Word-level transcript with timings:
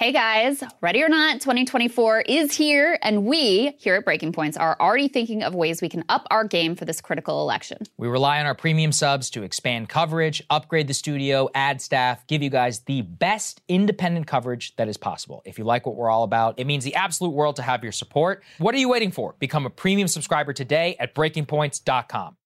Hey 0.00 0.12
guys, 0.12 0.64
ready 0.80 1.02
or 1.02 1.10
not, 1.10 1.42
2024 1.42 2.22
is 2.22 2.56
here, 2.56 2.98
and 3.02 3.26
we 3.26 3.76
here 3.78 3.96
at 3.96 4.06
Breaking 4.06 4.32
Points 4.32 4.56
are 4.56 4.74
already 4.80 5.08
thinking 5.08 5.42
of 5.42 5.54
ways 5.54 5.82
we 5.82 5.90
can 5.90 6.04
up 6.08 6.26
our 6.30 6.42
game 6.42 6.74
for 6.74 6.86
this 6.86 7.02
critical 7.02 7.42
election. 7.42 7.82
We 7.98 8.08
rely 8.08 8.40
on 8.40 8.46
our 8.46 8.54
premium 8.54 8.92
subs 8.92 9.28
to 9.32 9.42
expand 9.42 9.90
coverage, 9.90 10.42
upgrade 10.48 10.88
the 10.88 10.94
studio, 10.94 11.50
add 11.54 11.82
staff, 11.82 12.26
give 12.28 12.42
you 12.42 12.48
guys 12.48 12.78
the 12.78 13.02
best 13.02 13.60
independent 13.68 14.26
coverage 14.26 14.74
that 14.76 14.88
is 14.88 14.96
possible. 14.96 15.42
If 15.44 15.58
you 15.58 15.64
like 15.64 15.84
what 15.84 15.96
we're 15.96 16.08
all 16.08 16.22
about, 16.22 16.58
it 16.58 16.66
means 16.66 16.82
the 16.84 16.94
absolute 16.94 17.34
world 17.34 17.56
to 17.56 17.62
have 17.62 17.82
your 17.82 17.92
support. 17.92 18.42
What 18.56 18.74
are 18.74 18.78
you 18.78 18.88
waiting 18.88 19.10
for? 19.10 19.34
Become 19.38 19.66
a 19.66 19.70
premium 19.70 20.08
subscriber 20.08 20.54
today 20.54 20.96
at 20.98 21.14
breakingpoints.com. 21.14 22.38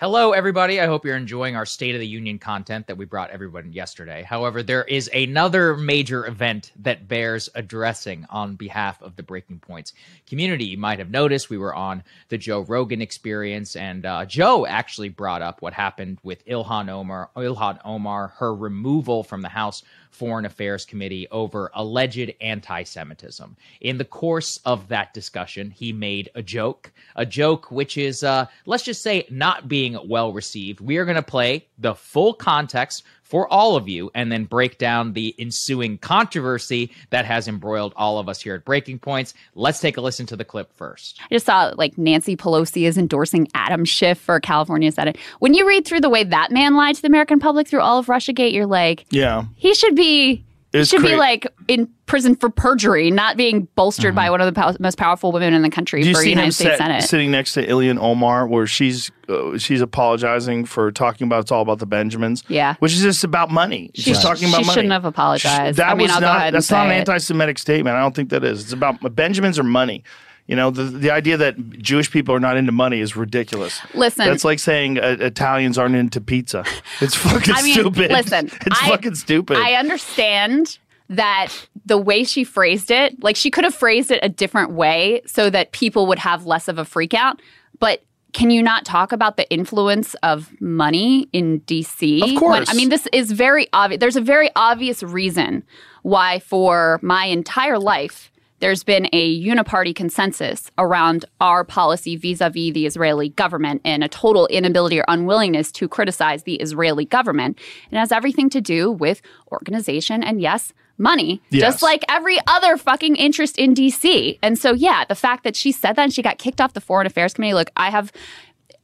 Hello, 0.00 0.32
everybody. 0.32 0.80
I 0.80 0.86
hope 0.86 1.04
you're 1.04 1.16
enjoying 1.16 1.54
our 1.54 1.64
State 1.64 1.94
of 1.94 2.00
the 2.00 2.06
Union 2.08 2.40
content 2.40 2.88
that 2.88 2.96
we 2.96 3.04
brought 3.04 3.30
everyone 3.30 3.72
yesterday. 3.72 4.24
However, 4.24 4.60
there 4.60 4.82
is 4.82 5.08
another 5.14 5.76
major 5.76 6.26
event 6.26 6.72
that 6.80 7.06
bears 7.06 7.48
addressing 7.54 8.26
on 8.28 8.56
behalf 8.56 9.00
of 9.00 9.14
the 9.14 9.22
Breaking 9.22 9.60
Points 9.60 9.92
community. 10.26 10.64
You 10.64 10.78
might 10.78 10.98
have 10.98 11.10
noticed 11.10 11.48
we 11.48 11.58
were 11.58 11.76
on 11.76 12.02
the 12.28 12.36
Joe 12.36 12.62
Rogan 12.62 13.00
experience, 13.00 13.76
and 13.76 14.04
uh, 14.04 14.24
Joe 14.24 14.66
actually 14.66 15.10
brought 15.10 15.42
up 15.42 15.62
what 15.62 15.74
happened 15.74 16.18
with 16.24 16.44
Ilhan 16.44 16.88
Omar, 16.88 17.30
Ilhan 17.36 17.78
Omar, 17.84 18.34
her 18.38 18.52
removal 18.52 19.22
from 19.22 19.42
the 19.42 19.48
House 19.48 19.84
Foreign 20.14 20.44
Affairs 20.44 20.84
Committee 20.84 21.26
over 21.30 21.70
alleged 21.74 22.32
anti 22.40 22.84
Semitism. 22.84 23.56
In 23.80 23.98
the 23.98 24.04
course 24.04 24.60
of 24.64 24.88
that 24.88 25.12
discussion, 25.12 25.70
he 25.70 25.92
made 25.92 26.30
a 26.34 26.42
joke, 26.42 26.92
a 27.16 27.26
joke 27.26 27.70
which 27.70 27.98
is, 27.98 28.22
uh, 28.22 28.46
let's 28.66 28.84
just 28.84 29.02
say, 29.02 29.26
not 29.30 29.68
being 29.68 29.98
well 30.08 30.32
received. 30.32 30.80
We 30.80 30.96
are 30.98 31.04
going 31.04 31.16
to 31.16 31.22
play 31.22 31.66
the 31.78 31.94
full 31.94 32.34
context 32.34 33.02
for 33.34 33.52
all 33.52 33.74
of 33.74 33.88
you 33.88 34.12
and 34.14 34.30
then 34.30 34.44
break 34.44 34.78
down 34.78 35.12
the 35.14 35.34
ensuing 35.40 35.98
controversy 35.98 36.88
that 37.10 37.24
has 37.24 37.48
embroiled 37.48 37.92
all 37.96 38.20
of 38.20 38.28
us 38.28 38.40
here 38.40 38.54
at 38.54 38.64
Breaking 38.64 38.96
Points. 38.96 39.34
Let's 39.56 39.80
take 39.80 39.96
a 39.96 40.00
listen 40.00 40.24
to 40.26 40.36
the 40.36 40.44
clip 40.44 40.72
first. 40.76 41.18
I 41.20 41.26
just 41.34 41.44
saw 41.44 41.72
like 41.76 41.98
Nancy 41.98 42.36
Pelosi 42.36 42.86
is 42.86 42.96
endorsing 42.96 43.48
Adam 43.52 43.84
Schiff 43.84 44.18
for 44.18 44.38
California 44.38 44.92
Senate. 44.92 45.18
When 45.40 45.52
you 45.52 45.66
read 45.66 45.84
through 45.84 46.02
the 46.02 46.08
way 46.08 46.22
that 46.22 46.52
man 46.52 46.76
lied 46.76 46.94
to 46.94 47.02
the 47.02 47.08
American 47.08 47.40
public 47.40 47.66
through 47.66 47.80
all 47.80 47.98
of 47.98 48.06
Russiagate, 48.06 48.52
you're 48.52 48.66
like, 48.66 49.04
Yeah. 49.10 49.46
he 49.56 49.74
should 49.74 49.96
be. 49.96 50.44
It's 50.74 50.90
should 50.90 51.02
be 51.02 51.14
like 51.16 51.46
in 51.68 51.88
prison 52.06 52.34
for 52.34 52.50
perjury, 52.50 53.10
not 53.10 53.36
being 53.36 53.68
bolstered 53.76 54.14
by 54.14 54.28
one 54.28 54.40
of 54.40 54.46
the 54.46 54.52
pow- 54.60 54.74
most 54.80 54.98
powerful 54.98 55.30
women 55.32 55.54
in 55.54 55.62
the 55.62 55.70
country 55.70 56.02
Do 56.02 56.08
you 56.08 56.14
for 56.14 56.20
see 56.22 56.30
United 56.30 56.46
him 56.46 56.52
States 56.52 56.78
Senate. 56.78 57.02
sitting 57.04 57.30
next 57.30 57.52
to 57.54 57.66
Ilhan 57.66 57.98
Omar, 57.98 58.46
where 58.48 58.66
she's 58.66 59.10
uh, 59.28 59.56
she's 59.56 59.80
apologizing 59.80 60.64
for 60.64 60.90
talking 60.92 61.26
about 61.26 61.40
it's 61.42 61.52
all 61.52 61.62
about 61.62 61.78
the 61.78 61.86
Benjamins? 61.86 62.42
Yeah. 62.48 62.74
which 62.80 62.92
is 62.92 63.02
just 63.02 63.22
about 63.24 63.50
money. 63.50 63.90
She 63.94 64.02
She's 64.02 64.18
sh- 64.18 64.22
talking 64.22 64.48
about 64.48 64.62
she 64.62 64.66
money. 64.66 64.74
shouldn't 64.74 64.92
have 64.92 65.04
apologized. 65.04 65.78
That 65.78 65.90
I 65.90 65.94
mean, 65.94 66.08
was 66.08 66.12
I'll 66.12 66.20
go 66.20 66.26
not. 66.26 66.52
that's 66.52 66.70
not 66.70 66.86
an 66.86 66.92
it. 66.92 66.96
anti-Semitic 66.96 67.58
statement. 67.58 67.96
I 67.96 68.00
don't 68.00 68.14
think 68.16 68.30
that 68.30 68.42
is. 68.44 68.62
It's 68.64 68.72
about 68.72 69.14
Benjamins 69.14 69.58
or 69.58 69.62
money. 69.64 70.02
You 70.46 70.56
know, 70.56 70.70
the 70.70 70.84
the 70.84 71.10
idea 71.10 71.36
that 71.38 71.56
Jewish 71.78 72.10
people 72.10 72.34
are 72.34 72.40
not 72.40 72.56
into 72.58 72.70
money 72.72 73.00
is 73.00 73.16
ridiculous. 73.16 73.80
Listen. 73.94 74.26
that's 74.26 74.44
like 74.44 74.58
saying 74.58 74.98
uh, 74.98 75.16
Italians 75.20 75.78
aren't 75.78 75.94
into 75.94 76.20
pizza. 76.20 76.64
It's 77.00 77.14
fucking 77.14 77.54
I 77.54 77.62
mean, 77.62 77.74
stupid. 77.74 78.10
listen, 78.10 78.46
it's 78.66 78.82
I- 78.82 78.88
fucking 78.88 79.14
stupid. 79.14 79.56
I 79.56 79.74
understand 79.74 80.78
that 81.08 81.48
the 81.86 81.98
way 81.98 82.24
she 82.24 82.44
phrased 82.44 82.90
it, 82.90 83.22
like 83.22 83.36
she 83.36 83.50
could 83.50 83.64
have 83.64 83.74
phrased 83.74 84.10
it 84.10 84.20
a 84.22 84.28
different 84.28 84.72
way 84.72 85.22
so 85.26 85.48
that 85.50 85.72
people 85.72 86.06
would 86.06 86.18
have 86.18 86.44
less 86.46 86.68
of 86.68 86.78
a 86.78 86.84
freak 86.84 87.14
out. 87.14 87.40
But 87.78 88.02
can 88.32 88.50
you 88.50 88.62
not 88.62 88.84
talk 88.84 89.12
about 89.12 89.36
the 89.36 89.48
influence 89.50 90.14
of 90.22 90.50
money 90.60 91.28
in 91.32 91.60
DC? 91.60 92.22
Of 92.22 92.28
When- 92.30 92.38
course. 92.38 92.70
I 92.70 92.74
mean, 92.74 92.88
this 92.90 93.06
is 93.12 93.32
very 93.32 93.68
obvious. 93.72 94.00
There's 94.00 94.16
a 94.16 94.20
very 94.20 94.50
obvious 94.56 95.02
reason 95.02 95.62
why, 96.02 96.40
for 96.40 96.98
my 97.02 97.26
entire 97.26 97.78
life, 97.78 98.30
there's 98.64 98.82
been 98.82 99.06
a 99.12 99.42
uniparty 99.44 99.94
consensus 99.94 100.70
around 100.78 101.26
our 101.38 101.64
policy 101.64 102.16
vis 102.16 102.40
a 102.40 102.48
vis 102.48 102.72
the 102.72 102.86
Israeli 102.86 103.28
government 103.28 103.82
and 103.84 104.02
a 104.02 104.08
total 104.08 104.46
inability 104.46 104.98
or 104.98 105.04
unwillingness 105.06 105.70
to 105.72 105.86
criticize 105.86 106.44
the 106.44 106.54
Israeli 106.54 107.04
government. 107.04 107.58
It 107.90 107.98
has 107.98 108.10
everything 108.10 108.48
to 108.48 108.62
do 108.62 108.90
with 108.90 109.20
organization 109.52 110.24
and, 110.24 110.40
yes, 110.40 110.72
money, 110.96 111.42
Yes. 111.50 111.60
just 111.60 111.82
like 111.82 112.06
every 112.08 112.38
other 112.46 112.78
fucking 112.78 113.16
interest 113.16 113.58
in 113.58 113.74
DC. 113.74 114.38
And 114.40 114.58
so, 114.58 114.72
yeah, 114.72 115.04
the 115.06 115.14
fact 115.14 115.44
that 115.44 115.56
she 115.56 115.70
said 115.70 115.96
that 115.96 116.04
and 116.04 116.14
she 116.14 116.22
got 116.22 116.38
kicked 116.38 116.62
off 116.62 116.72
the 116.72 116.80
Foreign 116.80 117.06
Affairs 117.06 117.34
Committee, 117.34 117.52
look, 117.52 117.68
I 117.76 117.90
have 117.90 118.12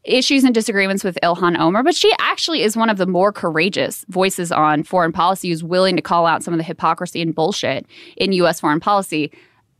issues 0.04 0.44
and 0.44 0.54
disagreements 0.54 1.04
with 1.04 1.18
Ilhan 1.22 1.58
Omar, 1.58 1.82
but 1.82 1.94
she 1.94 2.12
actually 2.18 2.62
is 2.62 2.76
one 2.76 2.90
of 2.90 2.98
the 2.98 3.06
more 3.06 3.32
courageous 3.32 4.04
voices 4.08 4.52
on 4.52 4.82
foreign 4.82 5.12
policy 5.12 5.48
who's 5.48 5.64
willing 5.64 5.96
to 5.96 6.02
call 6.02 6.26
out 6.26 6.42
some 6.42 6.52
of 6.52 6.58
the 6.58 6.64
hypocrisy 6.64 7.22
and 7.22 7.34
bullshit 7.34 7.86
in 8.18 8.32
U.S. 8.32 8.60
foreign 8.60 8.80
policy. 8.80 9.30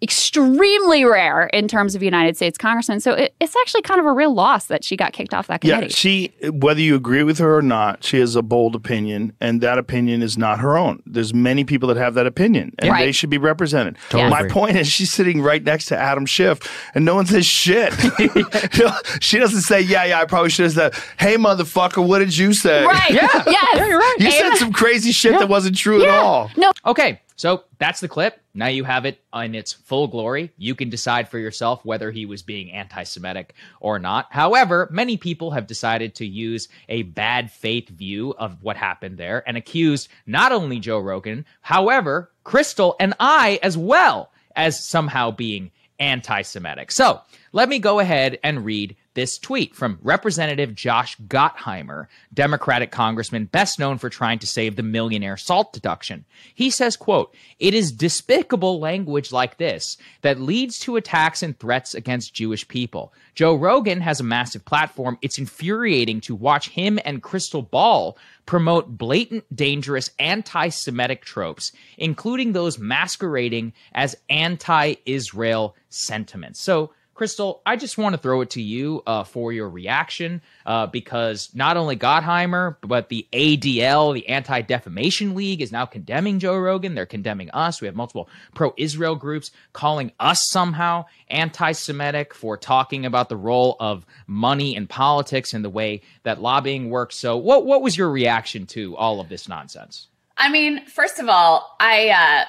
Extremely 0.03 1.05
rare 1.05 1.47
in 1.49 1.69
terms 1.69 1.95
of 1.95 2.03
United 2.03 2.37
States 2.37 2.57
congressmen. 2.57 3.01
So 3.01 3.13
it, 3.13 3.35
it's 3.41 3.55
actually 3.57 3.83
kind 3.83 4.01
of 4.01 4.07
a 4.07 4.13
real 4.13 4.33
loss 4.35 4.67
that 4.67 4.83
she 4.85 4.97
got 4.97 5.13
kicked 5.13 5.35
off 5.35 5.47
that 5.49 5.61
committee. 5.61 5.87
Yeah, 5.87 5.89
she 5.89 6.33
whether 6.51 6.81
you 6.81 6.95
agree 6.95 7.23
with 7.23 7.39
her 7.39 7.57
or 7.57 7.63
not, 7.63 8.03
she 8.05 8.19
has 8.21 8.35
a 8.37 8.43
bold 8.43 8.75
opinion, 8.75 9.35
and 9.41 9.61
that 9.61 9.77
opinion 9.79 10.23
is 10.23 10.39
not 10.39 10.61
her 10.61 10.79
own. 10.79 11.03
There's 11.07 11.35
many 11.35 11.65
people 11.65 11.89
that 11.89 11.97
have 11.99 12.15
that 12.15 12.27
opinion, 12.27 12.75
and 12.79 12.91
Right. 12.91 13.05
they 13.05 13.13
should 13.13 13.31
be 13.31 13.39
represented. 13.39 13.97
Totally 14.09 14.31
My 14.31 14.49
point 14.49 14.77
is, 14.77 14.89
she's 14.89 15.13
sitting 15.13 15.43
right 15.43 15.63
next 15.63 15.87
to 15.87 15.97
Adam 15.99 16.25
Schiff, 16.27 16.61
and 16.95 17.05
no 17.05 17.15
one 17.15 17.27
says 17.27 17.45
shit. 17.47 17.93
She 19.21 19.39
doesn't 19.39 19.63
say, 19.63 19.81
"Yeah, 19.81 20.05
yeah, 20.05 20.21
I 20.21 20.25
probably 20.25 20.51
should 20.51 20.65
have 20.73 20.73
said." 20.73 20.95
Hey, 21.19 21.37
motherfucker, 21.37 22.07
what 22.07 22.21
did 22.21 22.37
you 22.37 22.53
say? 22.53 22.85
Right. 22.85 23.11
Yeah. 23.11 23.29
Yes. 23.47 23.57
Yeah, 23.77 23.87
you're 23.87 23.99
right. 23.99 24.17
You 24.19 24.27
And- 24.27 24.35
said 24.35 24.55
some 24.57 24.73
crazy 24.73 25.13
shit 25.13 25.33
that 25.39 25.49
wasn't 25.49 25.77
true 25.77 26.03
at 26.03 26.09
all. 26.11 26.51
No, 26.57 26.71
Okay, 26.87 27.21
so 27.41 27.65
that's 27.79 28.01
the 28.01 28.09
clip. 28.09 28.39
Now 28.53 28.67
you 28.67 28.85
have 28.85 29.07
it 29.07 29.19
in 29.35 29.55
its 29.55 29.73
full 29.73 30.09
glory. 30.09 30.53
You 30.59 30.75
can 30.75 30.91
decide 30.91 31.27
for 31.27 31.39
yourself 31.39 31.83
whether 31.87 32.11
he 32.11 32.27
was 32.27 32.43
being 32.43 32.71
anti 32.71 33.03
Semitic 33.03 33.55
or 33.81 33.99
not. 33.99 34.27
However, 34.29 34.91
many 34.93 35.17
people 35.17 35.53
have 35.53 35.67
decided 35.67 36.15
to 36.17 36.27
use 36.27 36.69
a 36.91 37.01
bad 37.01 37.51
faith 37.51 37.89
view 37.89 38.35
of 38.35 38.63
what 38.63 38.77
happened 38.77 39.17
there 39.17 39.43
and 39.47 39.57
accused 39.57 40.11
not 40.27 40.53
only 40.53 40.81
Joe 40.81 40.99
Rogan, 40.99 41.47
however, 41.63 42.31
Krystal 42.45 42.95
and 43.01 43.15
I 43.19 43.59
as 43.63 43.75
well 43.75 44.33
as 44.55 44.85
somehow 44.85 45.31
being 45.31 45.71
anti 45.99 46.43
Semitic. 46.43 46.93
So 46.93 47.23
let 47.53 47.71
me 47.71 47.79
go 47.79 48.01
ahead 48.01 48.39
and 48.45 48.67
read 48.67 48.97
this 49.15 49.39
tweet 49.39 49.75
from 49.75 49.99
Representative 50.03 50.75
Josh 50.75 51.17
Gottheimer, 51.19 52.07
Democratic 52.33 52.91
congressman 52.91 53.47
best 53.47 53.79
known 53.79 53.99
for 53.99 54.09
trying 54.09 54.39
to 54.39 54.47
save 54.47 54.77
the 54.77 54.83
millionaire 54.83 55.37
salt 55.37 55.73
deduction. 55.73 56.25
He 56.55 56.71
says, 56.71 56.97
quote, 56.97 57.35
"It 57.59 57.75
is 57.75 57.93
despicable 57.93 58.79
language 58.79 59.33
like 59.33 59.57
this 59.59 59.97
that 60.23 60.41
leads 60.41 60.79
to 60.81 60.97
attacks 60.97 61.43
and 61.43 61.59
threats 61.59 61.95
against 61.95 62.35
Jewish 62.35 62.67
people. 62.69 63.13
Joe 63.35 63.55
Rogan 63.55 64.01
has 64.01 64.21
a 64.21 64.25
massive 64.25 64.65
platform. 64.65 65.19
It's 65.23 65.39
infuriating 65.39 66.21
to 66.23 66.35
watch 66.35 66.71
him 66.71 66.99
and 67.05 67.23
Krystal 67.23 67.69
Ball 67.69 68.17
promote 68.47 68.99
blatant, 68.99 69.45
dangerous 69.55 70.11
anti 70.19 70.69
Semitic 70.69 71.25
tropes, 71.25 71.73
including 71.99 72.53
those 72.53 72.79
masquerading 72.79 73.73
as 73.93 74.17
anti 74.29 74.95
Israel 75.07 75.77
sentiments. 75.89 76.61
So, 76.61 76.93
Krystal, 77.21 77.61
I 77.67 77.77
just 77.77 77.99
want 77.99 78.15
to 78.15 78.19
throw 78.19 78.41
it 78.41 78.51
to 78.51 78.63
you 78.63 79.03
uh, 79.07 79.25
for 79.25 79.53
your 79.53 79.69
reaction 79.69 80.41
uh, 80.65 80.87
because 80.87 81.51
not 81.53 81.77
only 81.77 81.95
Gottheimer, 81.95 82.77
but 82.81 83.11
the 83.11 83.29
ADL, 83.31 84.15
the 84.15 84.27
Anti 84.27 84.63
Defamation 84.63 85.35
League, 85.35 85.61
is 85.61 85.71
now 85.71 85.85
condemning 85.85 86.39
Joe 86.39 86.57
Rogan. 86.57 86.95
They're 86.95 87.05
condemning 87.05 87.51
us. 87.51 87.83
We 87.83 87.89
have 87.89 87.95
multiple 87.95 88.31
pro 88.55 88.73
Israel 88.79 89.17
groups 89.17 89.51
calling 89.75 90.13
us 90.19 90.49
somehow 90.49 91.05
anti 91.29 91.73
Semitic 91.73 92.33
for 92.33 92.57
talking 92.57 93.05
about 93.05 93.29
the 93.29 93.37
role 93.37 93.77
of 93.81 94.07
money 94.27 94.75
in 94.75 94.87
politics 94.87 95.53
and 95.53 95.63
the 95.63 95.69
way 95.69 96.01
that 96.23 96.41
lobbying 96.41 96.89
works. 96.89 97.17
So, 97.17 97.37
what, 97.37 97.67
what 97.67 97.83
was 97.83 97.99
your 97.99 98.09
reaction 98.09 98.65
to 98.69 98.97
all 98.97 99.21
of 99.21 99.29
this 99.29 99.47
nonsense? 99.47 100.09
I 100.39 100.49
mean, 100.49 100.87
first 100.87 101.19
of 101.19 101.29
all, 101.29 101.77
I. 101.79 102.09
Uh 102.09 102.45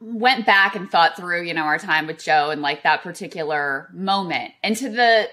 went 0.00 0.46
back 0.46 0.76
and 0.76 0.90
thought 0.90 1.16
through, 1.16 1.42
you 1.42 1.54
know, 1.54 1.62
our 1.62 1.78
time 1.78 2.06
with 2.06 2.22
Joe 2.22 2.50
and 2.50 2.62
like 2.62 2.82
that 2.82 3.02
particular 3.02 3.88
moment. 3.92 4.52
And 4.62 4.76
to 4.76 4.88
the 4.88 5.28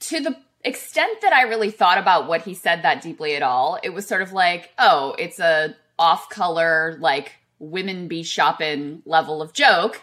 to 0.00 0.20
the 0.20 0.36
extent 0.64 1.20
that 1.22 1.32
I 1.32 1.42
really 1.42 1.70
thought 1.70 1.98
about 1.98 2.28
what 2.28 2.42
he 2.42 2.54
said 2.54 2.82
that 2.82 3.02
deeply 3.02 3.34
at 3.36 3.42
all, 3.42 3.78
it 3.82 3.90
was 3.90 4.06
sort 4.06 4.22
of 4.22 4.32
like, 4.32 4.70
oh, 4.78 5.14
it's 5.18 5.38
a 5.38 5.74
off 5.98 6.28
color 6.30 6.96
like 7.00 7.32
women 7.58 8.08
be 8.08 8.22
shopping 8.22 9.02
level 9.04 9.40
of 9.40 9.52
joke. 9.52 10.00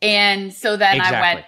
And 0.00 0.52
so 0.52 0.76
then 0.76 0.96
exactly. 0.96 1.16
I 1.16 1.34
went 1.34 1.46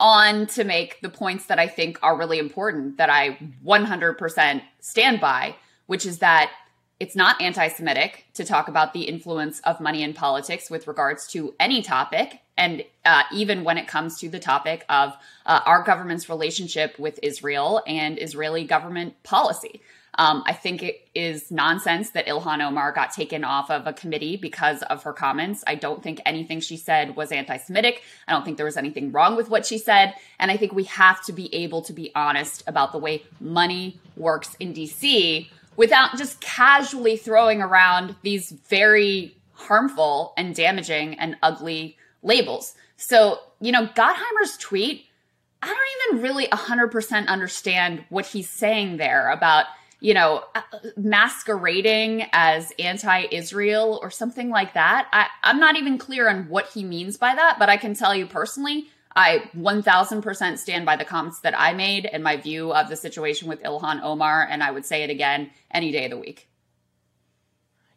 on 0.00 0.46
to 0.46 0.64
make 0.64 1.00
the 1.00 1.08
points 1.08 1.46
that 1.46 1.58
I 1.58 1.66
think 1.66 1.98
are 2.02 2.16
really 2.16 2.38
important 2.38 2.98
that 2.98 3.10
I 3.10 3.38
100% 3.64 4.62
stand 4.80 5.20
by, 5.20 5.56
which 5.86 6.06
is 6.06 6.18
that 6.18 6.50
it's 7.00 7.14
not 7.14 7.40
anti 7.40 7.68
Semitic 7.68 8.26
to 8.34 8.44
talk 8.44 8.68
about 8.68 8.92
the 8.92 9.02
influence 9.02 9.60
of 9.60 9.80
money 9.80 10.02
in 10.02 10.14
politics 10.14 10.70
with 10.70 10.86
regards 10.86 11.26
to 11.28 11.54
any 11.60 11.82
topic. 11.82 12.40
And 12.56 12.84
uh, 13.04 13.22
even 13.32 13.62
when 13.62 13.78
it 13.78 13.86
comes 13.86 14.18
to 14.18 14.28
the 14.28 14.40
topic 14.40 14.84
of 14.88 15.16
uh, 15.46 15.60
our 15.64 15.82
government's 15.84 16.28
relationship 16.28 16.98
with 16.98 17.20
Israel 17.22 17.82
and 17.86 18.20
Israeli 18.20 18.64
government 18.64 19.22
policy. 19.22 19.80
Um, 20.18 20.42
I 20.46 20.52
think 20.52 20.82
it 20.82 21.08
is 21.14 21.52
nonsense 21.52 22.10
that 22.10 22.26
Ilhan 22.26 22.60
Omar 22.60 22.90
got 22.90 23.12
taken 23.12 23.44
off 23.44 23.70
of 23.70 23.86
a 23.86 23.92
committee 23.92 24.36
because 24.36 24.82
of 24.82 25.04
her 25.04 25.12
comments. 25.12 25.62
I 25.64 25.76
don't 25.76 26.02
think 26.02 26.20
anything 26.26 26.58
she 26.58 26.76
said 26.76 27.14
was 27.14 27.30
anti 27.30 27.56
Semitic. 27.58 28.02
I 28.26 28.32
don't 28.32 28.44
think 28.44 28.56
there 28.56 28.66
was 28.66 28.76
anything 28.76 29.12
wrong 29.12 29.36
with 29.36 29.48
what 29.48 29.64
she 29.64 29.78
said. 29.78 30.14
And 30.40 30.50
I 30.50 30.56
think 30.56 30.72
we 30.72 30.84
have 30.84 31.24
to 31.26 31.32
be 31.32 31.54
able 31.54 31.82
to 31.82 31.92
be 31.92 32.10
honest 32.16 32.64
about 32.66 32.90
the 32.90 32.98
way 32.98 33.22
money 33.38 34.00
works 34.16 34.56
in 34.58 34.74
DC 34.74 35.48
without 35.78 36.18
just 36.18 36.40
casually 36.40 37.16
throwing 37.16 37.62
around 37.62 38.16
these 38.22 38.50
very 38.68 39.34
harmful 39.52 40.34
and 40.36 40.54
damaging 40.54 41.14
and 41.20 41.36
ugly 41.40 41.96
labels. 42.22 42.74
So, 42.96 43.38
you 43.60 43.70
know, 43.70 43.86
Gottheimer's 43.86 44.56
tweet, 44.58 45.06
I 45.62 45.68
don't 45.68 46.16
even 46.16 46.22
really 46.22 46.48
100% 46.48 47.28
understand 47.28 48.04
what 48.08 48.26
he's 48.26 48.50
saying 48.50 48.96
there 48.96 49.30
about, 49.30 49.66
you 50.00 50.14
know, 50.14 50.42
uh, 50.56 50.62
masquerading 50.96 52.26
as 52.32 52.72
anti 52.80 53.26
Israel 53.30 54.00
or 54.02 54.10
something 54.10 54.50
like 54.50 54.74
that. 54.74 55.06
I, 55.12 55.28
I'm 55.44 55.60
not 55.60 55.76
even 55.76 55.96
clear 55.96 56.28
on 56.28 56.48
what 56.48 56.70
he 56.70 56.82
means 56.82 57.16
by 57.16 57.36
that, 57.36 57.56
but 57.60 57.68
I 57.68 57.76
can 57.76 57.94
tell 57.94 58.16
you 58.16 58.26
personally, 58.26 58.88
I 59.18 59.50
1000% 59.56 60.58
stand 60.58 60.86
by 60.86 60.94
the 60.94 61.04
comments 61.04 61.40
that 61.40 61.58
I 61.58 61.72
made 61.72 62.06
and 62.06 62.22
my 62.22 62.36
view 62.36 62.72
of 62.72 62.88
the 62.88 62.94
situation 62.94 63.48
with 63.48 63.60
Ilhan 63.64 64.00
Omar. 64.00 64.46
And 64.48 64.62
I 64.62 64.70
would 64.70 64.86
say 64.86 65.02
it 65.02 65.10
again 65.10 65.50
any 65.72 65.90
day 65.90 66.04
of 66.04 66.12
the 66.12 66.16
week. 66.16 66.48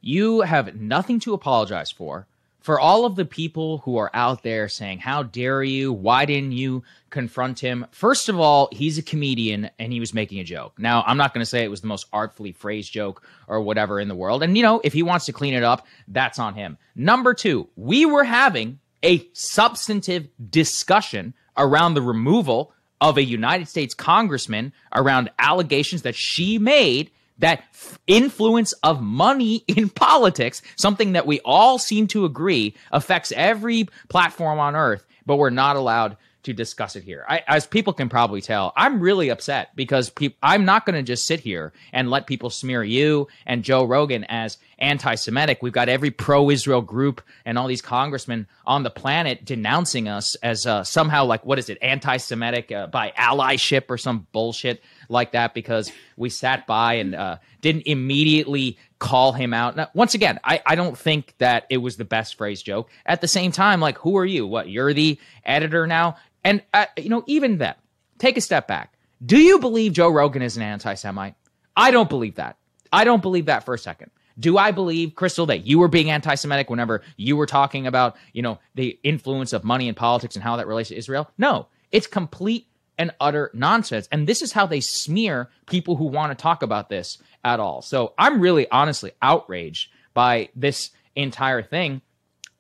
You 0.02 0.42
have 0.42 0.76
nothing 0.76 1.20
to 1.20 1.36
apologize 1.36 1.92
for. 1.92 2.26
For 2.60 2.80
all 2.80 3.06
of 3.06 3.16
the 3.16 3.26
people 3.26 3.80
who 3.80 3.98
are 3.98 4.10
out 4.16 4.42
there 4.42 4.68
saying, 4.68 5.00
How 5.00 5.22
dare 5.22 5.62
you? 5.62 5.94
Why 5.94 6.26
didn't 6.26 6.54
you 6.54 6.84
confront 7.12 7.60
him? 7.60 7.86
First 7.92 8.28
of 8.28 8.40
all, 8.40 8.70
he's 8.72 8.98
a 8.98 9.04
comedian 9.04 9.70
and 9.78 9.94
he 9.94 10.00
was 10.00 10.16
making 10.16 10.40
a 10.40 10.44
joke. 10.44 10.80
Now, 10.80 11.04
I'm 11.06 11.18
not 11.18 11.36
going 11.36 11.44
to 11.44 11.50
say 11.50 11.64
it 11.64 11.72
was 11.72 11.82
the 11.82 11.88
most 11.88 12.08
artfully 12.12 12.52
phrased 12.52 12.92
joke 12.92 13.22
or 13.48 13.62
whatever 13.62 14.00
in 14.00 14.08
the 14.08 14.16
world. 14.16 14.42
And, 14.42 14.58
you 14.58 14.64
know, 14.64 14.82
if 14.84 14.94
he 14.94 15.04
wants 15.04 15.26
to 15.26 15.34
clean 15.34 15.54
it 15.54 15.64
up, 15.64 15.86
that's 16.08 16.40
on 16.40 16.56
him. 16.56 16.80
Number 16.96 17.36
two, 17.36 17.68
we 17.76 18.08
were 18.08 18.24
having 18.24 18.80
a 19.04 19.28
substantive 19.34 20.28
discussion 20.50 21.34
around 21.58 21.94
the 21.94 22.02
removal 22.02 22.74
of 23.00 23.18
a 23.18 23.24
United 23.24 23.68
States 23.68 23.94
congressman 23.94 24.74
around 24.94 25.32
allegations 25.40 26.04
that 26.04 26.16
she 26.16 26.58
made 26.60 27.10
that 27.40 27.64
influence 28.08 28.72
of 28.84 29.02
money 29.02 29.56
in 29.68 29.90
politics, 29.90 30.62
something 30.76 31.14
that 31.14 31.28
we 31.28 31.40
all 31.42 31.78
seem 31.78 32.08
to 32.08 32.26
agree 32.26 32.76
affects 32.92 33.34
every 33.36 33.88
platform 34.10 34.60
on 34.60 34.76
earth, 34.76 35.06
but 35.26 35.38
we're 35.38 35.50
not 35.50 35.76
allowed 35.76 36.18
to 36.44 36.54
discuss 36.54 36.96
it 36.96 37.04
here. 37.04 37.26
I, 37.28 37.44
as 37.48 37.68
people 37.68 37.94
can 37.94 38.10
probably 38.10 38.42
tell, 38.42 38.74
I'm 38.76 39.00
really 39.00 39.30
upset 39.30 39.76
because 39.76 40.10
pe- 40.10 40.34
I'm 40.42 40.66
not 40.66 40.86
going 40.86 40.96
to 40.96 41.04
just 41.04 41.26
sit 41.26 41.40
here 41.40 41.74
and 41.94 42.10
let 42.10 42.28
people 42.28 42.50
smear 42.50 42.84
you 42.84 43.28
and 43.46 43.64
Joe 43.64 43.84
Rogan 43.84 44.24
as 44.26 44.58
anti-Semitic. 44.80 45.60
We've 45.62 45.72
got 45.72 45.90
every 45.90 46.12
pro-Israel 46.12 46.82
group 46.82 47.22
and 47.46 47.58
all 47.58 47.68
these 47.68 47.82
congressmen 47.82 48.48
on 48.66 48.84
the 48.84 48.90
planet 48.90 49.46
denouncing 49.46 50.08
us 50.08 50.36
as 50.36 50.66
uh, 50.66 50.84
somehow 50.84 51.26
like 51.26 51.46
what 51.46 51.60
is 51.60 51.70
it, 51.70 51.78
anti-Semitic 51.82 52.72
uh, 52.72 52.88
by 52.88 53.12
allyship 53.18 53.84
or 53.90 53.98
some 53.98 54.28
bullshit 54.32 54.82
like 55.10 55.34
that 55.34 55.54
because 55.54 55.92
we 56.18 56.30
sat 56.30 56.66
by 56.66 56.96
and 56.96 57.14
uh, 57.14 57.38
didn't 57.62 57.84
immediately 57.86 58.78
call 58.98 59.34
him 59.34 59.54
out. 59.54 59.76
Now, 59.76 59.90
once 59.94 60.14
again, 60.14 60.40
I, 60.44 60.62
I 60.66 60.76
don't 60.76 60.98
think 60.98 61.34
that 61.40 61.66
it 61.70 61.78
was 61.78 61.98
the 61.98 62.06
best 62.06 62.36
phrase 62.36 62.62
joke. 62.62 62.90
At 63.06 63.22
the 63.22 63.28
same 63.28 63.52
time, 63.52 63.80
like, 63.80 63.98
who 63.98 64.18
are 64.18 64.26
you? 64.26 64.46
What, 64.48 64.70
you're 64.70 64.94
the 64.94 65.20
editor 65.44 65.88
now? 65.88 66.18
And, 66.44 66.64
uh, 66.74 66.86
you 66.98 67.10
know, 67.10 67.24
even 67.28 67.58
then, 67.58 67.76
take 68.18 68.38
a 68.38 68.42
step 68.42 68.68
back. 68.68 68.94
Do 69.24 69.38
you 69.38 69.60
believe 69.60 69.94
Joe 69.94 70.10
Rogan 70.10 70.42
is 70.42 70.58
an 70.58 70.64
anti 70.64 70.94
Semite? 70.96 71.36
I 71.76 71.92
don't 71.92 72.10
believe 72.10 72.36
that. 72.36 72.58
I 72.92 73.04
don't 73.04 73.22
believe 73.22 73.46
that 73.46 73.64
for 73.64 73.74
a 73.74 73.80
second. 73.80 74.12
Do 74.40 74.58
I 74.58 74.72
believe, 74.72 75.12
Krystal, 75.12 75.48
that 75.48 75.68
you 75.68 75.80
were 75.80 75.88
being 75.88 76.10
anti 76.10 76.36
Semitic 76.36 76.70
whenever 76.70 77.02
you 77.18 77.38
were 77.38 77.46
talking 77.46 77.86
about, 77.86 78.16
you 78.34 78.42
know, 78.42 78.60
the 78.76 79.00
influence 79.04 79.54
of 79.54 79.64
money 79.64 79.88
in 79.88 79.96
politics 79.96 80.36
and 80.36 80.44
how 80.44 80.56
that 80.56 80.68
relates 80.68 80.90
to 80.90 80.96
Israel? 80.96 81.30
No. 81.38 81.68
It's 81.92 82.08
complete 82.08 82.68
and 82.98 83.12
utter 83.20 83.52
nonsense. 83.54 84.08
And 84.12 84.28
this 84.28 84.42
is 84.42 84.52
how 84.52 84.66
they 84.66 84.80
smear 84.80 85.50
people 85.68 85.96
who 85.96 86.06
want 86.06 86.38
to 86.38 86.42
talk 86.42 86.64
about 86.64 86.90
this 86.90 87.18
at 87.44 87.60
all. 87.60 87.82
So 87.82 88.14
I'm 88.18 88.40
really 88.42 88.70
honestly 88.70 89.12
outraged 89.22 89.90
by 90.14 90.50
this 90.56 90.92
entire 91.16 91.62
thing 91.62 92.02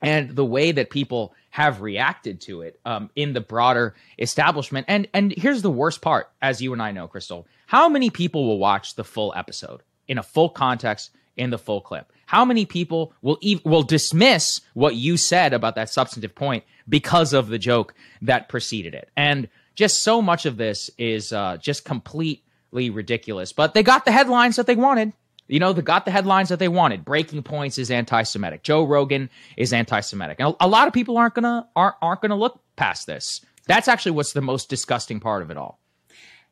and 0.01 0.36
the 0.36 0.46
way 0.46 0.72
that 0.72 0.89
people 0.89 1.34
have 1.51 1.81
reacted 1.81 2.41
to 2.41 2.62
it 2.62 2.79
um, 2.86 3.10
in 3.15 3.34
the 3.34 3.41
broader 3.41 3.96
establishment. 4.17 4.86
And 4.88 5.08
and 5.13 5.34
here's 5.38 5.62
the 5.62 5.72
worst 5.72 6.01
part, 6.01 6.31
as 6.41 6.62
you 6.62 6.74
and 6.74 6.81
I 6.81 6.91
know, 6.91 7.08
Krystal. 7.08 7.46
how 7.67 7.89
many 7.89 8.10
people 8.10 8.46
will 8.48 8.58
watch 8.58 8.96
the 8.96 9.03
full 9.03 9.34
episode 9.36 9.81
in 10.08 10.17
a 10.17 10.24
full 10.24 10.50
context 10.50 11.12
in 11.38 11.50
the 11.50 11.58
full 11.58 11.81
clip? 11.81 12.12
How 12.25 12.46
many 12.46 12.65
people 12.65 13.13
will 13.22 13.38
ev- 13.43 13.63
will 13.65 13.84
dismiss 13.84 14.62
what 14.74 14.96
you 14.96 15.17
said 15.17 15.53
about 15.53 15.75
that 15.75 15.89
substantive 15.89 16.34
point 16.34 16.63
because 16.88 17.34
of 17.34 17.50
the 17.50 17.60
joke 17.60 17.93
that 18.22 18.48
preceded 18.48 18.93
it? 18.93 19.10
And 19.17 19.50
just 19.75 20.03
so 20.03 20.22
much 20.22 20.46
of 20.46 20.58
this 20.58 20.89
is 20.98 21.34
uh, 21.34 21.58
just 21.58 21.84
completely 21.86 22.89
ridiculous. 22.89 23.51
But 23.51 23.74
they 23.74 23.84
got 23.84 24.05
the 24.05 24.12
headlines 24.12 24.55
that 24.55 24.67
they 24.67 24.75
wanted. 24.75 25.13
You 25.51 25.60
know, 25.60 25.74
they 25.74 25.81
got 25.81 26.05
the 26.05 26.12
headlines 26.12 26.48
that 26.50 26.60
they 26.60 26.70
wanted. 26.70 27.03
Breaking 27.03 27.43
Points 27.43 27.77
is 27.77 27.91
anti-Semitic. 27.91 28.63
Joe 28.63 28.86
Rogan 28.86 29.29
is 29.58 29.74
anti-Semitic. 29.74 30.39
And 30.39 30.55
a 30.62 30.67
lot 30.67 30.88
of 30.88 30.93
people 30.93 31.17
aren't 31.17 31.36
gonna 31.36 31.67
aren't 31.75 31.96
aren't 32.01 32.22
gonna 32.22 32.38
look 32.38 32.62
past 32.77 33.05
this. 33.05 33.41
That's 33.67 33.88
actually 33.89 34.13
what's 34.13 34.34
the 34.34 34.41
most 34.41 34.70
disgusting 34.70 35.20
part 35.20 35.41
of 35.41 35.51
it 35.51 35.58
all. 35.58 35.79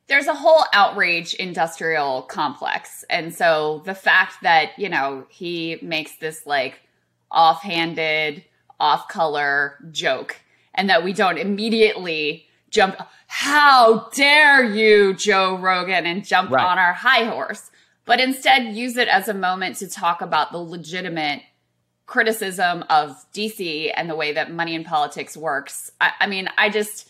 There's 0.07 0.27
a 0.27 0.35
whole 0.35 0.65
outrage 0.73 1.33
industrial 1.35 2.23
complex. 2.23 3.05
And 3.09 3.33
so 3.33 3.83
the 3.85 3.95
fact 3.95 4.35
that, 4.41 4.77
you 4.77 4.89
know, 4.89 5.25
he 5.29 5.77
makes 5.81 6.17
this 6.17 6.45
like 6.45 6.81
offhanded, 7.31 8.43
off 8.79 9.07
color 9.07 9.75
joke 9.91 10.37
and 10.73 10.89
that 10.89 11.03
we 11.03 11.13
don't 11.13 11.37
immediately 11.37 12.45
jump, 12.69 12.95
how 13.27 14.09
dare 14.13 14.63
you, 14.63 15.13
Joe 15.13 15.57
Rogan, 15.57 16.05
and 16.05 16.25
jump 16.25 16.51
right. 16.51 16.65
on 16.65 16.77
our 16.79 16.93
high 16.93 17.25
horse 17.25 17.69
but 18.09 18.19
instead 18.19 18.75
use 18.75 18.97
it 18.97 19.07
as 19.07 19.27
a 19.27 19.35
moment 19.35 19.75
to 19.75 19.87
talk 19.87 20.21
about 20.21 20.51
the 20.51 20.57
legitimate 20.57 21.43
criticism 22.07 22.83
of 22.89 23.15
DC 23.35 23.91
and 23.95 24.09
the 24.09 24.15
way 24.15 24.33
that 24.33 24.51
money 24.51 24.73
in 24.73 24.83
politics 24.83 25.37
works. 25.37 25.91
I, 26.01 26.13
I 26.21 26.25
mean, 26.25 26.49
I 26.57 26.71
just, 26.71 27.07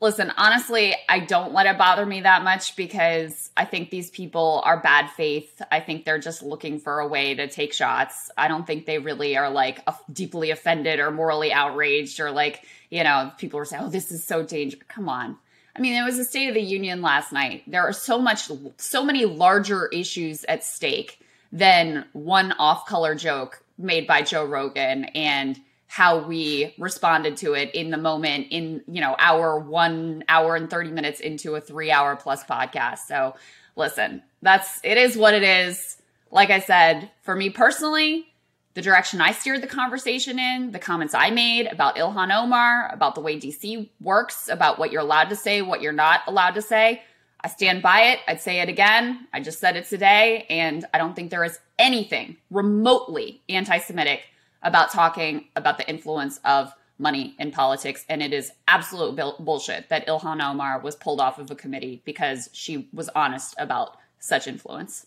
Listen, 0.00 0.32
honestly, 0.38 0.96
I 1.10 1.18
don't 1.18 1.52
let 1.52 1.66
it 1.66 1.76
bother 1.76 2.06
me 2.06 2.22
that 2.22 2.42
much 2.42 2.74
because 2.74 3.50
I 3.54 3.66
think 3.66 3.90
these 3.90 4.08
people 4.08 4.62
are 4.64 4.80
bad 4.80 5.10
faith. 5.10 5.60
I 5.70 5.80
think 5.80 6.06
they're 6.06 6.18
just 6.18 6.42
looking 6.42 6.80
for 6.80 7.00
a 7.00 7.06
way 7.06 7.34
to 7.34 7.46
take 7.48 7.74
shots. 7.74 8.30
I 8.38 8.48
don't 8.48 8.66
think 8.66 8.86
they 8.86 8.98
really 8.98 9.36
are 9.36 9.50
like 9.50 9.86
deeply 10.10 10.52
offended 10.52 11.00
or 11.00 11.10
morally 11.10 11.52
outraged 11.52 12.18
or 12.18 12.30
like, 12.30 12.64
you 12.88 13.04
know, 13.04 13.30
people 13.36 13.60
are 13.60 13.66
saying, 13.66 13.82
oh, 13.84 13.90
this 13.90 14.10
is 14.10 14.24
so 14.24 14.42
dangerous. 14.42 14.82
Come 14.88 15.10
on. 15.10 15.36
I 15.76 15.80
mean, 15.80 15.94
it 15.94 16.04
was 16.04 16.18
a 16.18 16.24
State 16.24 16.48
of 16.48 16.54
the 16.54 16.60
Union 16.60 17.00
last 17.02 17.32
night. 17.32 17.62
There 17.66 17.82
are 17.82 17.92
so 17.92 18.18
much, 18.18 18.50
so 18.76 19.04
many 19.04 19.24
larger 19.24 19.86
issues 19.86 20.44
at 20.44 20.64
stake 20.64 21.20
than 21.52 22.04
one 22.12 22.52
off 22.52 22.86
color 22.86 23.14
joke 23.14 23.62
made 23.78 24.06
by 24.06 24.22
Joe 24.22 24.44
Rogan 24.44 25.04
and 25.04 25.58
how 25.90 26.18
we 26.18 26.72
responded 26.78 27.36
to 27.38 27.54
it 27.54 27.74
in 27.74 27.90
the 27.90 27.96
moment 27.96 28.46
in 28.50 28.80
you 28.86 29.00
know 29.00 29.16
our 29.18 29.58
one 29.58 30.22
hour 30.28 30.54
and 30.54 30.70
30 30.70 30.92
minutes 30.92 31.18
into 31.18 31.56
a 31.56 31.60
three 31.60 31.90
hour 31.90 32.14
plus 32.14 32.44
podcast 32.44 32.98
so 33.08 33.34
listen 33.74 34.22
that's 34.40 34.78
it 34.84 34.96
is 34.96 35.16
what 35.16 35.34
it 35.34 35.42
is 35.42 35.96
like 36.30 36.50
i 36.50 36.60
said 36.60 37.10
for 37.22 37.34
me 37.34 37.50
personally 37.50 38.24
the 38.74 38.82
direction 38.82 39.20
i 39.20 39.32
steered 39.32 39.62
the 39.62 39.66
conversation 39.66 40.38
in 40.38 40.72
the 40.72 40.78
comments 40.78 41.14
i 41.14 41.30
made 41.30 41.66
about 41.66 41.96
ilhan 41.96 42.30
omar 42.34 42.90
about 42.92 43.14
the 43.14 43.20
way 43.20 43.38
dc 43.38 43.88
works 44.00 44.48
about 44.48 44.78
what 44.78 44.92
you're 44.92 45.02
allowed 45.02 45.28
to 45.28 45.36
say 45.36 45.62
what 45.62 45.80
you're 45.80 45.92
not 45.92 46.20
allowed 46.26 46.54
to 46.54 46.62
say 46.62 47.02
i 47.42 47.48
stand 47.48 47.82
by 47.82 48.00
it 48.00 48.20
i'd 48.28 48.40
say 48.40 48.60
it 48.60 48.68
again 48.68 49.26
i 49.32 49.40
just 49.40 49.60
said 49.60 49.76
it 49.76 49.86
today 49.88 50.46
and 50.48 50.84
i 50.94 50.98
don't 50.98 51.14
think 51.14 51.30
there 51.30 51.44
is 51.44 51.58
anything 51.78 52.36
remotely 52.50 53.42
anti-semitic 53.48 54.22
about 54.62 54.90
talking 54.90 55.46
about 55.56 55.78
the 55.78 55.88
influence 55.88 56.38
of 56.44 56.74
money 57.00 57.34
in 57.38 57.50
politics. 57.50 58.04
And 58.08 58.22
it 58.22 58.32
is 58.32 58.52
absolute 58.68 59.18
bullshit 59.40 59.88
that 59.88 60.06
Ilhan 60.06 60.44
Omar 60.44 60.80
was 60.80 60.94
pulled 60.94 61.20
off 61.20 61.38
of 61.38 61.50
a 61.50 61.54
committee 61.54 62.02
because 62.04 62.50
she 62.52 62.88
was 62.92 63.08
honest 63.16 63.54
about 63.58 63.96
such 64.18 64.46
influence. 64.46 65.06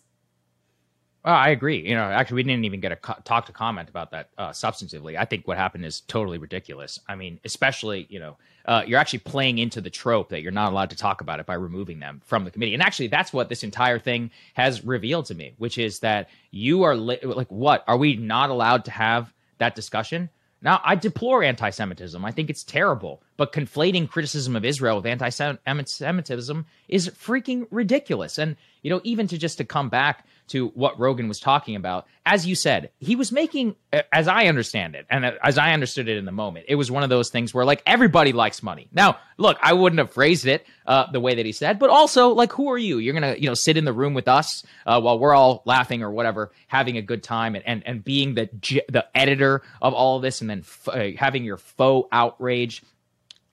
Well, 1.24 1.34
I 1.34 1.50
agree. 1.50 1.88
You 1.88 1.96
know, 1.96 2.04
actually, 2.04 2.36
we 2.36 2.44
didn't 2.44 2.66
even 2.66 2.82
get 2.82 2.92
a 2.92 2.98
co- 2.98 3.22
talk 3.24 3.46
to 3.46 3.54
comment 3.54 3.90
about 3.90 4.12
that 4.12 4.30
uh, 4.38 4.50
substantively. 4.50 5.18
I 5.18 5.24
think 5.24 5.48
what 5.48 5.58
happened 5.58 5.86
is 5.86 6.02
totally 6.02 6.38
ridiculous. 6.38 7.00
I 7.08 7.16
mean, 7.16 7.40
especially, 7.46 8.08
you 8.10 8.20
know, 8.20 8.38
uh, 8.66 8.84
you're 8.86 9.00
actually 9.00 9.20
playing 9.20 9.58
into 9.58 9.80
the 9.80 9.90
trope 9.90 10.30
that 10.30 10.42
you're 10.42 10.52
not 10.52 10.72
allowed 10.74 10.90
to 10.90 10.98
talk 10.98 11.22
about 11.22 11.40
it 11.40 11.46
by 11.46 11.54
removing 11.54 12.00
them 12.00 12.22
from 12.26 12.44
the 12.44 12.52
committee. 12.52 12.74
And 12.74 12.84
actually, 12.84 13.08
that's 13.08 13.32
what 13.32 13.48
this 13.48 13.64
entire 13.64 14.00
thing 14.00 14.32
has 14.54 14.84
revealed 14.84 15.26
to 15.28 15.36
me, 15.36 15.54
which 15.58 15.78
is 15.78 16.00
that 16.00 16.30
you 16.52 16.84
are 16.84 16.96
li- 16.96 17.20
like, 17.24 17.50
what? 17.50 17.86
Are 17.88 17.98
we 17.98 18.18
not 18.18 18.50
allowed 18.50 18.86
to 18.86 18.92
have 18.92 19.34
that 19.64 19.76
discussion. 19.76 20.30
Now, 20.62 20.82
I 20.84 20.96
deplore 20.96 21.44
anti 21.44 21.70
Semitism. 21.70 22.24
I 22.24 22.32
think 22.32 22.50
it's 22.50 22.64
terrible. 22.64 23.22
But 23.36 23.52
conflating 23.52 24.10
criticism 24.10 24.56
of 24.56 24.64
Israel 24.64 24.98
with 24.98 25.06
anti 25.06 25.30
Semitism 25.30 26.66
is 26.88 27.10
freaking 27.10 27.68
ridiculous. 27.72 28.38
And, 28.38 28.56
you 28.82 28.90
know, 28.90 29.02
even 29.04 29.28
to 29.28 29.38
just 29.38 29.58
to 29.58 29.66
come 29.66 29.90
back 29.90 30.26
to 30.48 30.68
what 30.70 31.00
Rogan 31.00 31.28
was 31.28 31.40
talking 31.40 31.76
about. 31.76 32.06
As 32.26 32.46
you 32.46 32.56
said, 32.56 32.92
he 33.00 33.16
was 33.16 33.32
making, 33.32 33.76
as 34.12 34.28
I 34.28 34.46
understand 34.46 34.96
it, 34.96 35.06
and 35.10 35.26
as 35.26 35.58
I 35.58 35.74
understood 35.74 36.08
it 36.08 36.18
in 36.18 36.26
the 36.26 36.32
moment, 36.32 36.66
it 36.70 36.76
was 36.76 36.90
one 36.90 37.04
of 37.04 37.10
those 37.10 37.30
things 37.30 37.54
where 37.54 37.66
like 37.66 37.82
everybody 37.86 38.34
likes 38.34 38.64
money. 38.64 38.88
Now, 38.92 39.18
look, 39.38 39.58
I 39.62 39.74
wouldn't 39.74 40.00
have 40.00 40.12
phrased 40.12 40.46
it 40.46 40.66
uh, 40.86 41.12
the 41.12 41.20
way 41.20 41.36
that 41.36 41.46
he 41.46 41.52
said, 41.52 41.80
but 41.80 41.90
also 41.90 42.30
like, 42.30 42.52
who 42.52 42.72
are 42.72 42.78
you? 42.78 43.00
You're 43.00 43.14
gonna, 43.14 43.36
you 43.38 43.48
know, 43.48 43.54
sit 43.54 43.78
in 43.78 43.86
the 43.86 43.94
room 43.94 44.14
with 44.14 44.28
us 44.28 44.64
uh, 44.86 45.00
while 45.02 45.20
we're 45.20 45.34
all 45.34 45.64
laughing 45.66 46.04
or 46.04 46.12
whatever, 46.12 46.52
having 46.68 46.98
a 46.98 47.02
good 47.02 47.24
time, 47.24 47.56
and 47.56 47.66
and, 47.66 47.84
and 47.86 48.04
being 48.04 48.36
the 48.36 48.50
the 48.90 49.06
editor 49.16 49.62
of 49.82 49.94
all 49.94 50.18
of 50.18 50.22
this, 50.22 50.42
and 50.42 50.50
then 50.50 50.60
f- 50.60 50.90
uh, 50.90 51.08
having 51.18 51.44
your 51.44 51.58
faux 51.58 52.08
outrage. 52.12 52.84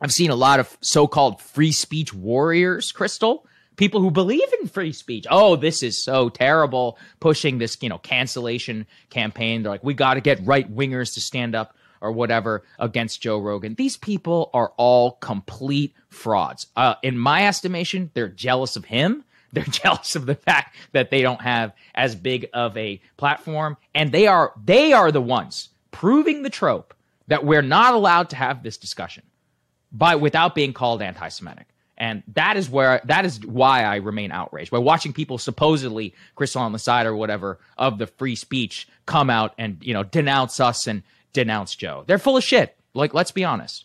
I've 0.01 0.13
seen 0.13 0.31
a 0.31 0.35
lot 0.35 0.61
of 0.61 0.79
so-called 0.81 1.43
free 1.43 1.73
speech 1.73 2.15
warriors, 2.15 2.91
Krystal, 2.91 3.43
people 3.81 4.03
who 4.03 4.11
believe 4.11 4.53
in 4.61 4.69
free 4.69 4.93
speech. 4.93 5.27
Oh, 5.31 5.57
this 5.57 5.83
is 5.83 5.97
so 5.97 6.29
terrible, 6.29 6.99
pushing 7.19 7.57
this, 7.57 7.79
you 7.81 7.89
know, 7.89 7.97
cancellation 7.97 8.87
campaign. 9.09 9.63
They're 9.63 9.73
like, 9.73 9.83
we 9.83 9.95
got 9.95 10.15
to 10.15 10.21
get 10.21 10.39
right 10.45 10.71
wingers 10.71 11.15
to 11.15 11.21
stand 11.23 11.55
up 11.55 11.75
or 12.03 12.13
whatever 12.13 12.63
against 12.79 13.23
Joe 13.23 13.39
Rogan. 13.39 13.75
These 13.75 13.97
people 13.97 14.51
are 14.53 14.75
all 14.77 15.13
complete 15.13 15.95
frauds. 16.11 16.67
Uh, 16.77 16.97
in 17.03 17.19
my 17.19 17.47
estimation, 17.47 18.11
they're 18.13 18.29
jealous 18.29 18.77
of 18.77 18.85
him. 18.85 19.25
They're 19.53 19.65
jealous 19.65 20.15
of 20.15 20.27
the 20.27 20.37
fact 20.37 20.77
that 20.93 21.11
they 21.11 21.23
don't 21.23 21.41
have 21.41 21.73
as 21.97 22.15
big 22.15 22.47
of 22.55 22.77
a 22.77 23.01
platform, 23.17 23.77
and 23.97 24.13
they 24.13 24.29
are 24.29 24.53
they 24.65 24.93
are 24.93 25.11
the 25.11 25.21
ones 25.21 25.71
proving 25.91 26.45
the 26.45 26.51
trope 26.51 26.95
that 27.27 27.45
we're 27.45 27.61
not 27.61 27.95
allowed 27.95 28.31
to 28.31 28.37
have 28.37 28.63
this 28.63 28.77
discussion 28.77 29.25
by 29.91 30.15
without 30.15 30.55
being 30.55 30.73
called 30.73 31.03
anti-Semitic. 31.03 31.67
And 32.01 32.23
that 32.33 32.57
is 32.57 32.71
where 32.71 33.03
that 33.05 33.27
is 33.27 33.45
why 33.45 33.85
I 33.85 33.97
remain 33.97 34.33
outraged 34.33 34.71
by 34.71 34.79
watching 34.79 35.13
people 35.13 35.37
supposedly 35.37 36.15
Krystal 36.35 36.63
on 36.63 36.73
the 36.73 36.79
side 36.79 37.05
or 37.05 37.15
whatever 37.15 37.59
of 37.77 37.99
the 37.99 38.07
free 38.07 38.37
speech 38.37 38.89
come 39.05 39.29
out 39.29 39.55
and 39.59 39.77
you 39.83 39.93
know 39.93 40.03
denounce 40.03 40.59
us 40.61 40.87
and 40.87 41.03
denounce 41.35 41.77
Joe. 41.77 42.05
They're 42.07 42.19
full 42.19 42.39
of 42.39 42.43
shit. 42.43 42.75
Like 42.95 43.13
let's 43.13 43.33
be 43.33 43.45
honest. 43.45 43.85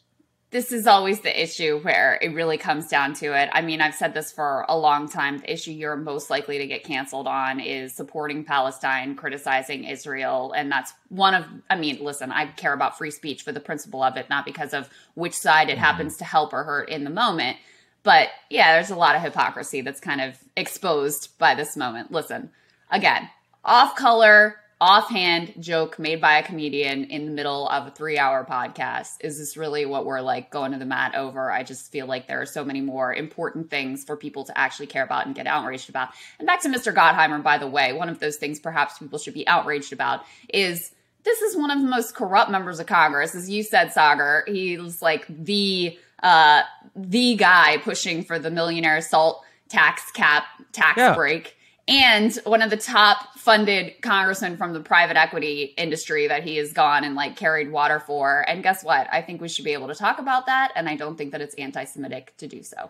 This 0.52 0.72
is 0.72 0.88
always 0.88 1.20
the 1.20 1.44
issue 1.44 1.80
where 1.80 2.18
it 2.22 2.30
really 2.30 2.58
comes 2.58 2.88
down 2.88 3.14
to 3.16 3.38
it. 3.38 3.50
I 3.52 3.62
mean, 3.62 3.82
I've 3.82 3.96
said 3.96 4.14
this 4.14 4.32
for 4.32 4.64
a 4.70 4.78
long 4.78 5.10
time. 5.10 5.40
The 5.40 5.52
issue 5.52 5.72
you're 5.72 5.98
most 5.98 6.30
likely 6.30 6.60
to 6.60 6.68
get 6.68 6.86
canceled 6.86 7.28
on 7.28 7.60
is 7.60 7.94
supporting 7.94 8.46
Palestine, 8.46 9.16
criticizing 9.16 9.84
Israel. 9.84 10.54
And 10.56 10.72
that's 10.72 10.94
one 11.10 11.34
of, 11.34 11.46
I 11.70 11.76
mean, 11.76 12.02
listen, 12.02 12.32
I 12.32 12.46
care 12.46 12.72
about 12.72 12.98
free 12.98 13.12
speech 13.12 13.42
for 13.42 13.52
the 13.52 13.60
principle 13.60 14.02
of 14.02 14.16
it, 14.16 14.30
not 14.30 14.46
because 14.46 14.74
of 14.74 14.90
which 15.16 15.34
side 15.34 15.68
it 15.68 15.74
mm-hmm. 15.74 15.82
happens 15.82 16.16
to 16.18 16.24
help 16.24 16.54
or 16.54 16.64
hurt 16.64 16.88
in 16.88 17.04
the 17.04 17.10
moment. 17.10 17.58
But 18.06 18.30
yeah, 18.52 18.76
there's 18.76 18.92
a 18.92 18.96
lot 18.96 19.16
of 19.16 19.24
hypocrisy 19.24 19.82
that's 19.82 20.00
kind 20.00 20.22
of 20.22 20.38
exposed 20.56 21.38
by 21.40 21.56
this 21.56 21.76
moment. 21.76 22.12
Listen, 22.12 22.52
again, 22.92 23.28
off 23.66 23.96
color, 23.96 24.58
offhand 24.80 25.56
joke 25.60 25.98
made 25.98 26.22
by 26.22 26.38
a 26.38 26.44
comedian 26.44 27.06
in 27.06 27.26
the 27.26 27.32
middle 27.32 27.68
of 27.68 27.88
a 27.88 27.92
three 27.92 28.20
hour 28.20 28.46
podcast. 28.46 29.16
Is 29.22 29.40
this 29.40 29.58
really 29.58 29.88
what 29.88 30.06
we're 30.06 30.22
like 30.22 30.52
going 30.52 30.72
to 30.74 30.78
the 30.78 30.86
mat 30.86 31.16
over? 31.16 31.52
I 31.52 31.64
just 31.64 31.92
feel 31.92 32.06
like 32.06 32.28
there 32.28 32.40
are 32.40 32.46
so 32.46 32.64
many 32.64 32.80
more 32.80 33.12
important 33.12 33.72
things 33.72 34.04
for 34.04 34.16
people 34.16 34.44
to 34.46 34.56
actually 34.56 34.86
care 34.86 35.04
about 35.04 35.26
and 35.26 35.34
get 35.34 35.48
outraged 35.48 35.90
about. 35.90 36.10
And 36.38 36.46
back 36.46 36.62
to 36.62 36.70
Mr. 36.70 36.94
Gottheimer, 36.94 37.42
by 37.42 37.58
the 37.58 37.68
way, 37.68 37.92
one 37.92 38.10
of 38.10 38.20
those 38.20 38.36
things 38.36 38.60
perhaps 38.60 39.00
people 39.00 39.18
should 39.18 39.34
be 39.34 39.48
outraged 39.48 39.94
about 39.94 40.24
is 40.54 40.92
this 41.24 41.42
is 41.42 41.58
one 41.58 41.72
of 41.72 41.82
the 41.82 41.88
most 41.88 42.14
corrupt 42.14 42.52
members 42.52 42.80
of 42.80 42.86
Congress. 42.86 43.34
As 43.34 43.50
you 43.50 43.64
said, 43.64 43.88
Saagar, 43.88 44.48
he's 44.48 45.02
like 45.02 45.26
the 45.28 45.98
uh, 46.22 46.62
the 46.96 47.36
guy 47.36 47.78
pushing 47.78 48.24
for 48.24 48.40
the 48.40 48.50
millionaire 48.50 49.02
SALT 49.02 49.44
tax 49.68 50.12
cap 50.12 50.46
tax 50.72 50.98
yeah. 50.98 51.16
break 51.16 51.56
and 51.88 52.34
one 52.46 52.62
of 52.64 52.72
the 52.72 52.78
top 52.78 53.38
funded 53.38 54.02
congressmen 54.02 54.58
from 54.58 54.74
the 54.74 54.80
private 54.80 55.18
equity 55.18 55.74
industry 55.78 56.28
that 56.28 56.44
he 56.44 56.58
has 56.58 56.74
gone 56.74 57.04
and 57.04 57.14
like 57.14 57.36
carried 57.36 57.72
water 57.72 58.00
for. 58.00 58.44
And 58.48 58.64
guess 58.64 58.84
what? 58.84 59.08
I 59.12 59.22
think 59.22 59.40
we 59.40 59.48
should 59.48 59.66
be 59.66 59.74
able 59.74 59.88
to 59.90 59.96
talk 59.96 60.18
about 60.18 60.48
that. 60.48 60.72
And 60.76 60.90
I 60.90 60.96
don't 60.96 61.16
think 61.16 61.32
that 61.32 61.42
it's 61.42 61.54
anti 61.56 61.84
Semitic 61.84 62.36
to 62.38 62.48
do 62.48 62.64
so. 62.64 62.90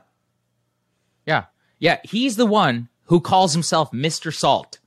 Yeah. 1.26 1.46
Yeah. 1.80 2.00
He's 2.04 2.38
the 2.38 2.46
one 2.46 2.88
who 3.06 3.20
calls 3.20 3.54
himself 3.54 3.92
Mr. 3.92 4.34
Salt. 4.34 4.80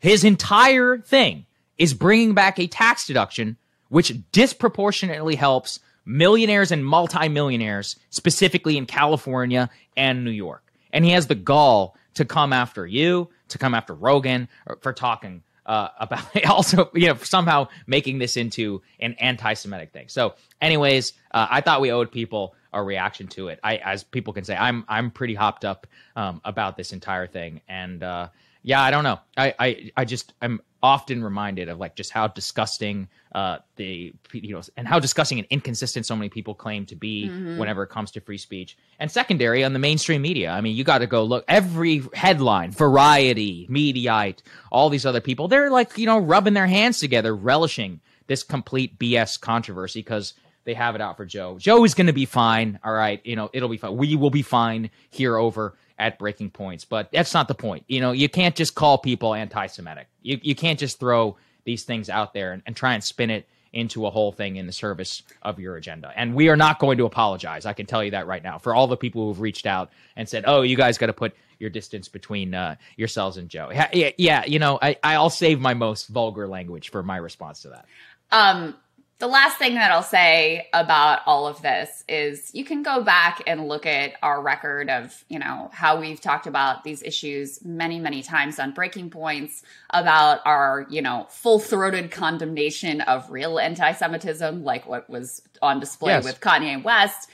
His 0.00 0.24
entire 0.24 0.98
thing 0.98 1.46
is 1.78 1.94
bringing 1.94 2.34
back 2.34 2.58
a 2.58 2.66
tax 2.66 3.06
deduction 3.06 3.56
which 3.90 4.12
disproportionately 4.32 5.36
helps 5.36 5.78
millionaires 6.04 6.70
and 6.70 6.84
multimillionaires, 6.84 7.96
specifically 8.10 8.76
in 8.76 8.86
California 8.86 9.70
and 9.96 10.24
New 10.24 10.30
York. 10.30 10.72
And 10.92 11.04
he 11.04 11.12
has 11.12 11.26
the 11.26 11.34
gall 11.34 11.96
to 12.14 12.24
come 12.24 12.52
after 12.52 12.86
you, 12.86 13.30
to 13.48 13.58
come 13.58 13.74
after 13.74 13.94
Rogan 13.94 14.48
for 14.80 14.92
talking 14.92 15.42
uh, 15.66 15.88
about 15.98 16.24
also, 16.46 16.90
you 16.94 17.08
know, 17.08 17.14
somehow 17.16 17.68
making 17.86 18.18
this 18.18 18.36
into 18.36 18.82
an 19.00 19.14
anti-Semitic 19.14 19.92
thing. 19.92 20.08
So, 20.08 20.34
anyways, 20.60 21.12
uh, 21.30 21.46
I 21.50 21.60
thought 21.60 21.80
we 21.80 21.92
owed 21.92 22.10
people 22.10 22.54
a 22.72 22.82
reaction 22.82 23.28
to 23.28 23.48
it. 23.48 23.60
I, 23.62 23.76
as 23.76 24.02
people 24.02 24.32
can 24.32 24.44
say, 24.44 24.56
I'm 24.56 24.84
I'm 24.88 25.10
pretty 25.10 25.34
hopped 25.34 25.64
up 25.64 25.86
um, 26.16 26.40
about 26.44 26.76
this 26.76 26.92
entire 26.92 27.26
thing, 27.26 27.60
and 27.68 28.02
uh, 28.02 28.28
yeah, 28.62 28.80
I 28.80 28.90
don't 28.90 29.04
know. 29.04 29.20
I, 29.36 29.54
I 29.58 29.90
I 29.96 30.04
just 30.04 30.32
I'm 30.40 30.60
often 30.82 31.22
reminded 31.22 31.68
of 31.68 31.78
like 31.78 31.94
just 31.94 32.10
how 32.10 32.26
disgusting 32.26 33.08
uh, 33.34 33.58
the 33.76 34.12
you 34.32 34.54
know 34.54 34.62
and 34.76 34.88
how 34.88 34.98
disgusting 34.98 35.38
and 35.38 35.46
inconsistent 35.48 36.04
so 36.04 36.16
many 36.16 36.28
people 36.28 36.54
claim 36.54 36.84
to 36.86 36.96
be 36.96 37.28
mm-hmm. 37.28 37.58
whenever 37.58 37.82
it 37.84 37.88
comes 37.88 38.10
to 38.10 38.20
free 38.20 38.38
speech. 38.38 38.76
And 38.98 39.10
secondary 39.10 39.64
on 39.64 39.72
the 39.72 39.78
mainstream 39.78 40.22
media 40.22 40.50
i 40.50 40.60
mean 40.60 40.76
you 40.76 40.84
got 40.84 40.98
to 40.98 41.06
go 41.06 41.24
look 41.24 41.44
every 41.48 42.02
headline 42.14 42.70
variety 42.70 43.66
mediaite 43.70 44.38
all 44.70 44.88
these 44.88 45.04
other 45.04 45.20
people 45.20 45.48
they're 45.48 45.70
like 45.70 45.98
you 45.98 46.06
know 46.06 46.18
rubbing 46.18 46.54
their 46.54 46.66
hands 46.66 46.98
together 47.00 47.34
relishing 47.34 48.00
this 48.26 48.42
complete 48.42 48.98
bs 48.98 49.40
controversy 49.40 50.00
because 50.00 50.34
they 50.64 50.74
have 50.74 50.94
it 50.94 51.00
out 51.00 51.16
for 51.16 51.26
joe. 51.26 51.58
Joe 51.58 51.84
is 51.84 51.94
going 51.94 52.06
to 52.06 52.12
be 52.12 52.24
fine 52.24 52.78
all 52.84 52.92
right? 52.92 53.20
You 53.24 53.36
know 53.36 53.50
it'll 53.52 53.68
be 53.68 53.76
fine 53.76 53.96
we 53.96 54.16
will 54.16 54.30
be 54.30 54.42
fine 54.42 54.90
here 55.10 55.36
over 55.36 55.76
at 55.98 56.18
breaking 56.18 56.50
points 56.50 56.84
but 56.84 57.10
that's 57.12 57.34
not 57.34 57.48
the 57.48 57.54
point 57.54 57.84
you 57.88 58.00
know 58.00 58.12
you 58.12 58.28
can't 58.28 58.56
just 58.56 58.74
call 58.74 58.98
people 58.98 59.34
anti-semitic 59.34 60.06
you, 60.22 60.38
you 60.42 60.54
can't 60.54 60.78
just 60.78 60.98
throw 60.98 61.36
these 61.64 61.84
things 61.84 62.08
out 62.08 62.34
there 62.34 62.52
and, 62.52 62.62
and 62.66 62.76
try 62.76 62.94
and 62.94 63.04
spin 63.04 63.30
it 63.30 63.46
into 63.72 64.06
a 64.06 64.10
whole 64.10 64.32
thing 64.32 64.56
in 64.56 64.66
the 64.66 64.72
service 64.72 65.22
of 65.42 65.58
your 65.58 65.76
agenda. 65.76 66.12
And 66.14 66.34
we 66.34 66.48
are 66.48 66.56
not 66.56 66.78
going 66.78 66.98
to 66.98 67.06
apologize. 67.06 67.64
I 67.64 67.72
can 67.72 67.86
tell 67.86 68.04
you 68.04 68.10
that 68.10 68.26
right 68.26 68.42
now 68.42 68.58
for 68.58 68.74
all 68.74 68.86
the 68.86 68.96
people 68.96 69.26
who've 69.26 69.40
reached 69.40 69.66
out 69.66 69.90
and 70.16 70.28
said, 70.28 70.44
"Oh, 70.46 70.62
you 70.62 70.76
guys 70.76 70.98
got 70.98 71.06
to 71.06 71.12
put 71.12 71.34
your 71.58 71.70
distance 71.70 72.08
between 72.08 72.54
uh, 72.54 72.76
yourselves 72.96 73.36
and 73.38 73.48
Joe." 73.48 73.70
Yeah, 73.72 74.10
yeah, 74.18 74.44
you 74.44 74.58
know, 74.58 74.78
I 74.82 74.96
I'll 75.02 75.30
save 75.30 75.60
my 75.60 75.74
most 75.74 76.08
vulgar 76.08 76.46
language 76.46 76.90
for 76.90 77.02
my 77.02 77.16
response 77.16 77.62
to 77.62 77.68
that. 77.70 77.86
Um, 78.30 78.74
the 79.22 79.28
last 79.28 79.56
thing 79.56 79.76
that 79.76 79.92
I'll 79.92 80.02
say 80.02 80.68
about 80.72 81.20
all 81.26 81.46
of 81.46 81.62
this 81.62 82.02
is 82.08 82.50
you 82.52 82.64
can 82.64 82.82
go 82.82 83.04
back 83.04 83.40
and 83.46 83.68
look 83.68 83.86
at 83.86 84.14
our 84.20 84.42
record 84.42 84.90
of, 84.90 85.22
you 85.28 85.38
know, 85.38 85.70
how 85.72 86.00
we've 86.00 86.20
talked 86.20 86.48
about 86.48 86.82
these 86.82 87.04
issues 87.04 87.64
many, 87.64 88.00
many 88.00 88.24
times 88.24 88.58
on 88.58 88.72
breaking 88.72 89.10
points 89.10 89.62
about 89.90 90.40
our, 90.44 90.88
you 90.90 91.00
know, 91.00 91.28
full 91.30 91.60
throated 91.60 92.10
condemnation 92.10 93.00
of 93.02 93.30
real 93.30 93.60
anti 93.60 93.92
Semitism, 93.92 94.64
like 94.64 94.88
what 94.88 95.08
was 95.08 95.40
on 95.62 95.78
display 95.78 96.14
Yes. 96.14 96.24
with 96.24 96.40
Kanye 96.40 96.82
West. 96.82 97.30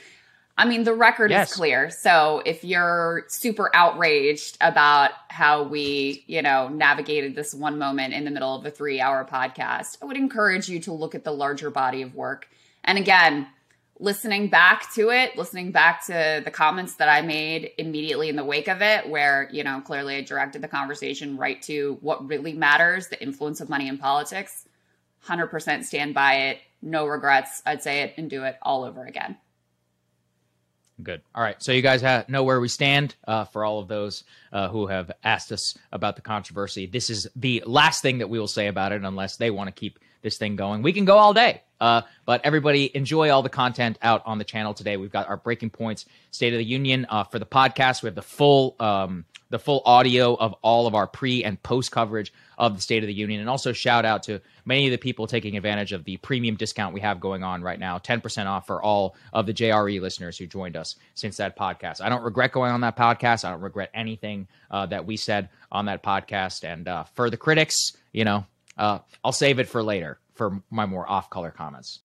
I 0.59 0.65
mean, 0.65 0.83
the 0.83 0.93
record 0.93 1.31
Yes. 1.31 1.51
is 1.51 1.55
clear. 1.55 1.89
So 1.89 2.41
if 2.45 2.65
you're 2.65 3.23
super 3.29 3.71
outraged 3.73 4.57
about 4.59 5.11
how 5.29 5.63
we, 5.63 6.25
you 6.27 6.41
know, 6.41 6.67
navigated 6.67 7.33
this 7.33 7.53
one 7.53 7.79
moment 7.79 8.13
in 8.13 8.25
the 8.25 8.31
middle 8.31 8.53
of 8.53 8.65
a 8.65 8.69
three 8.69 8.99
hour 8.99 9.23
podcast, 9.25 9.97
I 10.01 10.05
would 10.05 10.17
encourage 10.17 10.67
you 10.67 10.81
to 10.81 10.91
look 10.91 11.15
at 11.15 11.23
the 11.23 11.31
larger 11.31 11.69
body 11.71 12.01
of 12.01 12.13
work. 12.13 12.49
And 12.83 12.97
again, 12.97 13.47
listening 13.99 14.49
back 14.49 14.93
to 14.95 15.11
it, 15.11 15.37
listening 15.37 15.71
back 15.71 16.05
to 16.07 16.41
the 16.43 16.51
comments 16.51 16.95
that 16.95 17.07
I 17.07 17.21
made 17.21 17.71
immediately 17.77 18.27
in 18.27 18.35
the 18.35 18.43
wake 18.45 18.67
of 18.67 18.81
it, 18.81 19.09
where, 19.09 19.47
you 19.53 19.63
know, 19.63 19.79
clearly 19.79 20.17
I 20.17 20.21
directed 20.21 20.61
the 20.61 20.67
conversation 20.67 21.37
right 21.37 21.61
to 21.63 21.97
what 22.01 22.27
really 22.27 22.51
matters 22.53 23.07
the 23.07 23.21
influence 23.21 23.61
of 23.61 23.69
money 23.69 23.87
in 23.87 23.97
politics. 23.97 24.67
100% 25.25 25.83
stand 25.83 26.13
by 26.13 26.33
it. 26.35 26.59
No 26.81 27.05
regrets. 27.05 27.61
I'd 27.65 27.81
say 27.81 28.01
it 28.01 28.13
and 28.17 28.29
do 28.29 28.43
it 28.43 28.57
all 28.61 28.83
over 28.83 29.05
again. 29.05 29.37
Good. 31.01 31.21
All 31.33 31.41
right. 31.41 31.61
So 31.63 31.71
you 31.71 31.81
guys 31.81 32.01
ha- 32.01 32.25
know 32.27 32.43
where 32.43 32.59
we 32.59 32.67
stand. 32.67 33.15
Uh, 33.25 33.45
for 33.45 33.63
all 33.63 33.79
of 33.79 33.87
those 33.87 34.23
uh, 34.51 34.67
who 34.67 34.87
have 34.87 35.11
asked 35.23 35.51
us 35.51 35.77
about 35.91 36.15
the 36.15 36.21
controversy, 36.21 36.85
this 36.87 37.09
is 37.09 37.27
the 37.35 37.63
last 37.65 38.01
thing 38.01 38.17
that 38.17 38.29
we 38.29 38.39
will 38.39 38.47
say 38.47 38.67
about 38.67 38.91
it, 38.91 39.03
unless 39.03 39.37
they 39.37 39.49
want 39.49 39.67
to 39.67 39.71
keep 39.71 39.99
this 40.21 40.37
thing 40.37 40.55
going. 40.55 40.81
We 40.81 40.91
can 40.91 41.05
go 41.05 41.17
all 41.17 41.33
day. 41.33 41.61
Uh, 41.79 42.01
but 42.25 42.41
everybody, 42.43 42.93
enjoy 42.93 43.29
all 43.29 43.41
the 43.41 43.49
content 43.49 43.97
out 44.01 44.21
on 44.25 44.37
the 44.37 44.43
channel 44.43 44.73
today. 44.73 44.97
We've 44.97 45.11
got 45.11 45.29
our 45.29 45.37
breaking 45.37 45.69
points, 45.69 46.05
State 46.31 46.53
of 46.53 46.57
the 46.57 46.65
Union 46.65 47.05
uh, 47.09 47.23
for 47.23 47.39
the 47.39 47.45
podcast. 47.45 48.03
We 48.03 48.07
have 48.07 48.15
the 48.15 48.21
full 48.21 48.75
um, 48.81 49.23
the 49.49 49.59
full 49.59 49.81
audio 49.85 50.35
of 50.35 50.53
all 50.61 50.87
of 50.87 50.95
our 50.95 51.07
pre 51.07 51.43
and 51.43 51.61
post 51.63 51.91
coverage 51.91 52.31
of 52.57 52.75
the 52.75 52.81
State 52.81 53.03
of 53.03 53.07
the 53.07 53.13
Union, 53.13 53.39
and 53.39 53.49
also 53.49 53.73
shout 53.73 54.05
out 54.05 54.23
to 54.23 54.41
many 54.65 54.85
of 54.85 54.91
the 54.91 54.97
people 54.97 55.27
taking 55.27 55.57
advantage 55.57 55.91
of 55.91 56.03
the 56.03 56.17
premium 56.17 56.55
discount 56.55 56.93
we 56.93 57.01
have 57.01 57.19
going 57.19 57.43
on 57.43 57.61
right 57.61 57.79
now 57.79 57.97
10% 57.97 58.45
off 58.45 58.67
for 58.67 58.81
all 58.81 59.15
of 59.33 59.45
the 59.45 59.53
JRE 59.53 59.99
listeners 60.01 60.37
who 60.37 60.45
joined 60.45 60.75
us 60.75 60.95
since 61.15 61.37
that 61.37 61.57
podcast. 61.57 62.01
I 62.01 62.09
don't 62.09 62.23
regret 62.23 62.51
going 62.51 62.71
on 62.71 62.81
that 62.81 62.97
podcast. 62.97 63.45
I 63.45 63.51
don't 63.51 63.61
regret 63.61 63.89
anything 63.93 64.47
uh, 64.69 64.85
that 64.87 65.05
we 65.05 65.17
said 65.17 65.49
on 65.71 65.85
that 65.85 66.03
podcast. 66.03 66.63
And 66.63 66.87
uh, 66.87 67.03
for 67.15 67.29
the 67.29 67.37
critics, 67.37 67.93
you 68.13 68.25
know, 68.25 68.45
uh, 68.77 68.99
I'll 69.23 69.31
save 69.31 69.59
it 69.59 69.67
for 69.67 69.83
later 69.83 70.19
for 70.35 70.61
my 70.69 70.85
more 70.85 71.09
off 71.09 71.29
color 71.29 71.51
comments. 71.51 71.99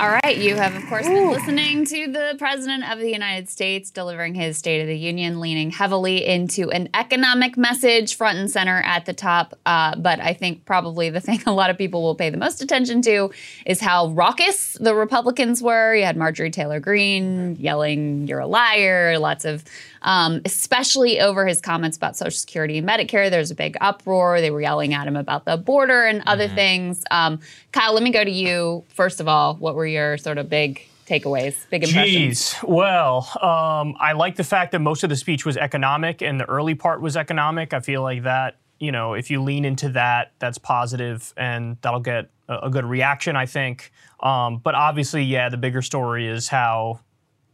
All 0.00 0.08
right, 0.08 0.38
you 0.38 0.54
have, 0.54 0.74
of 0.74 0.86
course, 0.86 1.06
been 1.06 1.28
listening 1.28 1.84
to 1.84 2.10
the 2.10 2.34
President 2.38 2.90
of 2.90 3.00
the 3.00 3.10
United 3.10 3.50
States 3.50 3.90
delivering 3.90 4.34
his 4.34 4.56
State 4.56 4.80
of 4.80 4.86
the 4.86 4.96
Union, 4.96 5.40
leaning 5.40 5.70
heavily 5.70 6.24
into 6.24 6.70
an 6.70 6.88
economic 6.94 7.58
message 7.58 8.16
front 8.16 8.38
and 8.38 8.50
center 8.50 8.80
at 8.86 9.04
the 9.04 9.12
top. 9.12 9.58
Uh, 9.66 9.94
but 9.96 10.18
I 10.18 10.32
think 10.32 10.64
probably 10.64 11.10
the 11.10 11.20
thing 11.20 11.42
a 11.46 11.52
lot 11.52 11.68
of 11.68 11.76
people 11.76 12.00
will 12.02 12.14
pay 12.14 12.30
the 12.30 12.38
most 12.38 12.62
attention 12.62 13.02
to 13.02 13.30
is 13.66 13.78
how 13.78 14.08
raucous 14.08 14.72
the 14.80 14.94
Republicans 14.94 15.62
were. 15.62 15.94
You 15.94 16.06
had 16.06 16.16
Marjorie 16.16 16.50
Taylor 16.50 16.80
Greene 16.80 17.56
yelling, 17.56 18.26
You're 18.26 18.40
a 18.40 18.46
liar, 18.46 19.18
lots 19.18 19.44
of, 19.44 19.64
um, 20.00 20.40
especially 20.46 21.20
over 21.20 21.46
his 21.46 21.60
comments 21.60 21.98
about 21.98 22.16
Social 22.16 22.30
Security 22.30 22.78
and 22.78 22.88
Medicare. 22.88 23.28
There's 23.28 23.50
a 23.50 23.54
big 23.54 23.76
uproar. 23.82 24.40
They 24.40 24.50
were 24.50 24.62
yelling 24.62 24.94
at 24.94 25.06
him 25.06 25.16
about 25.16 25.44
the 25.44 25.58
border 25.58 26.06
and 26.06 26.22
other 26.26 26.48
things. 26.48 27.04
Um, 27.10 27.40
Kyle, 27.72 27.92
let 27.92 28.02
me 28.02 28.10
go 28.10 28.24
to 28.24 28.30
you. 28.30 28.82
First 28.88 29.20
of 29.20 29.28
all, 29.28 29.56
what 29.56 29.74
were 29.74 29.89
your 29.90 30.16
sort 30.16 30.38
of 30.38 30.48
big 30.48 30.86
takeaways, 31.06 31.68
big 31.70 31.84
impressions? 31.84 32.54
Jeez. 32.54 32.68
Well, 32.68 33.28
um, 33.42 33.96
I 33.98 34.12
like 34.12 34.36
the 34.36 34.44
fact 34.44 34.72
that 34.72 34.78
most 34.78 35.02
of 35.02 35.10
the 35.10 35.16
speech 35.16 35.44
was 35.44 35.56
economic 35.56 36.22
and 36.22 36.40
the 36.40 36.48
early 36.48 36.74
part 36.74 37.00
was 37.00 37.16
economic. 37.16 37.74
I 37.74 37.80
feel 37.80 38.02
like 38.02 38.22
that, 38.22 38.58
you 38.78 38.92
know, 38.92 39.14
if 39.14 39.30
you 39.30 39.42
lean 39.42 39.64
into 39.64 39.90
that, 39.90 40.32
that's 40.38 40.58
positive 40.58 41.34
and 41.36 41.76
that'll 41.82 42.00
get 42.00 42.30
a, 42.48 42.58
a 42.64 42.70
good 42.70 42.84
reaction, 42.84 43.36
I 43.36 43.46
think. 43.46 43.92
Um, 44.20 44.58
but 44.58 44.74
obviously, 44.74 45.22
yeah, 45.24 45.48
the 45.48 45.56
bigger 45.56 45.82
story 45.82 46.28
is 46.28 46.48
how 46.48 47.00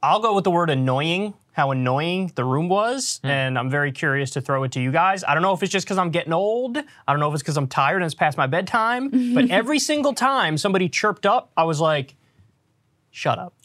I'll 0.02 0.20
go 0.20 0.34
with 0.34 0.44
the 0.44 0.50
word 0.50 0.70
annoying, 0.70 1.34
how 1.52 1.70
annoying 1.70 2.32
the 2.34 2.44
room 2.44 2.68
was. 2.68 3.20
And 3.24 3.58
I'm 3.58 3.70
very 3.70 3.90
curious 3.90 4.30
to 4.32 4.40
throw 4.40 4.62
it 4.64 4.72
to 4.72 4.80
you 4.80 4.92
guys. 4.92 5.24
I 5.24 5.32
don't 5.34 5.42
know 5.42 5.54
if 5.54 5.62
it's 5.62 5.72
just 5.72 5.86
because 5.86 5.98
I'm 5.98 6.10
getting 6.10 6.32
old. 6.32 6.76
I 6.76 7.12
don't 7.12 7.20
know 7.20 7.28
if 7.28 7.34
it's 7.34 7.42
because 7.42 7.56
I'm 7.56 7.66
tired 7.66 7.96
and 7.96 8.04
it's 8.04 8.14
past 8.14 8.36
my 8.36 8.46
bedtime. 8.46 9.32
but 9.34 9.50
every 9.50 9.78
single 9.78 10.12
time 10.12 10.58
somebody 10.58 10.88
chirped 10.88 11.24
up, 11.24 11.50
I 11.56 11.64
was 11.64 11.80
like, 11.80 12.14
shut 13.16 13.38
up. 13.38 13.55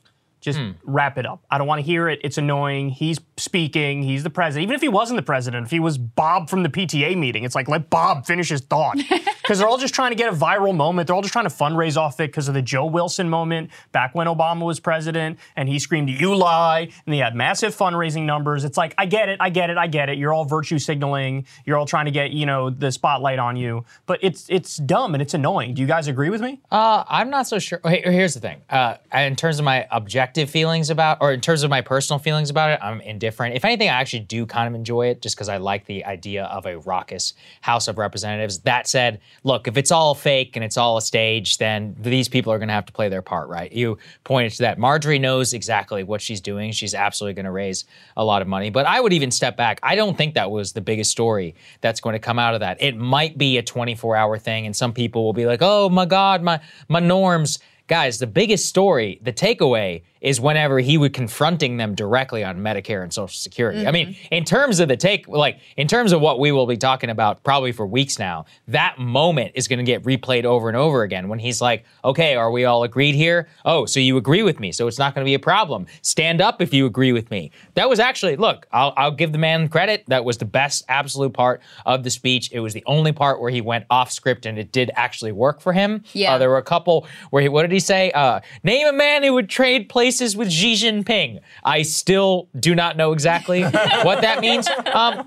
Just 0.42 0.60
wrap 0.84 1.18
it 1.18 1.26
up. 1.26 1.44
I 1.50 1.58
don't 1.58 1.68
want 1.68 1.80
to 1.80 1.86
hear 1.86 2.10
it. 2.10 2.20
It's 2.24 2.38
annoying. 2.38 2.90
He's 2.90 3.20
speaking. 3.38 4.02
He's 4.04 4.24
the 4.24 4.30
president. 4.30 4.64
Even 4.64 4.76
if 4.76 4.82
he 4.82 4.90
wasn't 4.90 5.18
the 5.18 5.24
president, 5.24 5.66
if 5.66 5.72
he 5.72 5.80
was 5.80 5.98
Bob 5.98 6.50
from 6.50 6.64
the 6.64 6.70
PTA 6.70 7.16
meeting, 7.18 7.44
it's 7.44 7.54
like, 7.56 7.68
let 7.68 7.90
Bob 7.90 8.26
finish 8.26 8.50
his 8.50 8.62
thought. 8.62 8.98
Because 9.42 9.58
they're 9.58 9.68
all 9.68 9.80
just 9.80 9.96
trying 9.96 10.12
to 10.12 10.16
get 10.16 10.32
a 10.32 10.36
viral 10.36 10.74
moment. 10.74 11.08
They're 11.08 11.16
all 11.16 11.24
just 11.24 11.34
trying 11.34 11.50
to 11.50 11.54
fundraise 11.54 11.98
off 11.98 12.20
it 12.22 12.28
because 12.30 12.48
of 12.48 12.54
the 12.54 12.62
Joe 12.62 12.86
Wilson 12.86 13.28
moment 13.28 13.72
back 13.92 14.16
when 14.16 14.28
Obama 14.28 14.66
was 14.66 14.80
president 14.80 15.40
and 15.58 15.68
he 15.68 15.78
screamed, 15.80 16.10
You 16.10 16.36
lie. 16.36 16.82
And 17.06 17.14
they 17.14 17.18
had 17.18 17.36
massive 17.36 17.76
fundraising 17.76 18.24
numbers. 18.24 18.64
It's 18.64 18.78
like, 18.78 18.94
I 18.98 19.08
get 19.08 19.28
it. 19.28 19.38
I 19.42 19.50
get 19.50 19.70
it. 19.70 19.78
I 19.78 19.88
get 19.88 20.08
it. 20.08 20.18
You're 20.20 20.32
all 20.32 20.46
virtue 20.46 20.80
signaling. 20.80 21.48
You're 21.66 21.76
all 21.76 21.88
trying 21.88 22.06
to 22.06 22.12
get, 22.12 22.32
you 22.32 22.46
know, 22.46 22.70
the 22.70 22.92
spotlight 22.94 23.40
on 23.40 23.58
you. 23.58 23.84
But 24.06 24.20
it's 24.22 24.46
it's 24.48 24.78
dumb 24.78 25.16
and 25.16 25.22
it's 25.22 25.34
annoying. 25.34 25.74
Do 25.74 25.82
you 25.82 25.88
guys 25.88 26.08
agree 26.08 26.30
with 26.30 26.40
me? 26.40 26.62
Uh, 26.72 27.04
I'm 27.10 27.30
not 27.30 27.48
so 27.48 27.60
sure. 27.60 27.82
Hey, 27.84 28.04
here's 28.06 28.36
the 28.36 28.40
thing. 28.40 28.62
Uh, 28.70 28.98
in 29.14 29.36
terms 29.36 29.60
of 29.60 29.66
my 29.66 29.86
objective 29.92 30.31
feelings 30.36 30.90
about, 30.90 31.18
or 31.22 31.32
in 31.32 31.42
terms 31.42 31.64
of 31.64 31.70
my 31.70 31.82
personal 31.82 32.20
feelings 32.20 32.50
about 32.50 32.72
it, 32.72 32.80
I'm 32.82 33.02
indifferent. 33.02 33.56
If 33.56 33.66
anything, 33.66 33.90
I 33.90 33.94
actually 33.94 34.22
do 34.22 34.46
kind 34.46 34.68
of 34.68 34.76
enjoy 34.76 35.08
it 35.08 35.22
just 35.22 35.36
because 35.36 35.50
I 35.50 35.58
like 35.58 35.86
the 35.86 36.06
idea 36.06 36.46
of 36.46 36.66
a 36.66 36.80
raucous 36.80 37.34
House 37.62 37.88
of 37.88 37.98
Representatives. 37.98 38.60
That 38.60 38.88
said, 38.88 39.20
look, 39.44 39.68
if 39.68 39.78
it's 39.78 39.92
all 39.92 40.16
fake 40.16 40.56
and 40.56 40.64
it's 40.64 40.78
all 40.78 40.98
a 40.98 41.02
stage, 41.02 41.58
then 41.58 41.96
these 42.00 42.28
people 42.30 42.52
are 42.52 42.58
going 42.58 42.68
to 42.68 42.74
have 42.74 42.86
to 42.86 42.94
play 42.94 43.10
their 43.10 43.22
part, 43.22 43.50
right? 43.50 43.72
You 43.72 43.98
pointed 44.24 44.54
to 44.54 44.60
that. 44.60 44.80
Marjorie 44.80 45.20
knows 45.20 45.54
exactly 45.54 46.04
what 46.04 46.22
she's 46.22 46.42
doing. 46.42 46.72
She's 46.72 46.94
absolutely 46.94 47.36
going 47.36 47.46
to 47.46 47.52
raise 47.52 47.86
a 48.18 48.24
lot 48.24 48.42
of 48.42 48.48
money. 48.48 48.70
But 48.70 48.86
I 48.86 49.00
would 49.00 49.14
even 49.14 49.32
step 49.32 49.58
back. 49.58 49.80
I 49.84 49.96
don't 49.96 50.18
think 50.18 50.36
that 50.36 50.52
was 50.52 50.74
the 50.74 50.82
biggest 50.82 51.12
story 51.12 51.56
that's 51.82 52.00
going 52.00 52.14
to 52.14 52.20
come 52.20 52.40
out 52.40 52.54
of 52.54 52.60
that. 52.60 52.82
It 52.82 52.98
might 52.98 53.38
be 53.38 53.58
a 53.58 53.64
24 53.64 54.16
hour 54.16 54.38
thing, 54.38 54.66
and 54.66 54.76
some 54.76 54.94
people 54.94 55.24
will 55.24 55.34
be 55.34 55.46
like, 55.46 55.60
oh 55.62 55.90
my 55.90 56.06
God, 56.06 56.42
my, 56.42 56.60
my 56.88 57.00
norms. 57.00 57.60
Guys, 57.88 58.20
the 58.20 58.28
biggest 58.28 58.68
story, 58.68 59.20
the 59.22 59.34
takeaway 59.34 60.04
is 60.22 60.40
whenever 60.40 60.80
he 60.80 60.98
was 60.98 61.10
confronting 61.12 61.78
them 61.78 61.96
directly 61.96 62.44
on 62.44 62.60
Medicare 62.60 63.02
and 63.02 63.12
Social 63.12 63.36
Security. 63.36 63.88
I 63.88 63.92
mean, 63.92 64.16
in 64.30 64.44
terms 64.46 64.80
of 64.80 64.88
the 64.88 64.96
take, 64.96 65.28
like 65.28 65.60
in 65.78 65.88
terms 65.88 66.14
of 66.14 66.22
what 66.22 66.40
we 66.40 66.52
will 66.52 66.68
be 66.68 66.78
talking 66.78 67.10
about 67.10 67.44
probably 67.44 67.72
for 67.72 67.88
weeks 67.88 68.20
now, 68.20 68.46
that 68.68 69.00
moment 69.00 69.54
is 69.56 69.68
going 69.68 69.80
to 69.80 69.84
get 69.84 70.04
replayed 70.04 70.46
over 70.46 70.68
and 70.68 70.78
over 70.78 71.02
again 71.02 71.28
when 71.28 71.40
he's 71.40 71.60
like, 71.60 71.84
okay, 72.06 72.36
are 72.36 72.52
we 72.52 72.66
all 72.66 72.84
agreed 72.84 73.16
here? 73.16 73.50
Oh, 73.66 73.86
so 73.86 74.00
you 74.00 74.16
agree 74.16 74.44
with 74.44 74.60
me, 74.60 74.72
so 74.72 74.86
it's 74.88 75.00
not 75.00 75.16
going 75.16 75.26
to 75.26 75.30
be 75.30 75.34
a 75.34 75.40
problem. 75.40 75.88
Stand 76.04 76.40
up 76.40 76.62
if 76.62 76.72
you 76.72 76.86
agree 76.86 77.14
with 77.14 77.32
me. 77.32 77.50
That 77.74 77.90
was 77.90 78.00
actually, 78.00 78.36
look, 78.36 78.68
I'll, 78.72 78.94
I'll 78.98 79.12
give 79.12 79.32
the 79.32 79.40
man 79.40 79.70
credit. 79.70 80.04
That 80.08 80.24
was 80.24 80.38
the 80.38 80.46
best 80.46 80.84
absolute 80.88 81.34
part 81.34 81.62
of 81.88 82.04
the 82.04 82.12
speech. 82.12 82.52
It 82.52 82.60
was 82.60 82.76
the 82.76 82.84
only 82.86 83.12
part 83.12 83.42
where 83.42 83.50
he 83.50 83.62
went 83.62 83.86
off 83.90 84.12
script 84.12 84.46
and 84.46 84.60
it 84.60 84.72
did 84.72 84.92
actually 84.94 85.32
work 85.32 85.62
for 85.62 85.74
him. 85.74 86.04
Yeah. 86.14 86.36
Uh, 86.36 86.38
there 86.38 86.50
were 86.50 86.58
a 86.58 86.64
couple 86.64 87.08
where 87.32 87.42
he, 87.42 87.50
what 87.50 87.64
did 87.64 87.72
he 87.72 87.80
say? 87.80 88.12
Uh, 88.12 88.42
name 88.64 88.86
a 88.86 88.94
man 88.94 89.24
who 89.24 89.34
would 89.34 89.50
trade 89.50 89.90
places 89.90 90.11
with 90.20 90.52
Xi 90.52 90.74
Jinping. 90.74 91.40
I 91.64 91.82
still 91.84 92.48
do 92.60 92.76
not 92.76 92.98
know 92.98 93.12
exactly 93.14 93.64
what 94.04 94.22
that 94.22 94.40
means. 94.42 94.68
Um, 94.68 95.24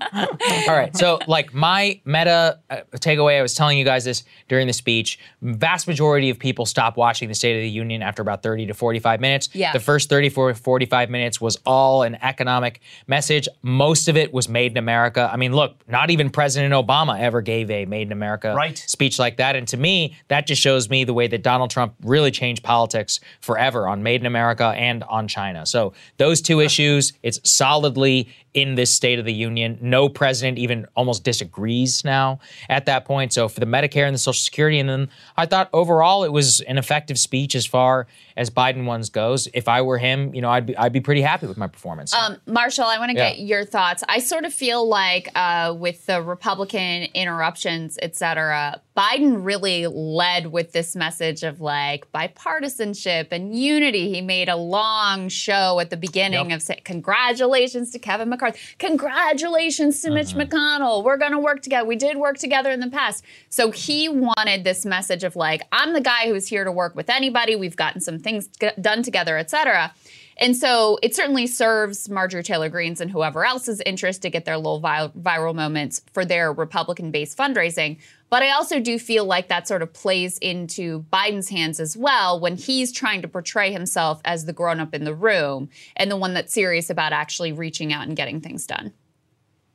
all 0.67 0.75
right. 0.75 0.95
So, 0.95 1.19
like, 1.27 1.53
my 1.53 1.99
meta 2.05 2.59
uh, 2.69 2.77
takeaway, 2.97 3.39
I 3.39 3.41
was 3.41 3.53
telling 3.53 3.77
you 3.77 3.85
guys 3.85 4.03
this 4.05 4.23
during 4.47 4.67
the 4.67 4.73
speech. 4.73 5.19
Vast 5.41 5.87
majority 5.87 6.29
of 6.29 6.37
people 6.39 6.65
stop 6.65 6.97
watching 6.97 7.27
the 7.29 7.35
State 7.35 7.55
of 7.57 7.61
the 7.61 7.69
Union 7.69 8.01
after 8.01 8.21
about 8.21 8.43
30 8.43 8.67
to 8.67 8.73
45 8.73 9.19
minutes. 9.19 9.49
Yeah. 9.53 9.71
The 9.73 9.79
first 9.79 10.09
30 10.09 10.29
to 10.29 10.53
45 10.53 11.09
minutes 11.09 11.41
was 11.41 11.57
all 11.65 12.03
an 12.03 12.15
economic 12.21 12.81
message. 13.07 13.47
Most 13.61 14.07
of 14.07 14.17
it 14.17 14.33
was 14.33 14.47
made 14.47 14.71
in 14.71 14.77
America. 14.77 15.29
I 15.31 15.37
mean, 15.37 15.53
look, 15.53 15.75
not 15.89 16.09
even 16.09 16.29
President 16.29 16.73
Obama 16.73 17.19
ever 17.19 17.41
gave 17.41 17.69
a 17.71 17.85
made 17.85 18.07
in 18.07 18.11
America 18.11 18.53
Right. 18.55 18.77
speech 18.77 19.19
like 19.19 19.37
that. 19.37 19.55
And 19.55 19.67
to 19.69 19.77
me, 19.77 20.15
that 20.27 20.47
just 20.47 20.61
shows 20.61 20.89
me 20.89 21.03
the 21.03 21.13
way 21.13 21.27
that 21.27 21.43
Donald 21.43 21.69
Trump 21.71 21.95
really 22.03 22.31
changed 22.31 22.63
politics 22.63 23.19
forever 23.41 23.87
on 23.87 24.03
Made 24.03 24.21
in 24.21 24.27
America 24.27 24.73
and 24.75 25.03
on 25.03 25.27
China. 25.27 25.65
So 25.65 25.93
those 26.17 26.41
two 26.41 26.59
issues, 26.59 27.13
it's 27.23 27.39
solidly 27.49 28.29
in 28.55 28.73
this 28.75 28.91
State 28.91 29.19
of 29.19 29.25
the 29.25 29.33
Union. 29.33 29.77
No 29.81 30.09
president 30.09 30.57
even 30.57 30.87
almost 30.95 31.23
disagrees 31.23 32.03
now 32.03 32.39
at 32.69 32.87
that 32.87 33.05
point. 33.05 33.33
So 33.33 33.47
for 33.47 33.59
the 33.59 33.65
Medicare 33.67 34.05
and 34.07 34.15
the 34.15 34.17
Social 34.19 34.39
Security, 34.39 34.79
and 34.79 34.89
then 34.89 35.09
I 35.37 35.45
thought 35.45 35.69
overall 35.73 36.23
it 36.23 36.31
was 36.31 36.61
an 36.61 36.77
effective 36.79 37.19
speech 37.19 37.53
as 37.53 37.65
far 37.65 38.07
as 38.37 38.49
Biden 38.49 38.85
ones 38.85 39.09
goes. 39.09 39.47
If 39.53 39.67
I 39.67 39.81
were 39.81 39.97
him, 39.97 40.33
you 40.33 40.41
know, 40.41 40.49
I'd 40.49 40.65
be 40.65 40.75
I'd 40.77 40.93
be 40.93 41.01
pretty 41.01 41.21
happy 41.21 41.45
with 41.47 41.57
my 41.57 41.67
performance. 41.67 42.13
Um, 42.13 42.37
Marshall, 42.47 42.85
I 42.85 42.97
want 42.97 43.11
to 43.11 43.17
Yeah. 43.17 43.29
get 43.31 43.39
your 43.39 43.65
thoughts. 43.65 44.03
I 44.09 44.19
sort 44.19 44.45
of 44.45 44.53
feel 44.53 44.87
like 44.87 45.29
uh, 45.35 45.75
with 45.77 46.05
the 46.05 46.21
Republican 46.21 47.03
interruptions, 47.13 47.99
et 48.01 48.15
cetera, 48.15 48.81
Biden 48.97 49.43
really 49.45 49.87
led 49.87 50.47
with 50.47 50.71
this 50.71 50.95
message 50.95 51.43
of 51.43 51.59
like 51.59 52.09
bipartisanship 52.13 53.27
and 53.31 53.53
unity. 53.53 54.13
He 54.13 54.21
made 54.21 54.47
a 54.47 54.55
long 54.55 55.27
show 55.29 55.79
at 55.81 55.89
the 55.89 55.97
beginning 55.97 56.49
Yep. 56.51 56.55
of 56.55 56.61
say, 56.61 56.79
congratulations 56.83 57.91
to 57.91 57.99
Kevin 57.99 58.29
McCarthy, 58.29 58.44
congratulations 58.77 60.01
to 60.01 60.11
Mitch 60.11 60.27
Mm-hmm. 60.33 60.41
McConnell. 60.55 61.03
We're 61.03 61.17
going 61.17 61.31
to 61.31 61.39
work 61.39 61.61
together. 61.61 61.87
We 61.87 61.95
did 61.95 62.17
work 62.17 62.37
together 62.37 62.71
in 62.71 62.79
the 62.79 62.89
past. 62.89 63.23
So 63.49 63.71
he 63.71 64.09
wanted 64.09 64.63
this 64.63 64.85
message 64.85 65.23
of 65.23 65.35
like, 65.35 65.61
I'm 65.71 65.93
the 65.93 66.01
guy 66.01 66.27
who's 66.27 66.47
here 66.47 66.63
to 66.63 66.71
work 66.71 66.95
with 66.95 67.09
anybody. 67.09 67.55
We've 67.55 67.75
gotten 67.75 68.01
some 68.01 68.19
things 68.19 68.47
g- 68.59 68.69
done 68.81 69.03
together, 69.03 69.37
et 69.37 69.49
cetera. 69.49 69.93
And 70.37 70.55
so 70.55 70.99
it 71.01 71.15
certainly 71.15 71.47
serves 71.47 72.09
Marjorie 72.09 72.43
Taylor 72.43 72.67
Greene's 72.67 72.99
and 72.99 73.09
whoever 73.09 73.45
else's 73.45 73.81
interest 73.85 74.21
to 74.23 74.29
get 74.29 74.43
their 74.43 74.57
little 74.57 74.79
vi- 74.79 75.11
viral 75.17 75.55
moments 75.55 76.01
for 76.11 76.25
their 76.25 76.51
Republican 76.51 77.11
based 77.11 77.37
fundraising. 77.37 77.97
But 78.29 78.43
I 78.43 78.51
also 78.51 78.79
do 78.79 78.97
feel 78.97 79.25
like 79.25 79.49
that 79.49 79.67
sort 79.67 79.81
of 79.81 79.93
plays 79.93 80.37
into 80.39 81.05
Biden's 81.13 81.49
hands 81.49 81.79
as 81.79 81.95
well 81.95 82.39
when 82.39 82.57
he's 82.57 82.91
trying 82.91 83.21
to 83.21 83.27
portray 83.27 83.71
himself 83.71 84.19
as 84.25 84.45
the 84.45 84.53
grown 84.53 84.79
up 84.79 84.93
in 84.93 85.03
the 85.03 85.13
room 85.13 85.69
and 85.95 86.09
the 86.09 86.17
one 86.17 86.33
that's 86.33 86.53
serious 86.53 86.89
about 86.89 87.13
actually 87.13 87.51
reaching 87.51 87.93
out 87.93 88.07
and 88.07 88.17
getting 88.17 88.41
things 88.41 88.65
done. 88.65 88.93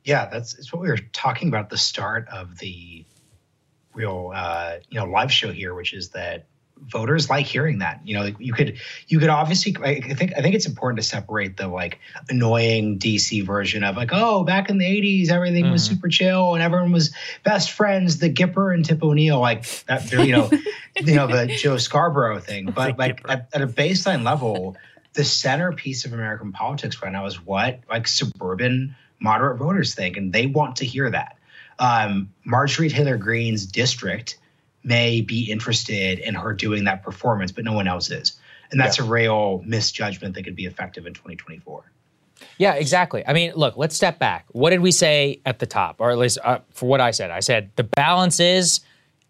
Yeah, 0.03 0.27
that's 0.27 0.55
it's 0.57 0.73
what 0.73 0.81
we 0.81 0.89
were 0.89 0.97
talking 1.13 1.47
about 1.47 1.65
at 1.65 1.69
the 1.69 1.77
start 1.77 2.27
of 2.29 2.57
the 2.57 3.05
real 3.93 4.31
uh, 4.33 4.77
you 4.89 4.99
know 4.99 5.05
live 5.05 5.31
show 5.31 5.51
here, 5.51 5.73
which 5.73 5.93
is 5.93 6.09
that 6.09 6.45
voters 6.87 7.29
like 7.29 7.45
hearing 7.45 7.79
that. 7.79 8.01
You 8.05 8.15
know, 8.15 8.23
like, 8.23 8.35
you 8.39 8.53
could 8.53 8.79
you 9.07 9.19
could 9.19 9.29
obviously 9.29 9.75
I 9.81 10.01
think 10.01 10.33
I 10.37 10.41
think 10.41 10.55
it's 10.55 10.65
important 10.65 10.99
to 11.01 11.07
separate 11.07 11.57
the 11.57 11.67
like 11.67 11.99
annoying 12.29 12.99
DC 12.99 13.45
version 13.45 13.83
of 13.83 13.95
like 13.95 14.09
oh 14.11 14.43
back 14.43 14.69
in 14.69 14.77
the 14.77 14.85
'80s 14.85 15.29
everything 15.29 15.69
was 15.71 15.83
super 15.83 16.07
chill 16.07 16.53
and 16.53 16.63
everyone 16.63 16.91
was 16.91 17.13
best 17.43 17.71
friends, 17.71 18.17
the 18.17 18.29
Gipper 18.29 18.73
and 18.73 18.83
Tip 18.83 19.03
O'Neill 19.03 19.39
like 19.39 19.65
that 19.85 20.11
you 20.11 20.33
know 20.33 20.49
you 20.99 21.15
know 21.15 21.27
the 21.27 21.47
Joe 21.47 21.77
Scarborough 21.77 22.39
thing, 22.39 22.71
but 22.71 22.97
like 22.97 23.21
at, 23.27 23.49
at 23.53 23.61
a 23.61 23.67
baseline 23.67 24.23
level. 24.23 24.75
The 25.13 25.25
centerpiece 25.25 26.05
of 26.05 26.13
American 26.13 26.53
politics 26.53 27.03
right 27.03 27.11
now 27.11 27.25
is 27.25 27.35
what 27.45 27.81
like 27.89 28.07
suburban 28.07 28.95
moderate 29.19 29.59
voters 29.59 29.93
think, 29.93 30.15
and 30.15 30.31
they 30.31 30.47
want 30.47 30.77
to 30.77 30.85
hear 30.85 31.09
that. 31.09 31.37
Um, 31.79 32.29
Marjorie 32.45 32.87
Taylor 32.87 33.17
Greene's 33.17 33.65
district 33.65 34.37
may 34.83 35.21
be 35.21 35.51
interested 35.51 36.19
in 36.19 36.33
her 36.35 36.53
doing 36.53 36.85
that 36.85 37.03
performance, 37.03 37.51
but 37.51 37.63
no 37.63 37.73
one 37.73 37.87
else 37.87 38.09
is. 38.09 38.39
And 38.71 38.79
that's 38.79 38.99
a 38.99 39.03
real 39.03 39.61
misjudgment 39.65 40.33
that 40.35 40.43
could 40.43 40.55
be 40.55 40.65
effective 40.65 41.05
in 41.05 41.13
2024. 41.13 41.91
Yeah, 42.57 42.73
exactly. 42.73 43.23
I 43.27 43.33
mean, 43.33 43.53
look, 43.55 43.77
let's 43.77 43.95
step 43.95 44.17
back. 44.17 44.45
What 44.49 44.71
did 44.71 44.79
we 44.79 44.91
say 44.91 45.41
at 45.45 45.59
the 45.59 45.65
top, 45.65 45.97
or 45.99 46.09
at 46.09 46.17
least 46.17 46.39
uh, 46.43 46.59
for 46.71 46.87
what 46.87 47.01
I 47.01 47.11
said? 47.11 47.31
I 47.31 47.39
said 47.39 47.71
the 47.75 47.83
balance 47.83 48.39
is 48.39 48.81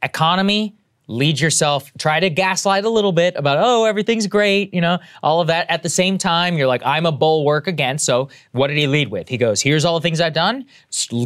economy. 0.02 0.76
Lead 1.08 1.40
yourself, 1.40 1.92
try 1.98 2.20
to 2.20 2.30
gaslight 2.30 2.86
a 2.86 2.90
little 2.90 3.12
bit 3.12 3.36
about, 3.36 3.58
oh, 3.60 3.86
everything's 3.86 4.28
great, 4.28 4.74
you 4.74 4.82
know, 4.82 5.00
all 5.22 5.42
of 5.42 5.48
that. 5.48 5.70
At 5.70 5.84
the 5.84 5.90
same 5.90 6.18
time, 6.18 6.58
you're 6.58 6.68
like, 6.68 6.82
I'm 6.86 7.06
a 7.06 7.12
bulwark 7.12 7.68
against. 7.68 8.06
So, 8.06 8.30
what 8.52 8.68
did 8.68 8.78
he 8.78 8.88
lead 8.88 9.10
with? 9.10 9.28
He 9.28 9.38
goes, 9.38 9.62
here's 9.62 9.84
all 9.84 10.00
the 10.00 10.04
things 10.04 10.22
I've 10.22 10.34
done, 10.34 10.66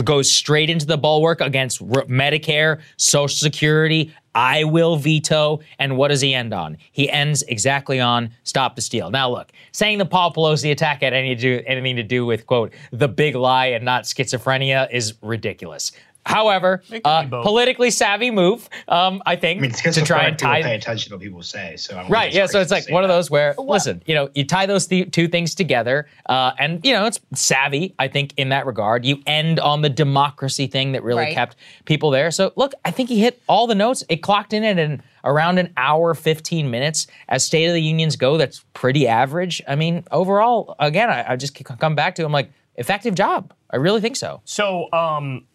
goes 0.03 0.31
straight 0.31 0.69
into 0.69 0.85
the 0.85 0.97
bulwark 0.97 1.41
against 1.41 1.87
Medicare, 1.87 2.81
Social 2.97 3.35
Security, 3.35 4.13
I 4.35 4.65
will 4.65 4.97
veto. 4.97 5.61
And 5.79 5.97
what 5.97 6.09
does 6.09 6.21
he 6.21 6.33
end 6.33 6.53
on? 6.53 6.77
He 6.91 7.09
ends 7.09 7.41
exactly 7.43 7.99
on 7.99 8.31
stop 8.43 8.75
the 8.75 8.81
steal. 8.81 9.09
Now, 9.09 9.29
look, 9.31 9.51
saying 9.71 9.97
the 9.97 10.05
Paul 10.05 10.33
Pelosi 10.33 10.71
attack 10.71 11.01
had 11.01 11.13
any 11.13 11.33
do, 11.35 11.63
anything 11.65 11.95
to 11.95 12.03
do 12.03 12.25
with, 12.25 12.45
quote, 12.45 12.73
the 12.91 13.07
big 13.07 13.35
lie 13.35 13.67
and 13.67 13.85
not 13.85 14.03
schizophrenia 14.03 14.91
is 14.91 15.15
ridiculous. 15.21 15.93
However, 16.25 16.81
uh, 17.03 17.27
politically 17.27 17.91
savvy 17.91 18.31
move, 18.31 18.67
um, 18.87 19.21
I 19.25 19.35
think, 19.35 19.59
I 19.59 19.61
mean, 19.61 19.71
it's 19.71 19.81
to 19.95 20.03
try 20.03 20.23
and 20.25 20.37
people 20.37 20.51
tie 20.51 20.61
pay 20.63 20.75
attention 20.75 21.09
to 21.09 21.15
what 21.15 21.21
people 21.21 21.43
say. 21.43 21.75
So 21.77 21.97
I'm 21.97 22.11
Right. 22.11 22.33
Yeah. 22.33 22.47
So 22.47 22.59
it's 22.59 22.71
like 22.71 22.89
one 22.89 23.03
of 23.03 23.09
those 23.09 23.29
where, 23.29 23.53
listen, 23.59 24.01
you 24.07 24.15
know, 24.15 24.29
you 24.33 24.43
tie 24.43 24.65
those 24.65 24.87
th- 24.87 25.11
two 25.11 25.27
things 25.27 25.53
together, 25.53 26.07
uh, 26.27 26.51
and 26.57 26.83
you 26.83 26.93
know, 26.93 27.05
it's 27.05 27.19
savvy. 27.33 27.93
I 27.99 28.07
think 28.07 28.33
in 28.37 28.49
that 28.49 28.65
regard, 28.65 29.05
you 29.05 29.21
end 29.27 29.59
on 29.59 29.81
the 29.81 29.89
democracy 29.89 30.67
thing 30.67 30.93
that 30.93 31.03
really 31.03 31.23
Right. 31.25 31.33
kept 31.33 31.57
people 31.85 32.09
there. 32.09 32.31
So 32.31 32.51
look, 32.55 32.73
I 32.83 32.91
think 32.91 33.09
he 33.09 33.19
hit 33.19 33.41
all 33.47 33.67
the 33.67 33.75
notes. 33.75 34.03
It 34.09 34.17
clocked 34.17 34.51
in 34.53 34.63
at 34.63 34.79
an 34.79 35.03
around 35.23 35.57
an 35.59 35.71
hour, 35.77 36.13
fifteen 36.15 36.71
minutes. 36.71 37.07
As 37.29 37.43
State 37.43 37.65
of 37.67 37.73
the 37.73 37.81
Unions 37.81 38.15
go, 38.15 38.37
that's 38.37 38.63
pretty 38.73 39.07
average. 39.07 39.61
I 39.67 39.75
mean, 39.75 40.03
overall, 40.11 40.75
again, 40.79 41.09
I, 41.09 41.33
I 41.33 41.35
just 41.35 41.53
come 41.63 41.95
back 41.95 42.15
to. 42.15 42.25
I'm 42.25 42.31
like, 42.31 42.51
effective 42.77 43.15
job. 43.15 43.53
I 43.69 43.77
really 43.77 44.01
think 44.01 44.15
so. 44.15 44.41
So, 44.45 44.91
um, 44.91 45.45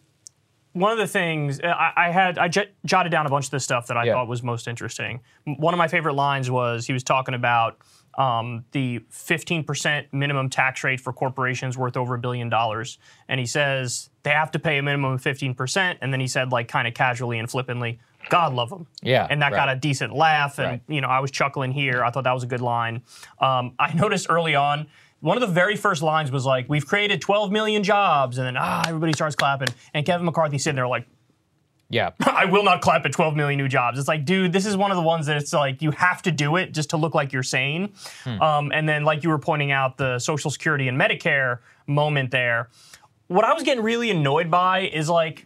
one 0.73 0.91
of 0.91 0.97
the 0.97 1.07
things 1.07 1.59
uh, 1.59 1.67
I, 1.67 2.07
I 2.07 2.09
had, 2.11 2.37
I 2.37 2.47
j- 2.47 2.69
jotted 2.85 3.11
down 3.11 3.25
a 3.25 3.29
bunch 3.29 3.45
of 3.45 3.51
the 3.51 3.59
stuff 3.59 3.87
that 3.87 3.97
I 3.97 4.05
Yeah. 4.05 4.13
thought 4.13 4.27
was 4.27 4.41
most 4.43 4.67
interesting. 4.67 5.19
One 5.45 5.73
of 5.73 5.77
my 5.77 5.87
favorite 5.87 6.13
lines 6.13 6.49
was 6.49 6.87
he 6.87 6.93
was 6.93 7.03
talking 7.03 7.33
about 7.33 7.77
um, 8.17 8.65
the 8.71 8.99
15% 9.11 10.07
minimum 10.11 10.49
tax 10.49 10.83
rate 10.83 10.99
for 10.99 11.13
corporations 11.13 11.77
worth 11.77 11.95
over 11.97 12.15
a 12.15 12.19
billion 12.19 12.49
dollars. 12.49 12.97
And 13.27 13.39
he 13.39 13.45
says 13.45 14.09
they 14.23 14.31
have 14.31 14.51
to 14.51 14.59
pay 14.59 14.77
a 14.77 14.83
minimum 14.83 15.13
of 15.13 15.21
15%. 15.21 15.97
And 16.01 16.11
then 16.13 16.19
he 16.19 16.27
said, 16.27 16.51
like, 16.51 16.67
kind 16.67 16.87
of 16.87 16.93
casually 16.93 17.39
and 17.39 17.49
flippantly, 17.49 17.99
God 18.29 18.53
love 18.53 18.69
them. 18.69 18.85
Yeah, 19.01 19.25
And 19.29 19.41
that 19.41 19.51
got 19.51 19.69
a 19.69 19.75
decent 19.75 20.13
laugh. 20.13 20.59
And, 20.59 20.67
Right. 20.67 20.81
you 20.87 21.01
know, 21.01 21.07
I 21.07 21.19
was 21.21 21.31
chuckling 21.31 21.71
here. 21.71 22.03
I 22.03 22.11
thought 22.11 22.25
that 22.25 22.33
was 22.33 22.43
a 22.43 22.47
good 22.47 22.61
line. 22.61 23.01
Um, 23.39 23.73
I 23.79 23.93
noticed 23.95 24.27
early 24.29 24.55
on, 24.55 24.87
one 25.21 25.37
of 25.37 25.41
the 25.41 25.53
very 25.53 25.75
first 25.75 26.01
lines 26.03 26.31
was 26.31 26.45
like, 26.45 26.65
"We've 26.67 26.85
created 26.85 27.21
12 27.21 27.51
million 27.51 27.83
jobs," 27.83 28.37
and 28.37 28.45
then 28.45 28.57
ah, 28.57 28.83
everybody 28.87 29.13
starts 29.13 29.35
clapping, 29.35 29.69
and 29.93 30.05
Kevin 30.05 30.25
McCarthy 30.25 30.57
sitting 30.57 30.75
there 30.75 30.87
like, 30.87 31.07
Yeah. 31.89 32.11
"I 32.25 32.45
will 32.45 32.63
not 32.63 32.81
clap 32.81 33.05
at 33.05 33.11
12 33.13 33.35
million 33.35 33.57
new 33.57 33.67
jobs." 33.67 33.97
It's 33.99 34.07
like, 34.07 34.25
dude, 34.25 34.51
this 34.51 34.65
is 34.65 34.75
one 34.75 34.91
of 34.91 34.97
the 34.97 35.03
ones 35.03 35.27
that 35.27 35.37
it's 35.37 35.53
like 35.53 35.81
you 35.81 35.91
have 35.91 36.21
to 36.23 36.31
do 36.31 36.55
it 36.57 36.73
just 36.73 36.89
to 36.91 36.97
look 36.97 37.13
like 37.15 37.31
you're 37.33 37.43
sane. 37.43 37.93
Um, 38.25 38.71
and 38.73 38.87
then, 38.89 39.03
like 39.03 39.23
you 39.23 39.29
were 39.29 39.39
pointing 39.39 39.71
out, 39.71 39.97
the 39.97 40.19
Social 40.19 40.49
Security 40.51 40.87
and 40.87 40.99
Medicare 40.99 41.59
moment 41.87 42.31
there. 42.31 42.69
What 43.27 43.45
I 43.45 43.53
was 43.53 43.63
getting 43.63 43.83
really 43.83 44.09
annoyed 44.11 44.49
by 44.51 44.81
is 44.81 45.09
like, 45.09 45.45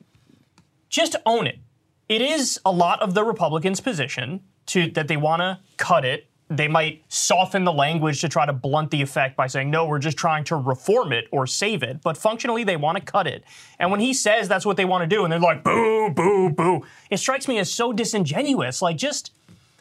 just 0.90 1.16
own 1.26 1.46
it. 1.48 1.60
It 2.08 2.22
is 2.22 2.60
a 2.66 2.72
lot 2.72 3.02
of 3.02 3.14
the 3.14 3.24
Republicans' 3.24 3.82
position 3.82 4.42
to 4.68 4.90
that 4.92 5.08
they 5.08 5.18
want 5.18 5.42
to 5.42 5.60
cut 5.78 6.06
it. 6.06 6.28
They 6.48 6.68
might 6.68 7.04
soften 7.08 7.64
the 7.64 7.74
language 7.74 8.22
to 8.22 8.30
try 8.30 8.46
to 8.46 8.54
blunt 8.54 8.92
the 8.92 9.02
effect 9.02 9.36
by 9.36 9.48
saying, 9.48 9.72
no, 9.72 9.88
we're 9.88 9.98
just 9.98 10.18
trying 10.18 10.44
to 10.46 10.56
reform 10.56 11.12
it 11.12 11.28
or 11.32 11.48
save 11.48 11.82
it. 11.82 12.04
But 12.04 12.18
functionally, 12.18 12.64
they 12.64 12.78
want 12.78 12.98
to 13.00 13.04
cut 13.04 13.26
it. 13.26 13.44
And 13.80 13.90
when 13.90 14.00
he 14.00 14.14
says 14.14 14.48
that's 14.48 14.66
what 14.66 14.78
they 14.78 14.86
want 14.86 15.10
to 15.10 15.16
do, 15.16 15.24
and 15.24 15.34
they're 15.34 15.40
like, 15.40 15.64
boo, 15.64 16.12
boo, 16.12 16.52
boo, 16.52 16.86
it 17.10 17.18
strikes 17.18 17.48
me 17.48 17.58
as 17.58 17.74
so 17.74 17.92
disingenuous. 17.92 18.82
Like, 18.82 18.96
just 18.96 19.32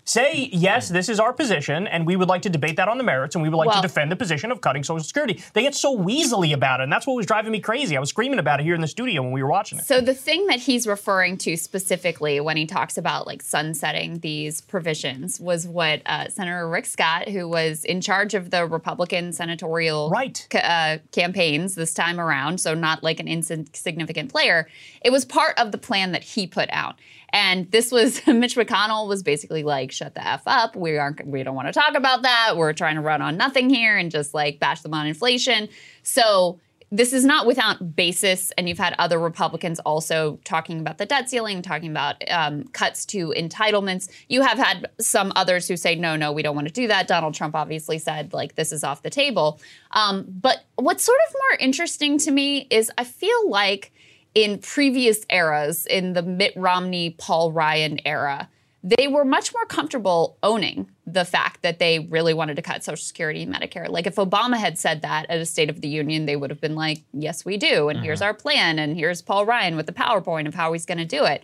say, 0.05 0.49
yes, 0.53 0.89
this 0.89 1.09
is 1.09 1.19
our 1.19 1.33
position, 1.33 1.87
and 1.87 2.07
we 2.07 2.15
would 2.17 2.29
like 2.29 2.43
to 2.43 2.51
debate 2.51 2.77
that 2.77 2.89
on 2.89 2.99
the 2.99 3.05
merits, 3.05 3.35
and 3.35 3.43
we 3.43 3.49
would 3.49 3.57
like 3.57 3.69
Well- 3.69 3.81
to 3.81 3.89
defend 3.89 4.13
the 4.13 4.17
position 4.17 4.53
of 4.53 4.61
cutting 4.61 4.83
Social 4.85 5.03
Security. 5.05 5.43
They 5.55 5.63
get 5.63 5.75
so 5.75 5.97
weaselly 5.97 6.53
about 6.53 6.81
it, 6.81 6.85
and 6.85 6.93
that's 6.93 7.07
what 7.07 7.15
was 7.17 7.27
driving 7.27 7.53
me 7.53 7.61
crazy. 7.61 7.97
I 7.97 8.01
was 8.01 8.11
screaming 8.11 8.39
about 8.39 8.61
it 8.61 8.65
here 8.65 8.75
in 8.75 8.81
the 8.83 8.87
studio 8.89 9.23
when 9.23 9.33
we 9.33 9.43
were 9.43 9.49
watching 9.49 9.79
it. 9.79 9.87
So 9.87 10.01
the 10.01 10.15
thing 10.15 10.47
that 10.49 10.61
he's 10.61 10.87
referring 10.87 11.39
to 11.39 11.57
specifically 11.57 12.39
when 12.41 12.57
he 12.57 12.67
talks 12.67 12.99
about 12.99 13.27
like 13.27 13.41
sunsetting 13.43 14.19
these 14.19 14.61
provisions 14.61 15.41
was 15.41 15.67
what 15.67 16.03
uh, 16.07 16.29
Senator 16.29 16.69
Rick 16.69 16.87
Scott, 16.87 17.29
who 17.29 17.49
was 17.49 17.85
in 17.85 18.01
charge 18.01 18.35
of 18.35 18.51
the 18.51 18.67
Republican 18.67 19.33
senatorial 19.33 20.11
Right. 20.11 20.47
ca- 20.51 20.59
uh, 20.59 20.99
campaigns 21.13 21.75
this 21.77 21.95
time 21.95 22.21
around, 22.21 22.59
so 22.61 22.75
not 22.75 23.03
like 23.03 23.21
an 23.21 23.29
insignificant 23.29 24.31
player. 24.31 24.69
It 25.03 25.11
was 25.11 25.25
part 25.25 25.59
of 25.59 25.73
the 25.73 25.79
plan 25.79 26.13
that 26.13 26.23
he 26.25 26.47
put 26.47 26.69
out. 26.73 26.97
And 27.35 27.69
this 27.73 27.91
was 27.91 28.25
Mitch 28.27 28.55
McConnell 28.55 29.09
was 29.09 29.23
basically 29.23 29.65
like, 29.65 29.93
"Shut 29.93 30.15
the 30.15 30.27
f 30.27 30.43
up. 30.47 30.77
We 30.77 30.97
aren't. 30.97 31.27
We 31.27 31.43
don't 31.43 31.57
want 31.57 31.69
to 31.69 31.73
talk 31.73 31.97
about 31.97 32.23
that. 32.23 32.55
We're 32.57 32.73
trying 32.73 32.95
to 32.95 33.03
run 33.03 33.21
on 33.21 33.37
nothing 33.37 33.69
here 33.69 33.99
and 33.99 34.11
just 34.11 34.33
like 34.33 34.61
bash 34.61 34.81
them 34.81 34.95
on 34.95 35.07
inflation." 35.07 35.69
So 36.05 36.61
this 36.93 37.13
is 37.13 37.25
not 37.25 37.45
without 37.45 37.97
basis, 37.97 38.53
and 38.53 38.69
you've 38.69 38.79
had 38.79 38.95
other 39.01 39.19
Republicans 39.19 39.81
also 39.81 40.39
talking 40.45 40.79
about 40.79 40.99
the 40.99 41.07
debt 41.07 41.29
ceiling, 41.29 41.61
talking 41.61 41.91
about 41.91 42.23
um, 42.31 42.65
cuts 42.69 43.05
to 43.07 43.35
entitlements. 43.37 44.09
You 44.29 44.43
have 44.43 44.59
had 44.59 44.89
some 45.01 45.33
others 45.35 45.67
who 45.67 45.77
say, 45.77 45.97
no, 45.97 46.15
no, 46.15 46.31
we 46.31 46.43
don't 46.43 46.55
want 46.55 46.69
to 46.69 46.73
do 46.73 46.87
that. 46.87 47.09
Donald 47.09 47.35
Trump 47.35 47.57
obviously 47.57 47.99
said, 47.99 48.33
like, 48.33 48.55
this 48.55 48.71
is 48.71 48.85
off 48.85 49.03
the 49.03 49.11
table. 49.11 49.61
Um, 49.91 50.25
but 50.29 50.67
what's 50.77 51.03
sort 51.03 51.19
of 51.29 51.35
more 51.35 51.59
interesting 51.59 52.17
to 52.19 52.31
me 52.31 52.69
is 52.71 52.93
I 52.97 53.03
feel 53.03 53.51
like 53.51 53.93
in 54.35 54.59
previous 54.59 55.25
eras, 55.31 55.87
in 55.87 56.13
the 56.13 56.23
Mitt 56.23 56.53
Romney, 56.57 57.11
Paul 57.11 57.53
Ryan 57.53 58.01
era, 58.05 58.49
they 58.83 59.09
were 59.09 59.25
much 59.25 59.53
more 59.55 59.65
comfortable 59.65 60.37
owning 60.43 60.91
the 61.07 61.25
fact 61.25 61.63
that 61.63 61.79
they 61.79 62.01
really 62.01 62.35
wanted 62.35 62.57
to 62.57 62.63
cut 62.63 62.85
Social 62.85 63.03
Security 63.03 63.43
and 63.43 63.55
Medicare. 63.55 63.89
Like 63.89 64.07
if 64.07 64.17
Obama 64.17 64.59
had 64.59 64.79
said 64.79 65.01
that 65.03 65.25
at 65.31 65.39
a 65.39 65.47
State 65.47 65.71
of 65.71 65.81
the 65.81 65.89
Union, 65.89 66.27
they 66.27 66.37
would 66.37 66.51
have 66.51 66.61
been 66.61 66.75
like, 66.75 67.03
yes, 67.13 67.47
we 67.47 67.57
do. 67.57 67.89
And 67.89 68.01
here's 68.01 68.19
mm-hmm. 68.19 68.27
our 68.27 68.35
plan. 68.35 68.79
And 68.79 68.95
here's 68.95 69.23
Paul 69.23 69.47
Ryan 69.47 69.77
with 69.77 69.87
the 69.87 69.93
PowerPoint 69.93 70.47
of 70.47 70.55
how 70.55 70.73
he's 70.75 70.85
going 70.85 70.99
to 70.99 71.07
do 71.07 71.25
it. 71.25 71.43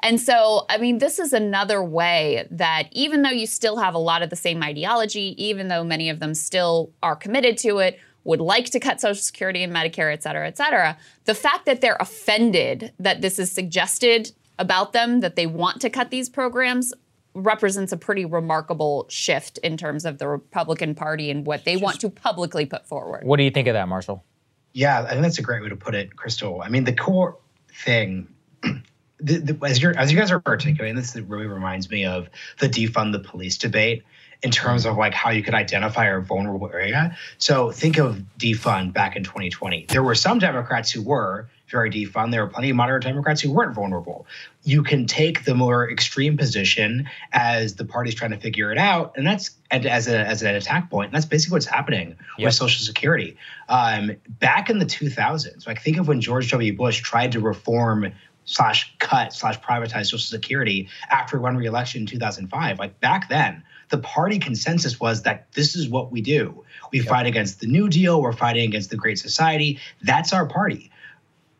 And 0.00 0.20
so, 0.20 0.64
I 0.68 0.78
mean, 0.78 0.98
this 0.98 1.18
is 1.18 1.32
another 1.32 1.84
way 1.84 2.48
that 2.50 2.88
even 2.90 3.22
though 3.22 3.30
you 3.30 3.46
still 3.46 3.76
have 3.76 3.94
a 3.94 3.98
lot 3.98 4.22
of 4.22 4.30
the 4.30 4.36
same 4.36 4.62
ideology, 4.62 5.34
even 5.36 5.68
though 5.68 5.84
many 5.84 6.08
of 6.08 6.18
them 6.20 6.34
still 6.34 6.90
are 7.02 7.14
committed 7.14 7.58
to 7.58 7.78
it, 7.78 8.00
would 8.24 8.40
like 8.40 8.66
to 8.66 8.80
cut 8.80 9.00
Social 9.00 9.22
Security 9.22 9.62
and 9.62 9.72
Medicare, 9.72 10.12
et 10.12 10.22
cetera, 10.22 10.46
et 10.46 10.56
cetera, 10.56 10.96
the 11.24 11.34
fact 11.34 11.66
that 11.66 11.80
they're 11.80 11.96
offended 12.00 12.92
that 12.98 13.22
this 13.22 13.38
is 13.38 13.50
suggested 13.50 14.32
about 14.58 14.92
them, 14.92 15.20
that 15.20 15.36
they 15.36 15.46
want 15.46 15.80
to 15.80 15.90
cut 15.90 16.10
these 16.10 16.28
programs, 16.28 16.92
represents 17.34 17.92
a 17.92 17.96
pretty 17.96 18.24
remarkable 18.24 19.06
shift 19.08 19.58
in 19.58 19.76
terms 19.76 20.04
of 20.04 20.18
the 20.18 20.28
Republican 20.28 20.94
Party 20.94 21.30
and 21.30 21.46
what 21.46 21.64
they 21.64 21.76
want 21.76 22.00
to 22.00 22.10
publicly 22.10 22.66
put 22.66 22.86
forward. 22.86 23.24
What 23.24 23.36
do 23.36 23.44
you 23.44 23.50
think 23.50 23.68
of 23.68 23.74
that, 23.74 23.88
Marshall? 23.88 24.24
Yeah, 24.72 25.02
I 25.02 25.10
think 25.10 25.22
that's 25.22 25.38
a 25.38 25.42
great 25.42 25.62
way 25.62 25.68
to 25.68 25.76
put 25.76 25.94
it, 25.94 26.14
Krystal. 26.16 26.64
I 26.64 26.68
mean, 26.68 26.84
the 26.84 26.92
core 26.92 27.38
thing, 27.84 28.28
the, 28.62 29.38
the, 29.38 29.58
as 29.64 29.82
you 29.82 29.90
as 29.90 30.12
you 30.12 30.18
guys 30.18 30.30
are 30.30 30.42
articulating, 30.46 30.96
this 30.96 31.16
really 31.16 31.46
reminds 31.46 31.90
me 31.90 32.04
of 32.04 32.28
the 32.58 32.68
defund 32.68 33.12
the 33.12 33.20
police 33.20 33.56
debate 33.56 34.04
in 34.42 34.50
terms 34.50 34.86
of 34.86 34.96
like 34.96 35.12
how 35.12 35.30
you 35.30 35.42
could 35.42 35.54
identify 35.54 36.06
a 36.06 36.20
vulnerable 36.20 36.70
area. 36.72 37.16
So 37.38 37.70
think 37.70 37.98
of 37.98 38.22
defund 38.38 38.92
back 38.92 39.16
in 39.16 39.22
2020. 39.24 39.86
There 39.88 40.02
were 40.02 40.14
some 40.14 40.38
Democrats 40.38 40.90
who 40.90 41.02
were 41.02 41.48
very 41.70 41.90
defund. 41.90 42.32
There 42.32 42.44
were 42.44 42.50
plenty 42.50 42.70
of 42.70 42.76
moderate 42.76 43.02
Democrats 43.04 43.40
who 43.42 43.52
weren't 43.52 43.74
vulnerable. 43.74 44.26
You 44.64 44.82
can 44.82 45.06
take 45.06 45.44
the 45.44 45.54
more 45.54 45.88
extreme 45.90 46.36
position 46.36 47.08
as 47.32 47.76
the 47.76 47.84
party's 47.84 48.14
trying 48.14 48.32
to 48.32 48.38
figure 48.38 48.72
it 48.72 48.78
out, 48.78 49.12
and 49.16 49.26
that's 49.26 49.50
and 49.70 49.86
as 49.86 50.08
a 50.08 50.18
as 50.18 50.42
an 50.42 50.54
attack 50.56 50.90
point. 50.90 51.08
And 51.08 51.14
that's 51.14 51.26
basically 51.26 51.56
what's 51.56 51.66
happening 51.66 52.16
Yep. 52.38 52.46
with 52.46 52.54
Social 52.54 52.84
Security. 52.84 53.36
Um, 53.68 54.12
back 54.40 54.68
in 54.70 54.78
the 54.78 54.86
2000s, 54.86 55.66
like 55.66 55.80
think 55.82 55.98
of 55.98 56.08
when 56.08 56.20
George 56.20 56.50
W. 56.50 56.76
Bush 56.76 57.00
tried 57.00 57.32
to 57.32 57.40
reform 57.40 58.10
slash 58.46 58.92
cut 58.98 59.32
slash 59.32 59.60
privatize 59.60 60.06
Social 60.06 60.18
Security 60.18 60.88
after 61.10 61.38
one 61.38 61.56
re-election 61.56 62.00
in 62.00 62.06
2005. 62.06 62.78
Like 62.80 62.98
back 62.98 63.28
then, 63.28 63.62
the 63.90 63.98
party 63.98 64.38
consensus 64.38 64.98
was 64.98 65.22
that 65.22 65.52
this 65.52 65.76
is 65.76 65.88
what 65.88 66.10
we 66.10 66.20
do. 66.20 66.64
We 66.92 67.00
fight 67.00 67.26
against 67.26 67.60
the 67.60 67.66
New 67.66 67.88
Deal. 67.88 68.22
We're 68.22 68.32
fighting 68.32 68.64
against 68.64 68.90
the 68.90 68.96
Great 68.96 69.18
Society. 69.18 69.78
That's 70.02 70.32
our 70.32 70.46
party 70.46 70.90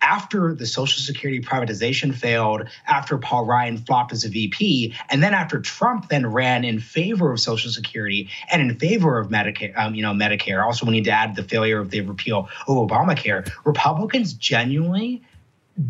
after 0.03 0.55
the 0.55 0.66
Social 0.66 1.01
Security 1.03 1.40
privatization 1.40 2.14
failed, 2.14 2.62
after 2.87 3.19
Paul 3.19 3.45
Ryan 3.45 3.79
flopped 3.79 4.12
as 4.12 4.25
a 4.25 4.29
VP, 4.29 4.95
and 5.11 5.23
then 5.23 5.35
after 5.35 5.61
Trump 5.61 6.09
then 6.09 6.27
ran 6.27 6.64
in 6.64 6.81
favor 6.81 7.33
of 7.33 7.40
Social 7.40 7.71
Security 7.71 8.29
and 8.51 8.62
in 8.62 8.79
favor 8.79 9.19
of 9.19 9.29
Medicare, 9.29 9.77
um, 9.77 9.95
you 9.95 10.03
know, 10.03 10.12
Medicare. 10.12 10.64
Also, 10.64 10.87
we 10.87 10.93
need 10.93 11.05
to 11.05 11.11
add 11.11 11.37
the 11.37 11.43
failure 11.43 11.79
of 11.79 11.90
the 11.90 12.01
repeal 12.01 12.49
of 12.66 12.77
Obamacare. 12.77 13.51
Republicans 13.64 14.33
genuinely 14.33 15.23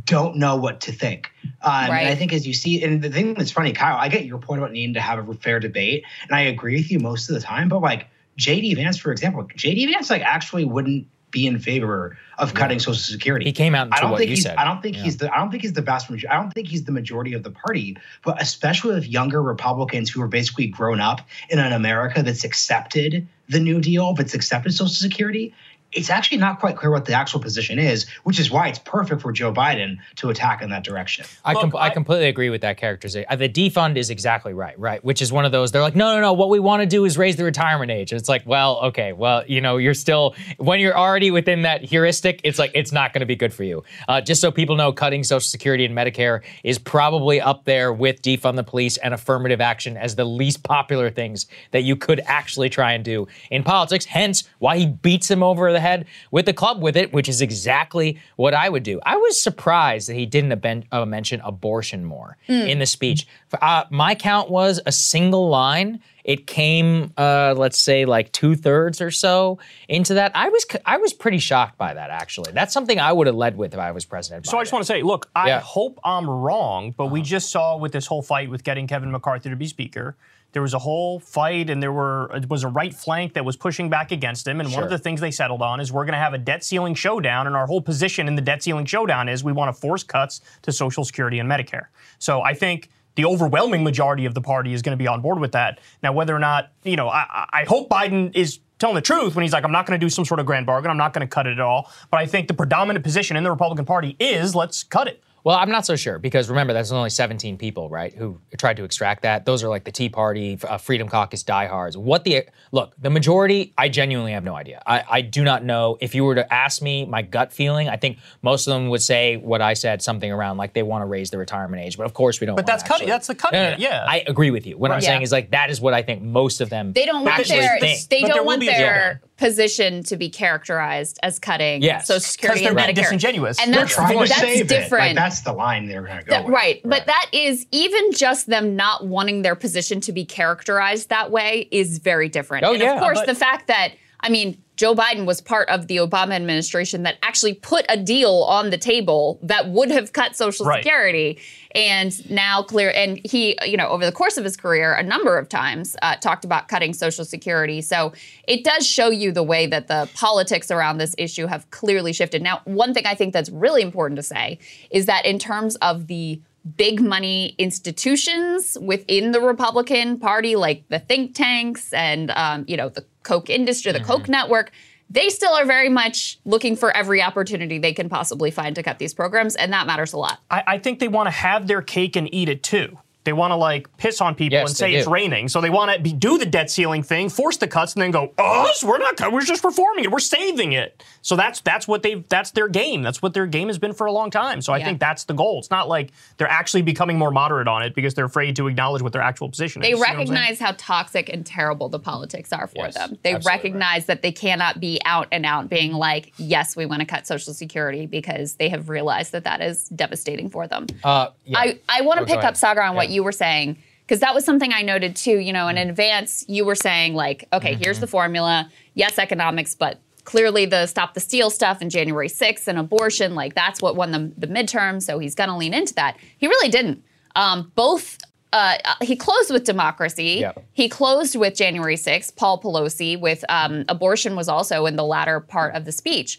don't 0.05 0.37
know 0.37 0.57
what 0.57 0.81
to 0.83 0.93
think. 0.93 1.31
Um, 1.63 1.91
Right. 1.91 2.01
And 2.01 2.09
I 2.09 2.15
think 2.15 2.33
as 2.33 2.47
you 2.47 2.55
see, 2.55 2.83
and 2.83 3.03
the 3.03 3.11
thing 3.11 3.35
that's 3.35 3.51
funny, 3.51 3.73
Kyle, 3.73 3.97
I 3.99 4.09
get 4.09 4.25
your 4.25 4.39
point 4.39 4.61
about 4.61 4.73
needing 4.73 4.95
to 4.95 5.01
have 5.01 5.29
a 5.29 5.35
fair 5.35 5.61
debate, 5.61 6.05
and 6.23 6.37
I 6.37 6.43
agree 6.43 6.77
with 6.77 6.91
you 6.91 6.99
most 7.01 7.29
of 7.29 7.35
the 7.35 7.41
time. 7.41 7.69
But 7.69 7.81
like 7.81 8.07
JD 8.39 8.77
Vance, 8.77 8.97
for 8.99 9.13
example, 9.13 9.45
JD 9.45 9.93
Vance 9.93 10.11
like 10.11 10.23
actually 10.23 10.65
wouldn't 10.65 11.07
be 11.31 11.47
in 11.47 11.59
favor 11.59 12.17
of 12.39 12.55
cutting 12.55 12.79
Social 12.79 12.95
Security. 12.95 13.45
He 13.45 13.53
came 13.53 13.75
out 13.75 13.87
and 13.87 13.95
I 13.95 14.01
don't 14.01 14.11
what 14.11 14.19
think 14.19 14.31
you 14.31 14.37
he's, 14.37 14.45
said. 14.45 14.57
I 14.57 14.65
don't 14.65 14.83
think 14.83 14.97
Yeah. 14.97 15.05
he's 15.05 15.19
the. 15.19 15.33
I 15.33 15.39
don't 15.39 15.51
think 15.51 15.63
he's 15.63 15.73
the 15.73 15.83
vast 15.83 16.11
majority. 16.11 16.29
I 16.29 16.41
don't 16.41 16.51
think 16.51 16.69
he's 16.69 16.85
the 16.85 16.93
majority 16.93 17.35
of 17.35 17.43
the 17.43 17.51
party. 17.51 17.97
But 18.25 18.41
especially 18.43 18.95
with 18.95 19.07
younger 19.07 19.43
Republicans 19.43 20.11
who 20.11 20.23
are 20.23 20.29
basically 20.29 20.67
grown 20.67 21.01
up 21.01 21.21
in 21.49 21.59
an 21.59 21.73
America 21.73 22.23
that's 22.23 22.45
accepted 22.45 23.29
the 23.49 23.61
New 23.61 23.81
Deal, 23.81 24.13
but's 24.15 24.35
accepted 24.35 24.73
Social 24.73 24.89
Security. 24.89 25.55
It's 25.93 26.11
actually 26.11 26.39
not 26.39 26.61
quite 26.61 26.77
clear 26.77 26.91
what 26.91 27.05
the 27.05 27.13
actual 27.15 27.41
position 27.41 27.79
is, 27.79 28.09
which 28.25 28.39
is 28.39 28.51
why 28.51 28.69
it's 28.69 28.79
perfect 28.79 29.23
for 29.23 29.33
Joe 29.33 29.53
Biden 29.53 29.97
to 30.17 30.31
attack 30.31 30.63
in 30.63 30.71
that 30.71 30.85
direction. 30.85 31.25
I, 31.45 31.55
com- 31.55 31.71
Look, 31.71 31.75
I, 31.81 31.87
I- 31.87 31.91
completely 31.91 32.29
agree 32.29 32.51
with 32.51 32.61
that 32.61 32.77
characterization. 32.77 33.27
Uh, 33.31 33.37
The 33.37 33.49
defund 33.49 33.97
is 33.97 34.11
exactly 34.11 34.53
right, 34.53 34.79
right? 34.79 35.05
Which 35.05 35.21
is 35.21 35.33
one 35.33 35.45
of 35.45 35.53
those. 35.53 35.73
They're 35.73 35.83
like, 35.83 35.97
no, 35.97 36.15
no, 36.15 36.21
no. 36.21 36.33
What 36.33 36.49
we 36.49 36.61
want 36.61 36.81
to 36.83 36.87
do 36.87 37.05
is 37.05 37.19
raise 37.19 37.37
the 37.37 37.45
retirement 37.45 37.91
age. 37.91 38.13
And 38.13 38.21
it's 38.21 38.29
like, 38.29 38.43
well, 38.47 38.79
okay, 38.85 39.13
well, 39.13 39.43
you 39.47 39.61
know, 39.61 39.77
you're 39.79 39.95
still 39.95 40.35
when 40.59 40.79
you're 40.81 40.97
already 40.97 41.31
within 41.31 41.63
that 41.63 41.83
heuristic. 41.83 42.41
It's 42.45 42.59
like 42.59 42.71
it's 42.75 42.93
not 42.93 43.13
going 43.13 43.21
to 43.21 43.27
be 43.27 43.37
good 43.37 43.53
for 43.53 43.65
you. 43.65 43.83
Uh, 44.09 44.21
just 44.21 44.41
so 44.41 44.51
people 44.51 44.77
know, 44.77 44.93
cutting 44.93 45.25
Social 45.25 45.41
Security 45.41 45.85
and 45.85 45.97
Medicare 45.97 46.43
is 46.65 46.79
probably 46.79 47.41
up 47.41 47.65
there 47.65 47.93
with 47.93 48.23
defund 48.23 48.57
the 48.57 48.63
police 48.65 48.97
and 48.99 49.13
affirmative 49.15 49.61
action 49.61 49.97
as 49.97 50.15
the 50.15 50.25
least 50.25 50.63
popular 50.63 51.11
things 51.11 51.47
that 51.73 51.83
you 51.83 51.97
could 51.97 52.21
actually 52.27 52.69
try 52.69 52.93
and 52.93 53.05
do 53.05 53.27
in 53.51 53.63
politics. 53.63 54.05
Hence, 54.05 54.45
why 54.59 54.79
he 54.79 54.87
beats 54.87 55.31
him 55.31 55.43
over 55.43 55.73
the 55.73 55.80
head 55.81 56.07
with 56.31 56.47
the 56.47 56.53
club 56.53 56.81
with 56.83 56.97
it, 56.97 57.13
which 57.13 57.29
is 57.29 57.43
exactly 57.43 58.19
what 58.37 58.55
I 58.55 58.69
would 58.69 58.83
do. 58.83 59.01
I 59.05 59.17
was 59.17 59.41
surprised 59.41 60.09
that 60.09 60.15
he 60.15 60.27
didn't 60.27 60.53
aben- 60.53 60.85
uh, 60.93 61.05
mention 61.05 61.41
abortion 61.43 62.05
more 62.05 62.37
in 62.49 62.79
the 62.79 62.87
speech. 62.87 63.27
Uh, 63.61 63.85
my 63.91 64.15
count 64.15 64.51
was 64.51 64.81
a 64.87 64.93
single 64.93 65.49
line. 65.49 66.01
It 66.23 66.47
came, 66.47 67.13
uh, 67.17 67.55
let's 67.57 67.79
say, 67.79 68.05
like 68.05 68.31
two 68.31 68.55
thirds 68.55 69.01
or 69.01 69.11
so 69.11 69.59
into 69.89 70.15
that. 70.15 70.33
I 70.35 70.51
was, 70.51 70.67
I 70.85 70.99
was 70.99 71.13
pretty 71.15 71.39
shocked 71.39 71.79
by 71.79 71.95
that. 71.95 72.11
Actually, 72.11 72.53
that's 72.53 72.75
something 72.75 73.01
I 73.01 73.11
would 73.13 73.27
have 73.27 73.37
led 73.37 73.57
with 73.57 73.73
if 73.73 73.81
I 73.81 73.91
was 73.93 74.05
president. 74.05 74.47
So 74.47 74.59
I 74.59 74.63
just 74.63 74.73
want 74.73 74.83
to 74.83 74.87
say, 74.87 75.03
look, 75.03 75.31
I 75.35 75.49
Yeah. 75.49 75.57
Uh-huh. 75.57 75.65
hope 75.67 75.99
I'm 76.05 76.29
wrong, 76.29 76.93
but 76.97 77.07
we 77.07 77.23
just 77.23 77.51
saw 77.51 77.77
with 77.79 77.93
this 77.93 78.07
whole 78.07 78.23
fight 78.23 78.51
with 78.51 78.63
getting 78.65 78.87
Kevin 78.87 79.11
McCarthy 79.11 79.49
to 79.49 79.57
be 79.57 79.67
speaker, 79.67 80.15
there 80.53 80.63
was 80.63 80.75
a 80.75 80.79
whole 80.79 81.21
fight, 81.21 81.71
and 81.71 81.83
there 81.83 81.93
were 81.93 82.31
it 82.35 82.49
was 82.51 82.65
a 82.65 82.69
right 82.69 82.95
flank 82.95 83.35
that 83.35 83.45
was 83.45 83.57
pushing 83.57 83.89
back 83.89 84.11
against 84.13 84.47
him. 84.47 84.61
And 84.61 84.73
one 84.73 84.83
of 84.83 84.91
the 84.91 84.99
things 84.99 85.21
they 85.21 85.31
settled 85.31 85.63
on 85.63 85.81
is 85.81 85.93
we're 85.93 86.05
going 86.05 86.13
to 86.15 86.19
have 86.19 86.35
a 86.35 86.39
debt 86.39 86.65
ceiling 86.65 86.95
showdown, 86.95 87.47
and 87.47 87.55
our 87.57 87.67
whole 87.67 87.81
position 87.83 88.27
in 88.29 88.35
the 88.35 88.43
debt 88.43 88.63
ceiling 88.63 88.85
showdown 88.87 89.29
is 89.29 89.45
we 89.45 89.53
want 89.53 89.75
to 89.75 89.81
force 89.81 90.03
cuts 90.03 90.41
to 90.63 90.73
Social 90.73 91.05
Security 91.05 91.39
and 91.39 91.51
Medicare. 91.51 91.87
So 92.19 92.41
I 92.43 92.55
think. 92.55 92.89
The 93.17 93.25
overwhelming 93.25 93.83
majority 93.83 94.25
of 94.25 94.35
the 94.35 94.41
party 94.41 94.73
is 94.73 94.83
going 94.83 94.97
to 94.97 95.03
be 95.03 95.09
on 95.09 95.21
board 95.21 95.41
with 95.41 95.53
that. 95.53 95.81
Now, 96.01 96.13
whether 96.13 96.35
or 96.35 96.39
not, 96.39 96.71
you 96.85 96.95
know, 96.95 97.09
I, 97.09 97.27
I- 97.29 97.49
I 97.53 97.65
hope 97.65 97.91
Biden 97.91 98.35
is 98.37 98.61
telling 98.79 98.95
the 98.95 99.01
truth 99.03 99.35
when 99.35 99.43
he's 99.43 99.53
like, 99.53 99.65
I'm 99.65 99.73
not 99.73 99.85
going 99.85 99.99
to 99.99 100.03
do 100.07 100.09
some 100.09 100.25
sort 100.25 100.39
of 100.39 100.47
grand 100.47 100.65
bargain. 100.65 100.93
I'm 100.93 100.97
not 100.97 101.13
going 101.13 101.27
to 101.27 101.31
cut 101.31 101.47
it 101.49 101.51
at 101.55 101.61
all. 101.61 101.91
But 102.13 102.21
I 102.21 102.27
think 102.27 102.47
the 102.47 102.55
predominant 102.55 103.05
position 103.05 103.37
in 103.37 103.43
the 103.43 103.51
Republican 103.51 103.85
Party 103.85 104.15
is 104.21 104.55
let's 104.55 104.85
cut 104.85 105.09
it. 105.09 105.23
Well, 105.45 105.57
I'm 105.57 105.71
not 105.71 105.87
so 105.87 105.97
sure 105.97 106.19
because 106.19 106.49
remember, 106.51 106.73
that's 106.73 106.93
only 106.93 107.11
17 107.11 107.57
people, 107.57 107.89
right, 107.89 108.13
who 108.15 108.39
tried 108.59 108.77
to 108.77 108.85
extract 108.85 109.23
that. 109.23 109.45
Those 109.47 109.63
are 109.65 109.69
like 109.69 109.85
the 109.85 109.93
Tea 109.93 110.09
Party, 110.09 110.59
uh, 110.69 110.77
Freedom 110.79 111.09
Caucus 111.09 111.43
diehards. 111.43 111.97
What 111.97 112.25
the 112.25 112.45
look, 112.73 112.95
the 113.01 113.11
majority, 113.11 113.73
I 113.79 113.89
genuinely 113.89 114.33
have 114.33 114.45
no 114.45 114.55
idea. 114.55 114.83
I, 114.87 115.05
I 115.09 115.21
do 115.23 115.43
not 115.43 115.65
know. 115.65 115.97
If 116.01 116.15
you 116.15 116.25
were 116.25 116.35
to 116.35 116.53
ask 116.53 116.83
me 116.83 117.07
my 117.07 117.23
gut 117.23 117.53
feeling, 117.53 117.89
I 117.89 117.97
think 117.97 118.19
most 118.43 118.67
of 118.67 118.75
them 118.75 118.89
would 118.91 119.03
say 119.03 119.37
what 119.39 119.63
I 119.63 119.75
said, 119.75 120.03
something 120.03 120.31
around 120.31 120.57
like 120.59 120.75
they 120.75 120.83
want 120.83 121.03
to 121.03 121.07
raise 121.07 121.31
the 121.31 121.39
retirement 121.39 121.83
age. 121.83 121.97
But 121.97 122.05
of 122.07 122.13
course, 122.15 122.41
we 122.41 122.47
don't. 122.47 122.57
But 122.57 122.67
wanna 122.67 122.73
that's 122.79 122.89
cutting- 122.89 123.09
that's 123.09 123.27
the 123.27 123.35
cutting 123.35 123.59
No, 123.61 123.71
no, 123.71 123.77
no. 123.77 123.83
yeah. 123.83 124.05
I 124.07 124.25
agree 124.27 124.51
with 124.51 124.67
you. 124.67 124.77
What 124.77 124.91
I'm 124.91 124.97
Right. 124.97 125.05
saying 125.05 125.23
is 125.23 125.33
like 125.33 125.53
that 125.53 125.71
is 125.71 125.81
what 125.81 125.95
I 125.95 126.03
think 126.03 126.23
most 126.23 126.61
of 126.61 126.69
them 126.71 126.93
They 126.93 127.07
don't 127.07 127.25
want 127.25 127.47
their 127.49 127.79
think. 127.81 128.09
they 128.09 128.21
But 128.23 128.29
don't 128.29 128.45
want 128.47 128.61
their 128.65 129.23
position 129.39 130.03
to 130.05 130.17
be 130.19 130.29
characterized 130.29 131.19
as 131.23 131.39
cutting 131.39 131.81
Yes. 131.83 132.07
Social 132.07 132.21
Security 132.21 132.61
they're 132.61 132.69
and 132.71 132.77
being 132.77 132.91
Medicare. 132.91 132.95
disingenuous. 133.05 133.59
And 133.59 133.73
They're 133.73 133.83
that's, 133.83 133.95
Trying 133.95 134.19
to 134.19 134.29
that's 134.29 134.39
save 134.39 134.57
it. 134.57 134.59
Like, 134.61 134.69
different. 134.69 135.17
That's 135.31 135.43
the 135.43 135.53
line 135.53 135.87
they're 135.87 136.03
going 136.03 136.19
to 136.19 136.25
go 136.25 136.31
That- 136.31 136.45
with. 136.47 136.55
right. 136.55 136.81
But 136.85 137.07
that 137.07 137.27
is 137.33 137.67
even 137.71 138.13
just 138.13 138.47
them 138.49 138.77
not 138.77 139.07
wanting 139.07 139.43
their 139.43 139.55
position 139.55 140.01
to 140.03 140.13
be 140.13 140.25
characterized 140.25 141.09
that 141.11 141.31
way 141.31 141.69
is 141.71 141.99
very 141.99 142.29
different. 142.29 142.65
Oh, 142.65 142.73
and 142.73 142.83
yeah, 142.83 142.95
of 142.95 143.01
course, 143.01 143.19
but- 143.21 143.27
the 143.27 143.35
fact 143.35 143.69
that, 143.69 143.93
I 144.23 144.29
mean, 144.29 144.63
Joe 144.77 144.95
Biden 144.95 145.27
was 145.27 145.43
part 145.43 145.69
of 145.69 145.89
the 145.89 145.99
Obama 145.99 146.33
administration 146.33 147.03
that 147.03 147.19
actually 147.23 147.53
put 147.53 147.85
a 147.91 147.99
deal 147.99 148.47
on 148.49 148.71
the 148.71 148.79
table 148.79 149.39
that 149.43 149.69
would 149.69 149.91
have 149.91 150.15
cut 150.15 150.35
Social 150.35 150.65
Right. 150.65 150.83
Security. 150.83 151.39
And 151.75 152.31
now 152.31 152.63
clear, 152.63 152.91
and 152.91 153.21
he, 153.23 153.59
you 153.67 153.77
know, 153.77 153.89
over 153.89 154.07
the 154.07 154.13
course 154.13 154.39
of 154.39 154.45
his 154.45 154.57
career, 154.57 154.95
a 154.95 155.03
number 155.03 155.37
of 155.37 155.51
times 155.51 155.97
uh, 156.01 156.17
talked 156.17 156.47
about 156.47 156.69
cutting 156.69 156.95
Social 156.95 157.27
Security. 157.27 157.83
So 157.83 158.15
it 158.49 158.65
does 158.65 158.87
show 158.87 159.11
you 159.11 159.33
the 159.33 159.43
way 159.43 159.67
that 159.67 159.89
the 159.89 160.09
politics 160.15 160.71
around 160.71 160.97
this 160.97 161.15
issue 161.19 161.47
have 161.47 161.71
clearly 161.71 162.15
shifted. 162.15 162.43
Now, 162.43 162.63
one 162.65 162.95
thing 162.95 163.05
I 163.05 163.15
think 163.15 163.35
that's 163.35 163.51
really 163.51 163.83
important 163.83 164.17
to 164.17 164.23
say 164.23 164.59
is 164.91 165.05
that 165.07 165.27
in 165.27 165.39
terms 165.39 165.77
of 165.77 166.07
the 166.07 166.41
big 166.77 167.01
money 167.01 167.55
institutions 167.59 168.77
within 168.81 169.33
the 169.33 169.41
Republican 169.41 170.19
Party, 170.19 170.57
like 170.57 170.85
the 170.89 170.99
think 170.99 171.35
tanks 171.35 171.93
and 171.93 172.31
um, 172.33 172.65
you 172.67 172.77
know 172.77 172.89
the 172.89 173.05
Koch 173.23 173.51
industry, 173.51 173.93
the 173.93 174.01
Koch 174.01 174.23
mm-hmm. 174.23 174.33
network, 174.33 174.73
they 175.11 175.29
still 175.29 175.53
are 175.53 175.67
very 175.67 175.89
much 175.89 176.39
looking 176.45 176.77
for 176.77 176.97
every 176.97 177.21
opportunity 177.21 177.79
they 177.79 177.93
can 177.93 178.09
possibly 178.09 178.51
find 178.51 178.77
to 178.77 178.83
cut 178.83 178.99
these 178.99 179.13
programs, 179.13 179.57
and 179.57 179.73
that 179.73 179.87
matters 179.87 180.13
a 180.13 180.17
lot. 180.17 180.39
I, 180.51 180.63
I 180.67 180.79
think 180.79 181.01
they 181.01 181.09
want 181.09 181.27
to 181.27 181.33
have 181.33 181.67
their 181.67 181.83
cake 181.83 182.17
and 182.17 182.33
eat 182.33 182.49
it 182.49 182.63
too. 182.63 182.99
They 183.31 183.35
They 183.35 183.39
want 183.39 183.53
to 183.53 183.57
like 183.57 183.97
piss 183.97 184.21
on 184.21 184.35
people 184.35 184.59
Yes, 184.59 184.71
and 184.71 184.77
say 184.77 184.93
it's 184.93 185.07
do. 185.07 185.13
raining. 185.13 185.47
So 185.47 185.61
they 185.61 185.71
want 185.71 186.05
to 186.05 186.13
do 186.13 186.37
the 186.37 186.45
debt 186.47 186.69
ceiling 186.69 187.05
thing, 187.05 187.29
force 187.29 187.59
the 187.59 187.69
cuts, 187.69 187.95
and 187.95 188.03
then 188.03 188.11
go, 188.11 188.33
us? 188.39 188.83
We're 188.83 188.99
not. 188.99 189.33
We're 189.33 189.43
just 189.43 189.63
reforming 189.63 190.03
it. 190.05 190.11
We're 190.11 190.19
saving 190.19 190.73
it. 190.73 191.01
So 191.23 191.37
that's 191.37 191.61
that's 191.61 191.87
what 191.87 192.03
they 192.03 192.25
that's 192.29 192.51
their 192.51 192.67
game. 192.67 193.03
That's 193.03 193.23
what 193.23 193.33
their 193.33 193.47
game 193.47 193.69
has 193.69 193.79
been 193.79 193.93
for 193.93 194.07
a 194.09 194.13
long 194.13 194.31
time. 194.33 194.63
So 194.63 194.73
I 194.73 194.79
Yeah. 194.79 194.87
think 194.87 194.99
that's 194.99 195.25
the 195.25 195.33
goal. 195.35 195.61
It's 195.61 195.71
not 195.71 195.89
like 195.89 196.11
they're 196.39 196.51
actually 196.51 196.83
becoming 196.83 197.19
more 197.19 197.31
moderate 197.31 197.69
on 197.69 197.83
it 197.85 197.95
because 197.95 198.15
they're 198.15 198.25
afraid 198.25 198.57
to 198.57 198.67
acknowledge 198.67 199.01
what 199.01 199.13
their 199.13 199.23
actual 199.23 199.49
position 199.49 199.81
They 199.81 199.89
is. 199.89 199.91
You 199.93 199.95
know 199.95 200.01
what 200.01 200.09
I'm 200.09 200.27
saying? 200.27 200.31
recognize 200.31 200.59
how 200.59 200.75
toxic 200.77 201.29
and 201.33 201.47
terrible 201.47 201.89
the 201.89 202.01
politics 202.01 202.53
are 202.53 202.67
for 202.67 202.87
Yes, 202.87 202.95
them. 202.95 203.17
They 203.23 203.35
absolutely 203.37 203.59
recognize 203.71 204.07
that 204.07 204.23
they 204.23 204.33
cannot 204.33 204.81
be 204.81 205.01
out 205.05 205.29
and 205.31 205.47
out 205.47 205.69
being 205.69 205.93
like, 205.93 206.33
yes, 206.37 206.75
we 206.75 206.85
want 206.85 206.99
to 207.01 207.07
cut 207.07 207.29
Social 207.29 207.55
Security 207.55 208.07
because 208.07 208.55
they 208.55 208.71
have 208.71 208.89
realized 208.89 209.31
that 209.33 209.45
that 209.45 209.61
is 209.61 209.89
devastating 209.91 210.51
for 210.51 210.67
them. 210.67 210.87
Uh, 211.05 211.29
yeah. 211.45 211.59
I, 211.61 211.79
I 211.89 212.01
want 212.01 212.19
to 212.19 212.25
Oh, 212.25 212.27
pick 212.37 212.45
up. 212.45 212.55
Saagar 212.55 212.89
on 212.89 212.97
what 212.97 213.09
Yeah. 213.11 213.17
You 213.21 213.25
were 213.25 213.33
saying 213.33 213.77
because 214.07 214.21
that 214.21 214.35
was 214.35 214.45
something 214.45 214.73
I 214.73 214.81
noted 214.83 215.15
too. 215.15 215.39
You 215.39 215.53
know, 215.53 215.69
in 215.69 215.77
advance, 215.79 216.45
you 216.49 216.65
were 216.65 216.75
saying 216.75 217.15
like, 217.15 217.47
okay, 217.53 217.75
here's 217.75 217.97
Mm-hmm. 217.97 218.01
the 218.01 218.07
formula. 218.07 218.71
Yes, 218.95 219.19
economics, 219.19 219.75
but 219.75 220.01
clearly 220.25 220.65
the 220.67 220.87
stop 220.87 221.13
the 221.15 221.21
steal 221.21 221.51
stuff 221.51 221.81
and 221.83 221.91
January 221.91 222.29
6th 222.29 222.67
and 222.67 222.79
abortion, 222.79 223.35
like 223.35 223.55
that's 223.55 223.81
what 223.83 223.95
won 223.97 224.11
the, 224.11 224.33
the 224.39 224.47
midterm. 224.47 225.03
So 225.03 225.19
he's 225.19 225.35
going 225.35 225.51
to 225.51 225.57
lean 225.57 225.75
into 225.75 225.95
that. 225.95 226.17
He 226.39 226.47
really 226.47 226.71
didn't. 226.71 227.05
Um, 227.37 227.71
both. 227.75 228.19
Uh, 228.53 228.77
he 229.03 229.15
closed 229.15 229.53
with 229.53 229.63
democracy. 229.65 230.45
He 230.73 230.89
closed 230.89 231.37
with 231.37 231.55
January 231.55 231.95
6th. 231.97 232.35
Paul 232.35 232.61
Pelosi 232.61 233.21
with 233.21 233.45
um, 233.49 233.85
abortion 233.89 234.35
was 234.35 234.49
also 234.49 234.87
in 234.87 234.97
the 234.97 235.05
latter 235.05 235.39
part 235.39 235.77
of 235.77 235.85
the 235.85 235.93
speech. 235.93 236.37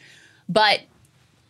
But 0.50 0.82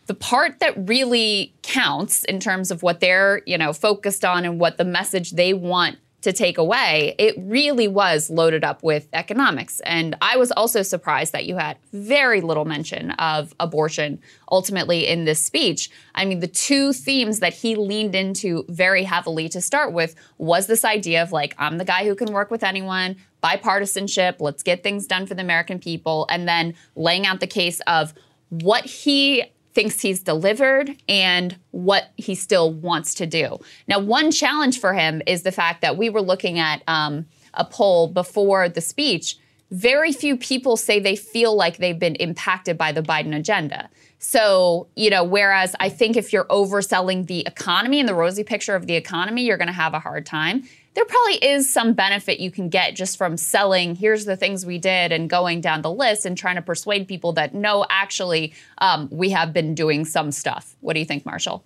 the 0.06 0.14
part 0.14 0.60
that 0.60 0.88
really 0.88 1.54
counts 1.62 2.24
in 2.24 2.40
terms 2.40 2.70
of 2.70 2.82
what 2.82 3.00
they're 3.00 3.42
you 3.46 3.58
know 3.58 3.72
focused 3.72 4.24
on 4.24 4.44
and 4.44 4.58
what 4.60 4.78
the 4.78 4.84
message 4.84 5.32
they 5.32 5.54
want 5.54 5.98
to 6.22 6.32
take 6.32 6.56
away 6.56 7.16
it 7.18 7.34
really 7.36 7.88
was 7.88 8.30
loaded 8.30 8.62
up 8.62 8.82
with 8.84 9.08
economics. 9.12 9.80
And 9.80 10.16
i 10.22 10.36
was 10.36 10.52
also 10.52 10.82
surprised 10.82 11.32
that 11.32 11.46
you 11.46 11.56
had 11.56 11.76
very 11.92 12.40
little 12.40 12.64
mention 12.64 13.10
of 13.12 13.54
abortion 13.58 14.20
ultimately 14.50 15.06
in 15.06 15.24
this 15.24 15.44
speech. 15.44 15.90
I 16.14 16.24
mean 16.24 16.40
the 16.40 16.46
two 16.46 16.92
themes 16.92 17.40
that 17.40 17.54
he 17.54 17.74
leaned 17.74 18.14
into 18.14 18.64
very 18.68 19.02
heavily 19.04 19.48
to 19.50 19.60
start 19.60 19.92
with 19.92 20.14
was 20.38 20.66
this 20.66 20.84
idea 20.84 21.22
of 21.22 21.32
like 21.32 21.54
i'm 21.58 21.78
the 21.78 21.84
guy 21.84 22.04
who 22.04 22.14
can 22.14 22.32
work 22.32 22.50
with 22.50 22.62
anyone 22.62 23.16
bipartisanship 23.42 24.36
let's 24.38 24.62
get 24.62 24.84
things 24.84 25.06
done 25.06 25.26
for 25.26 25.34
the 25.34 25.42
american 25.42 25.80
people 25.80 26.26
and 26.30 26.46
then 26.46 26.74
laying 26.94 27.26
out 27.26 27.40
the 27.40 27.46
case 27.46 27.80
of 27.88 28.14
what 28.50 28.84
he 28.84 29.42
thinks 29.74 30.00
he's 30.00 30.20
delivered 30.20 30.96
and 31.08 31.56
what 31.70 32.10
he 32.16 32.34
still 32.34 32.72
wants 32.72 33.14
to 33.14 33.26
do. 33.26 33.58
Now, 33.88 33.98
one 33.98 34.30
challenge 34.30 34.78
for 34.80 34.92
him 34.92 35.22
is 35.26 35.42
the 35.42 35.52
fact 35.52 35.80
that 35.80 35.96
we 35.96 36.10
were 36.10 36.22
looking 36.22 36.58
at 36.58 36.82
um, 36.86 37.26
a 37.54 37.64
poll 37.64 38.08
before 38.08 38.68
the 38.68 38.80
speech. 38.80 39.38
Very 39.70 40.12
few 40.12 40.36
people 40.36 40.76
say 40.76 41.00
they 41.00 41.16
feel 41.16 41.56
like 41.56 41.78
they've 41.78 41.98
been 41.98 42.16
impacted 42.16 42.76
by 42.76 42.92
the 42.92 43.02
Biden 43.02 43.34
agenda. 43.34 43.88
So, 44.18 44.86
you 44.94 45.10
know, 45.10 45.24
whereas 45.24 45.74
I 45.80 45.88
think 45.88 46.16
if 46.16 46.32
you're 46.32 46.44
overselling 46.44 47.26
the 47.26 47.40
economy 47.40 47.98
and 47.98 48.08
the 48.08 48.14
rosy 48.14 48.44
picture 48.44 48.76
of 48.76 48.86
the 48.86 48.94
economy, 48.94 49.42
you're 49.42 49.56
going 49.56 49.68
to 49.68 49.72
have 49.72 49.94
a 49.94 49.98
hard 49.98 50.26
time. 50.26 50.64
There 50.94 51.04
probably 51.06 51.36
is 51.36 51.72
some 51.72 51.94
benefit 51.94 52.38
you 52.38 52.50
can 52.50 52.68
get 52.68 52.94
just 52.94 53.16
from 53.16 53.38
selling, 53.38 53.94
here's 53.94 54.26
the 54.26 54.36
things 54.36 54.66
we 54.66 54.78
did, 54.78 55.10
and 55.10 55.28
going 55.28 55.62
down 55.62 55.80
the 55.80 55.90
list 55.90 56.26
and 56.26 56.36
trying 56.36 56.56
to 56.56 56.62
persuade 56.62 57.08
people 57.08 57.32
that 57.32 57.54
no, 57.54 57.86
actually, 57.88 58.52
um, 58.78 59.08
we 59.10 59.30
have 59.30 59.54
been 59.54 59.74
doing 59.74 60.04
some 60.04 60.30
stuff. 60.30 60.76
What 60.80 60.92
do 60.92 61.00
you 61.00 61.06
think, 61.06 61.24
Marshall? 61.24 61.64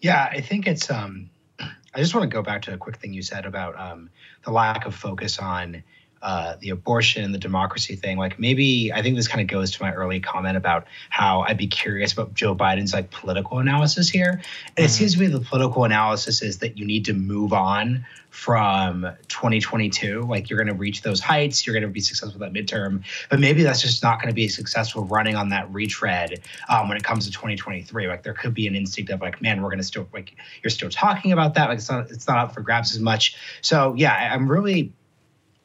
Yeah, 0.00 0.28
I 0.30 0.40
think 0.40 0.66
it's. 0.66 0.90
Um, 0.90 1.30
I 1.60 1.98
just 1.98 2.12
want 2.12 2.28
to 2.28 2.34
go 2.34 2.42
back 2.42 2.62
to 2.62 2.74
a 2.74 2.76
quick 2.76 2.96
thing 2.96 3.12
you 3.12 3.22
said 3.22 3.46
about 3.46 3.78
um, 3.78 4.10
the 4.44 4.50
lack 4.50 4.84
of 4.84 4.96
focus 4.96 5.38
on 5.38 5.84
uh, 6.24 6.56
the 6.60 6.70
abortion 6.70 7.22
and 7.22 7.34
the 7.34 7.38
democracy 7.38 7.96
thing. 7.96 8.16
Like 8.16 8.38
maybe 8.38 8.90
I 8.90 9.02
think 9.02 9.14
this 9.14 9.28
kind 9.28 9.42
of 9.42 9.46
goes 9.46 9.70
to 9.72 9.82
my 9.82 9.92
early 9.92 10.20
comment 10.20 10.56
about 10.56 10.86
how 11.10 11.42
I'd 11.42 11.58
be 11.58 11.66
curious 11.66 12.14
about 12.14 12.32
Joe 12.32 12.54
Biden's 12.54 12.94
like 12.94 13.10
political 13.10 13.58
analysis 13.58 14.08
here. 14.08 14.40
And 14.78 14.86
it 14.86 14.88
seems 14.88 15.12
to 15.14 15.20
me 15.20 15.26
the 15.26 15.40
political 15.40 15.84
analysis 15.84 16.40
is 16.40 16.58
that 16.60 16.78
you 16.78 16.86
need 16.86 17.04
to 17.04 17.12
move 17.12 17.52
on 17.52 18.06
from 18.30 19.06
2022. 19.28 20.22
Like 20.22 20.48
you're 20.48 20.56
going 20.56 20.74
to 20.74 20.80
reach 20.80 21.02
those 21.02 21.20
heights, 21.20 21.66
you're 21.66 21.74
going 21.74 21.82
to 21.82 21.90
be 21.90 22.00
successful 22.00 22.40
that 22.40 22.54
midterm, 22.54 23.04
but 23.28 23.38
maybe 23.38 23.62
that's 23.62 23.82
just 23.82 24.02
not 24.02 24.18
going 24.18 24.30
to 24.30 24.34
be 24.34 24.48
successful 24.48 25.04
running 25.04 25.36
on 25.36 25.50
that 25.50 25.70
retread 25.74 26.40
um, 26.70 26.88
when 26.88 26.96
it 26.96 27.04
comes 27.04 27.26
to 27.26 27.32
2023. 27.32 28.08
Like 28.08 28.22
there 28.22 28.32
could 28.32 28.54
be 28.54 28.66
an 28.66 28.74
instinct 28.74 29.10
of 29.10 29.20
like, 29.20 29.42
man, 29.42 29.60
we're 29.60 29.68
going 29.68 29.78
to 29.78 29.84
still 29.84 30.08
like 30.14 30.34
you're 30.62 30.70
still 30.70 30.88
talking 30.88 31.32
about 31.32 31.52
that. 31.54 31.68
Like 31.68 31.76
it's 31.76 31.90
not 31.90 32.10
it's 32.10 32.26
not 32.26 32.38
up 32.38 32.54
for 32.54 32.62
grabs 32.62 32.94
as 32.94 33.00
much. 33.00 33.36
So 33.60 33.92
yeah, 33.94 34.30
I'm 34.32 34.50
really 34.50 34.90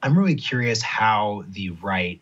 I'm 0.01 0.17
really 0.17 0.35
curious 0.35 0.81
how 0.81 1.43
the 1.49 1.71
right 1.71 2.21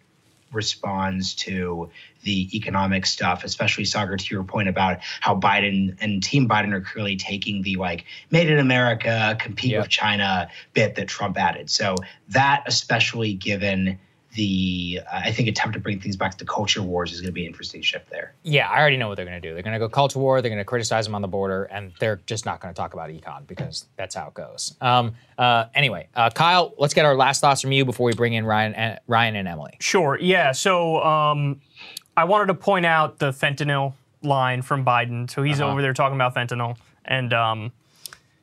responds 0.51 1.35
to 1.35 1.89
the 2.23 2.49
economic 2.55 3.05
stuff, 3.05 3.43
especially 3.43 3.83
Saagar, 3.83 4.17
to 4.17 4.33
your 4.33 4.43
point 4.43 4.69
about 4.69 4.99
how 5.19 5.35
Biden 5.35 5.97
and 5.99 6.23
Team 6.23 6.47
Biden 6.47 6.73
are 6.73 6.81
clearly 6.81 7.17
taking 7.17 7.61
the 7.61 7.75
like 7.75 8.05
made 8.31 8.49
in 8.49 8.57
America, 8.59 9.37
compete 9.39 9.71
Yep. 9.71 9.81
with 9.81 9.89
China 9.89 10.49
bit 10.73 10.95
that 10.95 11.07
Trump 11.07 11.37
added. 11.37 11.69
So 11.69 11.95
that, 12.29 12.63
especially 12.65 13.33
given 13.33 13.99
the, 14.37 15.01
uh, 15.11 15.21
I 15.25 15.31
think, 15.31 15.49
attempt 15.49 15.73
to 15.73 15.79
bring 15.79 15.99
things 15.99 16.15
back 16.15 16.37
to 16.37 16.45
culture 16.45 16.81
wars 16.81 17.11
is 17.11 17.19
going 17.19 17.29
to 17.29 17.33
be 17.33 17.41
an 17.41 17.47
interesting 17.47 17.81
shift 17.81 18.09
there. 18.09 18.33
Yeah, 18.43 18.69
I 18.69 18.79
already 18.79 18.95
know 18.95 19.09
what 19.09 19.15
they're 19.15 19.25
going 19.25 19.41
to 19.41 19.45
do. 19.45 19.53
They're 19.53 19.63
going 19.63 19.73
to 19.73 19.79
go 19.79 19.89
culture 19.89 20.19
war. 20.19 20.41
They're 20.41 20.49
going 20.49 20.61
to 20.61 20.65
criticize 20.65 21.05
them 21.05 21.15
on 21.15 21.21
the 21.21 21.27
border, 21.27 21.65
and 21.65 21.91
they're 21.99 22.21
just 22.27 22.45
not 22.45 22.61
going 22.61 22.73
to 22.73 22.77
talk 22.77 22.93
about 22.93 23.09
econ 23.09 23.45
because 23.47 23.85
that's 23.97 24.15
how 24.15 24.27
it 24.27 24.35
goes. 24.35 24.75
Um, 24.79 25.15
uh, 25.37 25.65
anyway, 25.75 26.07
uh, 26.15 26.29
Kyle, 26.29 26.73
let's 26.77 26.93
get 26.93 27.03
our 27.03 27.15
last 27.15 27.41
thoughts 27.41 27.61
from 27.61 27.71
you 27.71 27.83
before 27.83 28.05
we 28.05 28.13
bring 28.13 28.33
in 28.33 28.45
Ryan 28.45 28.75
and 28.75 28.99
Ryan 29.07 29.35
and 29.35 29.47
Emily. 29.47 29.75
Sure. 29.79 30.17
Yeah. 30.21 30.51
So 30.51 31.03
um, 31.03 31.59
I 32.15 32.23
wanted 32.23 32.45
to 32.47 32.53
point 32.53 32.85
out 32.85 33.19
the 33.19 33.31
fentanyl 33.31 33.93
line 34.21 34.61
from 34.61 34.85
Biden. 34.85 35.29
So 35.29 35.43
he's 35.43 35.59
over 35.59 35.81
there 35.81 35.93
talking 35.93 36.15
about 36.15 36.35
fentanyl, 36.35 36.77
and 37.05 37.33
um, 37.33 37.71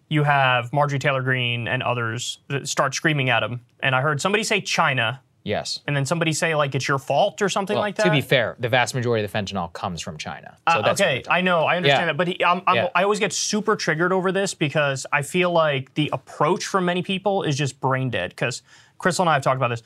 you 0.08 0.22
have 0.24 0.72
Marjorie 0.72 0.98
Taylor 0.98 1.22
Greene 1.22 1.66
and 1.68 1.82
others 1.82 2.38
that 2.48 2.68
start 2.68 2.94
screaming 2.94 3.30
at 3.30 3.42
him. 3.42 3.60
And 3.80 3.94
I 3.94 4.00
heard 4.00 4.20
somebody 4.20 4.44
say 4.44 4.60
China, 4.60 5.20
Yes. 5.44 5.80
and 5.86 5.94
then 5.94 6.06
somebody 6.06 6.32
say 6.32 6.54
like 6.54 6.74
it's 6.74 6.88
your 6.88 6.98
fault 6.98 7.42
or 7.42 7.50
something 7.50 7.74
Well, 7.74 7.82
like 7.82 7.96
that. 7.96 8.04
To 8.04 8.10
be 8.10 8.22
fair, 8.22 8.56
the 8.58 8.68
vast 8.70 8.94
majority 8.94 9.24
of 9.24 9.30
the 9.30 9.38
fentanyl 9.38 9.70
comes 9.74 10.00
from 10.00 10.16
China. 10.16 10.56
So 10.72 10.78
Uh, 10.78 10.82
that's 10.82 11.00
okay, 11.00 11.22
I 11.28 11.42
know, 11.42 11.64
I 11.64 11.76
understand 11.76 12.02
Yeah. 12.02 12.06
that, 12.06 12.16
but 12.16 12.28
he, 12.28 12.42
I'm, 12.44 12.62
I'm, 12.66 12.76
Yeah. 12.76 12.88
I 12.94 13.02
always 13.02 13.20
get 13.20 13.32
super 13.34 13.76
triggered 13.76 14.10
over 14.12 14.32
this 14.32 14.54
because 14.54 15.06
I 15.12 15.20
feel 15.20 15.52
like 15.52 15.92
the 15.94 16.08
approach 16.14 16.64
from 16.64 16.86
many 16.86 17.02
people 17.02 17.42
is 17.42 17.56
just 17.56 17.78
brain 17.80 18.08
dead. 18.08 18.30
Because 18.30 18.62
Krystal 18.98 19.20
and 19.20 19.28
I 19.28 19.34
have 19.34 19.42
talked 19.42 19.56
about 19.56 19.68
this. 19.68 19.82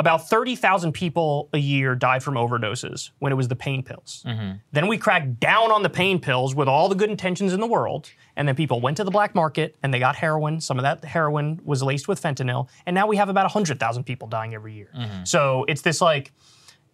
About 0.00 0.30
30,000 0.30 0.92
people 0.92 1.50
a 1.52 1.58
year 1.58 1.94
died 1.94 2.22
from 2.22 2.36
overdoses 2.36 3.10
when 3.18 3.32
it 3.32 3.34
was 3.34 3.48
the 3.48 3.54
pain 3.54 3.82
pills. 3.82 4.24
Mm-hmm. 4.26 4.52
Then 4.72 4.88
we 4.88 4.96
cracked 4.96 5.38
down 5.38 5.70
on 5.70 5.82
the 5.82 5.90
pain 5.90 6.18
pills 6.18 6.54
with 6.54 6.68
all 6.68 6.88
the 6.88 6.94
good 6.94 7.10
intentions 7.10 7.52
in 7.52 7.60
the 7.60 7.66
world. 7.66 8.10
And 8.34 8.48
then 8.48 8.54
people 8.54 8.80
went 8.80 8.96
to 8.96 9.04
the 9.04 9.10
black 9.10 9.34
market 9.34 9.76
and 9.82 9.92
they 9.92 9.98
got 9.98 10.16
heroin. 10.16 10.58
Some 10.62 10.78
of 10.78 10.84
that 10.84 11.04
heroin 11.04 11.60
was 11.66 11.82
laced 11.82 12.08
with 12.08 12.18
fentanyl. 12.18 12.66
And 12.86 12.94
now 12.94 13.06
we 13.06 13.18
have 13.18 13.28
about 13.28 13.44
100,000 13.44 14.04
people 14.04 14.26
dying 14.26 14.54
every 14.54 14.72
year. 14.72 14.88
Mm-hmm. 14.96 15.24
So 15.24 15.66
it's 15.68 15.82
this 15.82 16.00
like, 16.00 16.32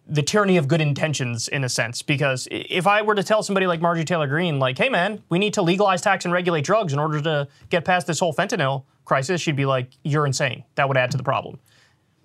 the 0.09 0.23
tyranny 0.23 0.57
of 0.57 0.67
good 0.67 0.79
intentions 0.79 1.47
in 1.49 1.65
a 1.65 1.69
sense 1.69 2.01
because 2.01 2.47
if 2.49 2.87
i 2.87 3.01
were 3.01 3.13
to 3.13 3.23
tell 3.23 3.43
somebody 3.43 3.67
like 3.67 3.81
marjorie 3.81 4.05
taylor 4.05 4.25
greene 4.25 4.57
like 4.57 4.77
hey 4.77 4.87
man 4.87 5.21
we 5.27 5.37
need 5.37 5.53
to 5.53 5.61
legalize 5.61 6.01
tax 6.01 6.23
and 6.23 6.33
regulate 6.33 6.63
drugs 6.63 6.93
in 6.93 6.99
order 6.99 7.21
to 7.21 7.45
get 7.69 7.83
past 7.83 8.07
this 8.07 8.17
whole 8.17 8.33
fentanyl 8.33 8.85
crisis 9.03 9.41
she'd 9.41 9.57
be 9.57 9.65
like 9.65 9.89
you're 10.03 10.25
insane 10.25 10.63
that 10.75 10.87
would 10.87 10.95
add 10.95 11.11
to 11.11 11.17
the 11.17 11.23
problem 11.23 11.59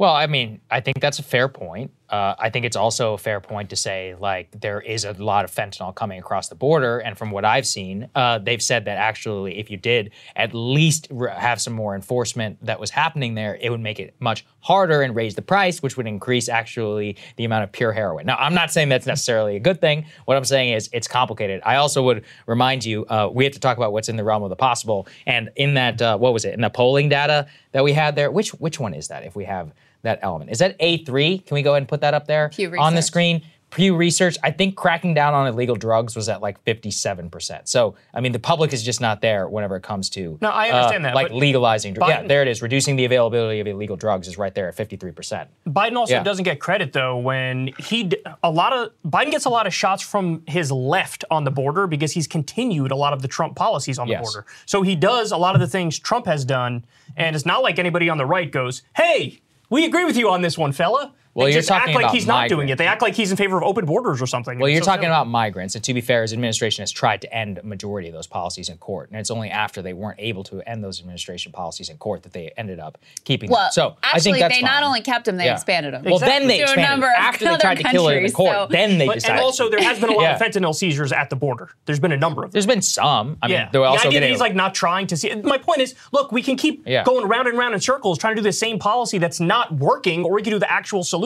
Well, 0.03 0.15
I 0.15 0.27
mean, 0.27 0.61
I 0.69 0.81
think 0.81 1.01
that's 1.01 1.21
a 1.21 1.23
fair 1.23 1.47
point. 1.47 1.93
Uh, 2.11 2.35
I 2.37 2.51
think 2.51 2.67
it's 2.67 2.75
also 2.75 3.15
a 3.15 3.19
fair 3.19 3.41
point 3.41 3.71
to 3.71 3.77
say, 3.77 4.17
like, 4.19 4.51
there 4.61 4.81
is 4.81 5.05
a 5.05 5.13
lot 5.13 5.45
of 5.45 5.53
fentanyl 5.53 5.95
coming 5.95 6.19
across 6.19 6.49
the 6.49 6.57
border. 6.57 6.99
And 6.99 7.17
from 7.17 7.31
what 7.31 7.45
I've 7.45 7.69
seen, 7.69 8.11
uh, 8.17 8.39
they've 8.39 8.61
said 8.61 8.87
that 8.87 8.99
actually, 8.99 9.61
if 9.61 9.71
you 9.71 9.77
did 9.77 10.11
at 10.35 10.55
least 10.55 11.07
r- 11.17 11.29
have 11.29 11.61
some 11.61 11.73
more 11.73 11.95
enforcement 11.95 12.59
that 12.67 12.81
was 12.81 12.91
happening 12.91 13.37
there, 13.37 13.57
it 13.61 13.71
would 13.71 13.81
make 13.81 14.01
it 14.01 14.17
much 14.19 14.45
harder 14.59 15.03
and 15.03 15.15
raise 15.15 15.37
the 15.37 15.43
price, 15.43 15.85
which 15.85 15.97
would 15.97 16.09
increase 16.09 16.49
actually 16.49 17.17
the 17.37 17.45
amount 17.45 17.63
of 17.63 17.71
pure 17.71 17.93
heroin. 17.93 18.27
Now, 18.27 18.37
I'm 18.41 18.55
not 18.55 18.73
saying 18.73 18.89
that's 18.89 19.07
necessarily 19.07 19.55
a 19.55 19.61
good 19.61 19.81
thing. 19.81 20.07
What 20.25 20.37
I'm 20.37 20.45
saying 20.45 20.73
is 20.73 20.91
it's 20.93 21.07
complicated. 21.07 21.63
I 21.65 21.77
also 21.77 22.03
would 22.03 22.25
remind 22.49 22.85
you, 22.85 23.07
uh, 23.07 23.31
we 23.33 23.45
have 23.45 23.53
to 23.53 23.61
talk 23.61 23.77
about 23.77 23.93
what's 23.93 24.09
in 24.09 24.17
the 24.17 24.25
realm 24.25 24.43
of 24.43 24.51
the 24.51 24.57
possible. 24.57 25.07
And 25.27 25.51
in 25.55 25.75
that, 25.75 26.03
uh, 26.03 26.19
what 26.19 26.33
was 26.33 26.45
it, 26.45 26.55
in 26.55 26.61
the 26.61 26.71
polling 26.71 27.09
data 27.09 27.47
that 27.71 27.85
we 27.85 27.93
had 27.93 28.17
there, 28.17 28.33
which 28.33 28.51
which 28.55 28.81
one 28.81 28.95
is 28.95 29.07
that 29.07 29.23
if 29.23 29.37
we 29.37 29.45
have 29.45 29.73
that 30.03 30.19
element? 30.23 30.51
Is 30.51 30.59
that 30.59 30.79
A3? 30.79 31.45
Can 31.47 31.55
we 31.55 31.63
go 31.63 31.71
ahead 31.73 31.83
and 31.83 31.89
put 31.89 32.01
that 32.01 32.15
up 32.15 32.27
there 32.27 32.49
Pew 32.51 32.75
on 32.79 32.95
the 32.95 33.03
screen? 33.03 33.43
Pew 33.71 33.97
Research, 33.97 34.37
I 34.43 34.51
think 34.51 34.77
cracking 34.77 35.15
down 35.15 35.33
on 35.33 35.47
illegal 35.47 35.77
drugs 35.77 36.15
was 36.15 36.29
at 36.29 36.43
like 36.43 36.63
57%. 36.67 37.67
So, 37.69 37.95
I 38.13 38.21
mean, 38.21 38.33
the 38.33 38.39
public 38.39 38.75
is 38.75 38.83
just 38.83 39.01
not 39.01 39.23
there 39.23 39.49
whenever 39.49 39.77
it 39.77 39.83
comes 39.83 40.11
to 40.11 40.37
No, 40.43 40.51
I 40.51 40.69
understand 40.69 41.07
uh, 41.07 41.09
that, 41.09 41.15
like 41.15 41.31
legalizing 41.33 41.95
drugs. 41.95 42.11
Yeah, 42.11 42.23
there 42.27 42.43
it 42.43 42.49
is. 42.49 42.61
Reducing 42.61 42.97
the 42.97 43.07
availability 43.07 43.61
of 43.61 43.67
illegal 43.67 43.97
drugs 43.97 44.29
is 44.29 44.37
right 44.37 44.55
there 44.55 44.69
at 44.69 44.77
53%. 44.77 45.47
Biden 45.69 45.97
also 45.97 46.13
Yeah. 46.13 46.23
doesn't 46.23 46.45
get 46.45 46.61
credit 46.61 46.93
though 46.93 47.17
when 47.17 47.71
he 47.79 48.05
d- 48.05 48.19
a 48.43 48.51
lot 48.51 48.75
of 48.75 48.91
Biden 49.07 49.31
gets 49.31 49.47
a 49.47 49.51
lot 49.51 49.67
of 49.67 49.73
shots 49.73 50.03
from 50.03 50.43
his 50.47 50.71
left 50.71 51.25
on 51.31 51.45
the 51.45 51.51
border 51.51 51.87
because 51.87 52.13
he's 52.13 52.27
continued 52.27 52.91
a 52.91 52.97
lot 52.97 53.15
of 53.15 53.23
the 53.23 53.29
Trump 53.29 53.57
policies 53.57 53.99
on 53.99 54.07
the 54.07 54.13
Yes. 54.13 54.23
border. 54.35 54.47
So 54.67 54.83
he 54.83 54.95
does 54.95 55.33
a 55.33 55.39
lot 55.39 55.55
of 55.55 55.63
the 55.63 55.67
things 55.69 55.99
Trump 55.99 56.27
has 56.27 56.45
done, 56.45 56.85
and 57.17 57.35
it's 57.35 57.47
not 57.47 57.63
like 57.63 57.79
anybody 57.79 58.11
on 58.11 58.19
the 58.19 58.27
right 58.27 58.51
goes, 58.51 58.83
"Hey, 58.95 59.41
we 59.73 59.87
agree 59.87 60.05
with 60.05 60.19
you 60.19 60.29
on 60.29 60.43
this 60.43 60.59
one, 60.59 60.71
fella." 60.71 61.15
Well, 61.35 61.47
they 61.47 61.53
you're 61.53 61.61
just 61.61 61.69
talking 61.69 61.91
act 61.91 61.95
like 61.95 62.05
about 62.05 62.15
he's 62.15 62.27
not 62.27 62.49
doing 62.51 62.67
migrants. 62.67 62.73
it. 62.73 62.79
They 62.79 62.87
act 62.87 63.01
like 63.01 63.15
he's 63.15 63.31
in 63.31 63.39
favor 63.39 63.57
of 63.57 63.63
open 63.63 63.87
borders 63.87 64.21
or 64.21 64.27
something. 64.27 64.59
Well, 64.59 64.67
It's 64.69 64.75
you're 64.75 64.83
so 64.83 64.91
talking 64.91 65.05
silly. 65.05 65.13
about 65.13 65.29
migrants, 65.29 65.75
and 65.75 65.83
to 65.85 65.95
be 65.95 66.03
fair, 66.03 66.21
his 66.23 66.33
administration 66.35 66.83
has 66.83 66.91
tried 66.91 67.23
to 67.23 67.35
end 67.35 67.57
a 67.59 67.63
majority 67.63 68.09
of 68.09 68.15
those 68.15 68.27
policies 68.27 68.69
in 68.69 68.77
court, 68.77 69.11
and 69.11 69.19
it's 69.19 69.31
only 69.31 69.49
after 69.49 69.81
they 69.81 69.95
weren't 69.95 70.21
able 70.21 70.45
to 70.45 70.61
end 70.69 70.85
those 70.85 71.01
administration 71.01 71.51
policies 71.51 71.89
in 71.89 71.97
court 71.97 72.23
that 72.25 72.33
they 72.35 72.51
ended 72.59 72.79
up 72.79 72.99
keeping 73.25 73.51
Well, 73.51 73.63
them. 73.63 73.71
So 73.73 73.97
I 74.03 74.09
actually, 74.17 74.33
think 74.33 74.39
that's 74.41 74.57
they 74.57 74.63
not 74.63 74.83
only 74.83 75.01
kept 75.01 75.25
them, 75.25 75.39
they 75.39 75.47
Yeah. 75.47 75.55
expanded 75.55 75.95
them. 75.95 76.03
Well, 76.05 76.19
then 76.19 76.49
they 76.49 76.59
To 76.59 76.63
a 76.63 76.65
expanded. 76.65 76.91
number 76.91 77.07
After 77.07 77.45
they 77.47 77.57
tried 77.57 77.79
to 77.79 77.85
kill 77.85 78.09
it 78.09 78.17
in 78.19 78.25
the 78.25 78.31
court, 78.33 78.55
so- 78.55 78.67
then 78.71 78.99
they 78.99 79.07
But, 79.07 79.15
decided. 79.15 79.37
and 79.37 79.45
also, 79.45 79.71
there 79.71 79.83
has 79.83 79.99
been 79.99 80.11
a 80.11 80.13
lot 80.13 80.23
Yeah. 80.23 80.35
of 80.35 80.41
fentanyl 80.41 80.75
seizures 80.75 81.13
at 81.13 81.31
the 81.31 81.37
border. 81.37 81.71
There's 81.87 82.01
been 82.01 82.13
a 82.13 82.17
number 82.19 82.45
of 82.45 82.51
them. 82.51 82.53
There's 82.53 82.67
been 82.67 82.83
some. 82.83 83.39
I 83.43 83.49
mean, 83.49 83.55
yeah, 83.57 83.69
they 83.73 83.79
were 83.79 83.87
the 83.87 83.91
also 83.91 84.09
idea 84.09 84.21
that 84.21 84.27
getting 84.27 84.31
he's 84.35 84.41
like 84.41 84.55
not 84.55 84.75
trying 84.75 85.07
to 85.07 85.17
see. 85.17 85.35
My 85.37 85.57
point 85.57 85.81
is, 85.81 85.95
look, 86.13 86.31
we 86.31 86.43
can 86.43 86.57
keep 86.57 86.83
Yeah. 86.87 87.05
going 87.05 87.27
round 87.27 87.49
and 87.49 87.57
round 87.57 87.73
in 87.75 87.81
circles 87.81 88.19
trying 88.19 88.35
to 88.37 88.41
do 88.43 88.45
the 88.45 88.53
same 88.53 88.79
policy 88.79 89.17
that's 89.19 89.41
not 89.41 89.73
working, 89.73 90.25
or 90.25 90.33
we 90.35 90.43
can 90.43 90.53
do 90.53 90.59
the 90.59 90.71
actual 90.71 91.03
solution. 91.03 91.22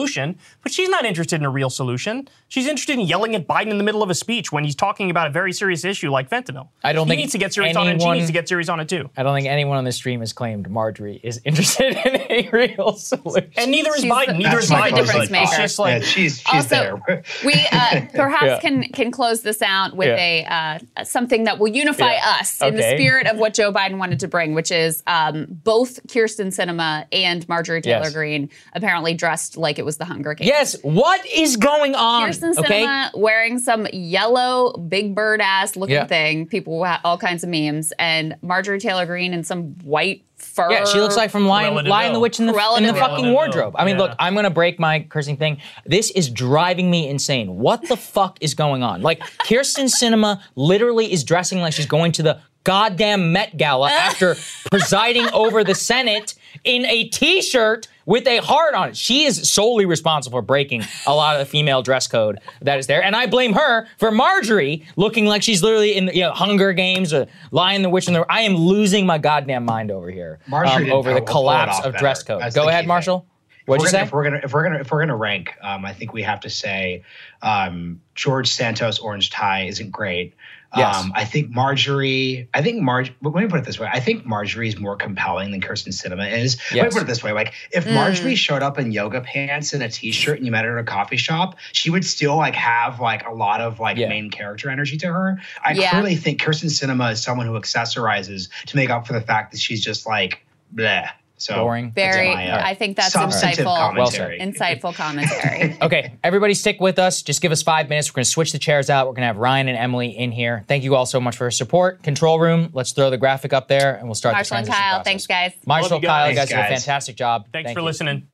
But 0.63 0.71
she's 0.71 0.89
not 0.89 1.05
interested 1.05 1.37
in 1.37 1.45
a 1.45 1.49
real 1.49 1.69
solution. 1.69 2.27
She's 2.49 2.67
interested 2.67 2.93
in 2.99 3.01
yelling 3.01 3.35
at 3.35 3.47
Biden 3.47 3.71
in 3.71 3.77
the 3.77 3.83
middle 3.83 4.03
of 4.03 4.09
a 4.09 4.15
speech 4.15 4.51
when 4.51 4.63
he's 4.63 4.75
talking 4.75 5.09
about 5.09 5.27
a 5.27 5.29
very 5.31 5.51
serious 5.51 5.83
issue 5.83 6.09
like 6.11 6.29
fentanyl. 6.29 6.69
I 6.83 6.93
don't 6.93 7.07
he 7.07 7.11
think 7.11 7.19
needs 7.21 7.31
to 7.33 7.37
get 7.37 7.53
serious 7.53 7.75
on 7.75 7.87
it. 7.87 7.91
and 7.91 8.01
She 8.01 8.11
needs 8.11 8.27
to 8.27 8.33
get 8.33 8.47
serious 8.47 8.69
on 8.69 8.79
it 8.79 8.87
too. 8.89 9.09
I 9.17 9.23
don't 9.23 9.35
think 9.35 9.47
anyone 9.47 9.77
on 9.77 9.83
this 9.83 9.95
stream 9.95 10.19
has 10.21 10.33
claimed 10.33 10.69
Marjorie 10.69 11.19
is 11.23 11.41
interested 11.45 11.95
in 12.05 12.21
a 12.29 12.49
real 12.51 12.93
solution. 12.93 13.51
And 13.57 13.71
neither 13.71 13.89
is 13.95 14.01
She's 14.01 14.11
Biden. 14.11 14.27
the- 14.27 14.33
Neither 14.33 14.57
is 14.59 14.63
she's 14.65 14.69
the 14.69 14.75
Biden. 14.75 14.95
difference 14.95 15.11
But 15.13 15.21
It's 15.23 15.31
maker. 15.31 15.55
just 15.61 15.79
like 15.79 16.01
yeah, 16.01 16.07
she's 16.07 16.37
she's 16.41 16.71
Also, 16.71 16.99
there. 17.07 17.23
we 17.45 17.53
uh, 17.71 18.01
perhaps 18.13 18.45
Yeah. 18.45 18.59
can 18.59 18.83
can 18.91 19.11
close 19.11 19.41
this 19.41 19.61
out 19.61 19.95
with 19.95 20.07
Yeah. 20.09 20.15
a 20.17 20.79
uh, 20.97 21.03
something 21.03 21.45
that 21.45 21.59
will 21.59 21.69
unify 21.69 22.13
Yeah. 22.13 22.37
us 22.39 22.61
in 22.61 22.75
the 22.75 22.81
spirit 22.95 23.27
of 23.27 23.37
what 23.37 23.53
Joe 23.53 23.71
Biden 23.71 23.97
wanted 23.97 24.19
to 24.21 24.27
bring, 24.27 24.53
which 24.53 24.71
is 24.71 25.01
um, 25.07 25.45
both 25.49 26.05
Kyrsten 26.07 26.47
Sinema 26.47 27.05
and 27.11 27.47
Marjorie 27.47 27.81
Taylor 27.81 28.03
Yes. 28.05 28.13
Greene 28.13 28.49
apparently 28.73 29.13
dressed 29.13 29.57
like 29.57 29.79
it 29.79 29.85
was 29.85 29.86
the 29.95 30.03
Hunger 30.03 30.33
Games. 30.33 30.49
yes, 30.49 30.75
what 30.81 31.25
is 31.25 31.55
going 31.55 31.95
on? 31.95 32.27
Kyrsten 32.29 32.57
okay, 32.57 32.83
Sinema 32.83 33.17
wearing 33.17 33.59
some 33.59 33.87
yellow 33.93 34.73
Big 34.73 35.15
Bird 35.15 35.39
ass 35.39 35.77
looking 35.77 35.95
Yeah. 35.95 36.05
thing. 36.07 36.45
People 36.47 36.83
had 36.83 36.99
all 37.05 37.17
kinds 37.17 37.45
of 37.45 37.49
memes, 37.49 37.93
and 37.97 38.35
Marjorie 38.41 38.81
Taylor 38.81 39.05
Greene 39.05 39.33
in 39.33 39.45
some 39.45 39.75
white 39.85 40.25
fur. 40.35 40.69
Yeah, 40.69 40.83
she 40.85 40.99
looks 40.99 41.15
like 41.15 41.31
from 41.31 41.47
Lion, 41.47 41.73
Cruella 41.73 41.87
Lion 41.87 42.09
the 42.09 42.15
Vil. 42.15 42.21
Witch 42.21 42.39
in 42.39 42.45
the, 42.47 42.53
Cruella 42.53 42.77
in 42.79 42.83
the 42.83 42.93
fucking 42.93 43.25
Cruella 43.25 43.33
wardrobe. 43.33 43.75
I 43.77 43.85
mean, 43.85 43.95
Yeah. 43.95 44.01
look, 44.03 44.15
I'm 44.19 44.35
gonna 44.35 44.49
break 44.49 44.79
my 44.79 44.99
cursing 44.99 45.37
thing. 45.37 45.57
This 45.85 46.11
is 46.11 46.29
driving 46.29 46.91
me 46.91 47.07
insane. 47.07 47.55
What 47.57 47.87
the 47.87 47.95
fuck 48.13 48.37
is 48.41 48.53
going 48.53 48.83
on? 48.83 49.01
Like, 49.01 49.19
Kyrsten 49.45 49.85
Sinema 49.85 50.41
literally 50.55 51.11
is 51.11 51.23
dressing 51.23 51.59
like 51.61 51.73
she's 51.73 51.85
going 51.87 52.11
to 52.13 52.23
the 52.23 52.39
goddamn 52.67 53.31
Met 53.31 53.55
Gala 53.57 53.89
after 53.91 54.35
presiding 54.69 55.27
over 55.33 55.63
the 55.63 55.73
Senate 55.73 56.35
in 56.65 56.85
a 56.85 57.05
t-shirt 57.09 57.87
with 58.05 58.27
a 58.27 58.37
heart 58.37 58.73
on 58.73 58.89
it. 58.89 58.97
She 58.97 59.23
is 59.23 59.49
solely 59.49 59.85
responsible 59.85 60.37
for 60.39 60.41
breaking 60.41 60.83
a 61.05 61.15
lot 61.15 61.35
of 61.35 61.39
the 61.39 61.45
female 61.45 61.81
dress 61.81 62.07
code 62.07 62.39
that 62.61 62.77
is 62.77 62.87
there, 62.87 63.01
and 63.03 63.15
I 63.15 63.25
blame 63.27 63.53
her 63.53 63.87
for 63.97 64.11
Marjorie 64.11 64.85
looking 64.97 65.25
like 65.25 65.43
she's 65.43 65.63
literally 65.63 65.95
in 65.95 66.07
you 66.13 66.21
know 66.21 66.31
Hunger 66.31 66.73
Games 66.73 67.13
or 67.13 67.27
Lion 67.51 67.81
the 67.83 67.89
Witch 67.89 68.07
in 68.07 68.13
the. 68.13 68.25
I 68.29 68.41
am 68.41 68.55
losing 68.55 69.05
my 69.05 69.17
goddamn 69.17 69.63
mind 69.65 69.89
over 69.91 70.09
here 70.11 70.39
Marjorie 70.47 70.91
um, 70.91 70.97
over 70.97 71.13
the 71.13 71.21
pull- 71.21 71.25
pull 71.25 71.49
it 71.49 71.53
collapse 71.53 71.77
of 71.79 71.83
better. 71.93 71.97
dress 71.97 72.23
code. 72.23 72.41
That's 72.41 72.55
Go 72.55 72.67
ahead, 72.67 72.85
Marshall. 72.87 73.19
thing. 73.19 73.27
What'd 73.65 73.81
you 73.81 73.99
If 73.99 74.07
say? 74.07 74.09
we're 74.13 74.23
gonna, 74.23 74.39
if 74.43 74.53
we're 74.53 74.63
gonna 74.63 74.79
if 74.79 74.91
we're 74.91 74.99
gonna 75.01 75.15
rank, 75.17 75.53
um, 75.61 75.83
I 75.85 75.93
think 75.93 76.13
we 76.13 76.23
have 76.23 76.39
to 76.41 76.49
say 76.49 77.03
um, 77.41 77.99
George 78.15 78.47
Santos 78.49 78.99
Orange 78.99 79.29
Tie 79.29 79.63
isn't 79.63 79.91
great. 79.91 80.33
Yes. 80.75 80.97
Um, 80.97 81.13
I 81.15 81.23
think 81.23 81.49
Marjorie. 81.49 82.49
I 82.53 82.61
think 82.61 82.81
Marge. 82.81 83.13
Let 83.21 83.33
me 83.35 83.47
put 83.47 83.59
it 83.59 83.65
this 83.65 83.79
way. 83.79 83.87
I 83.91 83.99
think 84.01 84.25
Marjorie 84.25 84.67
is 84.67 84.77
more 84.77 84.95
compelling 84.97 85.51
than 85.51 85.61
Kyrsten 85.61 85.89
Sinema 85.93 86.29
is. 86.31 86.57
Let 86.73 86.83
me 86.85 86.89
put 86.91 87.03
it 87.03 87.07
this 87.07 87.23
way. 87.23 87.31
Like 87.31 87.53
if 87.71 87.85
Marjorie 87.85 88.35
showed 88.35 88.61
up 88.61 88.77
in 88.77 88.91
yoga 88.91 89.21
pants 89.21 89.73
and 89.73 89.81
a 89.81 89.89
t-shirt 89.89 90.37
and 90.37 90.45
you 90.45 90.51
met 90.51 90.65
her 90.65 90.77
at 90.77 90.81
a 90.81 90.85
coffee 90.85 91.15
shop, 91.17 91.55
she 91.71 91.89
would 91.89 92.03
still 92.03 92.35
like 92.35 92.53
have 92.55 92.99
like 92.99 93.25
a 93.25 93.31
lot 93.31 93.61
of 93.61 93.79
like 93.79 93.97
Yeah. 93.97 94.09
main 94.09 94.29
character 94.29 94.69
energy 94.69 94.97
to 94.97 95.07
her. 95.07 95.39
I 95.63 95.71
Yeah. 95.71 95.91
clearly 95.91 96.15
think 96.17 96.41
Kyrsten 96.41 96.65
Sinema 96.69 97.13
is 97.13 97.23
someone 97.23 97.45
who 97.47 97.53
accessorizes 97.53 98.49
to 98.65 98.75
make 98.75 98.89
up 98.89 99.07
for 99.07 99.13
the 99.13 99.21
fact 99.21 99.51
that 99.51 99.59
she's 99.61 99.81
just 99.83 100.05
like 100.05 100.45
bleh. 100.75 101.09
So 101.39 101.55
Boring. 101.55 101.91
Very, 101.91 102.33
my, 102.33 102.49
uh, 102.49 102.65
I 102.65 102.73
think 102.73 102.97
that's 102.97 103.13
substantive 103.13 103.65
insightful. 103.65 103.95
Well 103.95 104.09
said. 104.09 104.19
commentary. 104.19 104.39
Insightful 104.39 104.95
commentary. 104.95 105.77
Okay, 105.87 106.17
everybody 106.23 106.53
stick 106.55 106.79
with 106.81 106.97
us. 106.97 107.21
Just 107.21 107.41
give 107.41 107.51
us 107.51 107.61
five 107.61 107.89
minutes. 107.89 108.09
We're 108.11 108.15
going 108.17 108.23
to 108.25 108.29
switch 108.29 108.51
the 108.51 108.59
chairs 108.59 108.89
out. 108.89 109.05
We're 109.07 109.13
going 109.13 109.21
to 109.21 109.27
have 109.27 109.37
Ryan 109.37 109.67
and 109.67 109.77
Emily 109.77 110.09
in 110.17 110.31
here. 110.31 110.65
Thank 110.67 110.83
you 110.83 110.95
all 110.95 111.05
so 111.05 111.19
much 111.19 111.37
for 111.37 111.43
your 111.45 111.51
support. 111.51 112.01
Control 112.03 112.39
room, 112.39 112.69
let's 112.73 112.91
throw 112.91 113.09
the 113.11 113.17
graphic 113.17 113.53
up 113.53 113.67
there 113.67 113.95
and 113.95 114.07
we'll 114.07 114.15
start 114.15 114.33
the 114.33 114.37
Marshall 114.37 114.57
and 114.57 114.67
Kyle, 114.67 114.75
process. 114.95 115.03
thanks 115.05 115.27
guys. 115.27 115.53
Marshall, 115.65 115.91
Love 115.97 116.01
you 116.03 116.09
Kyle, 116.09 116.25
guys. 116.27 116.31
you 116.31 116.35
guys 116.37 116.49
did 116.49 116.57
a 116.59 116.63
fantastic 116.79 117.15
job. 117.15 117.47
Thanks 117.53 117.67
Thank 117.67 117.75
for 117.77 117.81
you. 117.81 117.85
listening. 117.85 118.27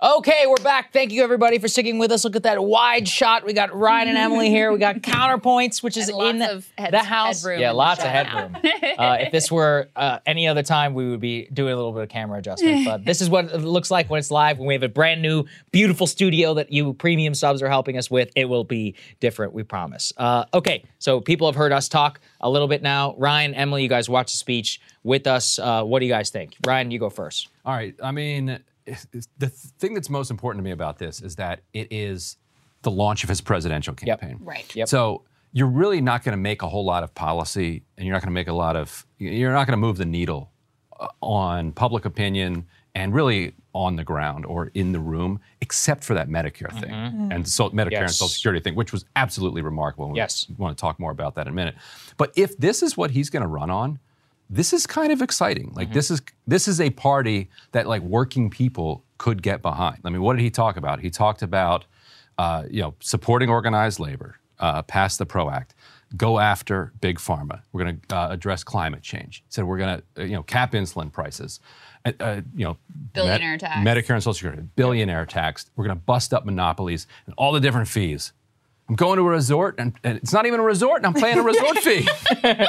Okay, 0.00 0.44
we're 0.46 0.62
back. 0.62 0.92
Thank 0.92 1.10
you 1.10 1.24
everybody 1.24 1.58
for 1.58 1.66
sticking 1.66 1.98
with 1.98 2.12
us. 2.12 2.22
Look 2.22 2.36
at 2.36 2.44
that 2.44 2.62
wide 2.62 3.08
shot. 3.08 3.44
We 3.44 3.52
got 3.52 3.74
Ryan 3.74 4.06
and 4.06 4.16
Emily 4.16 4.48
here. 4.48 4.70
We 4.70 4.78
got 4.78 4.94
counterpoints, 5.02 5.82
which 5.82 5.96
is 5.96 6.08
in 6.08 6.38
the, 6.38 6.52
of 6.52 6.70
head- 6.78 6.92
the 6.92 7.00
house. 7.02 7.42
headroom 7.42 7.60
yeah, 7.60 7.72
lots 7.72 8.00
of 8.04 8.08
headroom. 8.08 8.56
uh, 8.96 9.16
if 9.22 9.32
this 9.32 9.50
were 9.50 9.88
uh, 9.96 10.20
any 10.24 10.46
other 10.46 10.62
time, 10.62 10.94
we 10.94 11.08
would 11.10 11.18
be 11.18 11.48
doing 11.52 11.72
a 11.72 11.76
little 11.76 11.90
bit 11.90 12.04
of 12.04 12.08
camera 12.10 12.38
adjustment. 12.38 12.84
But 12.86 13.04
this 13.06 13.20
is 13.20 13.28
what 13.28 13.46
it 13.46 13.58
looks 13.58 13.90
like 13.90 14.08
when 14.08 14.20
it's 14.20 14.30
live. 14.30 14.58
When 14.58 14.68
we 14.68 14.74
have 14.74 14.84
a 14.84 14.88
brand 14.88 15.20
new, 15.20 15.46
beautiful 15.72 16.06
studio 16.06 16.54
that 16.54 16.70
you 16.70 16.92
premium 16.92 17.34
subs 17.34 17.60
are 17.60 17.68
helping 17.68 17.98
us 17.98 18.08
with, 18.08 18.30
it 18.36 18.44
will 18.44 18.62
be 18.62 18.94
different. 19.18 19.52
We 19.52 19.64
promise. 19.64 20.12
Uh, 20.16 20.44
okay, 20.54 20.84
so 21.00 21.20
people 21.20 21.48
have 21.48 21.56
heard 21.56 21.72
us 21.72 21.88
talk 21.88 22.20
a 22.40 22.48
little 22.48 22.68
bit 22.68 22.82
now. 22.82 23.16
Ryan, 23.18 23.52
Emily, 23.52 23.82
you 23.82 23.88
guys 23.88 24.08
watch 24.08 24.30
the 24.30 24.36
speech 24.38 24.80
with 25.02 25.26
us. 25.26 25.58
Uh, 25.58 25.82
what 25.82 25.98
do 25.98 26.06
you 26.06 26.12
guys 26.12 26.30
think? 26.30 26.54
Ryan, 26.64 26.92
you 26.92 27.00
go 27.00 27.10
first. 27.10 27.48
All 27.66 27.74
right. 27.74 27.96
I 28.00 28.12
mean, 28.12 28.48
it's- 28.48 28.60
it's- 28.60 28.67
the 29.38 29.48
thing 29.48 29.94
that's 29.94 30.10
most 30.10 30.30
important 30.30 30.60
to 30.60 30.64
me 30.64 30.70
about 30.72 30.98
this 30.98 31.20
is 31.20 31.36
that 31.36 31.60
it 31.72 31.88
is 31.90 32.36
the 32.82 32.90
launch 32.90 33.22
of 33.22 33.28
his 33.28 33.40
presidential 33.40 33.94
Yep. 34.02 34.20
campaign. 34.20 34.38
Right. 34.42 34.74
Yep. 34.74 34.88
So 34.88 35.24
you're 35.52 35.66
really 35.66 36.00
not 36.00 36.22
going 36.24 36.32
to 36.32 36.40
make 36.40 36.62
a 36.62 36.68
whole 36.68 36.84
lot 36.84 37.02
of 37.02 37.14
policy, 37.14 37.82
and 37.96 38.06
you're 38.06 38.12
not 38.14 38.20
going 38.22 38.28
to 38.30 38.34
make 38.34 38.48
a 38.48 38.52
lot 38.52 38.76
of. 38.76 39.06
You're 39.18 39.52
not 39.52 39.66
going 39.66 39.72
to 39.72 39.80
move 39.80 39.96
the 39.96 40.04
needle 40.04 40.50
uh, 41.00 41.08
on 41.22 41.72
public 41.72 42.04
opinion 42.04 42.66
and 42.94 43.14
really 43.14 43.54
on 43.74 43.96
the 43.96 44.02
ground 44.04 44.44
or 44.46 44.70
in 44.74 44.92
the 44.92 44.98
room, 44.98 45.38
except 45.60 46.02
for 46.02 46.14
that 46.14 46.28
Medicare 46.28 46.72
thing 46.80 46.92
and 47.30 47.46
so 47.46 47.70
Medicare 47.70 48.00
and 48.00 48.10
Social 48.10 48.28
Security 48.28 48.60
thing, 48.60 48.74
which 48.74 48.92
was 48.92 49.04
absolutely 49.14 49.62
remarkable. 49.62 50.12
Yes. 50.16 50.46
we 50.48 50.54
want 50.56 50.76
to 50.76 50.80
talk 50.80 50.98
more 50.98 51.12
about 51.12 51.34
that 51.36 51.42
in 51.46 51.52
a 51.52 51.54
minute. 51.54 51.76
But 52.16 52.32
if 52.34 52.56
this 52.58 52.82
is 52.82 52.96
what 52.96 53.12
he's 53.12 53.30
going 53.30 53.42
to 53.42 53.46
run 53.48 53.70
on, 53.70 54.00
this 54.50 54.72
is 54.72 54.86
kind 54.86 55.12
of 55.12 55.22
exciting. 55.22 55.72
Like 55.74 55.92
this 55.92 56.10
is 56.10 56.22
this 56.46 56.68
is 56.68 56.80
a 56.80 56.90
party 56.90 57.50
that 57.72 57.86
like 57.86 58.02
working 58.02 58.50
people 58.50 59.04
could 59.18 59.42
get 59.42 59.62
behind. 59.62 59.98
I 60.04 60.10
mean, 60.10 60.22
what 60.22 60.36
did 60.36 60.42
he 60.42 60.50
talk 60.50 60.76
about? 60.76 61.00
He 61.00 61.10
talked 61.10 61.42
about 61.42 61.84
uh, 62.38 62.64
you 62.70 62.80
know 62.80 62.94
supporting 63.00 63.50
organized 63.50 64.00
labor, 64.00 64.38
uh, 64.58 64.82
pass 64.82 65.16
the 65.16 65.26
PRO 65.26 65.50
Act, 65.50 65.74
go 66.16 66.38
after 66.38 66.92
big 67.00 67.18
pharma. 67.18 67.62
We're 67.72 67.84
going 67.84 68.00
to 68.08 68.16
uh, 68.16 68.28
address 68.30 68.64
climate 68.64 69.02
change. 69.02 69.38
He 69.38 69.50
said 69.50 69.64
we're 69.64 69.78
going 69.78 70.02
to 70.16 70.22
uh, 70.22 70.24
you 70.24 70.34
know 70.34 70.42
cap 70.42 70.72
insulin 70.72 71.12
prices. 71.12 71.60
Uh, 72.04 72.12
uh, 72.20 72.40
you 72.54 72.64
know, 72.64 72.78
Billionaire 73.12 73.58
tax. 73.58 73.86
Medicare 73.86 74.14
and 74.14 74.22
Social 74.22 74.34
Security, 74.34 74.62
billionaire 74.76 75.26
tax. 75.26 75.70
We're 75.76 75.84
going 75.84 75.96
to 75.96 76.02
bust 76.02 76.32
up 76.32 76.46
monopolies 76.46 77.06
and 77.26 77.34
all 77.36 77.52
the 77.52 77.60
different 77.60 77.88
fees. 77.88 78.32
I'm 78.88 78.94
going 78.94 79.18
to 79.18 79.22
a 79.26 79.30
resort, 79.30 79.74
and, 79.78 79.92
and 80.02 80.16
it's 80.16 80.32
not 80.32 80.46
even 80.46 80.60
a 80.60 80.62
resort, 80.62 81.04
and 81.04 81.06
I'm 81.06 81.20
paying 81.20 81.38
a 81.38 81.42
resort 81.42 81.78
fee. 81.80 82.08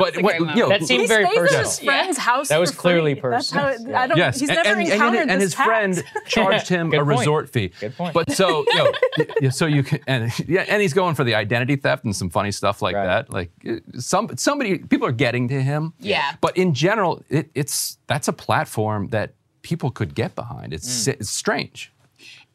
but 0.00 0.20
what, 0.22 0.34
you 0.40 0.46
know, 0.46 0.68
That 0.70 0.82
seemed 0.82 1.02
He 1.02 1.06
very 1.06 1.24
stays 1.26 1.36
at 1.36 1.40
personal. 1.42 1.62
his 1.64 1.78
friend's 1.78 2.18
house. 2.18 2.48
That 2.48 2.58
was 2.58 2.70
for 2.72 2.76
clearly 2.80 3.14
free. 3.14 3.30
That's 3.30 3.52
personal. 3.52 3.92
how- 3.94 4.02
I 4.02 4.06
don't. 4.08 4.16
Yes, 4.18 4.40
He's 4.40 4.48
and, 4.48 4.56
never 4.64 4.80
and, 4.80 4.88
encountered 4.88 5.20
and, 5.20 5.30
and 5.30 5.40
this 5.40 5.54
his 5.54 5.64
friend 5.64 6.02
charged 6.26 6.68
him 6.68 6.92
a 7.00 7.04
resort 7.04 7.50
fee. 7.50 7.70
Good 7.78 7.96
point. 7.96 8.14
But 8.14 8.32
so 8.32 8.64
you 8.66 8.74
know, 8.78 8.92
y- 9.18 9.26
y- 9.42 9.48
so 9.50 9.66
you 9.66 9.82
can, 9.84 10.00
and 10.08 10.32
yeah, 10.48 10.64
and 10.68 10.82
he's 10.82 10.92
going 10.94 11.14
for 11.14 11.22
the 11.24 11.34
identity 11.34 11.76
theft 11.76 12.04
and 12.04 12.16
some 12.16 12.30
funny 12.30 12.50
stuff 12.52 12.82
like 12.82 12.96
Right. 12.96 13.06
that. 13.06 13.32
Like 13.32 13.50
uh, 13.68 13.76
some 13.98 14.36
somebody, 14.36 14.78
people 14.78 15.06
are 15.06 15.12
getting 15.12 15.46
to 15.48 15.62
him. 15.62 15.92
Yeah. 16.00 16.34
But 16.40 16.56
in 16.56 16.74
general, 16.74 17.22
it, 17.28 17.50
it's 17.54 17.98
that's 18.08 18.26
a 18.28 18.32
platform 18.32 19.08
that 19.08 19.34
people 19.62 19.90
could 19.90 20.14
get 20.14 20.34
behind. 20.34 20.72
It's 20.72 21.04
Mm. 21.06 21.12
it's 21.20 21.30
strange. 21.30 21.92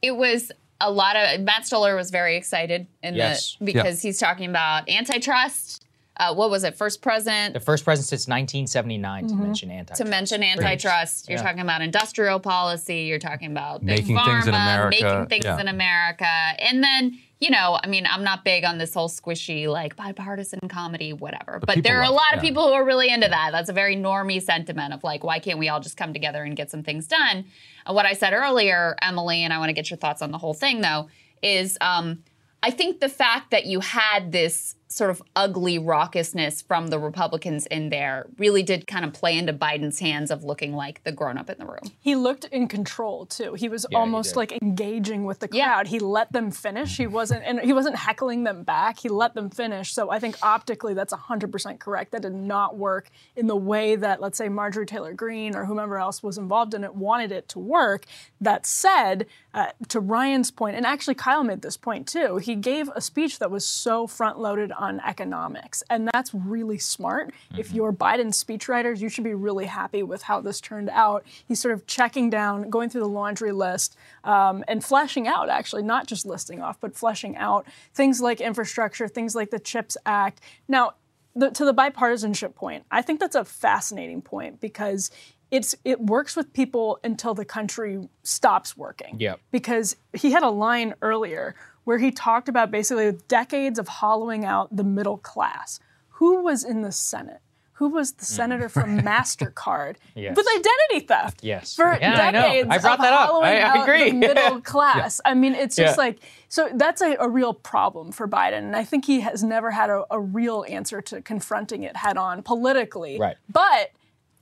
it 0.02 0.16
was 0.18 0.52
a 0.82 0.92
lot 0.92 1.16
of 1.16 1.40
Matt 1.42 1.66
Stoller 1.66 1.96
was 1.96 2.12
very 2.12 2.36
excited 2.36 2.86
in 3.02 3.16
Yes. 3.16 3.56
the 3.60 3.66
because 3.66 4.02
he's 4.02 4.20
talking 4.20 4.50
about 4.50 4.90
antitrust, 4.90 5.85
uh, 6.18 6.34
what 6.34 6.50
was 6.50 6.64
it? 6.64 6.76
First 6.76 7.02
president 7.02 7.54
The 7.54 7.60
first 7.60 7.84
president 7.84 8.08
since 8.10 8.28
1979 8.28 9.28
to 9.28 9.36
mention 9.36 9.72
antitrust. 9.72 10.02
to 10.02 10.08
mention 10.08 10.44
antitrust. 10.44 11.30
You're 11.30 11.38
Yeah. 11.38 11.44
talking 11.44 11.62
about 11.62 11.82
industrial 11.82 12.40
policy. 12.40 13.02
You're 13.02 13.20
talking 13.20 13.52
about 13.52 13.84
Making 13.84 14.18
things 14.18 14.48
in 14.48 14.54
pharma, 14.54 14.64
America, 14.64 15.04
making 15.04 15.26
things 15.28 15.46
yeah. 15.46 15.60
in 15.60 15.68
America, 15.68 16.26
and 16.26 16.84
then 16.84 17.20
you 17.40 17.50
know, 17.50 17.78
I 17.84 17.88
mean, 17.88 18.08
I'm 18.10 18.24
not 18.24 18.46
big 18.46 18.64
on 18.64 18.78
this 18.78 18.94
whole 18.94 19.10
squishy 19.10 19.68
like 19.68 19.96
bipartisan 19.96 20.70
comedy, 20.70 21.12
whatever. 21.12 21.60
But, 21.60 21.76
people 21.76 21.82
there 21.84 22.00
are 22.00 22.04
a 22.04 22.10
lot 22.10 22.34
it, 22.34 22.38
of 22.38 22.42
people 22.42 22.66
who 22.68 22.74
are 22.74 22.86
really 22.86 23.10
into 23.10 23.28
that. 23.28 23.52
That's 23.52 23.70
a 23.70 23.74
very 23.74 23.96
normie 23.96 24.42
sentiment 24.42 24.94
of 24.94 25.04
like, 25.04 25.24
why 25.24 25.40
can't 25.40 25.60
we 25.60 25.68
all 25.68 25.82
just 25.82 25.98
come 25.98 26.14
together 26.14 26.44
and 26.44 26.56
get 26.56 26.72
some 26.72 26.82
things 26.82 27.08
done? 27.08 27.46
And 27.86 27.96
what 27.96 28.06
I 28.06 28.14
said 28.14 28.34
earlier, 28.34 28.96
Emily, 29.02 29.44
and 29.44 29.52
I 29.52 29.58
want 29.58 29.70
to 29.70 29.74
get 29.74 29.90
your 29.90 29.98
thoughts 29.98 30.22
on 30.22 30.32
the 30.32 30.38
whole 30.38 30.54
thing 30.54 30.80
though, 30.80 31.10
is 31.44 31.78
um, 31.82 32.24
I 32.64 32.72
think 32.72 33.00
the 33.00 33.10
fact 33.10 33.52
that 33.52 33.66
you 33.66 33.82
had 33.82 34.32
this 34.32 34.76
sort 34.96 35.10
of 35.10 35.22
ugly 35.36 35.78
raucousness 35.78 36.64
from 36.66 36.88
the 36.88 36.98
Republicans 36.98 37.66
in 37.66 37.90
there 37.90 38.28
really 38.38 38.64
did 38.64 38.88
kind 38.88 39.04
of 39.04 39.12
play 39.12 39.38
into 39.38 39.52
Biden's 39.52 40.00
hands 40.00 40.32
of 40.32 40.46
looking 40.46 40.74
like 40.74 41.04
the 41.04 41.12
grown 41.12 41.38
up 41.38 41.50
in 41.50 41.58
the 41.58 41.66
room. 41.66 41.92
He 42.00 42.16
looked 42.16 42.46
in 42.46 42.70
control 42.70 43.26
too. 43.26 43.56
He 43.56 43.68
was 43.68 43.86
Yeah, 43.92 43.98
almost 44.00 44.30
did. 44.30 44.36
like 44.38 44.62
engaging 44.62 45.26
with 45.26 45.40
the 45.40 45.50
Yeah. 45.52 45.66
crowd. 45.74 45.88
He 45.88 46.00
let 46.00 46.32
them 46.32 46.50
finish. 46.50 46.96
He 46.96 47.08
wasn't 47.08 47.44
and 47.44 47.60
he 47.60 47.74
wasn't 47.74 47.98
heckling 47.98 48.46
them 48.46 48.64
back. 48.64 49.00
He 49.00 49.10
let 49.10 49.34
them 49.34 49.50
finish. 49.50 49.94
So 49.94 50.12
I 50.12 50.20
think 50.20 50.38
optically 50.42 50.94
that's 50.94 51.12
100% 51.14 51.80
correct. 51.82 52.14
That 52.14 52.22
did 52.22 52.34
not 52.34 52.78
work 52.78 53.10
in 53.36 53.48
the 53.48 53.56
way 53.58 53.98
that 53.98 54.22
let's 54.22 54.38
say 54.38 54.48
Marjorie 54.48 54.86
Taylor 54.86 55.14
Greene 55.14 55.56
or 55.58 55.66
whomever 55.66 55.98
else 55.98 56.24
was 56.24 56.38
involved 56.38 56.74
in 56.74 56.86
it 56.86 56.96
wanted 56.96 57.34
it 57.34 57.50
to 57.50 57.60
work. 57.60 58.06
That 58.40 58.66
said, 58.66 59.26
uh, 59.54 59.68
to 59.90 60.00
Ryan's 60.00 60.52
point, 60.52 60.78
and 60.78 60.86
actually 60.86 61.16
Kyle 61.16 61.44
made 61.44 61.62
this 61.62 61.76
point 61.76 62.08
too. 62.08 62.38
He 62.38 62.56
gave 62.56 62.90
a 62.96 63.02
speech 63.02 63.40
that 63.40 63.52
was 63.52 63.68
so 63.68 64.08
front 64.08 64.40
loaded 64.40 64.72
on 64.72 64.85
economics, 65.06 65.84
and 65.90 66.10
that's 66.14 66.34
really 66.34 66.78
smart. 66.78 67.34
If 67.58 67.74
you're 67.74 67.94
Biden's 67.94 68.42
speechwriters, 68.42 69.00
you 69.00 69.10
should 69.10 69.24
be 69.24 69.34
really 69.34 69.66
happy 69.66 70.04
with 70.04 70.24
how 70.24 70.42
this 70.42 70.62
turned 70.62 70.90
out. 70.90 71.26
He's 71.48 71.60
sort 71.60 71.74
of 71.74 71.86
checking 71.88 72.30
down, 72.30 72.70
going 72.70 72.90
through 72.90 73.02
the 73.02 73.10
laundry 73.10 73.52
list, 73.52 73.98
um, 74.24 74.64
and 74.68 74.84
fleshing 74.84 75.28
out 75.28 75.50
actually, 75.50 75.84
not 75.84 76.08
just 76.08 76.26
listing 76.26 76.62
off, 76.62 76.80
but 76.80 76.96
fleshing 76.96 77.36
out 77.38 77.66
things 77.94 78.22
like 78.22 78.42
infrastructure, 78.42 79.08
things 79.08 79.36
like 79.36 79.50
the 79.50 79.60
CHIPS 79.60 79.98
Act. 80.06 80.42
Now, 80.68 80.94
the, 81.36 81.52
to 81.52 81.66
the 81.66 81.74
bipartisanship 81.74 82.56
point, 82.56 82.86
I 82.92 83.02
think 83.02 83.20
that's 83.20 83.36
a 83.36 83.44
fascinating 83.44 84.22
point 84.22 84.62
because 84.62 85.12
it's 85.52 85.76
it 85.84 86.00
works 86.02 86.36
with 86.36 86.52
people 86.54 87.00
until 87.04 87.34
the 87.34 87.46
country 87.46 88.10
stops 88.24 88.76
working. 88.76 89.20
Yep. 89.20 89.40
Because 89.52 89.96
he 90.14 90.32
had 90.32 90.44
a 90.44 90.50
line 90.50 90.96
earlier 91.02 91.56
where 91.86 91.98
he 91.98 92.12
talked 92.12 92.50
about 92.50 92.70
basically 92.70 93.12
decades 93.28 93.80
of 93.80 93.88
hollowing 93.88 94.44
out 94.44 94.76
the 94.76 94.84
middle 94.84 95.18
class. 95.18 95.80
Who 96.10 96.44
was 96.44 96.64
in 96.64 96.82
the 96.82 96.92
Senate? 96.92 97.40
Who 97.74 97.90
was 97.90 98.14
the 98.14 98.26
hmm. 98.26 98.34
senator 98.36 98.70
from 98.70 99.00
Mastercard 99.02 99.96
Yes. 100.16 100.36
with 100.36 100.48
identity 100.48 101.08
theft? 101.08 101.44
Yes. 101.44 101.76
For 101.76 101.98
Yeah, 102.00 102.32
decades 102.32 102.70
I 102.72 102.78
brought 102.78 103.00
of 103.00 103.04
that 103.04 103.14
up. 103.14 103.30
hollowing 103.30 103.50
I- 103.50 103.60
I 103.60 103.62
out 103.62 103.84
agree. 103.84 104.12
the 104.12 104.18
middle 104.28 104.62
class. 104.62 105.20
I 105.26 105.34
mean, 105.34 105.56
it's 105.56 105.76
just 105.76 105.98
Yeah. 105.98 106.04
like 106.04 106.20
so 106.48 106.70
that's 106.74 107.02
a, 107.02 107.18
a 107.20 107.28
real 107.28 107.54
problem 107.54 108.14
for 108.14 108.28
Biden, 108.30 108.60
and 108.60 108.76
I 108.78 108.86
think 108.86 109.04
he 109.06 109.20
has 109.22 109.44
never 109.44 109.72
had 109.72 109.90
a, 109.90 110.06
a 110.10 110.20
real 110.20 110.64
answer 110.70 111.02
to 111.02 111.22
confronting 111.22 111.84
it 111.84 111.98
head 111.98 112.18
on 112.18 112.44
politically. 112.44 113.20
Right. 113.20 113.36
But 113.50 113.92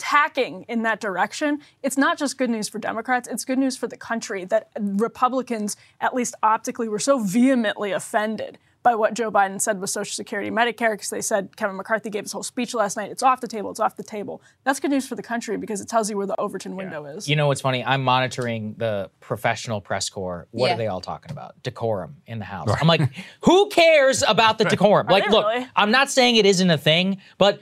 tacking 0.03 0.65
in 0.67 0.83
that 0.83 0.99
direction, 0.99 1.59
it's 1.81 1.97
not 1.97 2.17
just 2.17 2.37
good 2.37 2.49
news 2.49 2.67
for 2.67 2.77
Democrats, 2.77 3.25
it's 3.29 3.45
good 3.45 3.57
news 3.57 3.77
for 3.77 3.87
the 3.87 3.95
country 3.95 4.43
that 4.43 4.67
Republicans, 4.77 5.77
at 6.01 6.13
least 6.13 6.35
optically, 6.43 6.89
were 6.89 6.99
so 6.99 7.19
vehemently 7.19 7.93
offended 7.93 8.57
by 8.83 8.95
what 8.95 9.13
Joe 9.13 9.31
Biden 9.31 9.61
said 9.61 9.79
with 9.79 9.89
Social 9.89 10.11
Security 10.13 10.49
and 10.49 10.57
Medicare, 10.57 10.91
because 10.91 11.09
they 11.09 11.21
said 11.21 11.55
Kevin 11.55 11.77
McCarthy 11.77 12.09
gave 12.09 12.25
his 12.25 12.33
whole 12.33 12.43
speech 12.43 12.73
last 12.73 12.97
night. 12.97 13.11
It's 13.11 13.23
off 13.23 13.39
the 13.39 13.47
table. 13.47 13.71
It's 13.71 13.79
off 13.79 13.95
the 13.95 14.03
table. 14.03 14.41
That's 14.65 14.81
good 14.81 14.91
news 14.91 15.07
for 15.07 15.15
the 15.15 15.23
country 15.23 15.55
because 15.55 15.79
it 15.79 15.87
tells 15.87 16.09
you 16.09 16.17
where 16.17 16.27
the 16.27 16.37
Overton 16.37 16.75
window 16.75 17.05
is. 17.05 17.29
You 17.29 17.37
know 17.37 17.47
what's 17.47 17.61
funny? 17.61 17.81
I'm 17.85 18.03
monitoring 18.03 18.75
the 18.77 19.09
professional 19.21 19.79
press 19.79 20.09
corps. 20.09 20.47
What 20.51 20.67
Yeah. 20.67 20.73
are 20.73 20.77
they 20.77 20.87
all 20.87 20.99
talking 20.99 21.31
about? 21.31 21.63
Decorum 21.63 22.17
in 22.27 22.39
the 22.39 22.45
House. 22.45 22.69
I'm 22.81 22.87
like, 22.89 23.09
who 23.43 23.69
cares 23.69 24.21
about 24.21 24.57
the 24.57 24.65
decorum? 24.65 25.07
Like, 25.07 25.29
look, 25.29 25.45
really? 25.47 25.65
I'm 25.77 25.91
not 25.91 26.11
saying 26.11 26.35
it 26.35 26.45
isn't 26.45 26.69
a 26.69 26.77
thing, 26.77 27.19
but 27.37 27.61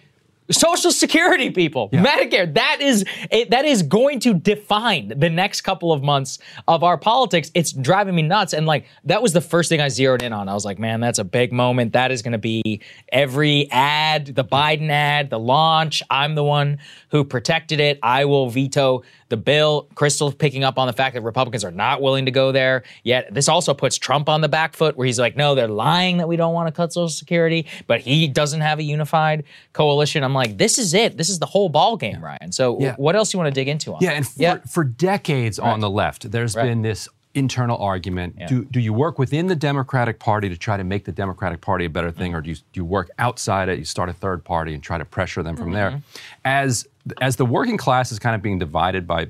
Social 0.51 0.91
Security 0.91 1.49
people, 1.49 1.89
Medicare, 1.89 2.53
that 2.53 2.81
is 2.81 3.05
it, 3.29 3.49
that 3.51 3.65
is 3.65 3.83
going 3.83 4.19
to 4.21 4.33
define 4.33 5.13
the 5.15 5.29
next 5.29 5.61
couple 5.61 5.91
of 5.91 6.03
months 6.03 6.39
of 6.67 6.83
our 6.83 6.97
politics. 6.97 7.51
It's 7.53 7.71
driving 7.71 8.15
me 8.15 8.21
nuts. 8.21 8.53
And 8.53 8.65
like 8.65 8.85
that 9.05 9.21
was 9.21 9.33
the 9.33 9.41
first 9.41 9.69
thing 9.69 9.81
I 9.81 9.89
zeroed 9.89 10.21
in 10.21 10.33
on. 10.33 10.49
I 10.49 10.53
was 10.53 10.65
like, 10.65 10.79
man, 10.79 10.99
that's 10.99 11.19
a 11.19 11.23
big 11.23 11.51
moment. 11.51 11.93
That 11.93 12.11
is 12.11 12.21
going 12.21 12.33
to 12.33 12.37
be 12.37 12.81
every 13.11 13.69
ad, 13.71 14.27
the 14.27 14.43
Biden 14.43 14.89
ad, 14.89 15.29
the 15.29 15.39
launch. 15.39 16.03
I'm 16.09 16.35
the 16.35 16.43
one 16.43 16.79
who 17.09 17.23
protected 17.23 17.79
it. 17.79 17.99
I 18.03 18.25
will 18.25 18.49
veto 18.49 19.03
the 19.31 19.37
bill. 19.37 19.87
Krystal 19.95 20.37
picking 20.37 20.63
up 20.63 20.77
on 20.77 20.85
the 20.85 20.93
fact 20.93 21.15
that 21.15 21.21
Republicans 21.21 21.65
are 21.65 21.71
not 21.71 21.99
willing 22.03 22.25
to 22.25 22.31
go 22.31 22.51
there. 22.51 22.83
Yet 23.03 23.33
this 23.33 23.49
also 23.49 23.73
puts 23.73 23.97
Trump 23.97 24.29
on 24.29 24.41
the 24.41 24.47
back 24.47 24.75
foot 24.75 24.95
where 24.95 25.07
he's 25.07 25.19
like, 25.19 25.35
no, 25.35 25.55
they're 25.55 25.67
lying 25.67 26.17
that 26.17 26.27
we 26.27 26.35
don't 26.35 26.53
want 26.53 26.67
to 26.67 26.71
cut 26.71 26.93
Social 26.93 27.09
Security, 27.09 27.65
but 27.87 28.01
he 28.01 28.27
doesn't 28.27 28.61
have 28.61 28.77
a 28.77 28.83
unified 28.83 29.43
coalition. 29.73 30.23
I'm 30.23 30.35
like, 30.35 30.57
this 30.59 30.77
is 30.77 30.93
it. 30.93 31.17
This 31.17 31.29
is 31.29 31.39
the 31.39 31.47
whole 31.47 31.69
ball 31.69 31.97
game, 31.97 32.23
Ryan. 32.23 32.51
So 32.51 32.79
Yeah. 32.79 32.93
what 32.97 33.15
else 33.15 33.31
do 33.31 33.37
you 33.37 33.43
want 33.43 33.53
to 33.55 33.59
dig 33.59 33.67
into 33.67 33.93
on 33.93 33.97
Yeah, 34.01 34.09
that? 34.11 34.17
and 34.17 34.61
for, 34.63 34.67
for 34.67 34.83
decades 34.83 35.57
on 35.57 35.79
the 35.79 35.89
left, 35.89 36.29
there's 36.29 36.55
Right. 36.55 36.65
been 36.67 36.83
this 36.83 37.09
internal 37.33 37.77
argument. 37.77 38.37
Do, 38.47 38.65
do 38.65 38.79
you 38.79 38.93
work 38.93 39.17
within 39.17 39.47
the 39.47 39.55
Democratic 39.55 40.19
Party 40.19 40.49
to 40.49 40.57
try 40.57 40.77
to 40.77 40.83
make 40.83 41.05
the 41.05 41.11
Democratic 41.11 41.61
Party 41.61 41.85
a 41.85 41.89
better 41.89 42.11
thing, 42.11 42.31
mm-hmm. 42.31 42.37
or 42.37 42.41
do 42.41 42.49
you, 42.49 42.55
do 42.55 42.79
you 42.79 42.85
work 42.85 43.09
outside 43.19 43.69
it? 43.69 43.79
You 43.79 43.85
start 43.85 44.09
a 44.09 44.13
third 44.13 44.43
party 44.43 44.73
and 44.73 44.83
try 44.83 44.97
to 44.97 45.05
pressure 45.05 45.43
them 45.43 45.55
from 45.55 45.67
mm-hmm. 45.67 45.75
there. 45.75 46.01
As, 46.43 46.87
as 47.21 47.37
the 47.37 47.45
working 47.45 47.77
class 47.77 48.11
is 48.11 48.19
kind 48.19 48.35
of 48.35 48.41
being 48.41 48.59
divided 48.59 49.07
by 49.07 49.25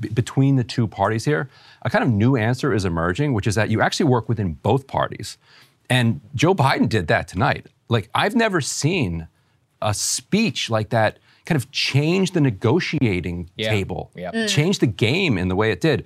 b- 0.00 0.08
between 0.08 0.56
the 0.56 0.64
two 0.64 0.86
parties 0.86 1.24
here, 1.24 1.50
a 1.82 1.90
kind 1.90 2.02
of 2.04 2.10
new 2.10 2.36
answer 2.36 2.72
is 2.72 2.84
emerging, 2.84 3.34
which 3.34 3.46
is 3.46 3.54
that 3.54 3.68
you 3.68 3.80
actually 3.82 4.06
work 4.06 4.28
within 4.28 4.54
both 4.54 4.86
parties. 4.86 5.36
And 5.90 6.20
Joe 6.34 6.54
Biden 6.54 6.88
did 6.88 7.08
that 7.08 7.28
tonight. 7.28 7.66
Like, 7.88 8.08
I've 8.14 8.34
never 8.34 8.60
seen 8.60 9.28
a 9.82 9.92
speech 9.92 10.70
like 10.70 10.90
that 10.90 11.18
kind 11.44 11.56
of 11.56 11.70
change 11.72 12.30
the 12.30 12.40
negotiating 12.40 13.50
Yeah. 13.56 13.70
table, 13.70 14.10
Yep. 14.14 14.34
Mm. 14.34 14.48
change 14.48 14.78
the 14.78 14.86
game 14.86 15.36
in 15.36 15.48
the 15.48 15.56
way 15.56 15.72
it 15.72 15.80
did. 15.80 16.04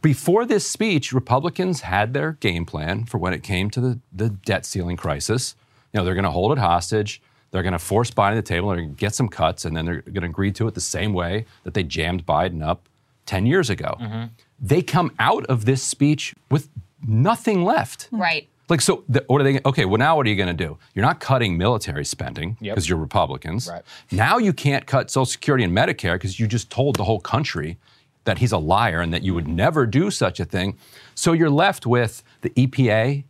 Before 0.00 0.46
this 0.46 0.68
speech, 0.68 1.12
Republicans 1.12 1.82
had 1.82 2.14
their 2.14 2.32
game 2.32 2.64
plan 2.64 3.04
for 3.04 3.18
when 3.18 3.32
it 3.32 3.42
came 3.42 3.70
to 3.70 3.80
the, 3.80 4.00
the 4.12 4.30
debt 4.30 4.64
ceiling 4.64 4.96
crisis. 4.96 5.54
You 5.92 5.98
know, 6.00 6.04
they're 6.04 6.14
going 6.14 6.24
to 6.24 6.30
hold 6.30 6.52
it 6.52 6.58
hostage. 6.58 7.20
They're 7.50 7.62
going 7.62 7.74
to 7.74 7.78
force 7.78 8.10
Biden 8.10 8.30
to 8.30 8.36
the 8.36 8.42
table. 8.42 8.68
They're 8.68 8.78
going 8.78 8.94
to 8.94 8.98
get 8.98 9.14
some 9.14 9.28
cuts, 9.28 9.66
and 9.66 9.76
then 9.76 9.84
they're 9.84 10.00
going 10.00 10.22
to 10.22 10.26
agree 10.26 10.52
to 10.52 10.66
it 10.66 10.74
the 10.74 10.80
same 10.80 11.12
way 11.12 11.44
that 11.64 11.74
they 11.74 11.82
jammed 11.82 12.24
Biden 12.24 12.66
up 12.66 12.88
10 13.26 13.44
years 13.44 13.68
ago. 13.68 13.96
Mm-hmm. 14.00 14.24
They 14.58 14.80
come 14.80 15.12
out 15.18 15.44
of 15.46 15.66
this 15.66 15.82
speech 15.82 16.34
with 16.50 16.70
nothing 17.06 17.62
left. 17.64 18.04
Hmm. 18.04 18.22
Right. 18.22 18.48
Like, 18.70 18.80
so 18.80 19.04
the, 19.06 19.22
what 19.26 19.42
are 19.42 19.44
they? 19.44 19.60
Okay, 19.66 19.84
well, 19.84 19.98
now 19.98 20.16
what 20.16 20.24
are 20.26 20.30
you 20.30 20.36
going 20.36 20.56
to 20.56 20.66
do? 20.66 20.78
You're 20.94 21.04
not 21.04 21.20
cutting 21.20 21.58
military 21.58 22.06
spending 22.06 22.56
Yep. 22.60 22.74
because 22.74 22.88
you're 22.88 22.96
Republicans. 22.96 23.68
Right. 23.68 23.82
Now 24.10 24.38
you 24.38 24.54
can't 24.54 24.86
cut 24.86 25.10
Social 25.10 25.26
Security 25.26 25.62
and 25.64 25.76
Medicare 25.76 26.14
because 26.14 26.40
you 26.40 26.46
just 26.46 26.70
told 26.70 26.96
the 26.96 27.04
whole 27.04 27.20
country 27.20 27.76
that 28.24 28.38
he's 28.38 28.52
a 28.52 28.58
liar 28.58 29.00
and 29.00 29.12
that 29.12 29.22
you 29.22 29.34
would 29.34 29.48
never 29.48 29.86
do 29.86 30.10
such 30.10 30.40
a 30.40 30.44
thing. 30.44 30.76
So 31.14 31.32
you're 31.32 31.50
left 31.50 31.86
with 31.86 32.22
the 32.42 32.50
EPA 32.50 33.24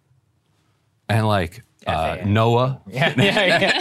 and 1.09 1.26
like 1.26 1.62
uh, 1.87 2.16
NOAA, 2.18 2.78
Yeah, 2.87 3.14
yeah, 3.16 3.22
yeah, 3.24 3.59
yeah. 3.61 3.78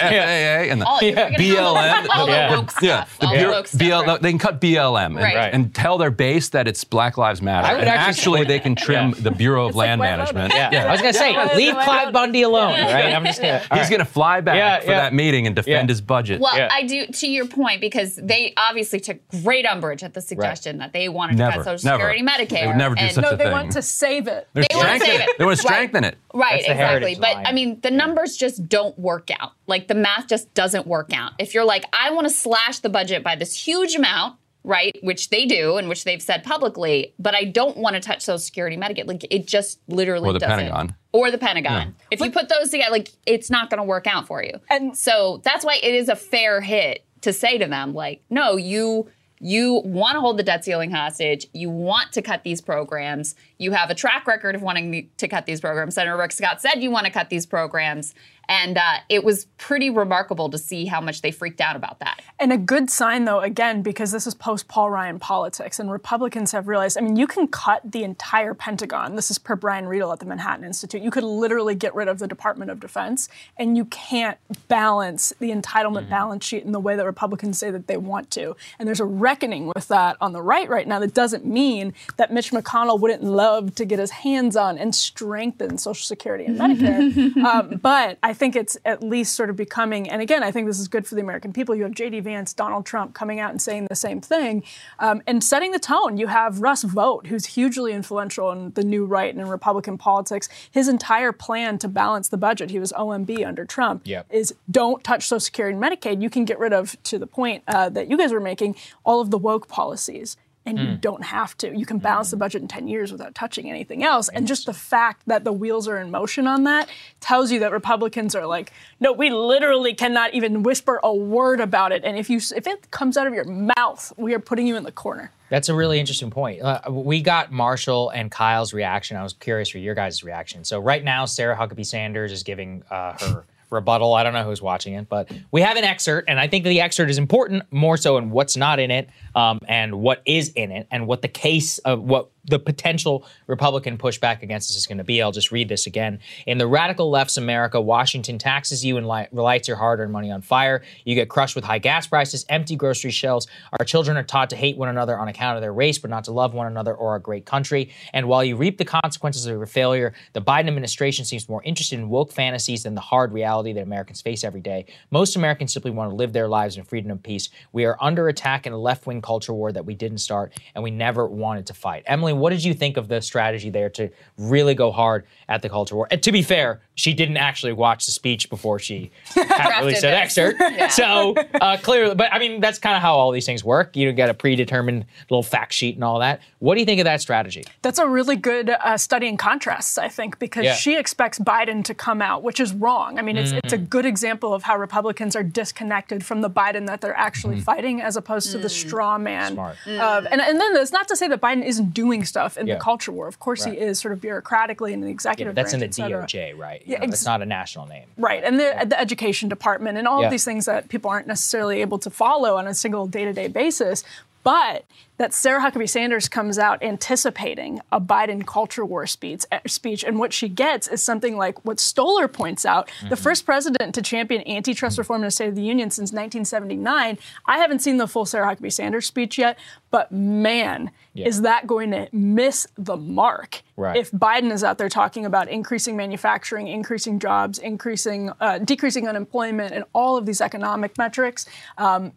FAA, 0.65 0.71
and 0.71 0.81
the 0.81 0.85
All, 0.85 0.99
you're 1.01 1.15
the- 1.15 1.21
BLM. 1.37 2.07
all 2.15 2.25
the 2.25 2.31
Yeah. 2.31 2.49
woke 2.55 2.71
stuff. 2.71 2.81
Yeah, 2.83 3.05
the 3.19 3.25
all 3.27 3.33
Bureau- 3.33 3.49
the 3.51 3.55
woke 3.57 3.67
stuff. 3.67 3.79
BL 3.79 4.11
right. 4.11 4.21
they 4.21 4.29
can 4.31 4.39
cut 4.39 4.61
BLM 4.61 5.05
and, 5.05 5.15
Right. 5.17 5.35
Right. 5.35 5.53
and 5.53 5.73
tell 5.73 5.97
their 5.97 6.11
base 6.11 6.49
that 6.49 6.67
it's 6.67 6.83
Black 6.83 7.17
Lives 7.17 7.41
Matter. 7.41 7.67
I 7.67 7.71
would 7.73 7.81
and 7.81 7.89
actually 7.89 8.41
actually, 8.41 8.43
they 8.45 8.59
can 8.59 8.75
trim 8.85 9.09
Yeah. 9.09 9.15
the 9.21 9.31
Bureau 9.31 9.63
of 9.65 9.69
It's 9.69 9.77
Land 9.77 9.99
White 9.99 10.09
Management. 10.17 10.53
Lotus. 10.53 10.71
Yeah, 10.71 10.85
I 10.87 10.91
was 10.91 11.01
gonna 11.01 11.13
say, 11.13 11.31
Yeah. 11.33 11.53
leave 11.55 11.73
Yeah. 11.75 11.85
Cliven 11.85 12.11
Bundy 12.13 12.41
alone, 12.43 12.73
right? 12.73 13.13
I'm 13.13 13.25
just 13.25 13.41
gonna. 13.41 13.59
He's 13.59 13.69
right. 13.71 13.89
going 13.89 13.99
to 13.99 14.05
fly 14.05 14.41
back 14.41 14.55
Yeah, 14.55 14.79
for 14.79 14.91
yeah. 14.91 15.01
that 15.01 15.13
meeting 15.13 15.47
and 15.47 15.55
defend 15.55 15.87
Yeah. 15.89 15.93
his 15.93 16.01
budget. 16.01 16.39
Well, 16.41 16.57
Yeah. 16.57 16.69
I 16.71 16.83
do 16.83 17.05
to 17.07 17.27
your 17.27 17.45
point 17.45 17.81
because 17.81 18.15
they 18.15 18.53
obviously 18.57 18.99
took 18.99 19.17
great 19.43 19.65
umbrage 19.65 20.03
at 20.03 20.13
the 20.13 20.21
suggestion 20.21 20.77
that 20.79 20.93
they 20.93 21.09
wanted 21.09 21.37
to 21.37 21.43
cut 21.51 21.63
Social 21.65 21.89
never. 21.91 22.11
Security, 22.11 22.21
Medicare. 22.23 22.61
They 22.61 22.67
would 22.67 22.75
never 22.77 22.95
do 22.95 23.01
and- 23.03 23.11
such 23.13 23.21
no, 23.23 23.29
a 23.31 23.35
they 23.37 23.49
want 23.51 23.71
to 23.73 23.81
save 23.81 24.27
it. 24.27 24.47
They're 24.53 24.65
wanna 24.73 24.99
save 24.99 25.19
it. 25.21 25.29
it. 25.29 25.37
They 25.37 25.45
want 25.45 25.57
to 25.57 25.61
strengthen 25.61 26.03
it. 26.03 26.17
Right, 26.33 26.61
exactly. 26.61 27.15
But. 27.19 27.37
I 27.45 27.51
mean, 27.51 27.79
the 27.81 27.90
numbers 27.91 28.35
just 28.37 28.67
don't 28.67 28.97
work 28.97 29.29
out. 29.39 29.51
Like 29.67 29.87
the 29.87 29.95
math 29.95 30.27
just 30.27 30.53
doesn't 30.53 30.87
work 30.87 31.13
out. 31.13 31.33
If 31.39 31.53
you're 31.53 31.65
like, 31.65 31.85
I 31.93 32.11
want 32.11 32.27
to 32.27 32.33
slash 32.33 32.79
the 32.79 32.89
budget 32.89 33.23
by 33.23 33.35
this 33.35 33.55
huge 33.55 33.95
amount, 33.95 34.37
right, 34.63 34.97
which 35.01 35.29
they 35.29 35.45
do 35.45 35.77
and 35.77 35.87
which 35.89 36.03
they've 36.03 36.21
said 36.21 36.43
publicly, 36.43 37.13
but 37.19 37.33
I 37.35 37.45
don't 37.45 37.77
want 37.77 37.95
to 37.95 37.99
touch 37.99 38.21
Social 38.21 38.39
Security, 38.39 38.77
Medicare. 38.77 39.07
Like 39.07 39.25
it 39.29 39.45
just 39.47 39.79
literally 39.87 40.29
Or 40.29 40.33
the 40.33 40.39
doesn't. 40.39 40.57
Pentagon. 40.57 40.95
Or 41.13 41.29
the 41.31 41.37
Pentagon. 41.37 41.95
If 42.09 42.19
you 42.21 42.31
put 42.31 42.47
those 42.49 42.69
together, 42.69 42.91
like 42.91 43.09
it's 43.25 43.49
not 43.49 43.69
going 43.69 43.79
to 43.79 43.83
work 43.83 44.07
out 44.07 44.27
for 44.27 44.43
you. 44.43 44.53
And- 44.69 44.97
so 44.97 45.41
that's 45.43 45.65
why 45.65 45.79
it 45.81 45.93
is 45.93 46.09
a 46.09 46.15
fair 46.15 46.61
hit 46.61 47.05
to 47.21 47.33
say 47.33 47.57
to 47.57 47.67
them, 47.67 47.93
like, 47.93 48.23
no, 48.29 48.55
you 48.57 49.07
you 49.41 49.81
want 49.83 50.15
to 50.15 50.21
hold 50.21 50.37
the 50.37 50.43
debt 50.43 50.63
ceiling 50.63 50.91
hostage. 50.91 51.47
You 51.51 51.71
want 51.71 52.11
to 52.13 52.21
cut 52.21 52.43
these 52.43 52.61
programs. 52.61 53.33
You 53.57 53.71
have 53.71 53.89
a 53.89 53.95
track 53.95 54.27
record 54.27 54.53
of 54.53 54.61
wanting 54.61 55.09
to 55.17 55.27
cut 55.27 55.47
these 55.47 55.59
programs. 55.59 55.95
Senator 55.95 56.15
Rick 56.15 56.31
Scott 56.31 56.61
said 56.61 56.75
you 56.83 56.91
want 56.91 57.07
to 57.07 57.11
cut 57.11 57.29
these 57.29 57.47
programs. 57.47 58.13
And 58.51 58.77
uh, 58.77 58.97
it 59.07 59.23
was 59.23 59.45
pretty 59.57 59.89
remarkable 59.89 60.49
to 60.49 60.57
see 60.57 60.85
how 60.85 60.99
much 60.99 61.21
they 61.21 61.31
freaked 61.31 61.61
out 61.61 61.77
about 61.77 61.99
that. 61.99 62.21
And 62.37 62.51
a 62.51 62.57
good 62.57 62.89
sign, 62.89 63.23
though, 63.23 63.39
again, 63.39 63.81
because 63.81 64.11
this 64.11 64.27
is 64.27 64.35
post 64.35 64.67
Paul 64.67 64.89
Ryan 64.89 65.19
politics, 65.19 65.79
and 65.79 65.89
Republicans 65.89 66.51
have 66.51 66.67
realized 66.67 66.97
I 66.97 67.01
mean, 67.01 67.15
you 67.15 67.27
can 67.27 67.47
cut 67.47 67.81
the 67.89 68.03
entire 68.03 68.53
Pentagon. 68.53 69.15
This 69.15 69.31
is 69.31 69.37
per 69.37 69.55
Brian 69.55 69.85
Riedl 69.85 70.11
at 70.11 70.19
the 70.19 70.25
Manhattan 70.25 70.65
Institute. 70.65 71.01
You 71.01 71.11
could 71.11 71.23
literally 71.23 71.75
get 71.75 71.95
rid 71.95 72.09
of 72.09 72.19
the 72.19 72.27
Department 72.27 72.69
of 72.71 72.81
Defense, 72.81 73.29
and 73.55 73.77
you 73.77 73.85
can't 73.85 74.37
balance 74.67 75.31
the 75.39 75.51
entitlement 75.51 76.09
balance 76.09 76.43
sheet 76.43 76.65
in 76.65 76.73
the 76.73 76.79
way 76.81 76.97
that 76.97 77.05
Republicans 77.05 77.57
say 77.57 77.71
that 77.71 77.87
they 77.87 77.95
want 77.95 78.31
to. 78.31 78.57
And 78.77 78.85
there's 78.85 78.99
a 78.99 79.05
reckoning 79.05 79.71
with 79.73 79.87
that 79.87 80.17
on 80.19 80.33
the 80.33 80.41
right 80.41 80.67
right 80.67 80.89
now 80.89 80.99
that 80.99 81.13
doesn't 81.13 81.45
mean 81.45 81.93
that 82.17 82.33
Mitch 82.33 82.51
McConnell 82.51 82.99
wouldn't 82.99 83.23
love 83.23 83.75
to 83.75 83.85
get 83.85 83.97
his 83.97 84.11
hands 84.11 84.57
on 84.57 84.77
and 84.77 84.93
strengthen 84.93 85.77
Social 85.77 86.03
Security 86.03 86.43
and 86.43 86.59
Medicare. 86.59 87.37
um, 87.45 87.79
but 87.81 88.17
I 88.21 88.33
think 88.41 88.55
it's 88.55 88.75
at 88.85 89.03
least 89.03 89.35
sort 89.35 89.51
of 89.51 89.55
becoming, 89.55 90.09
and 90.09 90.19
again, 90.19 90.41
I 90.41 90.49
think 90.49 90.65
this 90.65 90.79
is 90.79 90.87
good 90.87 91.05
for 91.05 91.13
the 91.13 91.21
American 91.21 91.53
people. 91.53 91.75
You 91.75 91.83
have 91.83 91.91
J.D. 91.91 92.21
Vance, 92.21 92.53
Donald 92.53 92.87
Trump 92.87 93.13
coming 93.13 93.39
out 93.39 93.51
and 93.51 93.61
saying 93.61 93.85
the 93.87 93.95
same 93.95 94.19
thing 94.19 94.63
um, 94.97 95.21
and 95.27 95.43
setting 95.43 95.73
the 95.73 95.77
tone. 95.79 96.17
You 96.17 96.25
have 96.25 96.59
Russ 96.59 96.81
Vought, 96.81 97.27
who's 97.27 97.45
hugely 97.45 97.93
influential 97.93 98.51
in 98.51 98.71
the 98.71 98.83
new 98.83 99.05
right 99.05 99.31
and 99.31 99.39
in 99.39 99.47
Republican 99.47 99.99
politics. 99.99 100.49
His 100.71 100.87
entire 100.87 101.31
plan 101.31 101.77
to 101.77 101.87
balance 101.87 102.29
the 102.29 102.37
budget, 102.37 102.71
he 102.71 102.79
was 102.79 102.91
OMB 102.93 103.45
under 103.45 103.63
Trump, 103.63 104.01
Yep. 104.05 104.25
is 104.31 104.55
don't 104.71 105.03
touch 105.03 105.27
Social 105.27 105.39
Security 105.39 105.77
and 105.77 105.83
Medicaid. 105.83 106.19
You 106.23 106.31
can 106.31 106.43
get 106.43 106.57
rid 106.57 106.73
of, 106.73 106.97
to 107.03 107.19
the 107.19 107.27
point 107.27 107.63
uh, 107.67 107.89
that 107.89 108.09
you 108.09 108.17
guys 108.17 108.33
were 108.33 108.39
making, 108.39 108.75
all 109.03 109.21
of 109.21 109.29
the 109.29 109.37
woke 109.37 109.67
policies. 109.67 110.35
And 110.63 110.77
you 110.77 110.85
Mm. 110.89 111.01
don't 111.01 111.23
have 111.23 111.57
to. 111.57 111.75
You 111.75 111.87
can 111.87 111.97
balance 111.97 112.29
the 112.29 112.37
budget 112.37 112.61
in 112.61 112.67
10 112.67 112.87
years 112.87 113.11
without 113.11 113.33
touching 113.33 113.67
anything 113.67 114.03
else. 114.03 114.29
And 114.29 114.45
just 114.45 114.67
the 114.67 114.73
fact 114.73 115.23
that 115.25 115.43
the 115.43 115.51
wheels 115.51 115.87
are 115.87 115.97
in 115.97 116.11
motion 116.11 116.45
on 116.45 116.65
that 116.65 116.87
tells 117.19 117.51
you 117.51 117.59
that 117.61 117.71
Republicans 117.71 118.35
are 118.35 118.45
like, 118.45 118.71
no, 118.99 119.11
we 119.11 119.31
literally 119.31 119.95
cannot 119.95 120.35
even 120.35 120.61
whisper 120.61 120.99
a 121.01 121.11
word 121.15 121.59
about 121.59 121.91
it. 121.91 122.03
And 122.03 122.15
if 122.15 122.29
you 122.29 122.39
if 122.55 122.67
it 122.67 122.91
comes 122.91 123.17
out 123.17 123.25
of 123.25 123.33
your 123.33 123.45
mouth, 123.45 124.13
we 124.17 124.35
are 124.35 124.39
putting 124.39 124.67
you 124.67 124.75
in 124.75 124.83
the 124.83 124.91
corner. 124.91 125.31
That's 125.49 125.67
a 125.67 125.73
really 125.73 125.99
interesting 125.99 126.29
point. 126.29 126.61
Uh, 126.61 126.79
we 126.89 127.21
got 127.21 127.51
Marshall 127.51 128.09
and 128.11 128.29
Kyle's 128.31 128.71
reaction. 128.73 129.17
I 129.17 129.23
was 129.23 129.33
curious 129.33 129.67
for 129.69 129.79
your 129.79 129.95
guys' 129.95 130.23
reaction. 130.23 130.63
So 130.63 130.79
right 130.79 131.03
now, 131.03 131.25
Sarah 131.25 131.57
Huckabee 131.57 131.85
Sanders 131.85 132.31
is 132.31 132.43
giving 132.43 132.83
uh, 132.91 133.13
her 133.19 133.43
rebuttal. 133.71 134.13
I 134.13 134.23
don't 134.23 134.33
know 134.33 134.43
who's 134.43 134.61
watching 134.61 134.93
it, 134.93 135.09
but 135.09 135.31
we 135.51 135.61
have 135.61 135.77
an 135.77 135.83
excerpt, 135.83 136.29
and 136.29 136.39
I 136.39 136.47
think 136.47 136.65
the 136.65 136.81
excerpt 136.81 137.09
is 137.09 137.17
important 137.17 137.63
more 137.71 137.97
so 137.97 138.17
in 138.17 138.29
what's 138.29 138.57
not 138.57 138.79
in 138.79 138.91
it 138.91 139.09
um, 139.33 139.59
and 139.67 139.95
what 139.95 140.21
is 140.25 140.49
in 140.49 140.71
it, 140.71 140.87
and 140.91 141.07
what 141.07 141.21
the 141.21 141.27
case 141.27 141.77
of 141.79 142.01
what 142.01 142.29
the 142.45 142.59
potential 142.59 143.25
Republican 143.47 143.97
pushback 143.97 144.41
against 144.41 144.69
this 144.69 144.77
is 144.77 144.87
going 144.87 144.97
to 144.97 145.03
be. 145.03 145.21
I'll 145.21 145.31
just 145.31 145.51
read 145.51 145.69
this 145.69 145.85
again. 145.85 146.19
In 146.47 146.57
the 146.57 146.67
radical 146.67 147.09
left's 147.09 147.37
America, 147.37 147.79
Washington 147.79 148.37
taxes 148.37 148.83
you 148.83 148.97
and 148.97 149.07
li- 149.07 149.27
lights 149.31 149.67
your 149.67 149.77
hard 149.77 149.99
earned 149.99 150.11
money 150.11 150.31
on 150.31 150.41
fire. 150.41 150.81
You 151.05 151.15
get 151.15 151.29
crushed 151.29 151.55
with 151.55 151.63
high 151.63 151.79
gas 151.79 152.07
prices, 152.07 152.45
empty 152.49 152.75
grocery 152.75 153.11
shelves. 153.11 153.47
Our 153.79 153.85
children 153.85 154.17
are 154.17 154.23
taught 154.23 154.49
to 154.51 154.55
hate 154.55 154.77
one 154.77 154.89
another 154.89 155.17
on 155.17 155.27
account 155.27 155.57
of 155.57 155.61
their 155.61 155.73
race, 155.73 155.97
but 155.97 156.09
not 156.09 156.23
to 156.25 156.31
love 156.31 156.53
one 156.53 156.67
another 156.67 156.93
or 156.93 157.11
our 157.11 157.19
great 157.19 157.45
country. 157.45 157.91
And 158.13 158.27
while 158.27 158.43
you 158.43 158.55
reap 158.55 158.77
the 158.77 158.85
consequences 158.85 159.45
of 159.45 159.51
your 159.51 159.65
failure, 159.65 160.13
the 160.33 160.41
Biden 160.41 160.67
administration 160.67 161.25
seems 161.25 161.47
more 161.47 161.61
interested 161.63 161.99
in 161.99 162.09
woke 162.09 162.31
fantasies 162.31 162.83
than 162.83 162.95
the 162.95 163.01
hard 163.01 163.33
reality 163.33 163.73
that 163.73 163.81
Americans 163.81 164.21
face 164.21 164.43
every 164.43 164.61
day. 164.61 164.85
Most 165.11 165.35
Americans 165.35 165.73
simply 165.73 165.91
want 165.91 166.09
to 166.09 166.15
live 166.15 166.33
their 166.33 166.47
lives 166.47 166.77
in 166.77 166.83
freedom 166.83 167.11
and 167.11 167.21
peace. 167.21 167.49
We 167.71 167.85
are 167.85 167.97
under 168.01 168.27
attack 168.27 168.65
in 168.65 168.73
a 168.73 168.77
left 168.77 169.05
wing 169.05 169.21
culture 169.21 169.53
war 169.53 169.71
that 169.71 169.85
we 169.85 169.93
didn't 169.93 170.19
start 170.19 170.53
and 170.75 170.83
we 170.83 170.91
never 170.91 171.27
wanted 171.27 171.67
to 171.67 171.73
fight. 171.73 172.03
Emily, 172.05 172.30
what 172.39 172.51
did 172.51 172.63
you 172.63 172.73
think 172.73 172.97
of 172.97 173.07
the 173.07 173.21
strategy 173.21 173.69
there 173.69 173.89
to 173.91 174.09
really 174.37 174.73
go 174.75 174.91
hard 174.91 175.25
at 175.49 175.61
the 175.61 175.69
culture 175.69 175.95
war? 175.95 176.07
And 176.11 176.21
to 176.23 176.31
be 176.31 176.41
fair, 176.41 176.81
she 176.95 177.13
didn't 177.13 177.37
actually 177.37 177.73
watch 177.73 178.05
the 178.05 178.11
speech 178.11 178.49
before 178.49 178.77
she 178.79 179.11
had 179.35 179.79
released 179.79 180.03
an 180.03 180.11
Drafted 180.11 180.13
excerpt. 180.13 180.61
Yeah. 180.77 180.87
So 180.87 181.35
uh, 181.59 181.77
clearly, 181.81 182.15
but 182.15 182.31
I 182.31 182.39
mean, 182.39 182.61
that's 182.61 182.79
kind 182.79 182.95
of 182.95 183.01
how 183.01 183.15
all 183.15 183.31
these 183.31 183.45
things 183.45 183.63
work. 183.63 183.95
You 183.95 184.11
get 184.11 184.29
a 184.29 184.33
predetermined 184.33 185.05
little 185.29 185.43
fact 185.43 185.73
sheet 185.73 185.95
and 185.95 186.03
all 186.03 186.19
that. 186.19 186.41
What 186.59 186.75
do 186.75 186.79
you 186.79 186.85
think 186.85 186.99
of 186.99 187.05
that 187.05 187.21
strategy? 187.21 187.63
That's 187.81 187.99
a 187.99 188.07
really 188.07 188.35
good 188.35 188.69
uh, 188.69 188.97
study 188.97 189.27
in 189.27 189.37
contrasts, 189.37 189.97
I 189.97 190.07
think, 190.07 190.37
because 190.39 190.63
Yeah. 190.65 190.75
she 190.75 190.97
expects 190.97 191.39
Biden 191.39 191.83
to 191.85 191.93
come 191.93 192.21
out, 192.21 192.43
which 192.43 192.59
is 192.59 192.73
wrong. 192.73 193.17
I 193.19 193.21
mean, 193.21 193.37
it's, 193.37 193.51
it's 193.51 193.73
a 193.73 193.77
Mm. 193.77 193.89
good 193.89 194.05
example 194.05 194.53
of 194.53 194.63
how 194.63 194.77
Republicans 194.77 195.35
are 195.35 195.43
disconnected 195.43 196.23
from 196.25 196.41
the 196.41 196.49
Biden 196.49 196.85
that 196.87 197.01
they're 197.01 197.17
actually 197.17 197.59
fighting 197.61 198.01
as 198.01 198.15
opposed 198.15 198.51
to 198.51 198.57
the 198.57 198.69
straw 198.69 199.17
man. 199.17 199.51
Mm. 199.51 199.55
Smart. 199.55 199.75
Of, 199.87 200.27
and, 200.31 200.39
and 200.41 200.59
then 200.59 200.75
it's 200.75 200.91
not 200.91 201.07
to 201.07 201.15
say 201.15 201.27
that 201.27 201.41
Biden 201.41 201.63
isn't 201.65 201.93
doing 201.93 202.20
stuff 202.25 202.57
in 202.57 202.67
Yeah. 202.67 202.75
the 202.75 202.79
culture 202.81 203.11
war. 203.11 203.27
Of 203.27 203.39
course, 203.39 203.65
Right. 203.65 203.75
he 203.77 203.79
is 203.83 203.99
sort 203.99 204.13
of 204.13 204.19
bureaucratically 204.19 204.91
in 204.91 205.01
the 205.01 205.07
executive 205.09 205.55
but 205.55 205.61
that's 205.61 205.73
in 205.73 205.79
the 205.79 205.87
branch, 205.87 205.99
et 205.99 206.03
cetera. 206.03 206.53
DOJ, 206.53 206.57
right? 206.59 206.81
Yeah, 206.85 206.97
know, 206.99 207.03
ex- 207.03 207.11
that's 207.11 207.25
not 207.25 207.41
a 207.41 207.45
national 207.45 207.87
name. 207.87 208.05
Right, 208.17 208.43
and 208.43 208.59
the, 208.59 208.85
the 208.87 208.99
education 208.99 209.49
department 209.49 209.97
and 209.97 210.07
all 210.07 210.19
Yeah. 210.21 210.27
of 210.27 210.31
these 210.31 210.45
things 210.45 210.65
that 210.65 210.89
people 210.89 211.09
aren't 211.11 211.27
necessarily 211.27 211.81
able 211.81 211.99
to 211.99 212.09
follow 212.09 212.57
on 212.57 212.67
a 212.67 212.73
single 212.73 213.07
day 213.07 213.25
to 213.25 213.33
day 213.33 213.47
basis. 213.47 214.03
But 214.43 214.85
that 215.17 215.35
Sarah 215.35 215.61
Huckabee 215.61 215.87
Sanders 215.87 216.27
comes 216.27 216.57
out 216.57 216.81
anticipating 216.81 217.79
a 217.91 218.01
Biden 218.01 218.43
culture 218.43 218.83
war 218.83 219.05
speech, 219.05 219.43
eh, 219.51 219.59
speech, 219.67 220.03
and 220.03 220.17
what 220.17 220.33
she 220.33 220.49
gets 220.49 220.87
is 220.87 221.03
something 221.03 221.37
like 221.37 221.63
what 221.63 221.79
Stoller 221.79 222.27
points 222.27 222.65
out: 222.65 222.87
the 223.01 223.15
Mm-hmm. 223.15 223.23
first 223.23 223.45
president 223.45 223.93
to 223.93 224.01
champion 224.01 224.41
antitrust 224.47 224.97
reform 224.97 225.21
in 225.21 225.25
the 225.27 225.31
State 225.31 225.49
of 225.49 225.55
the 225.55 225.61
Union 225.61 225.91
since 225.91 226.11
1979. 226.11 227.19
I 227.45 227.57
haven't 227.59 227.79
seen 227.79 227.97
the 227.97 228.07
full 228.07 228.25
Sarah 228.25 228.47
Huckabee 228.55 228.73
Sanders 228.73 229.05
speech 229.05 229.37
yet, 229.37 229.59
but 229.91 230.11
man, 230.11 230.89
Yeah. 231.13 231.27
is 231.27 231.41
that 231.41 231.67
going 231.67 231.91
to 231.91 232.07
miss 232.13 232.67
the 232.77 232.95
mark 232.95 233.61
Right. 233.75 233.97
if 233.97 234.11
Biden 234.11 234.51
is 234.51 234.63
out 234.63 234.77
there 234.77 234.87
talking 234.87 235.25
about 235.25 235.49
increasing 235.49 235.97
manufacturing, 235.97 236.67
increasing 236.67 237.19
jobs, 237.19 237.59
increasing, 237.59 238.31
uh, 238.39 238.59
decreasing 238.59 239.07
unemployment, 239.09 239.73
and 239.73 239.83
all 239.93 240.15
of 240.15 240.25
these 240.25 240.39
economic 240.39 240.97
metrics. 240.97 241.45
Um, 241.77 242.13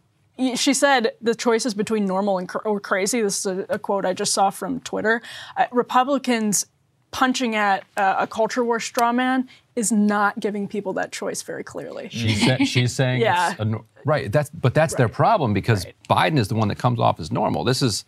she 0.56 0.74
said 0.74 1.12
the 1.20 1.34
choice 1.34 1.64
is 1.66 1.74
between 1.74 2.06
normal 2.06 2.38
and 2.38 2.48
cr- 2.48 2.58
or 2.66 2.78
crazy. 2.80 3.20
This 3.20 3.38
is 3.40 3.46
a, 3.46 3.66
a 3.68 3.78
quote 3.78 4.04
I 4.04 4.12
just 4.12 4.32
saw 4.34 4.50
from 4.50 4.80
Twitter. 4.80 5.22
Uh, 5.56 5.66
Republicans 5.72 6.66
punching 7.12 7.54
at 7.54 7.84
uh, 7.96 8.16
a 8.18 8.26
culture 8.26 8.64
war 8.64 8.80
straw 8.80 9.12
man 9.12 9.48
is 9.76 9.92
not 9.92 10.38
giving 10.40 10.66
people 10.68 10.92
that 10.94 11.12
choice 11.12 11.42
very 11.42 11.62
clearly. 11.64 12.08
She's, 12.10 12.44
sa- 12.44 12.56
she's 12.64 12.92
saying 12.94 13.20
Yeah. 13.20 13.52
it's 13.52 13.60
a, 13.60 13.80
right. 14.04 14.30
That's 14.30 14.50
but 14.50 14.74
that's 14.74 14.94
their 14.94 15.08
problem 15.08 15.52
because 15.54 15.86
Biden 16.10 16.38
is 16.38 16.48
the 16.48 16.54
one 16.56 16.68
that 16.68 16.78
comes 16.78 16.98
off 17.00 17.18
as 17.20 17.30
normal. 17.32 17.62
This 17.64 17.82
is 17.82 18.04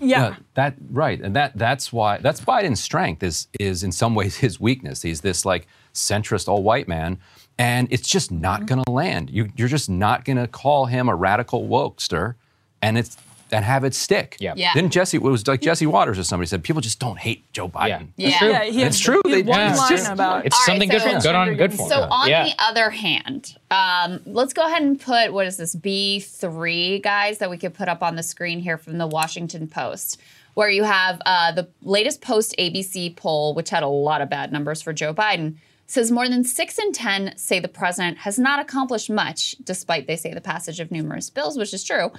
yeah. 0.00 0.24
Uh, 0.24 0.34
that 0.54 0.74
right, 0.90 1.20
and 1.20 1.34
that 1.36 1.56
that's 1.56 1.92
why 1.92 2.18
that's 2.18 2.40
Biden's 2.40 2.80
strength 2.80 3.22
is 3.22 3.48
is 3.58 3.82
in 3.82 3.92
some 3.92 4.14
ways 4.14 4.36
his 4.36 4.60
weakness. 4.60 5.02
He's 5.02 5.20
this 5.20 5.44
like 5.44 5.66
centrist 5.94 6.48
all 6.48 6.62
white 6.62 6.88
man, 6.88 7.18
and 7.58 7.88
it's 7.90 8.08
just 8.08 8.30
not 8.30 8.60
mm-hmm. 8.60 8.66
going 8.66 8.84
to 8.84 8.90
land. 8.90 9.30
You 9.30 9.50
you're 9.56 9.68
just 9.68 9.90
not 9.90 10.24
going 10.24 10.36
to 10.36 10.46
call 10.46 10.86
him 10.86 11.08
a 11.08 11.14
radical 11.14 11.68
wokester, 11.68 12.34
and 12.82 12.98
it's 12.98 13.16
and 13.52 13.64
have 13.64 13.84
it 13.84 13.94
stick. 13.94 14.36
Yeah. 14.40 14.54
Yeah. 14.56 14.72
Didn't 14.74 14.90
Jesse? 14.92 15.16
It 15.16 15.22
was 15.22 15.46
like 15.46 15.60
Jesse 15.60 15.86
Watters 15.86 16.18
or 16.18 16.24
somebody 16.24 16.46
said 16.46 16.62
people 16.62 16.80
just 16.80 16.98
don't 16.98 17.18
hate 17.18 17.50
Joe 17.52 17.68
Biden. 17.68 18.08
Yeah. 18.16 18.28
It's 18.28 18.38
true. 18.38 18.48
Yeah, 18.50 18.64
he 18.64 18.82
It's 18.82 18.96
had- 18.98 19.04
true. 19.04 19.22
he 19.24 19.30
They- 19.30 19.42
one 19.42 19.58
yeah, 19.58 19.72
it's 19.72 19.88
just- 19.88 20.10
about 20.10 20.46
It's 20.46 20.54
All 20.56 20.60
right, 20.60 20.66
something 20.66 20.88
good 20.88 21.02
for 21.02 21.08
him. 21.08 21.20
Good 21.20 21.34
on, 21.34 21.54
good 21.56 21.74
for 21.74 21.82
him. 21.82 21.88
So 21.88 22.00
on 22.10 22.28
yeah. 22.28 22.44
the 22.44 22.54
other 22.58 22.90
hand, 22.90 23.56
um, 23.70 24.20
let's 24.26 24.52
go 24.52 24.66
ahead 24.66 24.82
and 24.82 25.00
put 25.00 25.32
what 25.32 25.46
is 25.46 25.56
this 25.56 25.74
B 25.74 26.20
three 26.20 26.98
guys 27.00 27.38
that 27.38 27.50
we 27.50 27.56
could 27.58 27.74
put 27.74 27.88
up 27.88 28.02
on 28.02 28.16
the 28.16 28.22
screen 28.22 28.60
here 28.60 28.78
from 28.78 28.98
the 28.98 29.06
Washington 29.06 29.66
Post, 29.68 30.20
where 30.54 30.68
you 30.70 30.84
have 30.84 31.20
uh, 31.26 31.52
the 31.52 31.68
latest 31.82 32.20
post 32.20 32.54
ABC 32.58 33.14
poll, 33.16 33.54
which 33.54 33.70
had 33.70 33.82
a 33.82 33.88
lot 33.88 34.20
of 34.20 34.28
bad 34.30 34.52
numbers 34.52 34.82
for 34.82 34.92
Joe 34.92 35.12
Biden. 35.14 35.56
Says 35.86 36.12
more 36.12 36.28
than 36.28 36.44
six 36.44 36.78
in 36.78 36.92
ten 36.92 37.36
say 37.36 37.58
the 37.58 37.66
president 37.66 38.18
has 38.18 38.38
not 38.38 38.60
accomplished 38.60 39.10
much, 39.10 39.56
despite 39.64 40.06
they 40.06 40.14
say 40.14 40.32
the 40.32 40.40
passage 40.40 40.78
of 40.78 40.92
numerous 40.92 41.30
bills, 41.30 41.58
which 41.58 41.74
is 41.74 41.82
true. 41.82 42.12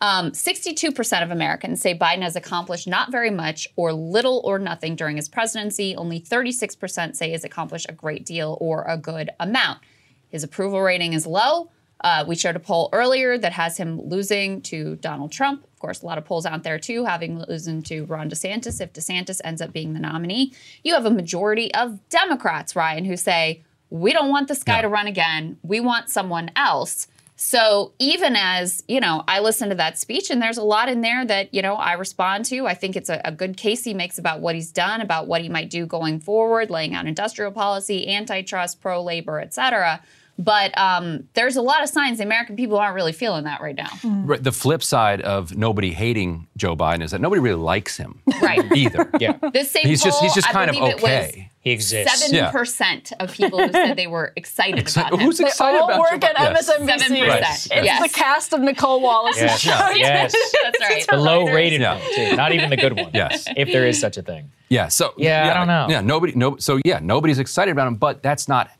Um, 0.00 0.30
62% 0.30 1.22
of 1.22 1.30
Americans 1.30 1.80
say 1.80 1.96
Biden 1.96 2.22
has 2.22 2.36
accomplished 2.36 2.86
not 2.86 3.10
very 3.10 3.30
much 3.30 3.66
or 3.76 3.92
little 3.92 4.40
or 4.44 4.58
nothing 4.58 4.94
during 4.94 5.16
his 5.16 5.28
presidency. 5.28 5.96
Only 5.96 6.20
36% 6.20 7.16
say 7.16 7.30
he's 7.30 7.44
accomplished 7.44 7.86
a 7.88 7.92
great 7.92 8.24
deal 8.24 8.56
or 8.60 8.84
a 8.84 8.96
good 8.96 9.30
amount. 9.40 9.80
His 10.28 10.44
approval 10.44 10.80
rating 10.80 11.14
is 11.14 11.26
low. 11.26 11.70
Uh, 12.00 12.24
we 12.28 12.36
showed 12.36 12.54
a 12.54 12.60
poll 12.60 12.88
earlier 12.92 13.36
that 13.38 13.52
has 13.52 13.76
him 13.76 14.00
losing 14.00 14.62
to 14.62 14.94
Donald 14.96 15.32
Trump. 15.32 15.64
Of 15.64 15.78
course, 15.80 16.02
a 16.02 16.06
lot 16.06 16.16
of 16.16 16.24
polls 16.24 16.46
out 16.46 16.62
there 16.62 16.78
too, 16.78 17.04
having 17.04 17.42
losing 17.48 17.82
to 17.84 18.04
Ron 18.04 18.30
DeSantis 18.30 18.80
if 18.80 18.92
DeSantis 18.92 19.40
ends 19.42 19.60
up 19.60 19.72
being 19.72 19.94
the 19.94 20.00
nominee. 20.00 20.52
You 20.84 20.94
have 20.94 21.06
a 21.06 21.10
majority 21.10 21.74
of 21.74 22.08
Democrats, 22.08 22.76
Ryan, 22.76 23.04
who 23.04 23.16
say, 23.16 23.64
we 23.90 24.12
don't 24.12 24.28
want 24.28 24.48
this 24.48 24.62
guy 24.62 24.82
to 24.82 24.88
run 24.88 25.06
again. 25.06 25.58
We 25.62 25.80
want 25.80 26.10
someone 26.10 26.50
else. 26.54 27.08
So 27.40 27.92
even 28.00 28.34
as, 28.34 28.82
you 28.88 28.98
know, 28.98 29.22
I 29.28 29.38
listen 29.38 29.68
to 29.68 29.76
that 29.76 29.96
speech 29.96 30.28
and 30.28 30.42
there's 30.42 30.58
a 30.58 30.62
lot 30.64 30.88
in 30.88 31.02
there 31.02 31.24
that, 31.24 31.54
you 31.54 31.62
know, 31.62 31.76
I 31.76 31.92
respond 31.92 32.46
to. 32.46 32.66
I 32.66 32.74
think 32.74 32.96
it's 32.96 33.08
a, 33.08 33.20
a 33.24 33.30
good 33.30 33.56
case 33.56 33.84
he 33.84 33.94
makes 33.94 34.18
about 34.18 34.40
what 34.40 34.56
he's 34.56 34.72
done, 34.72 35.00
about 35.00 35.28
what 35.28 35.40
he 35.40 35.48
might 35.48 35.70
do 35.70 35.86
going 35.86 36.18
forward, 36.18 36.68
laying 36.68 36.96
out 36.96 37.06
industrial 37.06 37.52
policy, 37.52 38.08
antitrust, 38.08 38.80
pro 38.80 39.00
labor, 39.00 39.38
et 39.38 39.54
cetera. 39.54 40.02
But 40.40 40.76
um, 40.78 41.24
there's 41.34 41.56
a 41.56 41.62
lot 41.62 41.82
of 41.82 41.88
signs 41.88 42.18
the 42.18 42.24
American 42.24 42.54
people 42.54 42.78
aren't 42.78 42.94
really 42.94 43.12
feeling 43.12 43.42
that 43.44 43.60
right 43.60 43.74
now. 43.74 43.88
Right, 44.04 44.40
the 44.42 44.52
flip 44.52 44.84
side 44.84 45.20
of 45.20 45.56
nobody 45.56 45.92
hating 45.92 46.46
Joe 46.56 46.76
Biden 46.76 47.02
is 47.02 47.10
that 47.10 47.20
nobody 47.20 47.40
really 47.40 47.60
likes 47.60 47.96
him 47.96 48.20
Right. 48.40 48.60
either. 48.76 49.10
Yeah. 49.18 49.36
This 49.52 49.72
same 49.72 49.84
He's 49.86 50.00
just 50.02 50.20
poll, 50.20 50.28
he's 50.28 50.34
just 50.36 50.48
I 50.48 50.52
kind 50.52 50.70
of 50.70 50.76
it 50.76 50.80
was 50.82 50.94
okay. 50.94 51.50
He 51.60 51.72
exists. 51.72 52.20
Seven 52.20 52.36
Yeah. 52.36 52.52
percent 52.52 53.12
of 53.18 53.32
people 53.32 53.58
who 53.58 53.72
said 53.72 53.94
they 53.96 54.06
were 54.06 54.32
excited 54.36 54.78
Exci- 54.86 55.00
about 55.00 55.14
him. 55.14 55.20
Who's 55.20 55.38
They 55.38 55.46
excited 55.46 55.78
all 55.80 55.88
about 55.88 55.98
work 56.00 56.20
Joe 56.20 56.28
at 56.28 56.36
Biden? 56.36 56.54
Yes. 56.54 56.70
MSNBC. 56.70 56.98
Seven 57.08 57.28
Right. 57.28 57.42
percent. 57.42 57.72
It's 57.80 57.84
Yes. 57.84 58.02
the 58.12 58.16
cast 58.18 58.52
of 58.52 58.60
Nicolle 58.60 59.00
Wallace's 59.00 59.42
Yes. 59.42 59.60
show. 59.60 59.90
Yes. 59.96 60.32
That's 60.62 60.80
right. 60.80 61.04
The 61.10 61.16
low 61.16 61.46
rated 61.48 61.80
Yeah. 61.80 61.94
one, 61.98 62.14
too. 62.14 62.36
Not 62.36 62.52
even 62.52 62.70
the 62.70 62.76
good 62.76 62.92
one. 62.96 63.10
Yes. 63.12 63.48
If 63.56 63.72
there 63.72 63.86
is 63.88 64.00
such 64.00 64.16
a 64.16 64.22
thing. 64.22 64.52
Yeah. 64.68 64.86
So 64.86 65.14
Yeah, 65.16 65.50
I 65.50 65.54
don't 65.54 65.66
know. 65.66 65.86
Yeah. 65.90 66.00
Nobody. 66.00 66.32
No. 66.36 66.56
So 66.58 66.78
yeah, 66.84 67.00
nobody's 67.02 67.40
excited 67.40 67.72
about 67.72 67.88
him. 67.88 67.96
But 67.96 68.22
that's 68.22 68.46
not. 68.46 68.70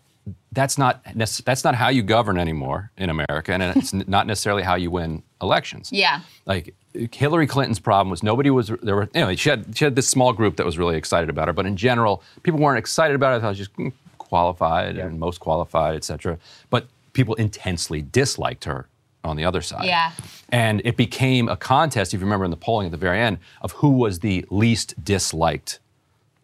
That's 0.53 0.79
not. 0.79 1.03
nec- 1.15 1.29
That's 1.45 1.63
not 1.65 1.75
how 1.75 1.89
you 1.91 2.03
govern 2.03 2.39
anymore 2.39 2.91
in 2.97 3.11
America, 3.11 3.53
and 3.53 3.63
it's 3.63 3.93
n- 3.93 4.05
not 4.09 4.27
necessarily 4.27 4.63
how 4.63 4.77
you 4.77 4.91
win 4.91 5.23
elections. 5.43 5.91
Yeah. 5.93 6.21
Like 6.47 6.75
Hillary 7.13 7.47
Clinton's 7.47 7.79
problem 7.79 8.11
was 8.11 8.23
nobody 8.23 8.51
was 8.51 8.69
there 8.83 8.97
were 8.97 9.09
anyway 9.15 9.37
she 9.37 9.51
had 9.51 9.77
she 9.77 9.85
had 9.85 9.95
this 9.95 10.09
small 10.09 10.33
group 10.33 10.57
that 10.57 10.65
was 10.67 10.79
really 10.79 10.97
excited 10.97 11.29
about 11.29 11.49
her, 11.49 11.53
but 11.53 11.67
in 11.67 11.77
general 11.77 12.23
people 12.43 12.61
weren't 12.61 12.79
excited 12.79 13.15
about 13.15 13.35
it. 13.35 13.37
I 13.37 13.41
thought 13.41 13.57
she 13.57 13.61
was 13.63 13.69
just 13.69 13.77
mm, 13.77 13.93
qualified 14.17 14.97
and 14.97 15.19
most 15.21 15.39
qualified, 15.41 15.97
etc. 15.97 16.39
But 16.71 16.87
people 17.13 17.35
intensely 17.35 18.01
disliked 18.03 18.65
her 18.65 18.89
on 19.25 19.37
the 19.37 19.45
other 19.45 19.61
side. 19.61 19.85
Yeah. 19.85 20.13
And 20.51 20.81
it 20.85 20.97
became 20.97 21.49
a 21.49 21.57
contest, 21.57 22.15
if 22.15 22.21
you 22.21 22.25
remember 22.27 22.45
in 22.45 22.51
the 22.51 22.57
polling 22.57 22.87
at 22.87 22.93
the 22.93 22.97
very 22.97 23.21
end, 23.21 23.39
of 23.61 23.73
who 23.73 23.91
was 23.91 24.21
the 24.21 24.45
least 24.51 24.95
disliked 25.05 25.81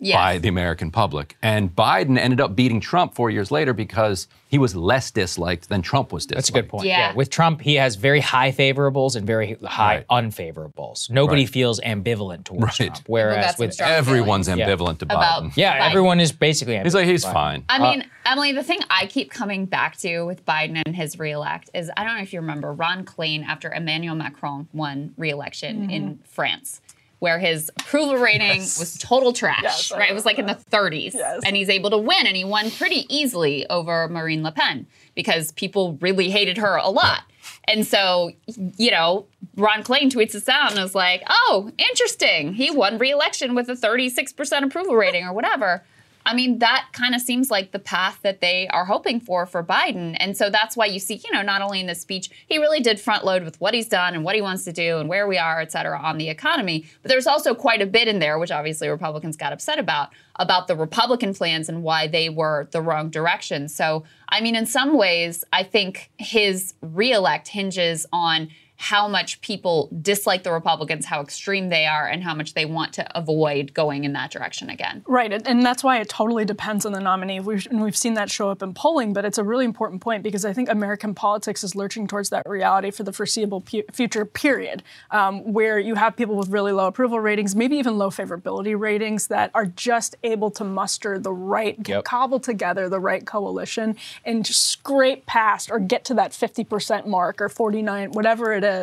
Yes. 0.05 0.17
by 0.17 0.39
the 0.39 0.49
American 0.49 0.91
public. 0.91 1.37
And 1.43 1.75
Biden 1.75 2.19
ended 2.19 2.41
up 2.41 2.55
beating 2.55 2.81
Trump 2.81 3.15
four 3.15 3.31
years 3.31 3.51
later 3.51 3.73
because 3.73 4.29
he 4.49 4.59
was 4.59 4.77
less 4.77 5.11
disliked 5.11 5.69
than 5.69 5.83
Trump 5.83 6.13
was 6.13 6.27
disliked. 6.27 6.37
That's 6.37 6.49
a 6.51 6.53
good 6.53 6.69
point. 6.69 6.87
Yeah. 6.87 7.13
With 7.15 7.31
Trump, 7.31 7.61
he 7.61 7.75
has 7.75 7.97
very 7.97 8.21
high 8.21 8.53
favorables 8.53 9.17
and 9.17 9.27
very 9.27 9.57
high 9.65 10.05
Right. 10.09 10.25
unfavorables. 10.25 11.11
Nobody 11.11 11.43
Right. 11.43 11.51
feels 11.51 11.81
ambivalent 11.81 12.45
towards 12.45 12.79
Right. 12.81 12.89
Trump. 12.91 13.03
Whereas 13.07 13.47
got 13.47 13.57
some 13.57 13.67
with 13.67 13.75
strong 13.75 13.91
Everyone's 13.91 14.47
feelings 14.49 14.69
ambivalent 14.69 14.99
to 14.99 15.05
about- 15.07 15.43
Biden. 15.45 15.53
yeah, 15.57 15.79
Biden. 15.81 15.91
everyone 15.91 16.21
is 16.21 16.33
basically. 16.33 16.79
He's 16.79 16.95
like, 16.95 17.07
he's 17.07 17.25
fine. 17.25 17.65
I 17.69 17.79
mean, 17.79 18.05
Emily, 18.27 18.53
the 18.53 18.63
thing 18.63 18.81
I 18.91 19.07
keep 19.07 19.31
coming 19.31 19.67
back 19.67 19.97
to 19.99 20.23
with 20.25 20.45
Biden 20.47 20.81
and 20.87 20.95
his 20.95 21.19
reelect 21.19 21.71
is 21.75 21.91
I 21.97 22.05
don't 22.05 22.17
know 22.17 22.23
if 22.23 22.33
you 22.33 22.41
remember 22.41 22.73
Ron 22.73 23.05
Klain 23.05 23.45
after 23.45 23.73
Emmanuel 23.73 24.15
Macron 24.15 24.69
won 24.73 25.13
reelection 25.17 25.83
mm-hmm. 25.83 25.91
in 25.91 26.19
France, 26.25 26.81
where 27.25 27.39
his 27.39 27.71
approval 27.81 28.19
rating 28.19 28.59
was 28.61 28.99
total 28.99 29.33
trash, 29.33 29.63
Yes, 29.63 29.93
right? 29.93 30.11
It 30.11 30.15
was 30.15 30.27
like 30.27 30.39
in 30.39 30.45
the 30.45 30.59
30s. 30.71 31.15
Yes. 31.15 31.41
And 31.47 31.57
he's 31.57 31.71
able 31.71 31.89
to 31.89 31.97
win, 31.97 32.27
and 32.27 32.37
he 32.37 32.45
won 32.45 32.71
pretty 32.71 33.07
easily 33.09 33.67
over 33.71 34.07
Marine 34.09 34.43
Le 34.43 34.53
Pen 34.53 34.87
because 35.15 35.51
people 35.53 35.97
really 36.03 36.29
hated 36.29 36.59
her 36.59 36.77
a 36.77 36.91
lot. 36.91 37.23
And 37.65 37.87
so, 37.87 38.33
you 38.77 38.91
know, 38.91 39.25
Ron 39.57 39.83
Klain 39.83 40.11
tweets 40.13 40.33
this 40.33 40.51
out 40.51 40.73
and 40.73 40.81
is 40.81 40.95
like, 40.95 41.23
oh, 41.31 41.73
interesting. 41.79 42.53
He 42.53 42.71
won 42.71 42.99
re-election 42.99 43.55
with 43.55 43.71
a 43.71 43.75
36% 43.75 44.63
approval 44.63 44.95
rating 44.95 45.25
or 45.25 45.33
whatever. 45.33 45.83
I 46.27 46.35
mean, 46.35 46.59
that 46.61 46.89
kind 46.93 47.15
of 47.15 47.21
seems 47.21 47.51
like 47.51 47.73
the 47.73 47.79
path 47.79 48.21
that 48.23 48.41
they 48.41 48.67
are 48.69 48.87
hoping 48.87 49.21
for 49.21 49.45
for 49.45 49.63
Biden. 49.63 50.17
And 50.19 50.37
so 50.37 50.49
that's 50.49 50.77
why 50.77 50.87
you 50.87 50.99
see, 50.99 51.17
you 51.17 51.31
know, 51.33 51.43
not 51.43 51.61
only 51.61 51.81
in 51.81 51.87
this 51.87 52.01
speech, 52.01 52.31
he 52.47 52.59
really 52.59 52.81
did 52.81 52.99
front 52.99 53.25
load 53.25 53.45
with 53.45 53.61
what 53.61 53.75
he's 53.75 53.89
done 53.89 54.15
and 54.15 54.25
what 54.25 54.35
he 54.35 54.41
wants 54.41 54.65
to 54.65 54.73
do 54.73 54.99
and 54.99 55.09
where 55.09 55.29
we 55.29 55.37
are, 55.37 55.61
et 55.61 55.71
cetera, 55.71 55.99
on 55.99 56.17
the 56.17 56.31
economy. 56.31 56.87
But 57.03 57.11
there's 57.11 57.27
also 57.27 57.55
quite 57.55 57.83
a 57.83 57.87
bit 57.87 58.09
in 58.09 58.21
there, 58.21 58.39
which 58.39 58.51
obviously 58.51 58.89
Republicans 58.89 59.37
got 59.37 59.53
upset 59.53 59.79
about, 59.79 60.11
about 60.37 60.67
the 60.67 60.77
Republican 60.77 61.35
plans 61.35 61.69
and 61.69 61.83
why 61.83 62.07
they 62.07 62.31
were 62.31 62.69
the 62.71 62.81
wrong 62.81 63.11
direction. 63.11 63.69
So, 63.69 64.05
I 64.29 64.41
mean, 64.41 64.57
in 64.57 64.67
some 64.67 64.97
ways, 64.97 65.45
I 65.53 65.63
think 65.63 66.11
his 66.19 66.75
reelect 66.81 67.49
hinges 67.49 68.07
on 68.13 68.49
how 68.91 69.09
much 69.09 69.41
people 69.41 69.89
dislike 70.03 70.43
the 70.43 70.53
Republicans, 70.53 71.07
how 71.07 71.23
extreme 71.23 71.71
they 71.71 71.87
are, 71.87 72.07
and 72.07 72.23
how 72.23 72.35
much 72.35 72.53
they 72.53 72.67
want 72.67 72.93
to 72.93 73.19
avoid 73.19 73.73
going 73.73 74.05
in 74.05 74.13
that 74.13 74.31
direction 74.31 74.69
again. 74.69 75.03
Right, 75.07 75.33
and- 75.33 75.47
and 75.49 75.65
that's 75.65 75.83
why 75.83 76.01
it 76.01 76.09
totally 76.11 76.45
depends 76.45 76.85
on 76.85 76.93
the 76.93 77.01
nominee. 77.01 77.41
We've, 77.41 77.67
and 77.71 77.83
we've 77.83 77.97
seen 77.97 78.13
that 78.15 78.31
show 78.31 78.51
up 78.51 78.63
in 78.63 78.75
polling, 78.75 79.15
but 79.15 79.25
it's 79.25 79.39
a 79.39 79.43
really 79.45 79.65
important 79.65 80.03
point 80.03 80.23
because 80.23 80.45
I 80.45 80.53
think 80.53 80.69
American 80.69 81.15
politics 81.15 81.65
is 81.65 81.75
lurching 81.75 82.07
towards 82.07 82.29
that 82.29 82.43
reality 82.47 82.91
for 82.91 83.05
the 83.05 83.13
foreseeable 83.15 83.63
pu- 83.63 83.85
future 83.91 84.27
period, 84.27 84.83
um, 85.11 85.55
where 85.55 85.79
you 85.79 85.95
have 85.95 86.15
people 86.15 86.37
with 86.37 86.51
really 86.51 86.73
low 86.73 86.87
approval 86.87 87.21
ratings, 87.21 87.57
maybe 87.57 87.77
even 87.79 87.97
low 87.97 88.11
favorability 88.11 88.79
ratings, 88.79 89.29
that 89.29 89.51
are 89.55 89.65
just 89.65 90.15
able 90.25 90.51
to 90.51 90.63
muster 90.63 91.19
the 91.19 91.33
right, 91.33 91.77
Yep. 91.89 92.05
cobble 92.05 92.39
together 92.39 92.91
the 92.91 93.01
right 93.01 93.25
coalition 93.25 93.97
and 94.27 94.45
just 94.45 94.67
scrape 94.67 95.25
past 95.25 95.71
or 95.71 95.79
get 95.79 96.05
to 96.05 96.13
that 96.15 96.33
50% 96.33 97.07
mark 97.07 97.41
or 97.41 97.49
49, 97.49 98.11
whatever 98.13 98.53
it 98.53 98.63
is. 98.63 98.74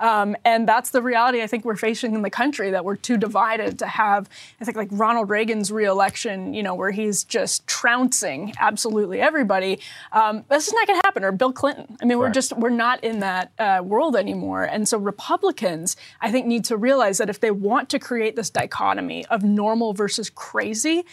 Um, 0.00 0.36
and 0.44 0.68
that's 0.68 0.90
the 0.90 1.02
reality 1.02 1.42
I 1.42 1.46
think 1.46 1.64
we're 1.64 1.76
facing 1.76 2.14
in 2.14 2.22
the 2.22 2.30
country 2.30 2.70
that 2.70 2.84
we're 2.84 2.96
too 2.96 3.16
divided 3.16 3.78
to 3.80 3.86
have, 3.86 4.28
I 4.60 4.64
think, 4.64 4.76
like 4.76 4.88
Ronald 4.90 5.30
Reagan's 5.30 5.70
reelection, 5.72 6.54
you 6.54 6.62
know, 6.62 6.74
where 6.74 6.90
he's 6.90 7.24
just 7.24 7.66
trouncing 7.66 8.52
absolutely 8.58 9.20
everybody. 9.20 9.80
Um, 10.12 10.44
this 10.48 10.68
is 10.68 10.74
not 10.74 10.86
going 10.86 11.00
to 11.00 11.06
happen. 11.06 11.24
Or 11.24 11.32
Bill 11.32 11.52
Clinton. 11.52 11.96
I 12.00 12.04
mean, 12.04 12.18
we're 12.18 12.30
just, 12.30 12.56
we're 12.56 12.70
not 12.70 13.02
in 13.04 13.20
that 13.20 13.52
uh, 13.58 13.82
world 13.84 14.16
anymore. 14.16 14.64
And 14.64 14.88
so 14.88 14.98
Republicans, 14.98 15.96
I 16.20 16.30
think, 16.30 16.46
need 16.46 16.64
to 16.66 16.76
realize 16.76 17.18
that 17.18 17.28
if 17.28 17.40
they 17.40 17.50
want 17.50 17.88
to 17.90 17.98
create 17.98 18.36
this 18.36 18.50
dichotomy 18.50 19.26
of 19.26 19.42
normal 19.42 19.92
versus 19.92 20.30
crazy, 20.30 21.04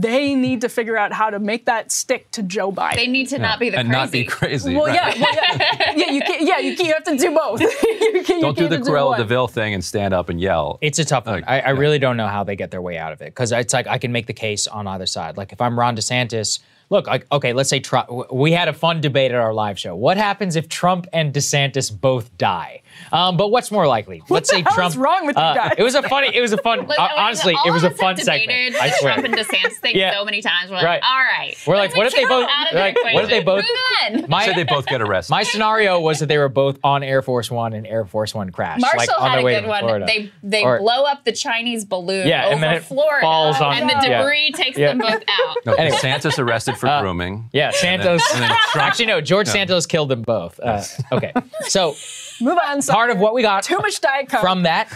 they 0.00 0.34
need 0.34 0.60
to 0.62 0.68
figure 0.68 0.96
out 0.96 1.12
how 1.12 1.30
to 1.30 1.38
make 1.38 1.66
that 1.66 1.92
stick 1.92 2.28
to 2.32 2.42
Joe 2.42 2.72
Biden. 2.72 2.96
They 2.96 3.06
need 3.06 3.28
to 3.28 3.38
not 3.38 3.60
be 3.60 3.70
the 3.70 3.78
and 3.78 3.88
crazy. 3.88 4.00
not 4.00 4.10
be 4.10 4.24
crazy. 4.24 4.74
Well, 4.74 4.86
right. 4.86 4.94
yeah, 4.94 5.24
well, 5.24 5.34
yeah, 5.34 5.92
yeah. 5.96 6.10
You 6.10 6.20
can, 6.20 6.46
yeah, 6.46 6.58
you, 6.58 6.76
can, 6.76 6.86
you 6.86 6.92
have 6.92 7.04
to 7.04 7.16
do 7.16 7.32
both. 7.32 7.60
you 7.60 8.22
can, 8.24 8.40
Don't 8.40 8.58
do 8.58 8.66
the 8.66 8.78
just 8.78 8.90
Cruella 8.90 9.10
one. 9.10 9.18
de 9.20 9.24
Vil 9.24 9.46
thing 9.46 9.72
and 9.72 9.84
stand 9.84 10.12
up 10.12 10.28
and 10.28 10.40
yell. 10.40 10.78
It's 10.80 10.98
a 10.98 11.04
tough 11.04 11.26
one. 11.26 11.36
Like, 11.36 11.48
I, 11.48 11.60
I 11.60 11.72
yeah. 11.72 11.78
really 11.78 12.00
don't 12.00 12.16
know 12.16 12.26
how 12.26 12.42
they 12.42 12.56
get 12.56 12.72
their 12.72 12.82
way 12.82 12.98
out 12.98 13.12
of 13.12 13.20
it 13.22 13.26
because 13.26 13.52
it's 13.52 13.72
like 13.72 13.86
I 13.86 13.98
can 13.98 14.10
make 14.10 14.26
the 14.26 14.32
case 14.32 14.66
on 14.66 14.88
either 14.88 15.06
side. 15.06 15.36
Like 15.36 15.52
if 15.52 15.60
I'm 15.60 15.78
Ron 15.78 15.96
DeSantis, 15.96 16.58
look, 16.90 17.06
like, 17.06 17.26
okay, 17.30 17.52
let's 17.52 17.70
say 17.70 17.78
Trump. 17.78 18.10
We 18.32 18.50
had 18.50 18.66
a 18.66 18.72
fun 18.72 19.00
debate 19.00 19.30
at 19.30 19.38
our 19.38 19.54
live 19.54 19.78
show. 19.78 19.94
What 19.94 20.16
happens 20.16 20.56
if 20.56 20.68
Trump 20.68 21.06
and 21.12 21.32
DeSantis 21.32 21.92
both 22.00 22.36
die? 22.36 22.82
Um, 23.12 23.36
but 23.36 23.48
what's 23.48 23.70
more 23.70 23.86
likely? 23.86 24.22
Let's 24.28 24.50
the 24.50 24.56
say 24.56 24.62
hell 24.62 24.72
Trump. 24.74 24.90
is 24.92 24.96
wrong 24.96 25.26
with 25.26 25.36
you 25.36 25.42
uh, 25.42 25.54
guys? 25.54 25.74
It 25.78 25.82
was 25.82 25.94
a 25.94 26.02
funny. 26.02 26.34
It 26.34 26.40
was 26.40 26.52
a 26.52 26.58
fun. 26.58 26.86
Like, 26.94 26.98
uh, 26.98 27.08
honestly, 27.16 27.54
all 27.54 27.68
it 27.68 27.70
was 27.70 27.82
of 27.84 27.92
a 27.92 27.94
fun 27.94 28.16
have 28.16 28.24
segment. 28.24 28.76
I 28.80 28.88
the 28.90 28.94
swear. 28.96 29.12
Trump 29.14 29.26
and 29.26 29.34
DeSantis 29.34 29.72
thing 29.80 29.96
Yeah. 29.96 30.12
so 30.12 30.24
many 30.24 30.42
times. 30.42 30.70
We're 30.70 30.76
like, 30.76 30.84
Right. 30.84 31.02
all 31.02 31.16
right. 31.18 31.56
We're 31.66 31.76
like, 31.76 31.96
what 31.96 32.06
if 32.06 32.14
they 32.14 32.24
both? 32.24 32.46
Trump 32.46 32.50
out 32.50 32.66
of 32.68 32.72
the 32.74 32.78
Like, 32.80 32.96
what 33.14 33.24
if 33.24 33.30
they 33.30 33.42
both? 33.42 33.64
Move 34.10 34.22
on. 34.24 34.24
My, 34.30 34.44
Say 34.46 34.54
they 34.54 34.64
both 34.64 34.86
get 34.86 35.00
arrested. 35.00 35.30
my 35.30 35.42
scenario 35.44 35.98
was 36.00 36.18
that 36.20 36.26
they 36.26 36.36
were 36.38 36.48
both 36.48 36.78
on 36.84 37.02
Air 37.02 37.22
Force 37.22 37.50
One 37.50 37.72
and 37.72 37.86
Air 37.86 38.04
Force 38.04 38.34
One 38.34 38.50
crashed. 38.50 38.80
Marshall 38.82 38.98
like, 38.98 39.08
on 39.20 39.30
had 39.30 39.36
their 39.36 39.40
a 39.40 39.44
way 39.44 39.60
good 39.60 39.68
one. 39.68 39.80
Florida. 39.82 40.06
They 40.06 40.30
they 40.42 40.62
Or- 40.64 40.78
blow 40.78 41.04
up 41.04 41.24
the 41.24 41.32
Chinese 41.32 41.84
balloon 41.84 42.26
Yeah, 42.26 42.44
over 42.46 42.54
and 42.54 42.62
then 42.62 42.74
it 42.74 42.82
Florida, 42.84 43.22
falls 43.22 43.60
on- 43.60 43.74
and 43.74 43.88
the 43.88 43.94
yeah. 44.08 44.18
debris 44.22 44.52
takes 44.52 44.76
Yeah. 44.78 44.88
them 44.88 44.98
both 44.98 45.22
out. 45.28 45.56
no, 45.66 45.72
Anyway. 45.74 45.96
DeSantis 45.96 46.38
arrested 46.38 46.76
for 46.76 46.88
grooming. 47.00 47.48
Yeah, 47.52 47.66
And 47.68 47.74
Santos. 47.76 48.22
then- 48.32 48.42
and 48.42 48.50
then 48.50 48.58
Trump- 48.72 48.86
Actually, 48.88 49.06
no. 49.06 49.20
George 49.20 49.46
Santos 49.48 49.86
killed 49.86 50.08
them 50.10 50.22
both. 50.22 50.60
Uh, 50.60 50.82
okay, 51.12 51.32
so 51.62 51.94
Move 52.40 52.58
on. 52.66 52.82
son. 52.82 52.94
part 52.94 53.10
of 53.10 53.18
what 53.18 53.34
we 53.34 53.42
got 53.42 53.62
Too 53.62 53.78
much 53.78 54.00
Diet 54.00 54.28
Coke. 54.28 54.40
from 54.40 54.62
that, 54.64 54.88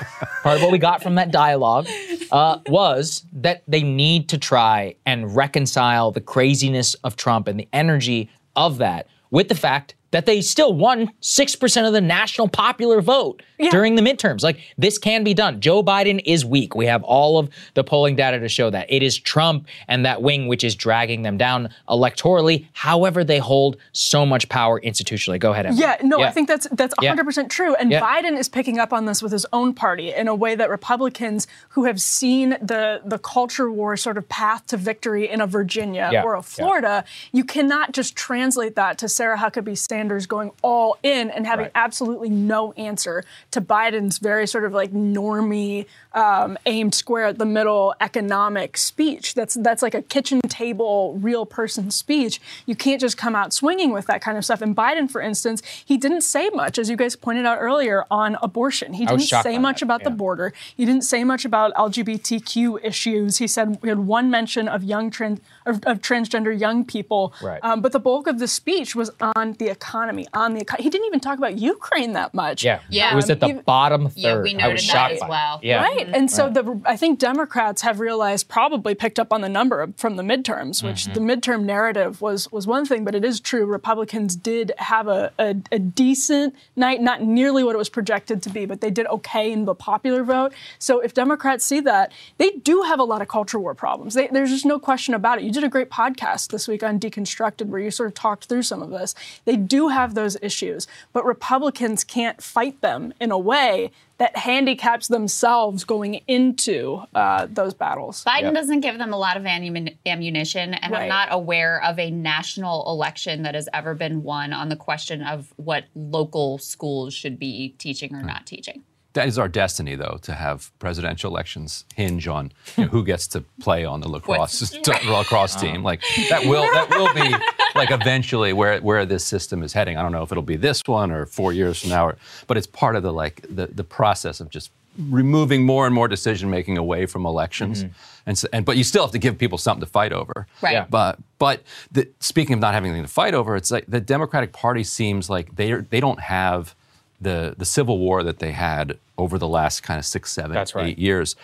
part 0.43 0.57
of 0.57 0.63
what 0.63 0.73
we 0.73 0.79
got 0.79 1.03
from 1.03 1.15
that 1.17 1.31
dialogue, 1.31 1.87
uh, 2.33 2.59
was 2.67 3.25
that 3.33 3.63
they 3.69 3.83
need 3.83 4.29
to 4.31 4.39
try 4.39 4.97
and 5.07 5.35
reconcile 5.35 6.11
the 6.11 6.21
craziness 6.21 6.95
of 7.05 7.17
Trump 7.17 7.49
and 7.49 7.59
the 7.59 7.69
energy 7.73 8.31
of 8.57 8.79
that 8.79 9.07
with 9.31 9.49
the 9.49 9.55
fact 9.55 9.95
that 10.11 10.27
they 10.27 10.41
still 10.41 10.73
won 10.73 11.11
6% 11.21 11.87
of 11.87 11.93
the 11.93 12.01
national 12.01 12.49
popular 12.49 13.01
vote 13.03 13.43
during 13.71 13.95
the 13.95 14.03
midterms. 14.03 14.43
Like, 14.43 14.59
this 14.79 14.97
can 14.99 15.23
be 15.25 15.35
done. 15.35 15.61
Joe 15.61 15.83
Biden 15.83 16.23
is 16.25 16.45
weak. 16.45 16.75
We 16.75 16.87
have 16.87 17.03
all 17.03 17.39
of 17.39 17.51
the 17.75 17.85
polling 17.85 18.17
data 18.17 18.39
to 18.39 18.49
show 18.49 18.71
that. 18.71 18.87
It 18.91 19.03
is 19.03 19.19
Trump 19.19 19.67
and 19.87 20.07
that 20.07 20.23
wing 20.23 20.49
which 20.49 20.65
is 20.65 20.75
dragging 20.75 21.23
them 21.23 21.37
down 21.37 21.69
electorally. 21.89 22.67
However, 22.73 23.23
they 23.23 23.39
hold 23.39 23.77
so 23.93 24.25
much 24.25 24.49
power 24.49 24.81
institutionally. 24.81 25.39
Go 25.39 25.53
ahead, 25.53 25.67
Emily. 25.67 25.83
Yeah, 25.83 25.97
no, 26.03 26.23
I 26.23 26.31
think 26.31 26.49
that's 26.49 26.67
that's 26.73 26.95
Yeah. 27.03 27.15
100% 27.15 27.51
true. 27.51 27.75
And 27.75 27.91
Yeah. 27.91 28.01
Biden 28.01 28.39
is 28.39 28.49
picking 28.49 28.79
up 28.79 28.93
on 28.93 29.05
this 29.05 29.23
with 29.23 29.33
his 29.33 29.45
own 29.53 29.75
party 29.75 30.13
in 30.15 30.27
a 30.29 30.35
way 30.35 30.55
that 30.55 30.71
Republicans 30.71 31.47
who 31.71 31.85
have 31.85 32.01
seen 32.01 32.51
the 32.63 33.03
the 33.05 33.19
culture 33.19 33.71
war 33.71 33.97
sort 33.97 34.17
of 34.17 34.29
path 34.29 34.67
to 34.69 34.77
victory 34.79 35.29
in 35.29 35.41
a 35.43 35.47
Virginia 35.47 36.09
Yeah. 36.13 36.23
or 36.23 36.35
a 36.35 36.39
Yeah. 36.39 36.43
Florida, 36.43 37.05
you 37.33 37.45
cannot 37.45 37.93
just 37.93 38.17
translate 38.17 38.75
that 38.77 38.97
to 38.99 39.09
Sarah 39.09 39.37
Huckabee 39.37 39.77
Sanders 39.77 39.98
Sanders 39.99 40.27
going 40.27 40.53
all 40.63 40.97
in 41.03 41.29
and 41.29 41.45
having 41.45 41.65
Right. 41.65 41.73
absolutely 41.75 42.31
no 42.31 42.73
answer 42.75 43.25
to 43.51 43.61
Biden's 43.61 44.19
very 44.19 44.47
sort 44.47 44.65
of 44.65 44.73
like 44.73 44.93
normie, 44.93 45.87
um, 46.13 46.57
aimed 46.67 46.95
square 46.95 47.27
at 47.27 47.39
the 47.39 47.45
middle 47.45 47.95
economic 48.01 48.77
speech. 48.77 49.35
That's 49.35 49.55
that's 49.55 49.83
like 49.83 49.95
a 49.95 50.03
kitchen 50.03 50.41
table, 50.43 51.19
real 51.21 51.45
person 51.45 51.91
speech. 51.91 52.41
You 52.65 52.77
can't 52.77 53.01
just 53.01 53.17
come 53.17 53.35
out 53.35 53.53
swinging 53.53 53.91
with 53.93 54.07
that 54.07 54.21
kind 54.21 54.39
of 54.39 54.45
stuff. 54.45 54.63
And 54.63 54.77
Biden, 54.77 55.11
for 55.11 55.21
instance, 55.21 55.63
he 55.85 55.97
didn't 55.97 56.21
say 56.23 56.49
much, 56.51 56.79
as 56.79 56.89
you 56.89 56.97
guys 56.97 57.17
pointed 57.17 57.45
out 57.45 57.59
earlier, 57.61 58.05
on 58.09 58.37
abortion. 58.41 58.93
He 58.95 59.05
didn't 59.05 59.23
say 59.23 59.59
much 59.59 59.81
that, 59.81 59.87
about 59.87 60.05
the 60.05 60.11
border. 60.11 60.53
He 60.77 60.85
didn't 60.85 61.03
say 61.03 61.25
much 61.25 61.45
about 61.45 61.75
LGBTQ 61.75 62.85
issues. 62.85 63.39
He 63.39 63.49
said 63.49 63.83
we 63.83 63.89
had 63.89 63.99
one 63.99 64.31
mention 64.31 64.69
of 64.69 64.85
young 64.85 65.11
trans 65.11 65.41
of, 65.67 65.83
of 65.85 66.01
transgender 66.01 66.59
young 66.59 66.85
people. 66.85 67.35
Right. 67.43 67.59
Um, 67.65 67.81
but 67.81 67.91
the 67.91 68.01
bulk 68.01 68.29
of 68.29 68.39
the 68.39 68.49
speech 68.49 68.95
was 68.95 69.11
on 69.21 69.55
the 69.55 69.67
economy. 69.69 69.88
On 69.95 70.55
the 70.55 70.61
eco- 70.61 70.83
he 70.83 70.91
didn't 70.91 71.07
even 71.07 71.21
talk 71.21 71.39
about 71.39 71.59
Ukraine 71.59 72.13
that 72.13 72.35
much. 72.35 72.63
Yeah. 72.65 72.81
Yeah. 72.91 73.13
It 73.13 73.17
was 73.17 73.31
at 73.31 73.41
the 73.41 73.47
Even- 73.49 73.63
bottom 73.63 74.05
third. 74.09 74.13
Yeah, 74.17 74.41
we 74.41 74.51
I 74.55 74.59
noted 74.59 74.73
was 74.75 74.87
that 74.89 75.13
as 75.13 75.21
well. 75.29 75.61
Yeah. 75.63 75.83
Right. 75.83 76.09
And 76.13 76.31
so 76.31 76.49
the 76.49 76.81
I 76.85 76.97
think 76.97 77.19
Democrats 77.19 77.83
have 77.83 78.01
realized 78.01 78.49
probably 78.49 78.95
picked 78.95 79.19
up 79.19 79.33
on 79.33 79.41
the 79.41 79.49
number 79.49 79.89
from 79.97 80.17
the 80.17 80.23
midterms, 80.23 80.83
which 80.83 81.07
Mm-hmm. 81.07 81.15
the 81.15 81.21
midterm 81.21 81.63
narrative 81.65 82.21
was 82.21 82.51
was 82.53 82.67
one 82.67 82.85
thing, 82.85 83.05
but 83.05 83.15
it 83.15 83.25
is 83.25 83.41
true 83.41 83.65
Republicans 83.67 84.37
did 84.37 84.73
have 84.79 85.07
a, 85.09 85.33
a, 85.39 85.55
a 85.73 85.79
decent 85.79 86.55
night, 86.77 87.01
not 87.01 87.23
nearly 87.23 87.63
what 87.65 87.75
it 87.75 87.79
was 87.79 87.89
projected 87.89 88.43
to 88.43 88.51
be, 88.51 88.67
but 88.67 88.81
they 88.81 88.91
did 88.91 89.07
okay 89.07 89.53
in 89.53 89.65
the 89.65 89.75
popular 89.75 90.23
vote. 90.25 90.53
So 90.79 91.01
if 91.01 91.15
Democrats 91.15 91.65
see 91.65 91.81
that, 91.81 92.13
they 92.39 92.51
do 92.51 92.83
have 92.83 92.99
a 92.99 93.05
lot 93.05 93.23
of 93.23 93.29
culture 93.29 93.59
war 93.59 93.75
problems. 93.75 94.15
They, 94.15 94.27
there's 94.29 94.51
just 94.51 94.67
no 94.67 94.79
question 94.79 95.15
about 95.15 95.39
it. 95.39 95.45
You 95.45 95.53
did 95.53 95.65
a 95.65 95.69
great 95.69 95.91
podcast 95.91 96.49
this 96.51 96.67
week 96.67 96.83
on 96.83 96.99
Deconstructed 96.99 97.67
where 97.67 97.81
you 97.81 97.91
sort 97.91 98.09
of 98.09 98.15
talked 98.15 98.47
through 98.47 98.63
some 98.63 98.83
of 98.83 98.91
this. 98.91 99.15
They 99.45 99.57
do 99.57 99.78
have 99.87 100.15
those 100.15 100.37
issues, 100.43 100.89
but 101.13 101.25
Republicans 101.25 102.03
can't 102.03 102.43
fight 102.43 102.81
them 102.81 103.15
in 103.21 103.31
a 103.31 103.39
way 103.39 103.93
that 104.19 104.37
handicaps 104.37 105.07
themselves 105.07 105.85
going 105.85 106.15
into 106.27 107.01
uh, 107.15 107.47
those 107.49 107.73
battles. 107.73 108.25
Biden 108.25 108.53
doesn't 108.53 108.81
give 108.81 108.99
them 108.99 109.13
a 109.13 109.17
lot 109.17 109.37
of 109.37 109.47
ammunition, 109.47 110.75
and 110.75 110.93
Right. 110.93 111.03
I'm 111.03 111.09
not 111.09 111.29
aware 111.31 111.81
of 111.85 112.01
a 112.01 112.11
national 112.11 112.91
election 112.91 113.43
that 113.45 113.55
has 113.55 113.69
ever 113.73 113.95
been 113.95 114.25
won 114.25 114.53
on 114.53 114.71
the 114.71 114.77
question 114.77 115.23
of 115.23 115.53
what 115.55 115.85
local 115.95 116.59
schools 116.59 117.15
should 117.15 117.39
be 117.39 117.77
teaching 117.79 118.13
or 118.13 118.23
not 118.23 118.45
teaching. 118.45 118.83
That 119.19 119.27
is 119.27 119.37
our 119.37 119.49
destiny, 119.49 119.97
though, 119.97 120.21
to 120.23 120.33
have 120.33 120.71
presidential 120.79 121.29
elections 121.29 121.85
hinge 121.97 122.29
on 122.29 122.53
you 122.77 122.85
know, 122.85 122.91
who 122.91 123.05
gets 123.05 123.27
to 123.29 123.41
play 123.61 123.85
on 123.85 124.01
the 124.01 124.09
lacrosse 124.09 124.79
lacrosse 125.09 125.57
uh. 125.57 125.61
team. 125.61 125.83
Like 125.83 126.03
that 126.29 126.45
will 126.45 126.63
that 126.63 126.89
will 126.91 127.13
be 127.13 127.35
like 127.75 127.91
eventually 127.91 128.53
where 128.53 128.79
where 128.81 129.05
this 129.05 129.25
system 129.25 129.65
is 129.65 129.73
heading. 129.73 129.97
I 129.97 130.03
don't 130.03 130.13
know 130.13 130.23
if 130.23 130.31
it'll 130.31 130.45
be 130.45 130.55
this 130.55 130.85
one 130.87 131.11
or 131.11 131.27
four 131.27 131.53
years 131.53 131.81
from 131.81 131.91
now, 131.91 132.07
or, 132.07 132.17
but 132.47 132.57
it's 132.57 132.69
part 132.69 132.95
of 132.95 133.03
the 133.03 133.13
like 133.13 133.45
the 133.51 133.67
the 133.67 133.83
process 133.83 134.39
of 134.39 134.51
just 134.51 134.71
removing 135.11 135.65
more 135.65 135.85
and 135.87 135.95
more 135.95 136.07
decision 136.07 136.49
making 136.49 136.79
away 136.79 137.07
from 137.07 137.27
elections. 137.27 137.83
Mm-hmm. 137.83 137.93
And, 138.27 138.39
so, 138.39 138.49
and 138.53 138.65
but 138.65 138.77
you 138.77 138.85
still 138.85 139.03
have 139.03 139.13
to 139.13 139.19
give 139.19 139.37
people 139.37 139.59
something 139.59 139.81
to 139.81 139.91
fight 139.91 140.13
over. 140.13 140.47
Right. 140.63 140.75
Yeah. 140.75 140.87
But 140.89 141.19
but 141.41 141.65
the, 141.91 142.09
speaking 142.21 142.55
of 142.55 142.61
not 142.61 142.73
having 142.73 142.91
anything 142.91 143.05
to 143.05 143.13
fight 143.13 143.35
over, 143.35 143.57
it's 143.57 143.73
like 143.73 143.87
the 143.89 144.01
Democratic 144.01 144.53
Party 144.53 144.85
seems 144.85 145.29
like 145.29 145.57
they 145.57 145.73
they 145.73 145.99
don't 145.99 146.21
have 146.21 146.77
the 147.21 147.55
the 147.57 147.65
civil 147.65 147.99
war 147.99 148.23
that 148.23 148.39
they 148.39 148.53
had 148.53 148.99
over 149.17 149.39
the 149.39 149.49
last 149.49 149.83
kind 149.83 149.99
of 149.99 150.05
six, 150.05 150.33
seven, 150.33 150.53
That's 150.53 150.75
right. 150.75 150.87
eight 150.87 150.99
years. 150.99 151.37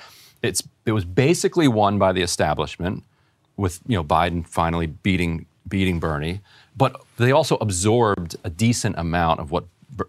It's 0.42 0.62
it 0.86 0.92
was 0.92 1.04
basically 1.04 1.68
won 1.68 1.98
by 1.98 2.12
the 2.12 2.22
establishment, 2.22 3.02
with 3.56 3.80
you 3.86 3.96
know 3.96 4.04
Biden 4.04 4.46
finally 4.46 4.86
beating 4.86 5.46
beating 5.68 5.98
Bernie, 5.98 6.40
but 6.76 7.00
they 7.16 7.32
also 7.32 7.56
absorbed 7.56 8.36
a 8.44 8.50
decent 8.50 8.96
amount 8.98 9.40
of 9.40 9.50
what 9.50 9.64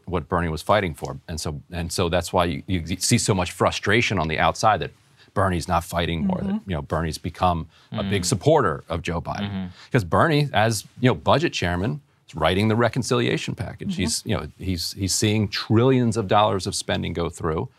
what 0.06 0.28
Bernie 0.28 0.50
was 0.50 0.62
fighting 0.62 0.94
for, 0.94 1.20
and 1.28 1.40
so 1.40 1.62
and 1.72 1.92
so 1.92 2.10
that's 2.10 2.34
why 2.34 2.46
you, 2.46 2.64
you 2.68 2.98
see 2.98 3.18
so 3.18 3.34
much 3.34 3.52
frustration 3.52 4.20
on 4.20 4.28
the 4.28 4.40
outside 4.40 4.80
that 4.82 4.92
Bernie's 5.34 5.68
not 5.68 5.84
fighting 5.84 6.26
more. 6.26 6.40
That 6.40 6.48
mm-hmm. 6.48 6.70
you 6.70 6.76
know 6.76 6.82
Bernie's 6.82 7.18
become 7.18 7.68
a 7.92 8.04
big 8.04 8.24
mm. 8.24 8.26
supporter 8.26 8.84
of 8.90 9.02
Joe 9.02 9.22
Biden 9.22 9.50
mm-hmm. 9.50 9.66
because 9.86 10.04
Bernie, 10.04 10.50
as 10.54 10.86
you 11.00 11.10
know, 11.10 11.16
budget 11.16 11.54
chairman, 11.54 12.02
is 12.28 12.36
writing 12.36 12.68
the 12.68 12.76
reconciliation 12.76 13.56
package. 13.56 13.96
He's 13.96 14.24
you 14.26 14.36
know 14.36 14.48
he's 14.58 14.94
he's 14.94 15.14
seeing 15.14 15.48
trillions 15.48 16.18
of 16.18 16.28
dollars 16.28 16.68
of 16.68 16.76
spending 16.76 17.14
go 17.14 17.30
through. 17.30 17.70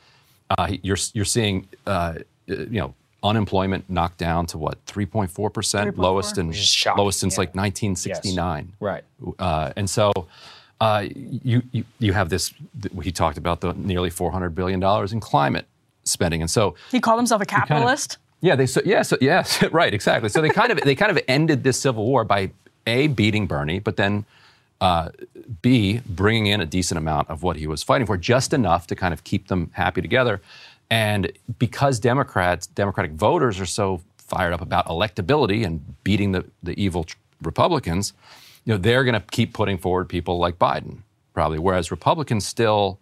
Uh, 0.51 0.73
you're 0.83 0.99
you're 1.13 1.25
seeing 1.25 1.69
uh, 1.87 2.15
you 2.47 2.67
know 2.81 2.95
unemployment 3.23 3.89
knocked 3.91 4.19
down 4.19 4.47
to 4.47 4.59
what 4.59 4.85
3.4 4.87 5.53
percent, 5.53 5.99
lowest 5.99 6.39
in 6.39 6.53
shocking, 6.53 7.03
lowest 7.03 7.19
since 7.19 7.35
yeah. 7.35 7.41
like 7.41 7.49
1969. 7.55 8.73
Right. 8.79 9.03
Uh, 9.39 9.73
and 9.77 9.91
so 9.91 10.13
uh, 10.81 11.07
you, 11.11 11.63
you 11.73 11.85
you 11.99 12.13
have 12.13 12.29
this. 12.29 12.53
He 13.03 13.13
talked 13.13 13.39
about 13.39 13.61
the 13.61 13.73
nearly 13.75 14.11
400 14.11 14.55
billion 14.55 14.81
dollars 14.81 15.13
in 15.13 15.21
climate 15.21 15.67
spending, 16.05 16.43
and 16.43 16.51
so 16.51 16.75
He 16.91 17.01
called 17.01 17.19
himself 17.19 17.43
a 17.43 17.47
capitalist. 17.47 18.19
yeah, 18.41 18.57
they 18.57 18.67
so 18.67 18.81
yeah, 18.85 19.03
so 19.03 19.17
yes, 19.21 19.63
right, 19.73 19.93
exactly. 19.93 20.29
So 20.29 20.41
they 20.41 20.51
kind 20.51 20.71
of 20.71 20.81
they 20.83 20.95
kind 20.95 21.11
of 21.11 21.19
ended 21.29 21.65
this 21.65 21.79
civil 21.79 22.05
war 22.05 22.25
by 22.25 22.51
a 22.87 23.09
beating 23.09 23.47
Bernie, 23.47 23.78
but 23.78 23.97
then 23.97 24.24
uh, 24.80 25.09
b 25.62 26.01
bringing 26.07 26.47
in 26.47 26.61
a 26.61 26.66
decent 26.66 26.99
amount 26.99 27.30
of 27.30 27.43
what 27.43 27.57
he 27.57 27.66
was 27.66 27.82
fighting 27.82 28.07
for, 28.07 28.16
just 28.16 28.53
enough 28.53 28.87
to 28.89 28.95
kind 28.95 29.14
of 29.14 29.24
keep 29.24 29.49
them 29.49 29.70
happy 29.74 30.03
together. 30.03 30.41
And 30.91 31.32
because 31.59 31.99
Democrats, 31.99 32.66
Democratic 32.66 33.12
voters 33.12 33.59
are 33.59 33.66
so 33.66 34.03
fired 34.18 34.53
up 34.53 34.61
about 34.61 34.87
electability 34.87 35.64
and 35.64 36.03
beating 36.05 36.32
the 36.32 36.45
the 36.62 36.80
evil 36.80 37.07
Republicans, 37.43 38.12
you 38.64 38.72
know, 38.72 38.78
they're 38.78 39.05
going 39.05 39.14
to 39.14 39.24
keep 39.30 39.53
putting 39.53 39.78
forward 39.78 40.09
people 40.09 40.39
like 40.39 40.59
Biden, 40.59 40.99
probably. 41.34 41.59
Whereas 41.59 41.91
Republicans 41.91 42.47
still 42.47 42.99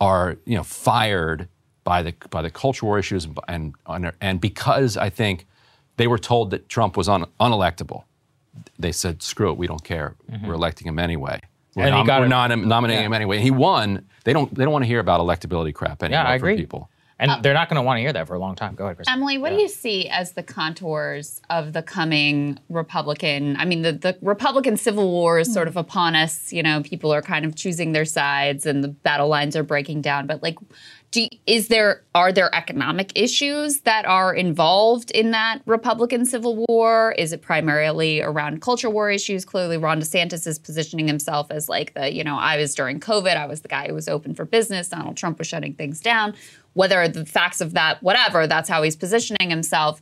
are 0.00 0.36
you 0.46 0.56
know 0.56 0.64
fired 0.64 1.48
by 1.84 2.02
the 2.02 2.14
by 2.30 2.42
the 2.42 2.50
culture 2.50 2.86
war 2.86 2.98
issues 2.98 3.26
and 3.48 3.74
and, 3.86 4.12
and 4.20 4.40
because 4.40 4.96
I 4.96 5.10
think 5.10 5.46
they 5.96 6.06
were 6.06 6.18
told 6.18 6.50
that 6.50 6.68
Trump 6.68 6.96
was 6.96 7.08
un, 7.08 7.26
unelectable, 7.38 8.04
they 8.78 8.92
said 8.92 9.22
screw 9.22 9.50
it, 9.50 9.56
we 9.56 9.66
don't 9.66 9.84
care, 9.84 10.16
mm-hmm. 10.30 10.46
we're 10.46 10.54
electing 10.54 10.86
him 10.86 10.98
anyway. 10.98 11.40
We're, 11.74 11.84
And 11.84 11.94
he 11.94 12.00
nom- 12.00 12.06
got 12.06 12.20
we're 12.20 12.26
it. 12.26 12.28
nom- 12.28 12.68
nominating 12.68 13.02
Yeah. 13.02 13.06
him 13.06 13.14
anyway. 13.14 13.40
He 13.40 13.50
won. 13.50 14.06
They 14.24 14.32
don't 14.32 14.54
they 14.54 14.64
don't 14.64 14.72
want 14.72 14.84
to 14.84 14.88
hear 14.88 15.00
about 15.00 15.20
electability 15.20 15.72
crap 15.72 16.02
anymore 16.02 16.24
Yeah, 16.24 16.30
I 16.30 16.38
for 16.38 16.46
agree. 16.48 16.56
people. 16.56 16.90
And 17.18 17.30
uh, 17.30 17.38
they're 17.40 17.54
not 17.54 17.68
going 17.68 17.76
to 17.76 17.82
want 17.82 17.98
to 17.98 18.00
hear 18.00 18.12
that 18.12 18.26
for 18.26 18.34
a 18.34 18.38
long 18.38 18.56
time. 18.56 18.74
Go 18.74 18.84
ahead, 18.84 18.96
Chris. 18.96 19.08
Emily, 19.08 19.38
what 19.38 19.50
do 19.50 19.56
you 19.56 19.68
see 19.68 20.08
as 20.08 20.32
the 20.32 20.42
contours 20.42 21.40
of 21.50 21.72
the 21.72 21.80
coming 21.82 22.58
Republican? 22.68 23.56
I 23.58 23.64
mean, 23.64 23.82
the, 23.82 23.92
the 23.92 24.18
Republican 24.22 24.76
Civil 24.76 25.08
War 25.08 25.38
is 25.38 25.52
sort 25.52 25.66
mm. 25.66 25.70
of 25.70 25.76
upon 25.76 26.16
us. 26.16 26.52
You 26.52 26.64
know, 26.64 26.82
people 26.82 27.12
are 27.14 27.22
kind 27.22 27.44
of 27.44 27.54
choosing 27.54 27.92
their 27.92 28.04
sides, 28.04 28.66
and 28.66 28.82
the 28.82 28.88
battle 28.88 29.28
lines 29.28 29.54
are 29.54 29.62
breaking 29.62 30.02
down. 30.02 30.26
But 30.26 30.42
like, 30.42 30.58
do 31.12 31.28
is 31.46 31.68
there 31.68 32.02
are 32.14 32.32
there 32.32 32.52
economic 32.54 33.12
issues 33.14 33.82
that 33.82 34.04
are 34.04 34.34
involved 34.34 35.10
in 35.12 35.30
that 35.30 35.60
Republican 35.66 36.26
Civil 36.26 36.66
War? 36.68 37.14
Is 37.16 37.32
it 37.32 37.42
primarily 37.42 38.20
around 38.20 38.60
culture 38.60 38.90
war 38.90 39.10
issues? 39.10 39.44
Clearly, 39.44 39.78
Ron 39.78 40.00
DeSantis 40.00 40.46
is 40.46 40.58
positioning 40.58 41.06
himself 41.06 41.50
as 41.50 41.68
like 41.68 41.94
the 41.94 42.12
you 42.12 42.24
know 42.24 42.36
I 42.36 42.56
was 42.56 42.74
during 42.74 42.98
COVID, 42.98 43.36
I 43.36 43.46
was 43.46 43.60
the 43.60 43.68
guy 43.68 43.86
who 43.86 43.94
was 43.94 44.08
open 44.08 44.34
for 44.34 44.44
business. 44.44 44.88
Donald 44.88 45.16
Trump 45.16 45.38
was 45.38 45.46
shutting 45.46 45.74
things 45.74 46.00
down 46.00 46.34
whether 46.74 47.06
the 47.08 47.26
facts 47.26 47.60
of 47.60 47.74
that, 47.74 48.02
whatever, 48.02 48.46
that's 48.46 48.68
how 48.68 48.82
he's 48.82 48.96
positioning 48.96 49.50
himself. 49.50 50.00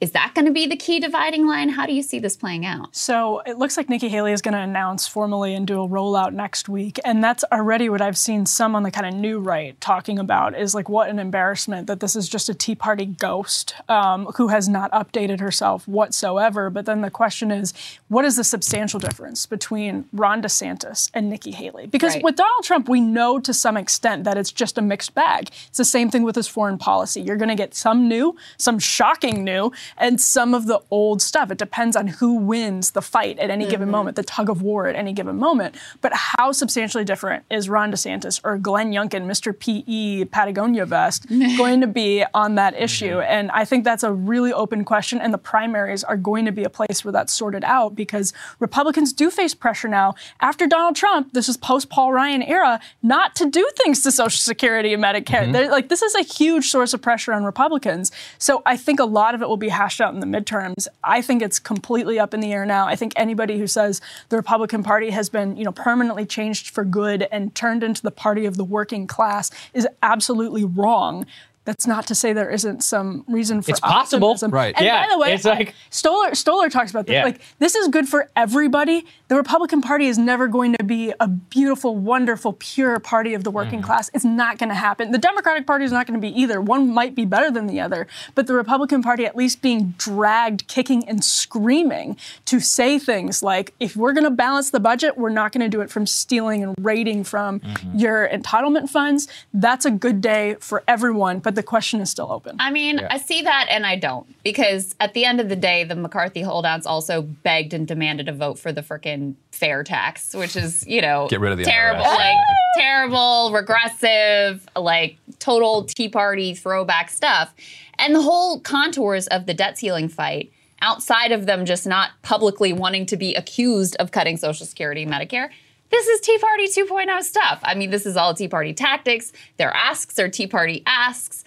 Is 0.00 0.12
that 0.12 0.32
going 0.34 0.46
to 0.46 0.50
be 0.50 0.66
the 0.66 0.76
key 0.76 0.98
dividing 0.98 1.46
line? 1.46 1.68
How 1.68 1.84
do 1.84 1.92
you 1.92 2.02
see 2.02 2.18
this 2.18 2.34
playing 2.34 2.64
out? 2.64 2.96
So 2.96 3.40
it 3.40 3.58
looks 3.58 3.76
like 3.76 3.90
Nikki 3.90 4.08
Haley 4.08 4.32
is 4.32 4.40
going 4.40 4.54
to 4.54 4.60
announce 4.60 5.06
formally 5.06 5.54
and 5.54 5.66
do 5.66 5.82
a 5.82 5.86
rollout 5.86 6.32
next 6.32 6.70
week. 6.70 6.98
And 7.04 7.22
that's 7.22 7.44
already 7.52 7.90
what 7.90 8.00
I've 8.00 8.16
seen 8.16 8.46
some 8.46 8.74
on 8.74 8.82
the 8.82 8.90
kind 8.90 9.06
of 9.06 9.12
new 9.12 9.38
right 9.38 9.78
talking 9.78 10.18
about 10.18 10.58
is 10.58 10.74
like 10.74 10.88
what 10.88 11.10
an 11.10 11.18
embarrassment 11.18 11.86
that 11.86 12.00
this 12.00 12.16
is 12.16 12.30
just 12.30 12.48
a 12.48 12.54
Tea 12.54 12.74
Party 12.74 13.04
ghost 13.04 13.74
um, 13.90 14.24
who 14.36 14.48
has 14.48 14.70
not 14.70 14.90
updated 14.92 15.38
herself 15.40 15.86
whatsoever. 15.86 16.70
But 16.70 16.86
then 16.86 17.02
the 17.02 17.10
question 17.10 17.50
is, 17.50 17.74
what 18.08 18.24
is 18.24 18.36
the 18.36 18.44
substantial 18.44 19.00
difference 19.00 19.44
between 19.44 20.06
Ron 20.14 20.40
DeSantis 20.40 21.10
and 21.12 21.28
Nikki 21.28 21.50
Haley? 21.50 21.86
Because 21.86 22.14
Right. 22.14 22.24
with 22.24 22.36
Donald 22.36 22.64
Trump, 22.64 22.88
we 22.88 23.02
know 23.02 23.38
to 23.38 23.52
some 23.52 23.76
extent 23.76 24.24
that 24.24 24.38
it's 24.38 24.50
just 24.50 24.78
a 24.78 24.82
mixed 24.82 25.14
bag. 25.14 25.50
It's 25.68 25.76
the 25.76 25.84
same 25.84 26.10
thing 26.10 26.22
with 26.22 26.36
his 26.36 26.48
foreign 26.48 26.78
policy. 26.78 27.20
You're 27.20 27.36
going 27.36 27.50
to 27.50 27.54
get 27.54 27.74
some 27.74 28.08
new, 28.08 28.34
some 28.56 28.78
shocking 28.78 29.44
new, 29.44 29.70
and 29.96 30.20
some 30.20 30.54
of 30.54 30.66
the 30.66 30.80
old 30.90 31.22
stuff. 31.22 31.50
It 31.50 31.58
depends 31.58 31.96
on 31.96 32.06
who 32.06 32.34
wins 32.34 32.92
the 32.92 33.02
fight 33.02 33.38
at 33.38 33.50
any 33.50 33.64
given 33.64 33.86
mm-hmm. 33.86 33.92
moment, 33.92 34.16
the 34.16 34.22
tug 34.22 34.48
of 34.48 34.62
war 34.62 34.86
at 34.86 34.96
any 34.96 35.12
given 35.12 35.36
moment. 35.36 35.76
But 36.00 36.12
how 36.14 36.52
substantially 36.52 37.04
different 37.04 37.44
is 37.50 37.68
Ron 37.68 37.92
DeSantis 37.92 38.40
or 38.44 38.58
Glenn 38.58 38.92
Youngkin, 38.92 39.26
Mr. 39.26 39.56
PE 39.58 40.24
Patagonia 40.26 40.86
vest, 40.86 41.26
going 41.56 41.80
to 41.80 41.86
be 41.86 42.24
on 42.34 42.54
that 42.56 42.74
mm-hmm. 42.74 42.84
issue? 42.84 43.20
And 43.20 43.50
I 43.50 43.64
think 43.64 43.84
that's 43.84 44.02
a 44.02 44.12
really 44.12 44.52
open 44.52 44.84
question. 44.84 45.20
And 45.20 45.32
the 45.32 45.38
primaries 45.38 46.04
are 46.04 46.16
going 46.16 46.44
to 46.46 46.52
be 46.52 46.64
a 46.64 46.70
place 46.70 47.04
where 47.04 47.12
that's 47.12 47.32
sorted 47.32 47.64
out 47.64 47.94
because 47.94 48.32
Republicans 48.58 49.12
do 49.12 49.30
face 49.30 49.54
pressure 49.54 49.88
now 49.88 50.14
after 50.40 50.66
Donald 50.66 50.96
Trump. 50.96 51.32
This 51.32 51.48
is 51.48 51.56
post 51.56 51.90
Paul 51.90 52.12
Ryan 52.12 52.42
era, 52.42 52.80
not 53.02 53.34
to 53.36 53.48
do 53.48 53.68
things 53.76 54.02
to 54.02 54.12
Social 54.12 54.38
Security 54.38 54.94
and 54.94 55.02
Medicare. 55.02 55.42
Mm-hmm. 55.42 55.52
They're- 55.52 55.70
Like 55.70 55.88
this 55.88 56.02
is 56.02 56.14
a 56.14 56.22
huge 56.22 56.68
source 56.68 56.94
of 56.94 57.02
pressure 57.02 57.32
on 57.32 57.44
Republicans. 57.44 58.12
So 58.38 58.62
I 58.66 58.76
think 58.76 59.00
a 59.00 59.04
lot 59.04 59.34
of 59.34 59.42
it 59.42 59.48
will 59.48 59.56
be 59.56 59.68
hashed 59.80 60.02
out 60.02 60.12
in 60.12 60.20
the 60.20 60.26
midterms. 60.26 60.88
I 61.02 61.22
think 61.22 61.40
it's 61.40 61.58
completely 61.58 62.18
up 62.18 62.34
in 62.34 62.40
the 62.40 62.52
air 62.52 62.66
now. 62.66 62.86
I 62.86 62.96
think 62.96 63.14
anybody 63.16 63.58
who 63.58 63.66
says 63.66 64.02
the 64.28 64.36
Republican 64.36 64.82
Party 64.82 65.08
has 65.08 65.30
been, 65.30 65.56
you 65.56 65.64
know, 65.64 65.72
permanently 65.72 66.26
changed 66.26 66.68
for 66.68 66.84
good 66.84 67.26
and 67.32 67.54
turned 67.54 67.82
into 67.82 68.02
the 68.02 68.10
party 68.10 68.44
of 68.44 68.58
the 68.58 68.64
working 68.64 69.06
class 69.06 69.50
is 69.72 69.88
absolutely 70.02 70.66
wrong. 70.66 71.24
That's 71.66 71.86
not 71.86 72.06
to 72.06 72.14
say 72.14 72.32
there 72.32 72.50
isn't 72.50 72.82
some 72.82 73.22
reason 73.28 73.60
for 73.60 73.70
It's 73.70 73.80
possible. 73.80 74.28
optimism. 74.30 74.50
Right. 74.50 74.74
And 74.76 74.84
Yeah, 74.86 75.04
by 75.06 75.12
the 75.12 75.18
way, 75.18 75.34
it's 75.34 75.44
like- 75.44 75.74
Stoller 75.90 76.34
Stoller 76.34 76.70
talks 76.70 76.90
about 76.90 77.06
this. 77.06 77.14
Yeah. 77.14 77.24
Like 77.24 77.40
this 77.58 77.74
is 77.74 77.88
good 77.88 78.08
for 78.08 78.30
everybody. 78.34 79.04
The 79.28 79.36
Republican 79.36 79.82
Party 79.82 80.06
is 80.06 80.16
never 80.18 80.48
going 80.48 80.74
to 80.76 80.82
be 80.84 81.12
a 81.20 81.28
beautiful, 81.28 81.96
wonderful, 81.96 82.54
pure 82.54 82.98
party 82.98 83.34
of 83.34 83.44
the 83.44 83.50
working 83.50 83.80
Mm-hmm. 83.80 83.86
class. 83.86 84.10
It's 84.14 84.24
not 84.24 84.58
going 84.58 84.70
to 84.70 84.74
happen. 84.74 85.12
The 85.12 85.18
Democratic 85.18 85.66
Party 85.66 85.84
is 85.84 85.92
not 85.92 86.06
going 86.06 86.18
to 86.18 86.26
be 86.26 86.32
either. 86.40 86.60
One 86.60 86.92
might 86.92 87.14
be 87.14 87.24
better 87.26 87.50
than 87.50 87.66
the 87.66 87.78
other, 87.78 88.06
but 88.34 88.46
the 88.46 88.54
Republican 88.54 89.02
Party 89.02 89.26
at 89.26 89.36
least 89.36 89.60
being 89.62 89.94
dragged 89.98 90.66
kicking 90.66 91.06
and 91.08 91.22
screaming 91.22 92.16
to 92.46 92.58
say 92.58 92.98
things 92.98 93.42
like 93.42 93.74
if 93.80 93.94
we're 93.96 94.12
going 94.12 94.24
to 94.24 94.30
balance 94.30 94.70
the 94.70 94.80
budget, 94.80 95.18
we're 95.18 95.28
not 95.28 95.52
going 95.52 95.60
to 95.60 95.68
do 95.68 95.82
it 95.82 95.90
from 95.90 96.06
stealing 96.06 96.62
and 96.64 96.74
raiding 96.80 97.22
from 97.22 97.60
Mm-hmm. 97.60 97.98
your 97.98 98.28
entitlement 98.28 98.88
funds. 98.88 99.28
That's 99.52 99.84
a 99.84 99.90
good 99.90 100.20
day 100.20 100.56
for 100.60 100.82
everyone, 100.88 101.40
but 101.40 101.49
the 101.54 101.62
question 101.62 102.00
is 102.00 102.10
still 102.10 102.30
open. 102.30 102.56
I 102.60 102.70
mean, 102.70 103.00
I 103.00 103.18
see 103.18 103.42
that 103.42 103.68
and 103.70 103.86
I 103.86 103.96
don't 103.96 104.26
because 104.42 104.94
at 105.00 105.14
the 105.14 105.24
end 105.24 105.40
of 105.40 105.48
the 105.48 105.56
day, 105.56 105.84
the 105.84 105.94
McCarthy 105.94 106.42
holdouts 106.42 106.86
also 106.86 107.22
begged 107.22 107.72
and 107.74 107.86
demanded 107.86 108.28
a 108.28 108.32
vote 108.32 108.58
for 108.58 108.72
the 108.72 108.82
frickin' 108.82 109.34
fair 109.52 109.82
tax, 109.84 110.34
which 110.34 110.56
is, 110.56 110.86
you 110.86 111.00
know, 111.02 111.26
Get 111.28 111.40
rid 111.40 111.52
of 111.52 111.58
the 111.58 111.64
terrible, 111.64 112.04
IRS. 112.04 112.16
like 112.16 112.36
terrible, 112.76 113.50
regressive, 113.52 114.66
like 114.76 115.16
total 115.38 115.84
Tea 115.84 116.08
Party 116.08 116.54
throwback 116.54 117.10
stuff. 117.10 117.54
And 117.98 118.14
the 118.14 118.22
whole 118.22 118.60
contours 118.60 119.26
of 119.28 119.46
the 119.46 119.54
debt 119.54 119.76
ceiling 119.78 120.08
fight, 120.08 120.52
outside 120.82 121.32
of 121.32 121.46
them 121.46 121.64
just 121.66 121.86
not 121.86 122.10
publicly 122.22 122.72
wanting 122.72 123.04
to 123.06 123.16
be 123.16 123.34
accused 123.34 123.96
of 123.96 124.10
cutting 124.12 124.36
Social 124.36 124.64
Security 124.66 125.02
and 125.02 125.12
Medicare, 125.12 125.50
this 125.90 126.06
is 126.06 126.20
Tea 126.20 126.38
Party 126.38 126.66
2.0 126.66 127.22
stuff. 127.22 127.60
I 127.62 127.74
mean, 127.74 127.90
this 127.90 128.06
is 128.06 128.16
all 128.16 128.34
Tea 128.34 128.48
Party 128.48 128.72
tactics. 128.72 129.32
Their 129.56 129.72
asks 129.72 130.18
are 130.18 130.28
Tea 130.28 130.46
Party 130.46 130.82
asks. 130.86 131.44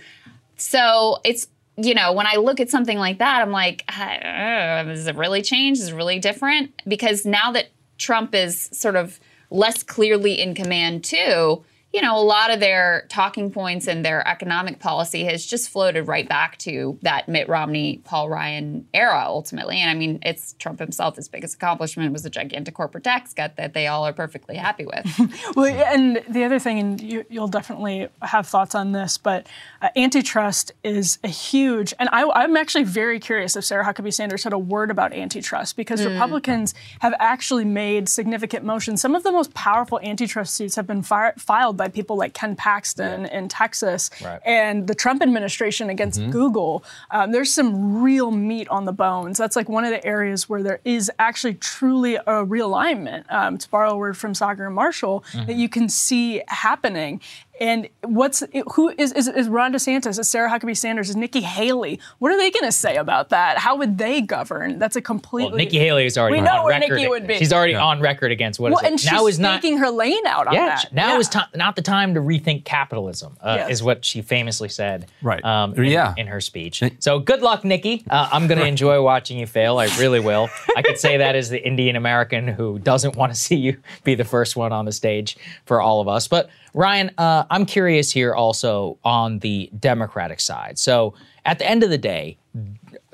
So 0.58 1.20
it's 1.24 1.48
you 1.76 1.96
know 1.96 2.14
when 2.14 2.28
I 2.28 2.36
look 2.36 2.60
at 2.60 2.70
something 2.70 2.98
like 2.98 3.18
that, 3.20 3.42
I'm 3.42 3.52
like, 3.52 3.84
uh, 3.88 4.84
it 5.08 5.16
really 5.16 5.42
change? 5.42 5.80
Is 5.80 5.90
it 5.90 5.96
really 5.96 6.20
different? 6.20 6.72
Because 6.88 7.26
now 7.26 7.52
that 7.52 7.70
Trump 7.98 8.36
is 8.36 8.70
sort 8.72 8.96
of 8.96 9.20
less 9.50 9.84
clearly 9.84 10.40
in 10.40 10.54
command 10.54 11.04
too, 11.04 11.64
you 11.94 12.02
know, 12.02 12.18
a 12.18 12.24
lot 12.24 12.50
of 12.52 12.60
their 12.60 13.06
talking 13.10 13.52
points 13.52 13.88
and 13.88 14.04
their 14.04 14.28
economic 14.28 14.80
policy 14.80 15.26
has 15.26 15.46
just 15.46 15.70
floated 15.70 16.08
right 16.08 16.28
back 16.28 16.58
to 16.58 16.98
that 17.04 17.30
Mitt 17.30 17.48
Romney, 17.48 18.02
Paul 18.04 18.30
Ryan 18.30 18.88
era 18.94 19.24
ultimately. 19.28 19.78
And 19.78 19.90
I 19.90 19.94
mean, 19.94 20.20
it's 20.24 20.54
Trump 20.54 20.80
himself. 20.80 21.16
His 21.18 21.28
biggest 21.30 21.56
accomplishment 21.56 22.12
was 22.12 22.26
a 22.26 22.30
gigantic 22.32 22.74
corporate 22.74 23.04
tax 23.04 23.34
cut 23.34 23.58
that 23.58 23.74
they 23.74 23.86
all 23.88 24.06
are 24.08 24.14
perfectly 24.14 24.56
happy 24.56 24.86
with. 24.86 25.06
Well, 25.56 25.68
and 25.94 26.24
the 26.28 26.44
other 26.46 26.58
thing, 26.58 26.80
and 26.80 27.00
you, 27.02 27.26
you'll 27.30 27.48
definitely 27.48 28.08
have 28.22 28.48
thoughts 28.48 28.74
on 28.74 28.92
this, 28.92 29.18
but 29.20 29.46
uh, 29.82 29.90
antitrust 29.96 30.72
is 30.84 31.20
a 31.24 31.28
huge, 31.28 31.94
and 32.00 32.10
I, 32.12 32.24
I'm 32.34 32.58
actually 32.58 32.86
very 32.86 33.20
curious 33.20 33.56
if 33.56 33.64
Sarah 33.66 33.86
Huckabee 33.86 34.14
Sanders 34.14 34.44
had 34.44 34.54
a 34.54 34.58
word 34.58 34.90
about 34.90 35.14
antitrust 35.14 35.76
because 35.76 36.02
Mm. 36.02 36.14
Republicans 36.14 36.74
have 37.00 37.14
actually 37.20 37.66
made 37.66 38.10
significant 38.10 38.66
motions. 38.66 39.00
Some 39.02 39.14
of 39.16 39.22
the 39.24 39.32
most 39.32 39.54
powerful 39.54 40.00
antitrust 40.02 40.56
suits 40.56 40.76
have 40.76 40.88
been 40.88 41.04
fi- 41.04 41.34
filed 41.38 41.78
by 41.78 41.83
people 41.90 42.16
like 42.16 42.34
Ken 42.34 42.56
Paxton 42.56 43.26
in 43.26 43.48
Texas 43.48 44.10
Right. 44.24 44.40
and 44.46 44.88
the 44.88 44.96
Trump 44.96 45.22
administration 45.22 45.90
against 45.90 46.20
Mhm. 46.20 46.32
Google. 46.32 46.84
Um, 47.12 47.32
there's 47.32 47.54
some 47.54 48.02
real 48.02 48.32
meat 48.32 48.68
on 48.70 48.86
the 48.86 48.94
bones. 48.94 49.38
That's 49.38 49.56
like 49.56 49.68
one 49.70 49.84
of 49.86 49.92
the 49.92 50.06
areas 50.06 50.48
where 50.48 50.62
there 50.64 50.80
is 50.86 51.12
actually 51.20 51.56
truly 51.56 52.16
a 52.16 52.46
realignment, 52.46 53.24
um, 53.32 53.58
to 53.58 53.70
borrow 53.70 53.92
a 53.92 53.98
word 53.98 54.18
from 54.18 54.34
Saagar 54.34 54.66
and 54.68 54.76
Marshall, 54.76 55.24
that 55.34 55.48
Mhm. 55.48 55.58
you 55.58 55.70
can 55.70 55.90
see 55.90 56.42
happening. 56.48 57.22
And 57.64 57.88
what's 58.04 58.44
who 58.74 58.90
is 58.98 59.14
is, 59.14 59.30
is 59.30 59.48
Ron 59.48 59.72
DeSantis? 59.72 60.20
Is 60.20 60.28
Sarah 60.28 60.50
Huckabee 60.50 60.76
Sanders? 60.76 61.10
Is 61.10 61.16
Nikki 61.16 61.40
Haley? 61.40 61.98
What 62.20 62.34
are 62.34 62.38
they 62.38 62.52
going 62.52 62.66
to 62.66 62.74
say 62.74 62.98
about 62.98 63.30
that? 63.30 63.58
How 63.58 63.78
would 63.78 63.98
they 63.98 64.20
govern? 64.20 64.80
That's 64.80 64.98
a 64.98 65.02
completely. 65.02 65.52
Well, 65.52 65.58
Nikki 65.60 65.80
Haley 65.80 66.06
is 66.06 66.18
already 66.18 66.36
We 66.36 66.42
know 66.42 66.58
on 66.58 66.64
where 66.66 66.78
record. 66.78 66.96
Nikki 66.96 67.08
would 67.08 67.26
be. 67.26 67.38
She's 67.38 67.54
already 67.54 67.76
on 67.76 68.02
record 68.02 68.34
against 68.34 68.60
what 68.60 68.74
is 68.74 68.76
well, 68.76 68.84
it? 68.84 68.90
and 68.92 69.00
she's 69.00 69.10
now 69.10 69.28
is 69.28 69.40
not 69.40 69.62
taking 69.62 69.78
her 69.78 69.90
lane 69.90 70.28
out 70.28 70.48
on 70.48 70.54
yeah, 70.54 70.66
that. 70.76 70.92
now 70.94 71.14
Yeah. 71.14 71.20
is 71.20 71.30
ti- 71.30 71.40
not 71.56 71.78
the 71.78 71.82
time 71.82 72.16
to 72.16 72.20
rethink 72.20 72.66
capitalism, 72.66 73.38
uh, 73.40 73.56
Yes. 73.60 73.72
is 73.72 73.84
what 73.84 74.04
she 74.04 74.22
famously 74.22 74.68
said 74.68 75.08
right. 75.22 75.42
um, 75.46 75.74
in, 75.76 75.86
Yeah. 75.86 76.14
in 76.18 76.28
her 76.28 76.42
speech. 76.42 76.84
So 77.00 77.20
good 77.20 77.42
luck, 77.42 77.64
Nikki. 77.64 78.04
Uh, 78.10 78.28
I'm 78.30 78.48
going 78.48 78.60
to 78.60 78.68
enjoy 78.68 79.02
watching 79.02 79.40
you 79.40 79.48
fail. 79.48 79.78
I 79.78 79.86
really 80.00 80.20
will. 80.20 80.50
I 80.76 80.82
could 80.82 80.98
say 80.98 81.16
that 81.16 81.36
as 81.38 81.50
the 81.50 81.66
Indian 81.66 81.96
American 81.96 82.46
who 82.50 82.78
doesn't 82.80 83.16
want 83.16 83.34
to 83.34 83.40
see 83.40 83.56
you 83.56 83.78
be 84.04 84.16
the 84.16 84.26
first 84.26 84.58
one 84.58 84.74
on 84.74 84.84
the 84.84 84.92
stage 84.92 85.38
for 85.66 85.80
all 85.80 86.02
of 86.02 86.10
us. 86.10 86.28
But 86.28 86.50
Ryan, 86.74 87.12
uh, 87.18 87.46
I'm 87.50 87.66
curious 87.66 88.12
here 88.12 88.34
also 88.34 88.98
on 89.04 89.40
the 89.40 89.70
Democratic 89.80 90.40
side. 90.40 90.80
So 90.80 91.14
at 91.46 91.60
the 91.60 91.70
end 91.70 91.84
of 91.84 91.90
the 91.90 91.98
day, 91.98 92.38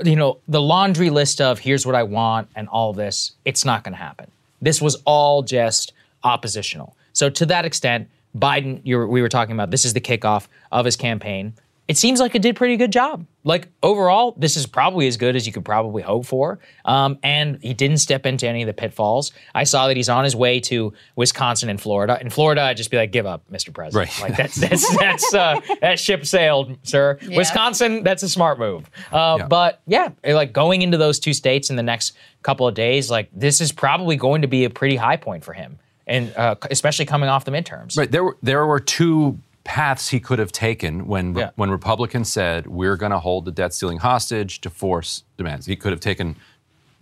you 0.03 0.16
know, 0.16 0.39
the 0.47 0.62
laundry 0.62 1.10
list 1.10 1.41
of 1.41 1.60
here's 1.60 1.86
what 1.86 1.95
I 1.95 2.03
want 2.03 2.49
and 2.55 2.68
all 2.70 2.93
this, 2.93 3.34
it's 3.45 3.66
not 3.66 3.84
going 3.84 3.93
to 3.93 3.99
happen. 3.99 4.32
This 4.62 4.82
was 4.82 4.95
all 5.05 5.41
just 5.43 5.93
oppositional. 6.24 6.95
So 7.14 7.30
to 7.30 7.45
that 7.47 7.66
extent, 7.66 8.10
Biden, 8.38 8.84
we 8.84 9.22
were 9.22 9.30
talking 9.30 9.53
about 9.53 9.72
this 9.72 9.86
is 9.86 9.93
the 9.93 10.01
kickoff 10.01 10.47
of 10.72 10.86
his 10.86 10.95
campaign. 10.95 11.53
It 11.89 11.97
seems 11.97 12.19
like 12.19 12.35
it 12.35 12.43
did 12.43 12.55
pretty 12.55 12.77
good 12.77 12.91
job. 12.91 13.25
Like 13.43 13.67
overall, 13.81 14.35
this 14.37 14.55
is 14.55 14.67
probably 14.67 15.07
as 15.07 15.17
good 15.17 15.35
as 15.35 15.47
you 15.47 15.51
could 15.51 15.65
probably 15.65 16.03
hope 16.03 16.27
for. 16.27 16.59
Um, 16.85 17.17
and 17.23 17.57
he 17.63 17.73
didn't 17.73 17.97
step 17.97 18.27
into 18.27 18.47
any 18.47 18.61
of 18.61 18.67
the 18.67 18.75
pitfalls. 18.75 19.31
I 19.55 19.63
saw 19.63 19.87
that 19.87 19.97
he's 19.97 20.07
on 20.07 20.23
his 20.23 20.35
way 20.35 20.59
to 20.59 20.93
Wisconsin 21.15 21.67
and 21.67 21.81
Florida. 21.81 22.19
In 22.21 22.29
Florida, 22.29 22.61
I'd 22.61 22.77
just 22.77 22.91
be 22.91 22.97
like, 22.97 23.11
"Give 23.11 23.25
up, 23.25 23.41
Mr. 23.51 23.73
President." 23.73 24.07
Right. 24.19 24.29
Like 24.29 24.37
that's 24.37 24.55
that's 24.55 24.97
that's 24.99 25.33
uh, 25.33 25.59
that 25.81 25.99
ship 25.99 26.27
sailed, 26.27 26.77
sir. 26.83 27.17
Yeah. 27.23 27.37
Wisconsin, 27.37 28.03
that's 28.03 28.21
a 28.21 28.29
smart 28.29 28.59
move. 28.59 28.87
Uh, 29.11 29.47
But 29.47 29.81
yeah, 29.87 30.09
like 30.23 30.53
going 30.53 30.83
into 30.83 30.97
those 30.99 31.17
two 31.17 31.33
states 31.33 31.71
in 31.71 31.75
the 31.75 31.81
next 31.81 32.15
couple 32.43 32.67
of 32.67 32.75
days, 32.75 33.09
like 33.09 33.29
this 33.33 33.61
is 33.61 33.71
probably 33.71 34.15
going 34.15 34.43
to 34.43 34.47
be 34.47 34.63
a 34.65 34.69
pretty 34.69 34.95
high 34.95 35.17
point 35.17 35.43
for 35.43 35.53
him, 35.53 35.79
and 36.05 36.31
uh, 36.37 36.53
especially 36.69 37.05
coming 37.05 37.29
off 37.29 37.45
the 37.45 37.51
midterms. 37.51 37.97
Right. 37.97 38.11
There 38.11 38.23
were 38.25 38.37
there 38.43 38.67
were 38.67 38.79
two 38.79 39.39
paths 39.64 40.10
he 40.10 40.20
could 40.20 40.39
have 40.39 40.51
taken 40.51 41.05
when 41.07 41.36
when 41.55 41.70
Republicans 41.70 42.32
said 42.32 42.66
we're 42.68 42.95
going 42.95 43.12
to 43.12 43.20
hold 43.20 43.45
the 43.45 43.51
debt 43.51 43.74
ceiling 43.74 43.97
hostage 43.99 44.62
to 44.62 44.70
force 44.70 45.24
demands. 45.38 45.66
He 45.66 45.76
could 45.76 45.91
have 45.91 45.99
taken 46.01 46.36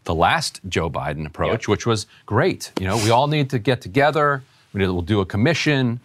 the 0.03 0.15
last 0.15 0.61
Joe 0.67 0.89
Biden 0.89 1.25
approach, 1.25 1.67
which 1.67 1.85
was 1.85 2.07
great. 2.25 2.71
You 2.79 2.87
know, 2.87 2.97
we 2.97 3.09
all 3.09 3.27
need 3.27 3.49
to 3.51 3.59
get 3.59 3.81
together. 3.81 4.41
We 4.73 4.79
need, 4.79 4.87
we'll 4.87 5.01
do 5.01 5.19
a 5.21 5.25
commission. 5.25 5.99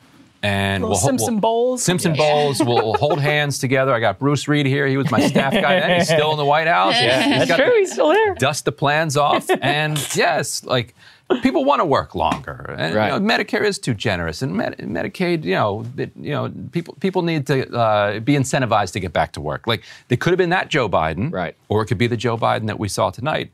And 0.44 0.82
we'll, 0.82 0.96
Simpson 0.96 1.34
we'll- 1.34 1.40
Bowles. 1.40 1.82
Simpson 1.84 2.16
Yeah. 2.16 2.22
Bowles. 2.22 2.58
We'll, 2.60 2.74
we'll 2.76 2.94
hold 2.94 3.20
hands 3.20 3.58
together. 3.60 3.94
I 3.94 4.00
got 4.00 4.18
Bruce 4.18 4.48
Reed 4.48 4.66
here. 4.66 4.88
He 4.88 4.96
was 4.96 5.08
my 5.08 5.24
staff 5.28 5.52
guy 5.52 5.78
then. 5.78 5.98
He's 6.00 6.08
still 6.08 6.32
in 6.32 6.36
the 6.36 6.44
White 6.44 6.66
House. 6.66 6.94
Yeah, 7.00 7.22
He's 7.22 7.38
that's 7.38 7.48
got 7.50 7.56
true. 7.58 7.66
the- 7.74 7.78
He's 7.78 7.92
still 7.92 8.08
there. 8.08 8.34
Dust 8.34 8.64
the 8.64 8.72
plans 8.72 9.16
off. 9.16 9.48
And 9.60 9.96
yes, 10.16 10.64
like 10.64 10.96
people 11.40 11.64
want 11.64 11.80
to 11.80 11.84
work 11.84 12.14
longer. 12.14 12.74
And 12.78 12.94
Right. 12.94 13.12
you 13.12 13.18
know, 13.20 13.26
Medicare 13.34 13.64
is 13.64 13.78
too 13.78 13.94
generous, 13.94 14.42
and 14.42 14.54
Med- 14.54 14.76
Medicaid, 14.78 15.44
you 15.44 15.54
know, 15.54 15.84
it, 15.96 16.10
you 16.16 16.30
know, 16.32 16.52
people 16.72 16.94
people 17.00 17.22
need 17.22 17.46
to 17.46 17.68
uh, 17.74 18.20
be 18.20 18.34
incentivized 18.34 18.92
to 18.92 19.00
get 19.00 19.12
back 19.12 19.32
to 19.32 19.40
work. 19.40 19.66
Like 19.66 19.82
they 20.08 20.16
could 20.16 20.30
have 20.32 20.38
been 20.38 20.50
that 20.50 20.68
Joe 20.68 20.88
Biden, 20.88 21.32
right? 21.32 21.56
Or 21.68 21.82
it 21.82 21.86
could 21.86 21.98
be 21.98 22.06
the 22.06 22.16
Joe 22.16 22.36
Biden 22.36 22.66
that 22.66 22.78
we 22.78 22.88
saw 22.88 23.10
tonight, 23.10 23.50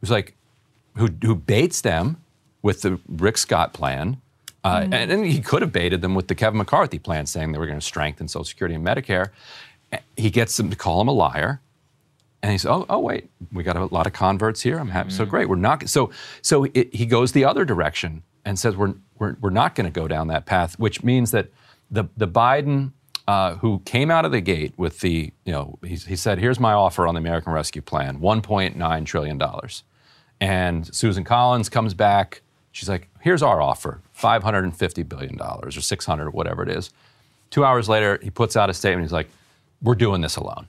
who's 0.00 0.10
like, 0.10 0.34
who 0.96 1.08
who 1.22 1.34
baits 1.34 1.80
them 1.80 2.16
with 2.62 2.82
the 2.82 2.98
Rick 3.08 3.38
Scott 3.38 3.72
plan. 3.72 4.18
Uh, 4.62 4.80
Mhm. 4.80 4.92
and, 4.94 5.10
and 5.12 5.26
he 5.26 5.40
could 5.40 5.62
have 5.62 5.72
baited 5.72 6.02
them 6.02 6.14
with 6.14 6.28
the 6.28 6.34
Kevin 6.34 6.58
McCarthy 6.58 6.98
plan, 6.98 7.24
saying 7.24 7.52
they 7.52 7.58
were 7.58 7.66
going 7.66 7.78
to 7.78 7.84
strengthen 7.84 8.28
Social 8.28 8.44
Security 8.44 8.74
and 8.74 8.84
Medicare. 8.86 9.30
He 10.18 10.28
gets 10.28 10.56
them 10.58 10.68
to 10.68 10.76
call 10.76 11.00
him 11.00 11.08
a 11.08 11.12
liar. 11.12 11.60
And 12.42 12.52
he 12.52 12.58
says, 12.58 12.70
"Oh, 12.70 12.86
oh, 12.88 12.98
wait, 13.00 13.28
we 13.52 13.62
got 13.62 13.76
a 13.76 13.84
lot 13.86 14.06
of 14.06 14.12
converts 14.14 14.62
here. 14.62 14.78
I'm 14.78 14.88
happy. 14.88 15.10
So 15.10 15.26
great. 15.26 15.48
We're 15.48 15.56
not 15.56 15.88
so. 15.88 16.10
So 16.40 16.64
it, 16.72 16.94
he 16.94 17.04
goes 17.04 17.32
the 17.32 17.44
other 17.44 17.64
direction 17.64 18.22
and 18.44 18.58
says 18.58 18.76
we're 18.76 18.94
we're, 19.18 19.36
we're 19.40 19.50
not 19.50 19.74
going 19.74 19.84
to 19.84 19.92
go 19.92 20.08
down 20.08 20.28
that 20.28 20.46
path, 20.46 20.78
which 20.78 21.02
means 21.02 21.30
that 21.32 21.48
the 21.90 22.04
the 22.16 22.26
Biden 22.28 22.92
uh, 23.28 23.56
who 23.56 23.80
came 23.84 24.10
out 24.10 24.24
of 24.24 24.32
the 24.32 24.40
gate 24.40 24.72
with 24.76 25.00
the 25.00 25.32
you 25.44 25.52
know 25.52 25.78
he, 25.82 25.96
he 25.96 26.16
said 26.16 26.38
here's 26.38 26.58
my 26.58 26.72
offer 26.72 27.06
on 27.06 27.14
the 27.14 27.20
American 27.20 27.52
Rescue 27.52 27.82
Plan, 27.82 28.18
1.9 28.20 29.04
trillion 29.06 29.38
dollars, 29.38 29.84
and 30.40 30.92
Susan 30.94 31.24
Collins 31.24 31.68
comes 31.68 31.94
back. 31.94 32.42
She's 32.72 32.88
like, 32.88 33.08
here's 33.20 33.42
our 33.42 33.60
offer, 33.60 34.00
550 34.12 35.02
billion 35.02 35.36
dollars 35.36 35.76
or 35.76 35.80
600, 35.80 36.30
whatever 36.30 36.62
it 36.62 36.68
is. 36.68 36.90
Two 37.50 37.64
hours 37.64 37.88
later, 37.88 38.18
he 38.22 38.30
puts 38.30 38.56
out 38.56 38.70
a 38.70 38.74
statement. 38.74 39.04
He's 39.04 39.12
like, 39.12 39.28
we're 39.82 39.96
doing 39.96 40.20
this 40.20 40.36
alone 40.36 40.66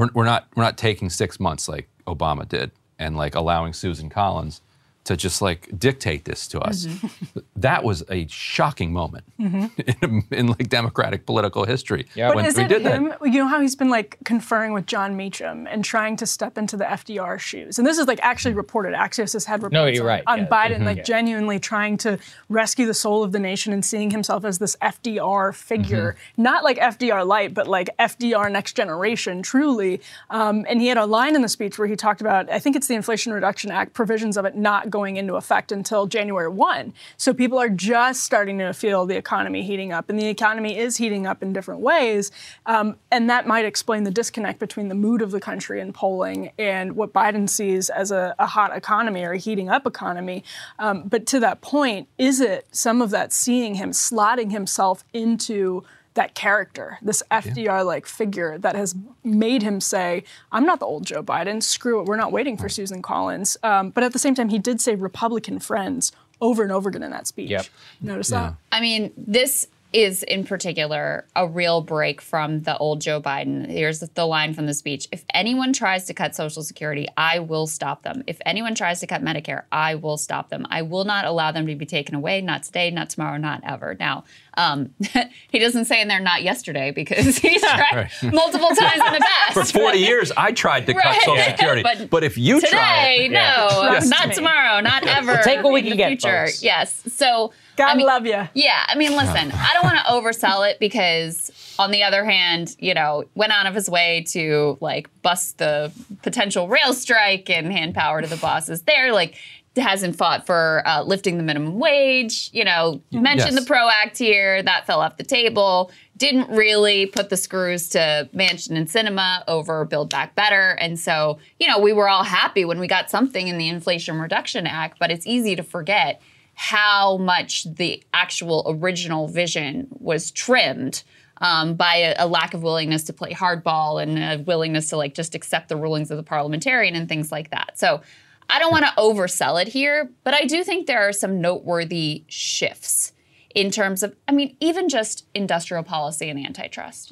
we're, 0.00 0.08
we're 0.14 0.24
not 0.24 0.48
we're 0.56 0.62
not 0.62 0.78
taking 0.78 1.10
six 1.10 1.38
months 1.38 1.68
like 1.68 1.86
Obama 2.06 2.48
did 2.48 2.70
and 2.98 3.18
like 3.18 3.34
allowing 3.34 3.74
Susan 3.74 4.08
Collins 4.08 4.62
to 5.04 5.16
just 5.16 5.40
like 5.40 5.68
dictate 5.78 6.24
this 6.24 6.46
to 6.48 6.60
us. 6.60 6.86
Mm-hmm. 6.86 7.06
That 7.60 7.84
was 7.84 8.02
a 8.08 8.26
shocking 8.28 8.90
moment 8.90 9.24
mm-hmm. 9.38 9.66
in, 10.02 10.24
in 10.30 10.46
like 10.46 10.70
democratic 10.70 11.26
political 11.26 11.66
history. 11.66 12.06
But 12.16 12.34
when 12.34 12.46
is 12.46 12.56
we 12.56 12.64
it 12.64 12.68
did 12.68 12.84
that. 12.84 13.18
You 13.22 13.32
know 13.32 13.48
how 13.48 13.60
he's 13.60 13.76
been 13.76 13.90
like 13.90 14.16
conferring 14.24 14.72
with 14.72 14.86
Jon 14.86 15.14
Meacham 15.14 15.66
and 15.66 15.84
trying 15.84 16.16
to 16.16 16.26
step 16.26 16.56
into 16.56 16.78
the 16.78 16.84
FDR 16.84 17.38
shoes, 17.38 17.78
and 17.78 17.86
this 17.86 17.98
is 17.98 18.06
like 18.06 18.18
actually 18.22 18.54
reported. 18.54 18.94
Axios 18.94 19.34
has 19.34 19.44
had 19.44 19.62
reports 19.62 19.74
No, 19.74 19.84
you're 19.84 20.04
on, 20.04 20.08
right, 20.08 20.22
on 20.26 20.38
yeah. 20.38 20.46
Biden 20.46 20.76
mm-hmm. 20.76 20.84
like 20.84 20.96
Yeah. 20.98 21.02
genuinely 21.02 21.58
trying 21.58 21.98
to 21.98 22.18
rescue 22.48 22.86
the 22.86 22.94
soul 22.94 23.22
of 23.22 23.32
the 23.32 23.38
nation 23.38 23.74
and 23.74 23.84
seeing 23.84 24.10
himself 24.10 24.46
as 24.46 24.58
this 24.58 24.74
FDR 24.80 25.54
figure, 25.54 26.16
not 26.38 26.64
like 26.64 26.78
FDR 26.78 27.26
light, 27.26 27.52
but 27.52 27.66
like 27.66 27.90
FDR 27.98 28.50
next 28.50 28.72
generation, 28.72 29.42
truly. 29.42 30.00
Um, 30.30 30.64
and 30.68 30.80
he 30.80 30.86
had 30.86 30.96
a 30.96 31.04
line 31.04 31.34
in 31.34 31.42
the 31.42 31.48
speech 31.48 31.78
where 31.78 31.88
he 31.88 31.96
talked 31.96 32.22
about, 32.22 32.50
I 32.50 32.58
think 32.58 32.74
it's 32.74 32.86
the 32.86 32.94
Inflation 32.94 33.32
Reduction 33.34 33.70
Act 33.70 33.92
provisions 33.92 34.38
of 34.38 34.44
it 34.46 34.56
not 34.56 34.88
going 34.88 34.99
into 35.16 35.34
effect 35.36 35.72
until 35.72 36.06
January 36.06 36.48
1. 36.48 36.92
So 37.16 37.32
people 37.32 37.58
are 37.58 37.68
just 37.68 38.24
starting 38.24 38.58
to 38.58 38.72
feel 38.72 39.06
the 39.06 39.16
economy 39.16 39.62
heating 39.62 39.92
up, 39.92 40.10
and 40.10 40.18
the 40.18 40.28
economy 40.28 40.76
is 40.78 40.96
heating 40.96 41.26
up 41.26 41.42
in 41.42 41.52
different 41.52 41.80
ways. 41.80 42.30
Um, 42.66 42.96
and 43.10 43.28
that 43.30 43.46
might 43.46 43.64
explain 43.64 44.04
the 44.04 44.10
disconnect 44.10 44.58
between 44.58 44.88
the 44.88 44.94
mood 44.94 45.22
of 45.22 45.30
the 45.30 45.40
country 45.40 45.80
in 45.80 45.92
polling 45.92 46.52
and 46.58 46.96
what 46.96 47.12
Biden 47.12 47.48
sees 47.48 47.90
as 47.90 48.10
a, 48.10 48.34
a 48.38 48.46
hot 48.46 48.76
economy 48.76 49.24
or 49.24 49.32
a 49.32 49.38
heating 49.38 49.68
up 49.68 49.86
economy. 49.86 50.44
Um, 50.78 51.04
but 51.08 51.26
to 51.26 51.40
that 51.40 51.60
point, 51.60 52.08
is 52.18 52.40
it 52.40 52.66
some 52.72 53.02
of 53.02 53.10
that 53.10 53.32
seeing 53.32 53.74
him 53.74 53.90
slotting 53.90 54.50
himself 54.52 55.04
into 55.12 55.84
that 56.20 56.34
character, 56.34 56.98
this 57.00 57.22
FDR 57.30 57.84
like 57.84 58.04
figure 58.04 58.58
that 58.58 58.76
has 58.76 58.94
made 59.24 59.62
him 59.62 59.80
say, 59.80 60.22
I'm 60.52 60.66
not 60.66 60.78
the 60.78 60.84
old 60.84 61.06
Joe 61.06 61.22
Biden, 61.22 61.62
screw 61.62 61.98
it, 61.98 62.04
we're 62.04 62.16
not 62.16 62.30
waiting 62.30 62.58
for 62.58 62.68
Susan 62.68 63.00
Collins. 63.00 63.56
Um, 63.62 63.88
but 63.88 64.04
at 64.04 64.12
the 64.12 64.18
same 64.18 64.34
time, 64.34 64.50
he 64.50 64.58
did 64.58 64.82
say 64.82 64.94
Republican 64.96 65.60
friends 65.60 66.12
over 66.42 66.62
and 66.62 66.70
over 66.72 66.90
again 66.90 67.02
in 67.02 67.10
that 67.10 67.26
speech. 67.26 67.48
Yep. 67.48 67.66
Notice 68.02 68.28
that? 68.28 68.54
I 68.70 68.82
mean, 68.82 69.12
this 69.16 69.66
is 69.92 70.22
in 70.22 70.44
particular 70.44 71.26
a 71.34 71.46
real 71.48 71.80
break 71.80 72.20
from 72.20 72.62
the 72.62 72.76
old 72.78 73.00
Joe 73.00 73.20
Biden. 73.20 73.66
Here's 73.66 74.00
the 74.00 74.24
line 74.26 74.54
from 74.54 74.66
the 74.66 74.74
speech 74.74 75.08
If 75.10 75.24
anyone 75.34 75.72
tries 75.72 76.04
to 76.06 76.14
cut 76.14 76.34
Social 76.34 76.62
Security, 76.62 77.08
I 77.16 77.40
will 77.40 77.66
stop 77.66 78.02
them. 78.02 78.22
If 78.26 78.40
anyone 78.46 78.74
tries 78.74 79.00
to 79.00 79.06
cut 79.06 79.22
Medicare, 79.22 79.64
I 79.72 79.96
will 79.96 80.16
stop 80.16 80.48
them. 80.48 80.66
I 80.70 80.82
will 80.82 81.04
not 81.04 81.24
allow 81.24 81.50
them 81.52 81.66
to 81.66 81.74
be 81.74 81.86
taken 81.86 82.14
away, 82.14 82.40
not 82.40 82.62
today, 82.62 82.90
not 82.90 83.10
tomorrow, 83.10 83.36
not 83.36 83.62
ever. 83.64 83.96
Now, 83.98 84.24
um, 84.54 84.94
he 85.50 85.58
doesn't 85.58 85.86
say 85.86 86.00
in 86.00 86.08
there 86.08 86.20
not 86.20 86.42
yesterday 86.42 86.90
because 86.92 87.38
he's 87.38 87.60
tried 87.62 87.80
Right. 87.92 88.10
multiple 88.32 88.68
times 88.68 89.02
in 89.06 89.12
the 89.14 89.26
past. 89.46 89.54
For 89.54 89.64
40 89.80 89.98
years, 89.98 90.30
I 90.36 90.52
tried 90.52 90.86
to 90.86 90.94
cut 90.94 91.14
Social 91.22 91.42
Security. 91.42 91.82
But 91.82 92.10
But, 92.10 92.24
if 92.24 92.38
you 92.38 92.60
try 92.60 92.68
Today, 92.70 93.28
no, 93.28 93.68
Yes. 93.92 94.08
not 94.08 94.32
tomorrow, 94.34 94.80
not 94.80 95.04
ever. 95.06 95.40
take 95.42 95.62
what 95.64 95.72
we 95.72 95.80
in 95.80 95.86
can 95.86 95.90
the 95.92 95.96
get, 95.96 96.08
future. 96.08 96.46
folks. 96.46 96.62
Yes. 96.62 97.02
So 97.14 97.52
God 97.80 97.90
I 97.92 97.96
mean, 97.96 98.06
love 98.06 98.26
you. 98.26 98.48
yeah, 98.54 98.84
I 98.88 98.94
mean, 98.96 99.12
listen, 99.16 99.52
I 99.52 99.70
don't 99.74 99.84
want 99.84 99.98
to 99.98 100.04
oversell 100.12 100.70
it 100.70 100.78
because, 100.78 101.50
on 101.78 101.90
the 101.90 102.02
other 102.02 102.24
hand, 102.24 102.76
you 102.78 102.94
know, 102.94 103.24
went 103.34 103.52
out 103.52 103.66
of 103.66 103.74
his 103.74 103.88
way 103.88 104.24
to 104.28 104.76
like 104.80 105.08
bust 105.22 105.58
the 105.58 105.90
potential 106.22 106.68
rail 106.68 106.92
strike 106.92 107.48
and 107.50 107.72
hand 107.72 107.94
power 107.94 108.20
to 108.20 108.28
the 108.28 108.36
bosses 108.36 108.82
there. 108.82 109.12
Like, 109.12 109.36
hasn't 109.76 110.14
fought 110.16 110.44
for 110.46 110.82
uh, 110.84 111.02
lifting 111.04 111.38
the 111.38 111.42
minimum 111.42 111.78
wage. 111.78 112.50
You 112.52 112.64
know, 112.64 113.00
mentioned 113.12 113.52
Yes. 113.52 113.60
the 113.60 113.66
PRO 113.66 113.88
Act 113.88 114.18
here, 114.18 114.62
that 114.62 114.84
fell 114.86 115.00
off 115.00 115.16
the 115.16 115.24
table. 115.24 115.90
Didn't 116.18 116.50
really 116.50 117.06
put 117.06 117.30
the 117.30 117.36
screws 117.38 117.88
to 117.90 118.28
Manchin 118.34 118.76
and 118.76 118.88
Sinema 118.88 119.42
over 119.48 119.86
Build 119.86 120.10
Back 120.10 120.34
Better. 120.34 120.72
And 120.80 120.98
so, 120.98 121.38
you 121.58 121.66
know, 121.66 121.78
we 121.78 121.94
were 121.94 122.10
all 122.10 122.24
happy 122.24 122.66
when 122.66 122.78
we 122.78 122.88
got 122.88 123.08
something 123.10 123.48
in 123.48 123.56
the 123.56 123.68
Inflation 123.68 124.20
Reduction 124.20 124.66
Act, 124.66 124.98
but 124.98 125.10
it's 125.10 125.26
easy 125.26 125.56
to 125.56 125.62
forget 125.62 126.20
how 126.62 127.16
much 127.16 127.64
the 127.64 128.02
actual 128.12 128.66
original 128.68 129.26
vision 129.26 129.88
was 129.92 130.30
trimmed 130.30 131.02
um, 131.40 131.72
by 131.74 131.96
a, 131.96 132.14
a 132.18 132.26
lack 132.26 132.52
of 132.52 132.62
willingness 132.62 133.02
to 133.04 133.14
play 133.14 133.32
hardball 133.32 134.02
and 134.02 134.18
a 134.18 134.44
willingness 134.44 134.90
to 134.90 134.98
like 134.98 135.14
just 135.14 135.34
accept 135.34 135.70
the 135.70 135.76
rulings 135.76 136.10
of 136.10 136.18
the 136.18 136.22
parliamentarian 136.22 136.94
and 136.94 137.08
things 137.08 137.32
like 137.32 137.48
that. 137.48 137.78
So 137.78 138.02
I 138.50 138.58
don't 138.58 138.70
want 138.70 138.84
to 138.84 138.92
oversell 138.98 139.60
it 139.62 139.68
here, 139.68 140.10
but 140.22 140.34
I 140.34 140.44
do 140.44 140.62
think 140.62 140.86
there 140.86 141.00
are 141.00 141.14
some 141.14 141.40
noteworthy 141.40 142.24
shifts 142.28 143.14
in 143.54 143.70
terms 143.70 144.02
of, 144.02 144.14
I 144.28 144.32
mean, 144.32 144.54
even 144.60 144.90
just 144.90 145.24
industrial 145.34 145.82
policy 145.82 146.28
and 146.28 146.38
antitrust. 146.38 147.10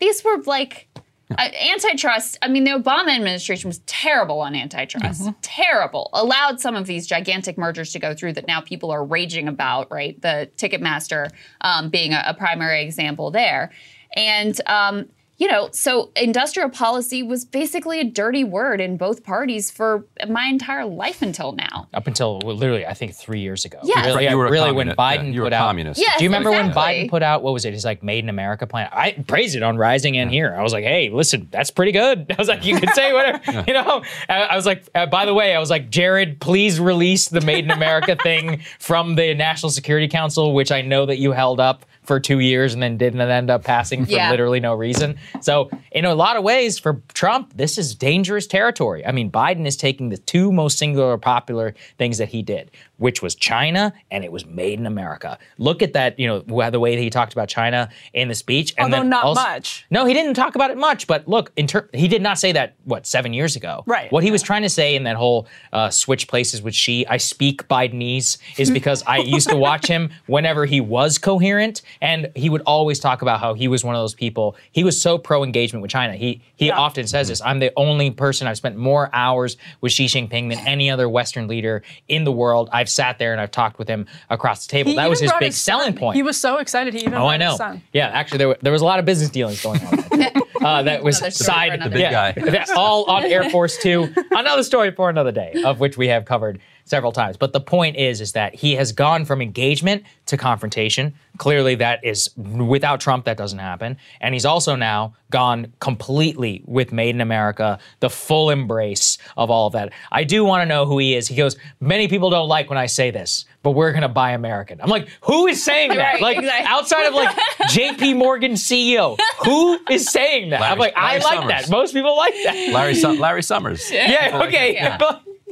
These 0.00 0.24
were 0.24 0.38
like 0.38 0.88
uh, 1.38 1.48
antitrust. 1.70 2.38
I 2.42 2.48
mean, 2.48 2.64
the 2.64 2.72
Obama 2.72 3.14
administration 3.14 3.68
was 3.68 3.78
terrible 3.86 4.40
on 4.40 4.54
antitrust. 4.54 5.30
Terrible. 5.42 6.10
Allowed 6.12 6.60
some 6.60 6.74
of 6.74 6.86
these 6.86 7.06
gigantic 7.06 7.56
mergers 7.56 7.92
to 7.92 7.98
go 7.98 8.14
through 8.14 8.34
that 8.34 8.46
now 8.46 8.60
people 8.60 8.90
are 8.90 9.04
raging 9.04 9.48
about, 9.48 9.90
right? 9.90 10.20
The 10.20 10.50
Ticketmaster 10.56 11.30
um, 11.60 11.88
being 11.88 12.12
a, 12.12 12.22
a 12.26 12.34
primary 12.34 12.82
example 12.82 13.30
there. 13.30 13.70
And, 14.14 14.60
um, 14.66 15.08
you 15.42 15.48
know, 15.48 15.68
so 15.72 16.12
industrial 16.14 16.70
policy 16.70 17.20
was 17.20 17.44
basically 17.44 17.98
a 17.98 18.04
dirty 18.04 18.44
word 18.44 18.80
in 18.80 18.96
both 18.96 19.24
parties 19.24 19.72
for 19.72 20.06
my 20.28 20.44
entire 20.46 20.84
life 20.84 21.20
until 21.20 21.50
now. 21.50 21.88
Up 21.92 22.06
until 22.06 22.38
well, 22.44 22.54
literally, 22.54 22.86
I 22.86 22.94
think 22.94 23.12
three 23.12 23.40
years 23.40 23.64
ago. 23.64 23.80
Yes. 23.82 24.06
Really, 24.06 24.18
Right, 24.18 24.30
you 24.30 24.36
were 24.38 24.46
a 24.46 24.50
really 24.52 24.70
when 24.70 24.94
communist. 24.94 24.98
Yeah, 25.00 25.18
Biden 25.18 25.34
you 25.34 25.40
were 25.40 25.46
put 25.46 25.52
a 25.52 25.56
out. 25.56 25.66
communist. 25.66 26.00
Yes, 26.00 26.18
Do 26.18 26.22
you 26.22 26.30
remember 26.30 26.52
when. 26.52 26.70
Biden 26.70 27.10
put 27.10 27.24
out 27.24 27.42
what 27.42 27.52
was 27.52 27.64
it? 27.64 27.72
His 27.72 27.84
like 27.84 28.04
Made 28.04 28.22
in 28.22 28.28
America 28.30 28.68
plan. 28.68 28.88
I 28.92 29.10
praised 29.26 29.56
it 29.56 29.64
on 29.64 29.76
Rising 29.76 30.16
and 30.16 30.30
here. 30.30 30.54
I 30.56 30.62
was 30.62 30.72
like, 30.72 30.84
hey, 30.84 31.10
listen, 31.10 31.48
that's 31.50 31.72
pretty 31.72 31.90
good. 31.90 32.26
I 32.30 32.36
was 32.38 32.46
like, 32.46 32.64
you 32.64 32.78
could 32.78 32.90
say 32.90 33.12
whatever, 33.12 33.64
you 33.66 33.74
know. 33.74 34.04
I 34.28 34.42
I 34.42 34.54
was 34.54 34.64
like, 34.64 34.84
uh, 34.94 35.06
by 35.06 35.26
the 35.26 35.34
way, 35.34 35.56
I 35.56 35.58
was 35.58 35.70
like, 35.70 35.90
Jared, 35.90 36.40
please 36.40 36.78
release 36.78 37.30
the 37.30 37.40
Made 37.40 37.64
in 37.64 37.72
America 37.72 38.14
thing 38.14 38.60
from 38.78 39.16
the 39.16 39.34
National 39.34 39.70
Security 39.70 40.06
Council, 40.06 40.54
which 40.54 40.70
I 40.70 40.82
know 40.82 41.04
that 41.06 41.18
you 41.18 41.32
held 41.32 41.58
up 41.58 41.84
for 42.12 42.20
two 42.20 42.40
years 42.40 42.74
and 42.74 42.82
then 42.82 42.98
didn't 42.98 43.22
end 43.22 43.50
up 43.50 43.64
passing 43.64 44.04
for 44.04 44.12
Yeah. 44.12 44.30
literally 44.30 44.60
no 44.60 44.74
reason. 44.74 45.16
So, 45.40 45.70
in 45.90 46.04
a 46.04 46.14
lot 46.14 46.36
of 46.36 46.42
ways, 46.44 46.78
for 46.78 47.00
Trump, 47.14 47.52
this 47.56 47.78
is 47.78 47.94
dangerous 47.94 48.46
territory. 48.46 49.06
I 49.06 49.12
mean, 49.12 49.30
Biden 49.30 49.66
is 49.66 49.76
taking 49.78 50.10
the 50.10 50.18
two 50.18 50.52
most 50.52 50.76
singular 50.76 51.16
popular 51.16 51.74
things 51.96 52.18
that 52.18 52.28
he 52.28 52.42
did, 52.42 52.70
which 53.02 53.20
was 53.20 53.34
China 53.34 53.92
and 54.12 54.22
it 54.24 54.30
was 54.30 54.46
made 54.46 54.78
in 54.78 54.86
America. 54.86 55.36
Look 55.58 55.82
at 55.82 55.92
that, 55.94 56.18
you 56.20 56.26
know, 56.28 56.38
the 56.70 56.78
way 56.78 56.94
that 56.94 57.02
he 57.02 57.10
talked 57.10 57.32
about 57.32 57.48
China 57.48 57.88
in 58.14 58.28
the 58.28 58.34
speech. 58.34 58.72
And 58.78 58.84
Although 58.84 58.98
then 59.02 59.10
not 59.10 59.24
also- 59.24 59.42
much. 59.42 59.84
No, 59.90 60.06
he 60.06 60.14
didn't 60.14 60.34
talk 60.34 60.54
about 60.54 60.70
it 60.70 60.78
much. 60.78 61.08
But 61.08 61.26
look, 61.26 61.52
ter- 61.66 61.88
he 61.92 62.06
did 62.06 62.22
not 62.22 62.38
say 62.38 62.52
that 62.52 62.74
what 62.84 63.04
seven 63.06 63.32
years 63.32 63.56
ago. 63.56 63.82
Right. 63.86 64.10
What 64.12 64.22
he 64.22 64.30
was 64.30 64.40
trying 64.40 64.62
to 64.62 64.68
say 64.68 64.94
in 64.94 65.02
that 65.02 65.16
whole 65.16 65.48
uh, 65.72 65.90
switch 65.90 66.28
places 66.28 66.62
with 66.62 66.74
Xi, 66.74 67.04
I 67.08 67.16
speak 67.16 67.66
Bidenese, 67.68 68.38
is 68.56 68.70
because 68.78 69.02
I 69.04 69.18
used 69.18 69.48
to 69.48 69.56
watch 69.56 69.86
him 69.88 70.10
whenever 70.26 70.64
he 70.64 70.80
was 70.80 71.18
coherent, 71.18 71.82
and 72.00 72.30
he 72.36 72.48
would 72.48 72.62
always 72.62 73.00
talk 73.00 73.22
about 73.22 73.40
how 73.40 73.54
he 73.54 73.66
was 73.66 73.82
one 73.84 73.96
of 73.96 74.00
those 74.00 74.14
people. 74.14 74.54
He 74.70 74.84
was 74.84 75.00
so 75.02 75.18
pro 75.18 75.42
engagement 75.42 75.82
with 75.82 75.90
China. 75.90 76.14
He 76.14 76.40
he 76.54 76.66
Yeah. 76.68 76.78
often 76.78 77.08
says 77.08 77.26
this. 77.26 77.42
I'm 77.42 77.58
the 77.58 77.72
only 77.76 78.12
person 78.12 78.46
I've 78.46 78.56
spent 78.58 78.76
more 78.76 79.10
hours 79.12 79.56
with 79.80 79.90
Xi 79.90 80.06
Jinping 80.06 80.50
than 80.50 80.60
any 80.66 80.88
other 80.88 81.08
Western 81.08 81.48
leader 81.48 81.82
in 82.06 82.22
the 82.22 82.30
world. 82.32 82.68
I've 82.72 82.88
sat 82.94 83.18
there 83.18 83.32
and 83.32 83.40
I've 83.40 83.50
talked 83.50 83.78
with 83.78 83.88
him 83.88 84.06
across 84.30 84.66
the 84.66 84.70
table. 84.70 84.90
He 84.90 84.96
that 84.96 85.08
was 85.10 85.20
his 85.20 85.32
big 85.38 85.46
his 85.46 85.60
selling 85.60 85.94
point. 85.94 86.16
He 86.16 86.22
was 86.22 86.36
so 86.36 86.58
excited. 86.58 86.94
He 86.94 87.00
even 87.00 87.14
Oh, 87.14 87.26
I 87.26 87.36
know. 87.36 87.50
his 87.50 87.58
son. 87.58 87.82
Yeah, 87.92 88.08
actually, 88.08 88.38
there, 88.38 88.48
were- 88.48 88.58
there 88.62 88.72
was 88.72 88.82
a 88.82 88.84
lot 88.84 88.98
of 88.98 89.04
business 89.04 89.30
dealings 89.30 89.62
going 89.62 89.80
on. 89.86 89.98
uh, 90.64 90.82
that 90.84 91.02
was 91.02 91.18
Another 91.18 91.30
story 91.30 91.30
for 91.30 91.44
side, 91.44 91.72
another 91.74 91.98
yeah, 91.98 92.32
day. 92.32 92.40
that- 92.50 92.70
all 92.76 93.04
on 93.10 93.24
Air 93.24 93.50
Force 93.50 93.78
Two. 93.78 94.12
Another 94.30 94.62
story 94.62 94.90
for 94.92 95.10
another 95.10 95.32
day, 95.32 95.62
of 95.64 95.80
which 95.80 95.96
we 95.96 96.08
have 96.08 96.24
covered 96.24 96.60
several 96.84 97.12
times. 97.12 97.36
But 97.36 97.52
the 97.52 97.60
point 97.60 97.96
is, 97.96 98.20
is 98.20 98.32
that 98.32 98.54
he 98.54 98.74
has 98.74 98.92
gone 98.92 99.24
from 99.24 99.40
engagement 99.42 100.04
to 100.26 100.36
confrontation. 100.36 101.14
Clearly, 101.38 101.74
that 101.76 102.04
is 102.04 102.30
without 102.36 103.00
Trump, 103.00 103.24
that 103.24 103.36
doesn't 103.36 103.58
happen. 103.58 103.96
And 104.20 104.34
he's 104.34 104.44
also 104.44 104.76
now 104.76 105.14
gone 105.30 105.72
completely 105.80 106.62
with 106.66 106.92
Made 106.92 107.14
in 107.14 107.20
America, 107.20 107.78
the 108.00 108.10
full 108.10 108.50
embrace 108.50 109.16
of 109.36 109.50
all 109.50 109.66
of 109.66 109.72
that. 109.72 109.92
I 110.10 110.24
do 110.24 110.44
want 110.44 110.60
to 110.62 110.66
know 110.66 110.84
who 110.84 110.98
he 110.98 111.14
is. 111.14 111.26
He 111.28 111.36
goes, 111.36 111.56
many 111.80 112.06
people 112.08 112.28
don't 112.28 112.48
like 112.48 112.68
when 112.68 112.78
I 112.78 112.86
say 112.86 113.10
this, 113.10 113.46
but 113.62 113.70
we're 113.70 113.92
gonna 113.92 114.08
buy 114.10 114.32
American. 114.32 114.80
I'm 114.80 114.90
like, 114.90 115.08
who 115.22 115.46
is 115.46 115.64
saying 115.64 115.90
that? 115.90 116.14
Right, 116.14 116.20
like 116.22 116.38
exactly. 116.38 116.66
outside 116.68 117.06
of 117.06 117.14
like 117.14 117.36
J.P. 117.70 118.12
Morgan 118.14 118.52
CEO, 118.52 119.18
who 119.44 119.78
is 119.90 120.06
saying 120.10 120.50
that? 120.50 120.60
I'm 120.60 120.78
Larry- 120.78 120.80
like, 120.80 120.94
I 120.96 121.14
like 121.18 121.22
Summers. 121.22 121.48
that. 121.48 121.70
Most 121.70 121.94
people 121.94 122.16
like 122.16 122.34
that. 122.44 122.72
Larry, 122.74 122.94
Sum- 122.94 123.18
Larry 123.18 123.42
Summers. 123.42 123.90
Yeah. 123.90 124.42
Okay. 124.46 124.74
Yeah. 124.74 124.98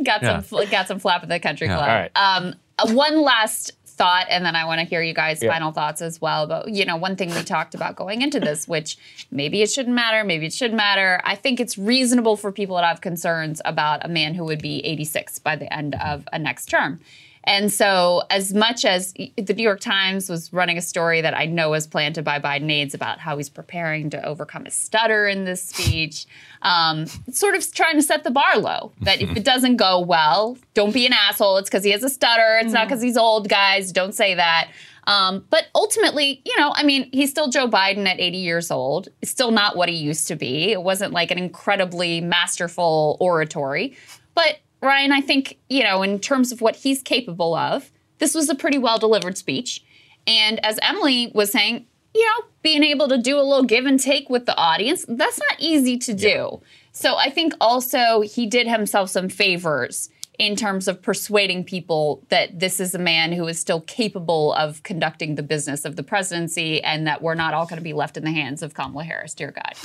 Got 0.05 0.22
Yeah. 0.22 0.40
some 0.40 0.42
fl- 0.42 0.70
got 0.70 0.88
some 0.88 0.98
flap 0.98 1.22
at 1.22 1.28
the 1.28 1.38
country 1.40 1.66
Yeah. 1.66 1.76
club. 1.76 1.88
All 1.88 1.94
right. 1.94 2.11
Um, 2.14 2.55
uh, 2.78 2.92
one 2.94 3.22
last 3.22 3.72
thought, 3.86 4.26
and 4.30 4.44
then 4.46 4.57
I 4.57 4.64
want 4.64 4.80
to 4.80 4.86
hear 4.86 5.03
you 5.03 5.12
guys' 5.12 5.42
Yeah. 5.42 5.53
final 5.53 5.72
thoughts 5.72 6.01
as 6.01 6.20
well. 6.22 6.46
But 6.46 6.68
you 6.70 6.86
know, 6.86 6.96
one 6.96 7.16
thing 7.16 7.28
we 7.34 7.42
talked 7.42 7.74
about 7.74 7.96
going 7.96 8.22
into 8.22 8.40
this, 8.40 8.66
which 8.66 8.96
maybe 9.30 9.61
it 9.62 9.70
shouldn't 9.70 9.94
matter, 9.94 10.24
maybe 10.24 10.46
it 10.46 10.55
should 10.55 10.72
matter. 10.72 11.20
I 11.24 11.34
think 11.34 11.61
it's 11.61 11.76
reasonable 11.76 12.36
for 12.36 12.51
people 12.51 12.78
to 12.78 12.86
have 12.86 13.01
concerns 13.03 13.61
about 13.64 14.05
a 14.05 14.09
man 14.09 14.34
who 14.34 14.44
would 14.44 14.62
be 14.62 14.84
86 14.86 15.38
by 15.38 15.55
the 15.57 15.70
end 15.72 15.96
of 16.03 16.26
a 16.32 16.38
next 16.38 16.66
term. 16.66 17.01
And 17.45 17.72
so, 17.72 18.22
as 18.28 18.53
much 18.53 18.84
as 18.84 19.14
the 19.14 19.55
New 19.55 19.62
York 19.62 19.80
Times 19.80 20.28
was 20.28 20.53
running 20.53 20.76
a 20.76 20.82
story 20.82 21.22
that 21.22 21.34
I 21.34 21.47
know 21.47 21.70
was 21.70 21.86
planted 21.86 22.22
by 22.22 22.38
Biden 22.38 22.70
aides 22.70 22.93
about 22.93 23.18
how 23.18 23.38
he's 23.38 23.49
preparing 23.49 24.11
to 24.11 24.22
overcome 24.24 24.66
his 24.66 24.74
stutter 24.74 25.26
in 25.26 25.45
this 25.45 25.62
speech, 25.62 26.26
um, 26.62 27.07
sort 27.32 27.55
of 27.55 27.72
trying 27.72 27.97
to 27.97 28.03
set 28.03 28.24
the 28.24 28.30
bar 28.30 28.59
low. 28.59 28.93
That 29.01 29.22
if 29.22 29.36
it 29.36 29.45
doesn't 29.45 29.76
go 29.76 30.01
well, 30.01 30.59
don't 30.74 30.93
be 30.93 31.07
an 31.07 31.14
asshole. 31.14 31.57
It's 31.57 31.70
because 31.70 31.84
he 31.84 31.91
has 31.93 32.03
a 32.03 32.11
stutter. 32.11 32.59
It's 32.62 32.72
not 32.74 32.88
because 32.88 33.01
he's 33.01 33.16
old, 33.16 33.49
guys. 33.49 33.91
Don't 33.91 34.14
say 34.14 34.34
that. 34.34 34.70
Um, 35.07 35.45
but 35.51 35.68
ultimately, 35.74 36.43
you 36.45 36.57
know, 36.59 36.72
I 36.76 36.82
mean, 36.82 37.09
he's 37.11 37.30
still 37.30 37.49
Joe 37.49 37.68
Biden 37.68 38.07
at 38.07 38.20
80 38.20 38.38
years 38.38 38.70
old. 38.70 39.09
It's 39.22 39.30
still 39.30 39.51
not 39.51 39.76
what 39.76 39.88
he 39.88 39.97
used 39.97 40.28
to 40.28 40.36
be. 40.36 40.72
It 40.72 40.82
wasn't 40.82 41.12
like 41.12 41.30
an 41.30 41.38
incredibly 41.38 42.20
masterful 42.20 43.16
oratory. 43.18 43.97
But 44.34 44.59
Ryan, 44.83 45.12
I 45.12 45.20
think, 45.20 45.59
you 45.68 45.83
know, 45.83 46.03
in 46.03 46.18
terms 46.18 46.53
of 46.53 46.61
what 46.61 46.76
he's 46.76 47.03
capable 47.03 47.55
of, 47.55 47.91
this 48.18 48.35
was 48.35 48.49
a 48.49 48.55
pretty 48.55 48.78
well 48.78 48.99
delivered 48.99 49.37
speech. 49.37 49.85
And 50.26 50.64
as 50.64 50.78
Emily 50.83 51.31
was 51.35 51.53
saying, 51.53 51.87
you 52.14 52.24
know, 52.24 52.47
being 52.62 52.83
able 52.83 53.09
to 53.09 53.18
do 53.18 53.39
a 53.39 53.43
little 53.43 53.64
give 53.64 53.87
and 53.87 53.99
take 53.99 54.28
with 54.28 54.47
the 54.47 54.57
audience, 54.57 55.05
that's 55.09 55.39
not 55.39 55.61
easy 55.61 55.97
to 55.99 56.14
do. 56.14 56.61
So 56.93 57.16
I 57.16 57.31
think 57.31 57.55
also 57.61 58.20
he 58.22 58.47
did 58.47 58.66
himself 58.66 59.11
some 59.11 59.28
favors 59.28 60.11
in 60.41 60.57
terms 60.57 60.88
of 60.88 61.03
persuading 61.03 61.62
people 61.62 62.24
that 62.30 62.59
this 62.59 62.80
is 62.80 62.95
a 62.95 62.99
man 62.99 63.30
who 63.30 63.47
is 63.47 63.59
still 63.61 63.82
capable 63.82 64.55
of 64.55 64.82
conducting 64.84 65.34
the 65.34 65.43
business 65.43 65.84
of 65.84 65.97
the 65.97 66.03
presidency 66.03 66.82
and 66.82 67.07
that 67.07 67.20
we're 67.20 67.34
not 67.34 67.53
all 67.53 67.66
going 67.66 67.76
to 67.76 67.82
be 67.84 67.93
left 67.93 68.16
in 68.16 68.24
the 68.24 68.30
hands 68.30 68.62
of 68.62 68.72
Kamala 68.72 69.04
Harris, 69.04 69.34
dear 69.34 69.50
God. 69.53 69.75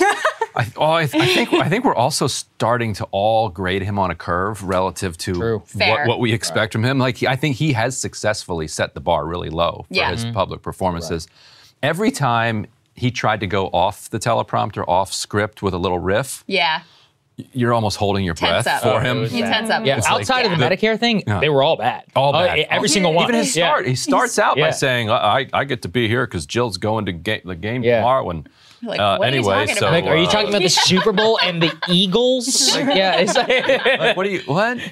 I, 0.56 0.66
oh, 0.78 0.84
I, 0.84 1.02
I 1.02 1.06
think 1.08 1.52
I 1.52 1.68
think 1.68 1.84
we're 1.84 1.94
also 1.94 2.26
starting 2.26 2.94
to 2.94 3.06
all 3.10 3.50
grade 3.50 3.82
him 3.82 3.98
on 3.98 4.10
a 4.10 4.14
curve 4.14 4.62
relative 4.62 5.18
to 5.18 5.58
what, 5.74 6.06
what 6.08 6.20
we 6.20 6.32
expect 6.32 6.72
from 6.72 6.82
him. 6.84 6.96
Like 6.98 7.18
he- 7.18 7.26
I 7.28 7.36
think 7.36 7.56
he 7.56 7.74
has 7.74 7.98
successfully 7.98 8.66
set 8.66 8.94
the 8.94 9.00
bar 9.00 9.26
really 9.26 9.50
low 9.50 9.84
for 9.88 9.94
Yeah. 9.94 10.10
his 10.10 10.24
Mhm. 10.24 10.32
public 10.32 10.62
performances. 10.62 11.28
Every 11.82 12.10
time 12.10 12.66
he 12.94 13.10
tried 13.10 13.40
to 13.40 13.46
go 13.46 13.66
off 13.66 14.08
the 14.08 14.18
teleprompter, 14.18 14.82
off 14.88 15.12
script 15.12 15.62
with 15.62 15.74
a 15.74 15.78
little 15.78 15.98
riff, 15.98 16.42
yeah. 16.46 16.80
You're 17.52 17.74
almost 17.74 17.98
holding 17.98 18.24
your 18.24 18.34
Tense 18.34 18.64
breath 18.64 18.66
up. 18.66 18.82
for 18.82 18.88
Oh, 18.96 18.98
him. 18.98 19.24
it 19.24 19.32
You 19.32 19.42
tense 19.42 19.68
up. 19.68 19.84
Yeah, 19.84 19.98
It's 19.98 20.06
like- 20.10 20.20
outside 20.22 20.46
of 20.46 20.58
the 20.58 20.64
Medicare 20.64 20.98
thing, 20.98 21.22
Yeah. 21.26 21.38
they 21.40 21.50
were 21.50 21.62
all 21.62 21.76
bad. 21.76 22.04
All 22.14 22.30
Oh, 22.34 22.46
bad. 22.46 22.58
every 22.70 22.86
Oh, 22.88 22.92
single 22.92 23.12
one. 23.12 23.24
Even 23.24 23.34
his 23.36 23.54
Yeah. 23.54 23.66
start, 23.68 23.86
he 23.86 23.94
starts 23.94 24.38
out 24.38 24.56
by 24.56 24.70
saying, 24.70 25.10
"I, 25.10 25.46
I 25.52 25.64
get 25.64 25.82
to 25.82 25.88
be 25.88 26.08
here 26.08 26.26
because 26.26 26.46
Jill's 26.46 26.78
going 26.78 27.04
to 27.06 27.12
ga- 27.12 27.42
the 27.44 27.54
game 27.54 27.82
Yeah. 27.82 27.96
tomorrow." 27.98 28.30
And 28.30 28.48
Like, 28.82 29.00
uh, 29.00 29.16
what 29.16 29.28
are 29.28 29.30
you 29.32 29.38
anyway, 29.38 29.54
talking 29.66 29.76
so 29.76 29.86
about? 29.88 29.92
Like, 29.92 30.04
are 30.04 30.16
you 30.16 30.26
talking 30.26 30.48
about 30.50 30.62
the 30.62 30.68
Super 30.68 31.12
Bowl 31.12 31.38
and 31.42 31.62
the 31.62 31.72
Eagles? 31.88 32.74
Like, 32.76 32.94
yeah, 32.94 33.16
it's 33.16 33.34
like, 33.34 33.98
like, 33.98 34.16
what 34.16 34.24
do 34.24 34.30
you 34.30 34.40
what? 34.46 34.78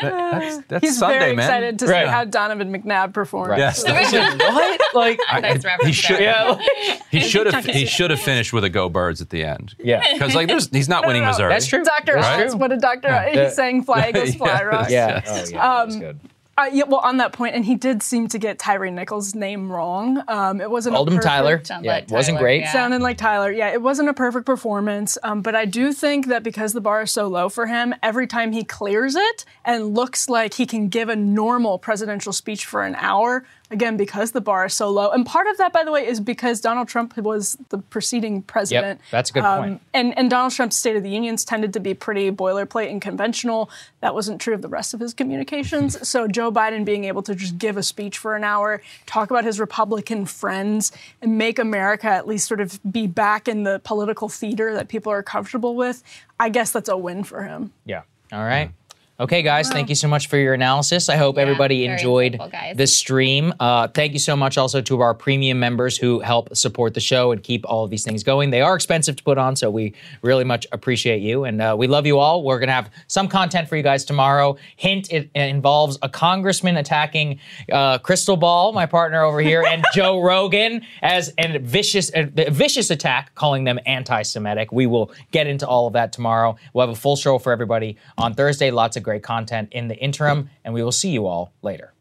That- 0.00 0.30
that's 0.30 0.58
that's 0.68 0.84
He's 0.86 0.98
Sunday, 0.98 1.18
very 1.18 1.36
man. 1.36 1.44
excited 1.46 1.78
to 1.80 1.86
Right. 1.86 2.06
see 2.06 2.10
how 2.10 2.24
Donovan 2.24 2.72
McNabb 2.72 3.12
performs. 3.12 3.58
Yes. 3.58 3.84
what? 4.38 4.80
Like, 4.94 5.20
I- 5.28 5.40
Nice 5.40 5.64
he 5.82 5.92
should. 5.92 6.16
there. 6.16 6.22
yeah, 6.22 6.98
He 7.10 7.20
should 7.20 7.52
have. 7.52 7.64
He 7.66 7.84
should 7.84 8.10
have 8.10 8.20
finished 8.20 8.52
with 8.54 8.64
a 8.64 8.70
"Go 8.70 8.88
Birds" 8.88 9.20
at 9.20 9.28
the 9.30 9.44
end. 9.44 9.74
yeah, 9.78 10.14
Because 10.14 10.34
like, 10.34 10.48
there's, 10.48 10.68
he's 10.70 10.88
not 10.88 11.06
winning 11.06 11.22
no. 11.22 11.28
Missouri. 11.28 11.52
that's 11.52 11.66
true. 11.66 11.84
Dr. 11.84 12.14
That's 12.14 12.44
Oz, 12.46 12.50
true. 12.52 12.60
what 12.60 12.72
a 12.72 12.78
Dr. 12.78 13.08
Oz? 13.08 13.28
Yeah. 13.34 13.44
He's 13.44 13.54
saying 13.56 13.82
fly 13.84 14.08
Eagles, 14.08 14.34
fly 14.36 14.48
Yes. 14.48 14.64
rocks. 14.64 14.90
Yeah. 14.90 15.22
Oh, 15.26 15.34
yeah. 15.34 15.82
That's 15.82 15.94
Um, 15.94 16.00
good. 16.00 16.20
Uh, 16.60 16.66
yeah, 16.72 16.84
well, 16.86 17.00
on 17.00 17.16
that 17.16 17.32
point, 17.32 17.54
and 17.54 17.64
he 17.64 17.74
did 17.74 18.02
seem 18.02 18.28
to 18.28 18.38
get 18.38 18.58
Tyre 18.58 18.90
Nichols' 18.90 19.34
name 19.34 19.72
wrong. 19.72 20.22
Um, 20.28 20.60
it 20.60 20.70
wasn't 20.70 20.94
a 20.94 20.96
Called 20.96 21.08
him 21.08 21.14
perfect- 21.16 21.26
Tyler. 21.28 21.64
Sounds 21.64 21.84
Yeah, 21.86 21.92
like 21.94 22.10
wasn't 22.10 22.36
Tyler, 22.36 22.44
great. 22.46 22.60
yeah. 22.62 22.72
Sounded 22.72 23.00
like 23.00 23.16
Tyler. 23.16 23.50
Yeah, 23.50 23.68
it 23.72 23.80
wasn't 23.80 24.08
a 24.10 24.14
perfect 24.14 24.44
performance, 24.44 25.16
um, 25.22 25.40
but 25.40 25.54
I 25.54 25.64
do 25.64 25.92
think 25.92 26.26
that 26.26 26.42
because 26.42 26.74
the 26.74 26.80
bar 26.82 27.02
is 27.02 27.10
so 27.10 27.28
low 27.28 27.48
for 27.48 27.66
him, 27.66 27.94
every 28.02 28.26
time 28.26 28.52
he 28.52 28.62
clears 28.64 29.16
it 29.16 29.44
and 29.64 29.94
looks 29.94 30.28
like 30.28 30.54
he 30.54 30.66
can 30.66 30.88
give 30.88 31.08
a 31.08 31.16
normal 31.16 31.78
presidential 31.78 32.32
speech 32.32 32.66
for 32.66 32.84
an 32.84 32.94
hour, 32.96 33.44
again, 33.70 33.96
because 33.96 34.32
the 34.32 34.40
bar 34.40 34.66
is 34.66 34.74
so 34.74 34.90
low. 34.90 35.10
And 35.10 35.24
part 35.24 35.46
of 35.46 35.56
that, 35.58 35.72
by 35.72 35.84
the 35.84 35.92
way, 35.92 36.06
is 36.06 36.20
because 36.20 36.60
Donald 36.60 36.88
Trump 36.88 37.16
was 37.16 37.56
the 37.68 37.78
preceding 37.78 38.42
president. 38.42 39.00
that's 39.10 39.30
a 39.30 39.32
good 39.32 39.44
Um, 39.44 39.58
point. 39.62 39.80
And, 39.94 40.18
and 40.18 40.28
Donald 40.30 40.52
Trump's 40.52 40.76
State 40.76 40.96
of 40.96 41.02
the 41.02 41.10
Unions 41.10 41.44
tended 41.44 41.72
to 41.74 41.80
be 41.80 41.94
pretty 41.94 42.30
boilerplate 42.30 42.90
and 42.90 43.00
conventional. 43.00 43.70
That 44.00 44.14
wasn't 44.14 44.40
true 44.40 44.54
of 44.54 44.62
the 44.62 44.68
rest 44.68 44.92
of 44.94 45.00
his 45.00 45.14
communications. 45.14 46.08
so 46.08 46.26
Joe 46.26 46.50
Biden 46.50 46.84
being 46.84 47.04
able 47.04 47.22
to 47.22 47.34
just 47.34 47.58
give 47.58 47.76
a 47.76 47.82
speech 47.82 48.18
for 48.18 48.34
an 48.34 48.44
hour, 48.44 48.82
talk 49.06 49.30
about 49.30 49.44
his 49.44 49.60
Republican 49.60 50.26
friends, 50.26 50.92
and 51.22 51.38
make 51.38 51.58
America 51.58 52.08
at 52.08 52.26
least 52.26 52.48
sort 52.48 52.60
of 52.60 52.80
be 52.90 53.06
back 53.06 53.46
in 53.46 53.62
the 53.62 53.80
political 53.84 54.28
theater 54.28 54.74
that 54.74 54.88
people 54.88 55.12
are 55.12 55.22
comfortable 55.22 55.76
with, 55.76 56.02
I 56.38 56.48
guess 56.48 56.72
that's 56.72 56.88
a 56.88 56.96
win 56.96 57.22
for 57.24 57.42
him. 57.44 57.72
Yeah. 57.84 58.02
All 58.32 58.44
right. 58.44 58.72
Okay, 59.20 59.42
guys, 59.42 59.68
thank 59.68 59.90
you 59.90 59.94
so 59.94 60.08
much 60.08 60.28
for 60.28 60.38
your 60.38 60.54
analysis. 60.54 61.10
I 61.10 61.16
hope 61.16 61.36
everybody 61.36 61.84
enjoyed 61.84 62.36
helpful, 62.36 62.74
the 62.74 62.86
stream. 62.86 63.52
Uh, 63.60 63.86
thank 63.86 64.14
you 64.14 64.18
so 64.18 64.34
much 64.34 64.56
also 64.56 64.80
to 64.80 65.02
our 65.02 65.12
premium 65.12 65.60
members 65.60 65.98
who 65.98 66.20
help 66.20 66.56
support 66.56 66.94
the 66.94 67.00
show 67.00 67.30
and 67.30 67.42
keep 67.42 67.68
all 67.68 67.84
of 67.84 67.90
these 67.90 68.02
things 68.02 68.22
going. 68.22 68.48
They 68.48 68.62
are 68.62 68.74
expensive 68.74 69.16
to 69.16 69.22
put 69.22 69.36
on, 69.36 69.56
so 69.56 69.70
we 69.70 69.92
really 70.22 70.44
much 70.44 70.66
appreciate 70.72 71.20
you. 71.20 71.44
And 71.44 71.60
uh, 71.60 71.76
we 71.78 71.86
love 71.86 72.06
you 72.06 72.18
all. 72.18 72.42
We're 72.42 72.58
going 72.60 72.68
to 72.68 72.72
have 72.72 72.88
some 73.08 73.28
content 73.28 73.68
for 73.68 73.76
you 73.76 73.82
guys 73.82 74.06
tomorrow. 74.06 74.56
Hint, 74.76 75.12
it 75.12 75.30
involves 75.34 75.98
a 76.00 76.08
congressman 76.08 76.78
attacking 76.78 77.40
uh, 77.70 77.98
Krystal 77.98 78.40
Ball, 78.40 78.72
my 78.72 78.86
partner 78.86 79.22
over 79.22 79.42
here, 79.42 79.62
and 79.68 79.84
Joe 79.94 80.22
Rogan 80.22 80.80
as 81.02 81.30
a 81.36 81.58
vicious, 81.58 82.10
a 82.14 82.24
vicious 82.50 82.88
attack, 82.88 83.34
calling 83.34 83.64
them 83.64 83.80
anti 83.84 84.22
Semitic. 84.22 84.72
We 84.72 84.86
will 84.86 85.12
get 85.30 85.46
into 85.46 85.68
all 85.68 85.86
of 85.86 85.92
that 85.92 86.10
tomorrow. 86.14 86.56
We'll 86.72 86.86
have 86.86 86.96
a 86.96 86.98
full 86.98 87.16
show 87.16 87.38
for 87.38 87.52
everybody 87.52 87.98
on 88.16 88.32
Thursday. 88.32 88.70
Lots 88.70 88.96
of 88.96 89.09
great 89.10 89.24
content 89.24 89.68
in 89.72 89.88
the 89.88 89.96
interim, 89.96 90.48
and 90.64 90.72
we 90.72 90.84
will 90.84 90.92
see 90.92 91.10
you 91.10 91.26
all 91.26 91.52
later. 91.62 91.92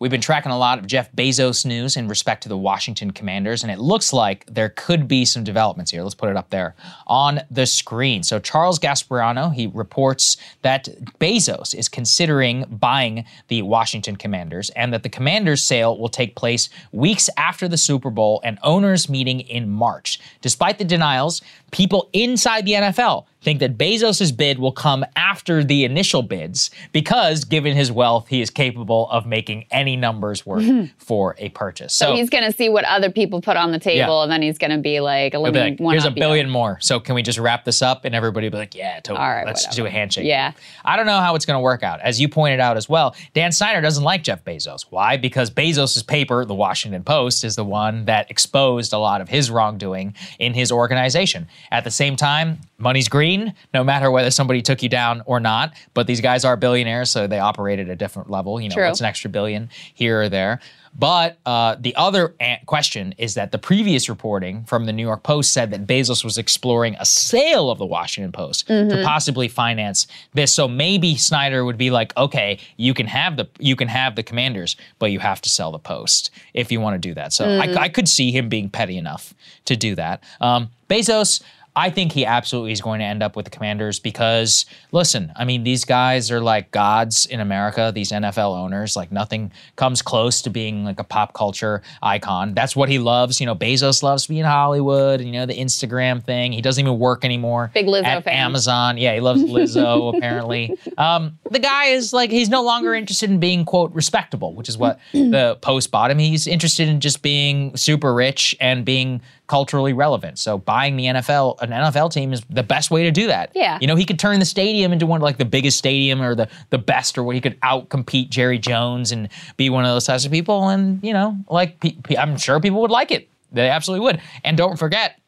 We've 0.00 0.10
been 0.10 0.22
tracking 0.22 0.50
a 0.50 0.56
lot 0.56 0.78
of 0.78 0.86
Jeff 0.86 1.12
Bezos 1.12 1.66
news 1.66 1.94
in 1.94 2.08
respect 2.08 2.44
to 2.44 2.48
the 2.48 2.56
Washington 2.56 3.10
Commanders, 3.10 3.62
and 3.62 3.70
it 3.70 3.78
looks 3.78 4.14
like 4.14 4.46
there 4.46 4.70
could 4.70 5.06
be 5.06 5.26
some 5.26 5.44
developments 5.44 5.90
here. 5.90 6.02
Let's 6.02 6.14
put 6.14 6.30
it 6.30 6.38
up 6.38 6.48
there 6.48 6.74
on 7.06 7.42
the 7.50 7.66
screen. 7.66 8.22
So, 8.22 8.38
Charles 8.38 8.78
Gasparino, 8.78 9.52
he 9.52 9.66
reports 9.66 10.38
that 10.62 10.88
Bezos 11.20 11.74
is 11.74 11.90
considering 11.90 12.64
buying 12.70 13.26
the 13.48 13.60
Washington 13.60 14.16
Commanders 14.16 14.70
and 14.70 14.90
that 14.94 15.02
the 15.02 15.10
Commanders 15.10 15.62
sale 15.62 15.98
will 15.98 16.08
take 16.08 16.34
place 16.34 16.70
weeks 16.92 17.28
after 17.36 17.68
the 17.68 17.76
Super 17.76 18.08
Bowl 18.08 18.40
and 18.42 18.58
owners 18.62 19.10
meeting 19.10 19.40
in 19.40 19.68
March. 19.68 20.18
Despite 20.40 20.78
the 20.78 20.84
denials, 20.86 21.42
people 21.70 22.08
inside 22.12 22.64
the 22.64 22.72
NFL 22.72 23.26
think 23.42 23.60
that 23.60 23.78
Bezos' 23.78 24.36
bid 24.36 24.58
will 24.58 24.72
come 24.72 25.04
after 25.16 25.64
the 25.64 25.84
initial 25.84 26.22
bids 26.22 26.70
because, 26.92 27.44
given 27.44 27.74
his 27.74 27.90
wealth, 27.90 28.28
he 28.28 28.40
is 28.40 28.50
capable 28.50 29.08
of 29.10 29.26
making 29.26 29.64
any 29.70 29.96
numbers 29.96 30.44
work 30.44 30.62
hmm. 30.62 30.84
for 30.98 31.34
a 31.38 31.48
purchase. 31.50 31.94
So, 31.94 32.14
he's 32.14 32.28
going 32.28 32.44
to 32.44 32.52
see 32.52 32.68
what 32.68 32.84
other 32.84 33.10
people 33.10 33.40
put 33.40 33.56
on 33.56 33.72
the 33.72 33.78
table, 33.78 34.18
Yeah. 34.18 34.22
and 34.24 34.32
then 34.32 34.42
he's 34.42 34.58
going 34.58 34.72
to 34.72 34.78
be 34.78 35.00
like, 35.00 35.34
let 35.34 35.52
be 35.52 35.60
like, 35.60 35.78
here's 35.78 36.04
a 36.04 36.08
up 36.08 36.16
you." 36.16 36.20
billion 36.20 36.50
more. 36.50 36.78
So 36.80 37.00
can 37.00 37.14
we 37.14 37.22
just 37.22 37.38
wrap 37.38 37.64
this 37.64 37.82
up? 37.82 38.04
And 38.04 38.14
everybody 38.14 38.46
will 38.46 38.52
be 38.52 38.58
like, 38.58 38.74
yeah, 38.74 39.00
totally. 39.00 39.24
All 39.24 39.30
right, 39.30 39.46
Let's 39.46 39.64
whatever. 39.64 39.76
do 39.76 39.86
a 39.86 39.90
handshake. 39.90 40.26
Yeah. 40.26 40.52
I 40.84 40.96
don't 40.96 41.06
know 41.06 41.18
how 41.18 41.34
it's 41.34 41.46
going 41.46 41.56
to 41.56 41.62
work 41.62 41.82
out. 41.82 42.00
As 42.00 42.20
you 42.20 42.28
pointed 42.28 42.60
out 42.60 42.76
as 42.76 42.88
well, 42.88 43.14
Dan 43.32 43.52
Snyder 43.52 43.80
doesn't 43.80 44.04
like 44.04 44.22
Jeff 44.22 44.44
Bezos. 44.44 44.82
Why? 44.90 45.16
Because 45.16 45.50
Bezos' 45.50 46.06
paper, 46.06 46.44
the 46.44 46.54
Washington 46.54 47.04
Post, 47.04 47.44
is 47.44 47.56
the 47.56 47.64
one 47.64 48.04
that 48.04 48.30
exposed 48.30 48.92
a 48.92 48.98
lot 48.98 49.20
of 49.20 49.28
his 49.28 49.50
wrongdoing 49.50 50.14
in 50.38 50.52
his 50.52 50.70
organization. 50.70 51.48
At 51.70 51.84
the 51.84 51.90
same 51.90 52.16
time, 52.16 52.60
money's 52.78 53.08
green, 53.08 53.54
no 53.72 53.84
matter 53.84 54.10
whether 54.10 54.30
somebody 54.30 54.62
took 54.62 54.82
you 54.82 54.88
down 54.88 55.22
or 55.26 55.40
not. 55.40 55.74
But 55.94 56.06
these 56.06 56.20
guys 56.20 56.44
are 56.44 56.56
billionaires, 56.56 57.10
so 57.10 57.26
they 57.26 57.38
operate 57.38 57.78
at 57.78 57.88
a 57.88 57.96
different 57.96 58.30
level. 58.30 58.60
You 58.60 58.68
know, 58.68 58.74
True. 58.74 58.86
what's 58.86 59.00
an 59.00 59.06
extra 59.06 59.30
billion 59.30 59.70
here 59.94 60.22
or 60.22 60.28
there? 60.28 60.60
But 60.98 61.38
uh, 61.46 61.76
the 61.78 61.94
other 61.96 62.34
question 62.66 63.14
is 63.16 63.34
that 63.34 63.52
the 63.52 63.58
previous 63.58 64.08
reporting 64.08 64.64
from 64.64 64.86
the 64.86 64.92
New 64.92 65.02
York 65.04 65.22
Post 65.22 65.52
said 65.52 65.70
that 65.70 65.86
Bezos 65.86 66.24
was 66.24 66.36
exploring 66.36 66.96
a 66.98 67.04
sale 67.06 67.70
of 67.70 67.78
the 67.78 67.86
Washington 67.86 68.32
Post 68.32 68.66
to 68.66 69.02
possibly 69.04 69.48
finance 69.48 70.06
this. 70.34 70.52
So 70.52 70.68
maybe 70.68 71.16
Snyder 71.16 71.64
would 71.64 71.78
be 71.78 71.90
like, 71.90 72.14
okay, 72.16 72.58
you 72.76 72.92
can 72.92 73.06
have 73.06 73.36
the 73.36 73.48
you 73.58 73.76
can 73.76 73.88
have 73.88 74.16
the 74.16 74.22
Commanders, 74.22 74.76
but 74.98 75.10
you 75.10 75.20
have 75.20 75.40
to 75.42 75.48
sell 75.48 75.70
the 75.72 75.78
Post 75.78 76.30
if 76.54 76.70
you 76.72 76.80
want 76.80 77.00
to 77.00 77.08
do 77.08 77.14
that. 77.14 77.32
So 77.32 77.44
I, 77.48 77.84
I 77.84 77.88
could 77.88 78.08
see 78.08 78.30
him 78.32 78.48
being 78.48 78.68
petty 78.68 78.98
enough 78.98 79.32
to 79.66 79.76
do 79.76 79.94
that. 79.94 80.22
Um, 80.40 80.70
Bezos. 80.88 81.42
I 81.76 81.90
think 81.90 82.12
he 82.12 82.26
absolutely 82.26 82.72
is 82.72 82.80
going 82.80 82.98
to 82.98 83.04
end 83.04 83.22
up 83.22 83.36
with 83.36 83.44
the 83.44 83.50
Commanders 83.50 84.00
because, 84.00 84.66
listen, 84.92 85.32
I 85.36 85.44
mean, 85.44 85.62
these 85.62 85.84
guys 85.84 86.30
are 86.30 86.40
like 86.40 86.70
gods 86.72 87.26
in 87.26 87.40
America, 87.40 87.92
these 87.94 88.10
NFL 88.10 88.58
owners. 88.58 88.96
Like, 88.96 89.12
nothing 89.12 89.52
comes 89.76 90.02
close 90.02 90.42
to 90.42 90.50
being 90.50 90.84
like 90.84 90.98
a 90.98 91.04
pop 91.04 91.32
culture 91.32 91.82
icon. 92.02 92.54
That's 92.54 92.74
what 92.74 92.88
he 92.88 92.98
loves. 92.98 93.40
You 93.40 93.46
know, 93.46 93.54
Bezos 93.54 94.02
loves 94.02 94.26
being 94.26 94.44
Hollywood, 94.44 95.20
and, 95.20 95.28
you 95.28 95.32
know, 95.32 95.46
the 95.46 95.56
Instagram 95.58 96.22
thing. 96.22 96.52
He 96.52 96.60
doesn't 96.60 96.84
even 96.84 96.98
work 96.98 97.24
anymore. 97.24 97.70
Big 97.72 97.86
Lizzo 97.86 98.04
at 98.04 98.24
fan. 98.24 98.34
Amazon. 98.34 98.98
Yeah, 98.98 99.14
he 99.14 99.20
loves 99.20 99.42
Lizzo, 99.42 100.16
apparently. 100.16 100.76
Um, 100.98 101.38
the 101.50 101.60
guy 101.60 101.86
is 101.86 102.12
like, 102.12 102.30
he's 102.30 102.48
no 102.48 102.62
longer 102.62 102.94
interested 102.94 103.30
in 103.30 103.38
being, 103.38 103.64
quote, 103.64 103.94
respectable, 103.94 104.54
which 104.54 104.68
is 104.68 104.76
what 104.76 104.98
the 105.12 105.56
Post 105.60 105.90
bottom. 105.90 106.18
He's 106.18 106.46
interested 106.46 106.88
in 106.88 107.00
just 107.00 107.22
being 107.22 107.76
super 107.76 108.12
rich 108.12 108.56
and 108.60 108.84
being 108.84 109.20
culturally 109.50 109.92
relevant. 109.92 110.38
So 110.38 110.58
buying 110.58 110.96
the 110.96 111.06
NFL, 111.06 111.60
an 111.60 111.70
NFL 111.70 112.12
team 112.12 112.32
is 112.32 112.40
the 112.50 112.62
best 112.62 112.92
way 112.92 113.02
to 113.02 113.10
do 113.10 113.26
that. 113.26 113.50
Yeah. 113.52 113.78
You 113.80 113.88
know, 113.88 113.96
he 113.96 114.04
could 114.04 114.20
turn 114.20 114.38
the 114.38 114.44
stadium 114.44 114.92
into 114.92 115.06
one 115.06 115.18
of 115.18 115.24
like 115.24 115.38
the 115.38 115.44
biggest 115.44 115.76
stadium 115.76 116.22
or 116.22 116.36
the 116.36 116.48
the 116.70 116.78
best, 116.78 117.18
or 117.18 117.24
where 117.24 117.34
he 117.34 117.40
could 117.40 117.60
outcompete 117.62 118.30
Jerry 118.30 118.60
Jones 118.60 119.10
and 119.10 119.28
be 119.56 119.68
one 119.68 119.84
of 119.84 119.90
those 119.90 120.06
types 120.06 120.24
of 120.24 120.30
people. 120.30 120.68
And 120.68 121.02
you 121.02 121.12
know, 121.12 121.36
like 121.48 121.80
pe- 121.80 121.96
pe- 121.96 122.16
I'm 122.16 122.36
sure 122.36 122.60
people 122.60 122.80
would 122.82 122.92
like 122.92 123.10
it. 123.10 123.28
They 123.50 123.68
absolutely 123.68 124.04
would. 124.04 124.20
And 124.44 124.56
don't 124.56 124.78
forget, 124.78 125.19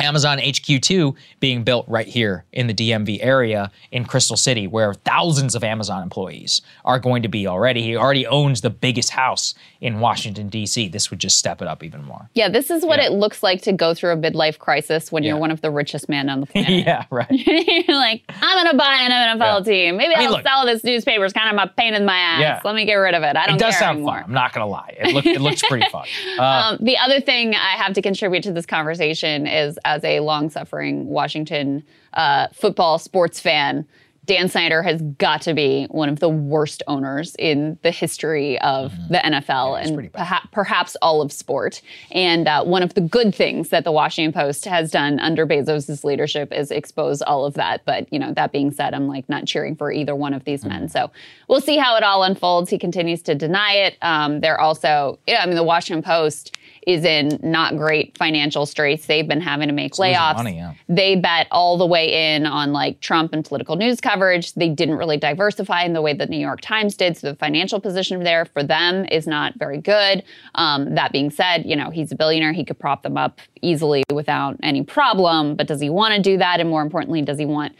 Amazon 0.00 0.38
HQ2 0.38 1.14
being 1.40 1.62
built 1.64 1.86
right 1.88 2.06
here 2.06 2.44
in 2.52 2.66
the 2.66 2.74
DMV 2.74 3.18
area 3.22 3.70
in 3.92 4.04
Crystal 4.04 4.36
City, 4.36 4.66
where 4.66 4.94
thousands 4.94 5.54
of 5.54 5.62
Amazon 5.64 6.02
employees 6.02 6.62
are 6.84 6.98
going 6.98 7.22
to 7.22 7.28
be 7.28 7.46
already. 7.46 7.82
He 7.82 7.96
already 7.96 8.26
owns 8.26 8.60
the 8.60 8.70
biggest 8.70 9.10
house 9.10 9.54
in 9.80 10.00
Washington, 10.00 10.48
D.C. 10.48 10.88
This 10.88 11.10
would 11.10 11.18
just 11.20 11.38
step 11.38 11.62
it 11.62 11.68
up 11.68 11.82
even 11.82 12.04
more. 12.04 12.28
Yeah, 12.34 12.48
this 12.48 12.70
is 12.70 12.84
what 12.84 12.98
Yeah. 12.98 13.06
it 13.06 13.12
looks 13.12 13.42
like 13.42 13.62
to 13.62 13.72
go 13.72 13.94
through 13.94 14.10
a 14.12 14.16
midlife 14.16 14.58
crisis 14.58 15.10
when 15.10 15.22
Yeah. 15.22 15.30
you're 15.30 15.38
one 15.38 15.50
of 15.50 15.60
the 15.62 15.70
richest 15.70 16.08
men 16.08 16.28
on 16.28 16.40
the 16.40 16.46
planet. 16.50 16.70
yeah, 16.86 17.04
right. 17.10 17.26
you're 17.30 17.96
like, 17.96 18.22
I'm 18.28 18.64
gonna 18.64 18.76
buy 18.78 18.98
an 19.02 19.38
NFL 19.38 19.58
Yeah. 19.66 19.72
team. 19.72 19.96
Maybe 19.96 20.14
I 20.14 20.18
mean, 20.18 20.26
I'll 20.28 20.32
look- 20.34 20.42
sell 20.42 20.66
this 20.66 20.84
newspaper. 20.84 21.24
It's 21.24 21.32
kind 21.34 21.58
of 21.58 21.62
a 21.68 21.72
pain 21.76 21.94
in 21.94 22.04
my 22.04 22.16
ass. 22.16 22.40
Yeah. 22.40 22.60
Let 22.64 22.74
me 22.74 22.84
get 22.84 22.94
rid 22.94 23.14
of 23.14 23.22
it. 23.22 23.36
I 23.36 23.46
don't 23.46 23.56
It 23.56 23.58
does 23.60 23.74
care 23.74 23.80
sound 23.80 23.96
anymore. 23.98 24.16
fun. 24.16 24.24
I'm 24.26 24.32
not 24.32 24.52
going 24.52 24.62
to 24.64 24.70
lie. 24.70 24.94
It, 24.98 25.14
look, 25.14 25.26
it 25.26 25.40
looks 25.40 25.62
pretty 25.66 25.88
fun. 25.90 26.06
Uh, 26.38 26.42
Um, 26.70 26.78
the 26.84 26.96
other 26.98 27.20
thing 27.20 27.54
I 27.54 27.76
have 27.76 27.94
to 27.94 28.02
contribute 28.02 28.42
to 28.44 28.52
this 28.52 28.66
conversation 28.66 29.46
is 29.46 29.78
as 29.96 30.04
a 30.04 30.20
long 30.20 30.50
suffering 30.50 31.06
Washington 31.06 31.82
uh, 32.14 32.46
football 32.52 32.98
sports 32.98 33.40
fan, 33.40 33.86
Dan 34.26 34.48
Snyder 34.48 34.82
has 34.82 35.00
got 35.18 35.42
to 35.42 35.54
be 35.54 35.86
one 35.90 36.08
of 36.08 36.20
the 36.20 36.28
worst 36.28 36.84
owners 36.86 37.34
in 37.38 37.78
the 37.82 37.90
history 37.90 38.60
of 38.60 38.92
Mm-hmm. 38.92 39.12
the 39.12 39.18
NFL 39.18 39.82
and 39.82 40.12
perha- 40.12 40.50
perhaps 40.52 40.94
all 41.02 41.20
of 41.22 41.32
sport. 41.32 41.80
And 42.12 42.46
uh, 42.46 42.62
one 42.62 42.82
of 42.84 42.94
the 42.94 43.00
good 43.00 43.34
things 43.34 43.70
that 43.70 43.82
the 43.82 43.90
Washington 43.90 44.32
Post 44.32 44.66
has 44.66 44.90
done 44.92 45.18
under 45.18 45.46
Bezos' 45.46 46.04
leadership 46.04 46.52
is 46.52 46.70
expose 46.70 47.22
all 47.22 47.44
of 47.44 47.54
that. 47.54 47.84
But, 47.84 48.12
you 48.12 48.18
know, 48.20 48.32
that 48.34 48.52
being 48.52 48.70
said, 48.70 48.94
I'm 48.94 49.08
like 49.08 49.28
not 49.28 49.46
cheering 49.46 49.74
for 49.74 49.90
either 49.90 50.14
one 50.14 50.34
of 50.34 50.44
these 50.44 50.60
Mm-hmm. 50.60 50.68
men. 50.80 50.88
So 50.90 51.10
we'll 51.48 51.60
see 51.62 51.76
how 51.78 51.96
it 51.96 52.04
all 52.04 52.22
unfolds. 52.22 52.70
He 52.70 52.78
continues 52.78 53.22
to 53.22 53.34
deny 53.34 53.72
it. 53.72 53.96
Um, 54.02 54.40
they're 54.40 54.60
also, 54.60 55.18
yeah, 55.26 55.40
I 55.42 55.46
mean, 55.46 55.56
the 55.56 55.64
Washington 55.64 56.02
Post 56.04 56.56
is 56.86 57.04
in 57.04 57.38
not 57.42 57.76
great 57.76 58.16
financial 58.16 58.64
straits. 58.66 59.06
They've 59.06 59.26
been 59.26 59.40
having 59.40 59.68
to 59.68 59.74
make 59.74 59.94
layoffs. 59.94 60.36
money, 60.36 60.56
yeah. 60.56 60.74
They 60.88 61.16
bet 61.16 61.46
all 61.50 61.76
the 61.76 61.86
way 61.86 62.34
in 62.34 62.46
on 62.46 62.72
like 62.72 63.00
Trump 63.00 63.32
and 63.32 63.44
political 63.44 63.76
news 63.76 64.00
coverage. 64.00 64.54
They 64.54 64.68
didn't 64.68 64.96
really 64.96 65.16
diversify 65.16 65.84
in 65.84 65.92
the 65.92 66.02
way 66.02 66.14
that 66.14 66.30
New 66.30 66.38
York 66.38 66.60
Times 66.60 66.96
did. 66.96 67.16
So 67.16 67.30
the 67.30 67.36
financial 67.36 67.80
position 67.80 68.22
there 68.24 68.44
for 68.44 68.62
them 68.62 69.04
is 69.10 69.26
not 69.26 69.54
very 69.56 69.78
good. 69.78 70.22
Um, 70.54 70.94
that 70.94 71.12
being 71.12 71.30
said, 71.30 71.66
you 71.66 71.76
know, 71.76 71.90
he's 71.90 72.12
a 72.12 72.16
billionaire. 72.16 72.52
He 72.52 72.64
could 72.64 72.78
prop 72.78 73.02
them 73.02 73.16
up 73.16 73.40
easily 73.60 74.02
without 74.12 74.56
any 74.62 74.82
problem. 74.82 75.56
But 75.56 75.66
does 75.66 75.80
he 75.80 75.90
want 75.90 76.14
to 76.14 76.22
do 76.22 76.38
that? 76.38 76.60
And 76.60 76.70
more 76.70 76.82
importantly, 76.82 77.22
does 77.22 77.38
he 77.38 77.44
want, 77.46 77.74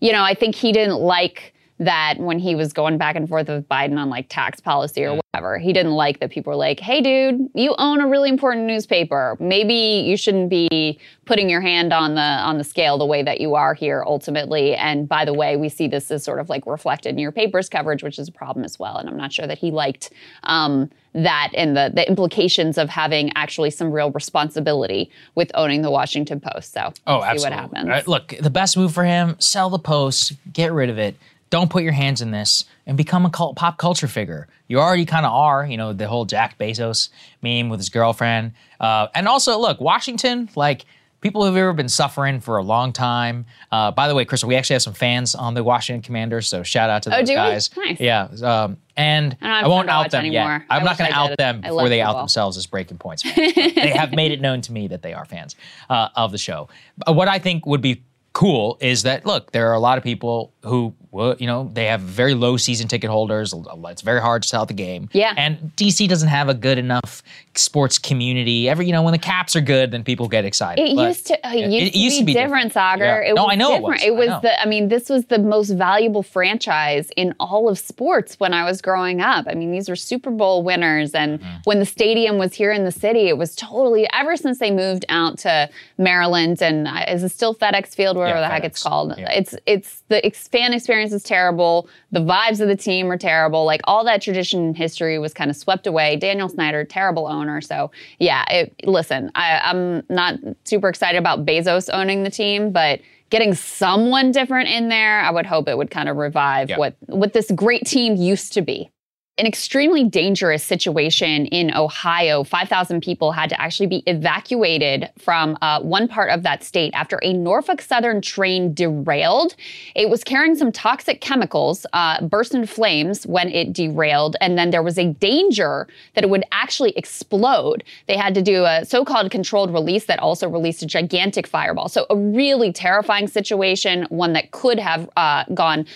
you 0.00 0.12
know, 0.12 0.22
I 0.22 0.34
think 0.34 0.54
he 0.54 0.72
didn't 0.72 0.98
like 0.98 1.54
that 1.80 2.16
when 2.18 2.38
he 2.38 2.54
was 2.54 2.74
going 2.74 2.98
back 2.98 3.16
and 3.16 3.26
forth 3.26 3.48
with 3.48 3.66
Biden 3.68 3.98
on 3.98 4.10
like 4.10 4.26
tax 4.28 4.60
policy 4.60 5.02
or 5.02 5.18
whatever. 5.32 5.58
He 5.58 5.72
didn't 5.72 5.92
like 5.92 6.20
that 6.20 6.30
people 6.30 6.50
were 6.50 6.56
like, 6.56 6.78
hey, 6.78 7.00
dude, 7.00 7.48
you 7.54 7.74
own 7.78 8.02
a 8.02 8.06
really 8.06 8.28
important 8.28 8.66
newspaper. 8.66 9.34
Maybe 9.40 10.04
you 10.06 10.18
shouldn't 10.18 10.50
be 10.50 11.00
putting 11.24 11.48
your 11.48 11.62
hand 11.62 11.94
on 11.94 12.14
the 12.16 12.20
on 12.20 12.58
the 12.58 12.64
scale 12.64 12.98
the 12.98 13.06
way 13.06 13.22
that 13.22 13.40
you 13.40 13.54
are 13.54 13.72
here 13.72 14.04
ultimately. 14.06 14.74
And 14.76 15.08
by 15.08 15.24
the 15.24 15.32
way, 15.32 15.56
we 15.56 15.70
see 15.70 15.88
this 15.88 16.10
as 16.10 16.22
sort 16.22 16.38
of 16.38 16.50
like 16.50 16.66
reflected 16.66 17.10
in 17.10 17.18
your 17.18 17.32
papers 17.32 17.70
coverage, 17.70 18.02
which 18.02 18.18
is 18.18 18.28
a 18.28 18.32
problem 18.32 18.62
as 18.64 18.78
well. 18.78 18.98
And 18.98 19.08
I'm 19.08 19.16
not 19.16 19.32
sure 19.32 19.46
that 19.46 19.56
he 19.58 19.70
liked 19.70 20.10
um, 20.42 20.90
that 21.14 21.50
and 21.54 21.74
the 21.74 21.90
the 21.94 22.06
implications 22.06 22.76
of 22.76 22.90
having 22.90 23.32
actually 23.36 23.70
some 23.70 23.90
real 23.90 24.10
responsibility 24.10 25.10
with 25.34 25.50
owning 25.54 25.80
the 25.80 25.90
Washington 25.90 26.40
Post. 26.40 26.74
So 26.74 26.92
Oh, 27.06 27.16
we'll 27.16 27.22
see 27.22 27.28
absolutely. 27.28 27.56
what 27.56 27.58
happens. 27.86 27.88
Uh, 28.06 28.10
look, 28.10 28.34
the 28.38 28.50
best 28.50 28.76
move 28.76 28.92
for 28.92 29.04
him: 29.04 29.36
sell 29.38 29.70
the 29.70 29.78
post, 29.78 30.34
get 30.52 30.72
rid 30.72 30.90
of 30.90 30.98
it. 30.98 31.16
Don't 31.50 31.68
put 31.70 31.82
your 31.82 31.92
hands 31.92 32.20
in 32.22 32.30
this, 32.30 32.64
and 32.86 32.96
become 32.96 33.26
a 33.26 33.30
cult, 33.30 33.56
pop 33.56 33.76
culture 33.76 34.06
figure. 34.08 34.46
You 34.68 34.78
already 34.78 35.04
kind 35.04 35.26
of 35.26 35.32
are. 35.32 35.66
You 35.66 35.76
know 35.76 35.92
the 35.92 36.06
whole 36.08 36.24
Jack 36.24 36.58
Bezos 36.58 37.08
meme 37.42 37.68
with 37.68 37.80
his 37.80 37.88
girlfriend, 37.88 38.52
uh, 38.78 39.08
and 39.14 39.26
also 39.28 39.58
look, 39.58 39.80
Washington, 39.80 40.48
like. 40.56 40.84
People 41.22 41.44
who've 41.44 41.54
ever 41.54 41.74
been 41.74 41.90
suffering 41.90 42.40
for 42.40 42.56
a 42.56 42.62
long 42.62 42.94
time. 42.94 43.44
Uh, 43.70 43.90
by 43.90 44.08
the 44.08 44.14
way, 44.14 44.24
Krystal, 44.24 44.44
we 44.44 44.56
actually 44.56 44.76
have 44.76 44.80
some 44.82 44.94
fans 44.94 45.34
on 45.34 45.52
the 45.52 45.62
Washington 45.62 46.00
Commanders, 46.00 46.48
so 46.48 46.62
shout 46.62 46.88
out 46.88 47.02
to 47.02 47.14
Oh, 47.14 47.18
those 47.18 47.26
do 47.26 47.32
we? 47.32 47.36
guys. 47.36 47.70
Nice. 47.76 48.00
Yeah, 48.00 48.28
um, 48.42 48.78
and 48.96 49.36
I 49.42 49.60
I 49.60 49.68
won't 49.68 49.90
out 49.90 50.10
them 50.10 50.20
anymore. 50.24 50.50
yet. 50.52 50.62
I'm 50.70 50.80
I 50.80 50.84
not 50.86 50.96
going 50.96 51.10
to 51.10 51.14
out 51.18 51.36
them 51.36 51.60
before 51.60 51.90
they 51.90 52.00
out 52.00 52.16
themselves 52.16 52.56
as 52.56 52.64
Breaking 52.66 52.96
Points 52.96 53.20
fans. 53.22 53.52
They 53.54 53.90
have 53.94 54.12
made 54.14 54.32
it 54.32 54.40
known 54.40 54.62
to 54.62 54.72
me 54.72 54.88
that 54.88 55.02
they 55.02 55.12
are 55.12 55.26
fans 55.26 55.56
uh, 55.90 56.08
of 56.16 56.32
the 56.32 56.38
show. 56.38 56.70
Uh, 57.06 57.12
What 57.12 57.28
I 57.28 57.38
think 57.38 57.66
would 57.66 57.82
be 57.82 58.02
cool 58.32 58.78
is 58.80 59.02
that 59.02 59.26
look, 59.26 59.52
there 59.52 59.68
are 59.68 59.74
a 59.74 59.78
lot 59.80 59.98
of 59.98 60.04
people 60.04 60.54
who, 60.64 60.94
well, 61.12 61.34
you 61.38 61.46
know, 61.46 61.70
they 61.72 61.86
have 61.86 62.00
very 62.00 62.34
low 62.34 62.56
season 62.56 62.86
ticket 62.88 63.10
holders. 63.10 63.52
It's 63.86 64.02
very 64.02 64.20
hard 64.20 64.42
to 64.42 64.48
sell 64.48 64.64
the 64.66 64.74
game. 64.74 65.08
Yeah. 65.12 65.34
And 65.36 65.72
DC 65.76 66.08
doesn't 66.08 66.28
have 66.28 66.48
a 66.48 66.54
good 66.54 66.78
enough 66.78 67.22
sports 67.54 67.98
community. 67.98 68.68
Every, 68.68 68.86
you 68.86 68.92
know, 68.92 69.02
when 69.02 69.12
the 69.12 69.18
Caps 69.18 69.56
are 69.56 69.60
good, 69.60 69.90
then 69.90 70.04
people 70.04 70.28
get 70.28 70.44
excited. 70.44 70.82
It 70.86 70.94
But 70.94 71.08
used 71.08 71.26
to. 71.26 71.34
uh, 71.46 71.52
It 71.52 71.72
it 71.72 71.94
used, 71.96 72.18
to, 72.20 72.24
be 72.24 72.32
different, 72.32 72.72
Saagar. 72.72 72.98
Yeah. 73.24 73.30
It 73.30 73.34
No, 73.34 73.44
was 73.44 73.52
I 73.52 73.56
know 73.56 73.74
it 73.74 73.82
was. 73.82 74.02
It 74.04 74.14
was 74.14 74.28
know. 74.28 74.40
the. 74.42 74.60
I 74.62 74.66
mean, 74.66 74.88
this 74.88 75.08
was 75.08 75.24
the 75.26 75.38
most 75.40 75.70
valuable 75.70 76.22
franchise 76.22 77.10
in 77.16 77.34
all 77.40 77.68
of 77.68 77.78
sports 77.78 78.38
when 78.38 78.54
I 78.54 78.64
was 78.64 78.80
growing 78.80 79.20
up. 79.20 79.46
I 79.48 79.54
mean, 79.54 79.72
these 79.72 79.88
were 79.88 79.96
Super 79.96 80.30
Bowl 80.30 80.62
winners, 80.62 81.12
and 81.14 81.40
Mm-hmm. 81.40 81.56
when 81.64 81.78
the 81.78 81.86
stadium 81.86 82.38
was 82.38 82.54
here 82.54 82.70
in 82.72 82.84
the 82.84 82.92
city, 82.92 83.28
it 83.28 83.36
was 83.38 83.54
totally. 83.56 84.08
Ever 84.12 84.36
since 84.36 84.58
they 84.58 84.70
moved 84.70 85.04
out 85.08 85.38
to 85.38 85.68
Maryland, 85.98 86.60
and 86.62 86.86
uh, 86.88 87.04
is 87.08 87.22
it 87.22 87.30
still 87.30 87.54
FedEx 87.54 87.94
Field, 87.94 88.16
whatever 88.16 88.38
Yeah, 88.40 88.48
the 88.48 88.52
heck 88.54 88.64
it's 88.64 88.82
called? 88.82 89.14
It's 89.18 89.54
it's 89.66 90.02
the 90.08 90.24
ex- 90.24 90.48
fan 90.48 90.72
experience 91.00 91.12
is 91.12 91.26
terrible. 91.26 91.88
The 92.12 92.20
vibes 92.20 92.60
of 92.60 92.68
the 92.68 92.76
team 92.76 93.10
are 93.10 93.16
terrible. 93.16 93.64
Like 93.64 93.80
all 93.84 94.04
that 94.04 94.22
tradition 94.22 94.60
and 94.60 94.76
history 94.76 95.18
was 95.18 95.32
kind 95.32 95.50
of 95.50 95.56
swept 95.56 95.86
away. 95.86 96.16
Daniel 96.16 96.48
Snyder, 96.48 96.84
terrible 96.84 97.26
owner. 97.26 97.60
So 97.60 97.90
yeah, 98.18 98.44
it, 98.50 98.74
listen, 98.84 99.30
I, 99.34 99.60
I'm 99.64 100.02
not 100.08 100.36
super 100.64 100.88
excited 100.88 101.18
about 101.18 101.46
Bezos 101.46 101.88
owning 101.92 102.22
the 102.22 102.30
team, 102.30 102.72
but 102.72 103.00
getting 103.30 103.54
someone 103.54 104.32
different 104.32 104.68
in 104.68 104.88
there, 104.88 105.20
I 105.20 105.30
would 105.30 105.46
hope 105.46 105.68
it 105.68 105.76
would 105.76 105.90
kind 105.90 106.08
of 106.08 106.16
revive 106.16 106.70
what 106.76 106.96
what 107.06 107.32
this 107.32 107.50
great 107.52 107.86
team 107.86 108.16
used 108.16 108.52
to 108.54 108.62
be 108.62 108.90
an 109.38 109.46
extremely 109.46 110.04
dangerous 110.04 110.62
situation 110.62 111.46
in 111.46 111.74
Ohio. 111.74 112.44
5,000 112.44 113.00
people 113.00 113.32
had 113.32 113.48
to 113.48 113.60
actually 113.60 113.86
be 113.86 114.02
evacuated 114.06 115.08
from 115.18 115.56
uh, 115.62 115.80
one 115.80 116.08
part 116.08 116.30
of 116.30 116.42
that 116.42 116.62
state 116.62 116.92
after 116.94 117.18
a 117.22 117.32
Norfolk 117.32 117.80
Southern 117.80 118.20
train 118.20 118.74
derailed. 118.74 119.54
It 119.96 120.10
was 120.10 120.22
carrying 120.22 120.56
some 120.56 120.70
toxic 120.70 121.22
chemicals, 121.22 121.86
uh, 121.94 122.22
burst 122.26 122.54
into 122.54 122.66
flames 122.66 123.26
when 123.26 123.48
it 123.48 123.72
derailed, 123.72 124.36
and 124.42 124.58
then 124.58 124.70
there 124.70 124.82
was 124.82 124.98
a 124.98 125.06
danger 125.14 125.88
that 126.14 126.24
it 126.24 126.28
would 126.28 126.44
actually 126.52 126.90
explode. 126.90 127.82
They 128.08 128.18
had 128.18 128.34
to 128.34 128.42
do 128.42 128.64
a 128.64 128.84
so 128.84 129.06
called 129.06 129.30
controlled 129.30 129.72
release 129.72 130.04
that 130.04 130.18
also 130.18 130.50
released 130.50 130.82
a 130.82 130.86
gigantic 130.86 131.46
fireball. 131.46 131.88
So, 131.88 132.04
a 132.10 132.16
really 132.16 132.74
terrifying 132.74 133.26
situation, 133.26 134.06
one 134.10 134.34
that 134.34 134.50
could 134.50 134.78
have 134.78 135.08
uh, 135.16 135.44
gone 135.54 135.86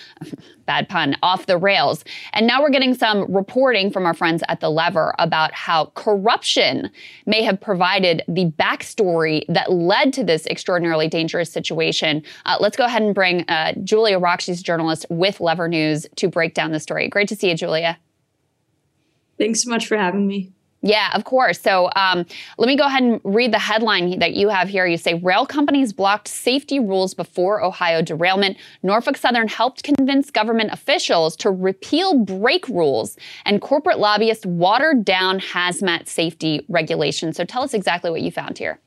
bad 0.65 0.89
pun, 0.89 1.15
off 1.23 1.45
the 1.45 1.57
rails. 1.57 2.03
And 2.33 2.47
now 2.47 2.61
we're 2.61 2.69
getting 2.69 2.93
some 2.93 3.31
reporting 3.33 3.91
from 3.91 4.05
our 4.05 4.13
friends 4.13 4.43
at 4.49 4.59
The 4.59 4.69
Lever 4.69 5.13
about 5.19 5.53
how 5.53 5.91
corruption 5.95 6.89
may 7.25 7.43
have 7.43 7.59
provided 7.59 8.23
the 8.27 8.51
backstory 8.51 9.43
that 9.49 9.71
led 9.71 10.13
to 10.13 10.23
this 10.23 10.47
extraordinarily 10.47 11.07
dangerous 11.07 11.51
situation. 11.51 12.23
Uh, 12.45 12.57
let's 12.59 12.77
go 12.77 12.85
ahead 12.85 13.01
and 13.01 13.13
bring 13.13 13.41
uh, 13.49 13.73
Julia 13.83 14.19
Rock, 14.19 14.41
she's 14.41 14.61
journalist 14.61 15.05
with 15.09 15.39
Lever 15.39 15.67
News, 15.67 16.07
to 16.15 16.27
break 16.27 16.53
down 16.53 16.71
the 16.71 16.79
story. 16.79 17.07
Great 17.07 17.27
to 17.29 17.35
see 17.35 17.49
you, 17.49 17.55
Julia. 17.55 17.97
Thanks 19.37 19.63
so 19.63 19.69
much 19.69 19.87
for 19.87 19.97
having 19.97 20.27
me. 20.27 20.54
Yeah, 20.85 21.09
of 21.15 21.23
course. 21.23 21.59
So 21.59 21.89
um, 21.95 22.27
let 22.59 22.67
me 22.67 22.77
go 22.77 22.85
ahead 22.85 23.01
and 23.01 23.19
read 23.23 23.51
the 23.51 23.57
headline 23.57 24.19
that 24.19 24.33
you 24.35 24.49
have 24.49 24.69
here. 24.69 24.85
You 24.85 24.97
say 24.97 25.15
rail 25.15 25.43
companies 25.43 25.91
blocked 25.91 26.27
safety 26.27 26.79
rules 26.79 27.15
before 27.15 27.63
Ohio 27.63 28.03
derailment. 28.03 28.57
Norfolk 28.83 29.17
Southern 29.17 29.47
helped 29.47 29.81
convince 29.81 30.29
government 30.29 30.69
officials 30.71 31.35
to 31.37 31.49
repeal 31.49 32.19
brake 32.19 32.67
rules, 32.67 33.17
and 33.45 33.61
corporate 33.61 33.97
lobbyists 33.97 34.45
watered 34.45 35.03
down 35.03 35.39
hazmat 35.39 36.07
safety 36.07 36.63
regulations. 36.69 37.35
So 37.35 37.45
tell 37.45 37.63
us 37.63 37.73
exactly 37.73 38.11
what 38.11 38.21
you 38.21 38.29
found 38.29 38.59
here. 38.59 38.79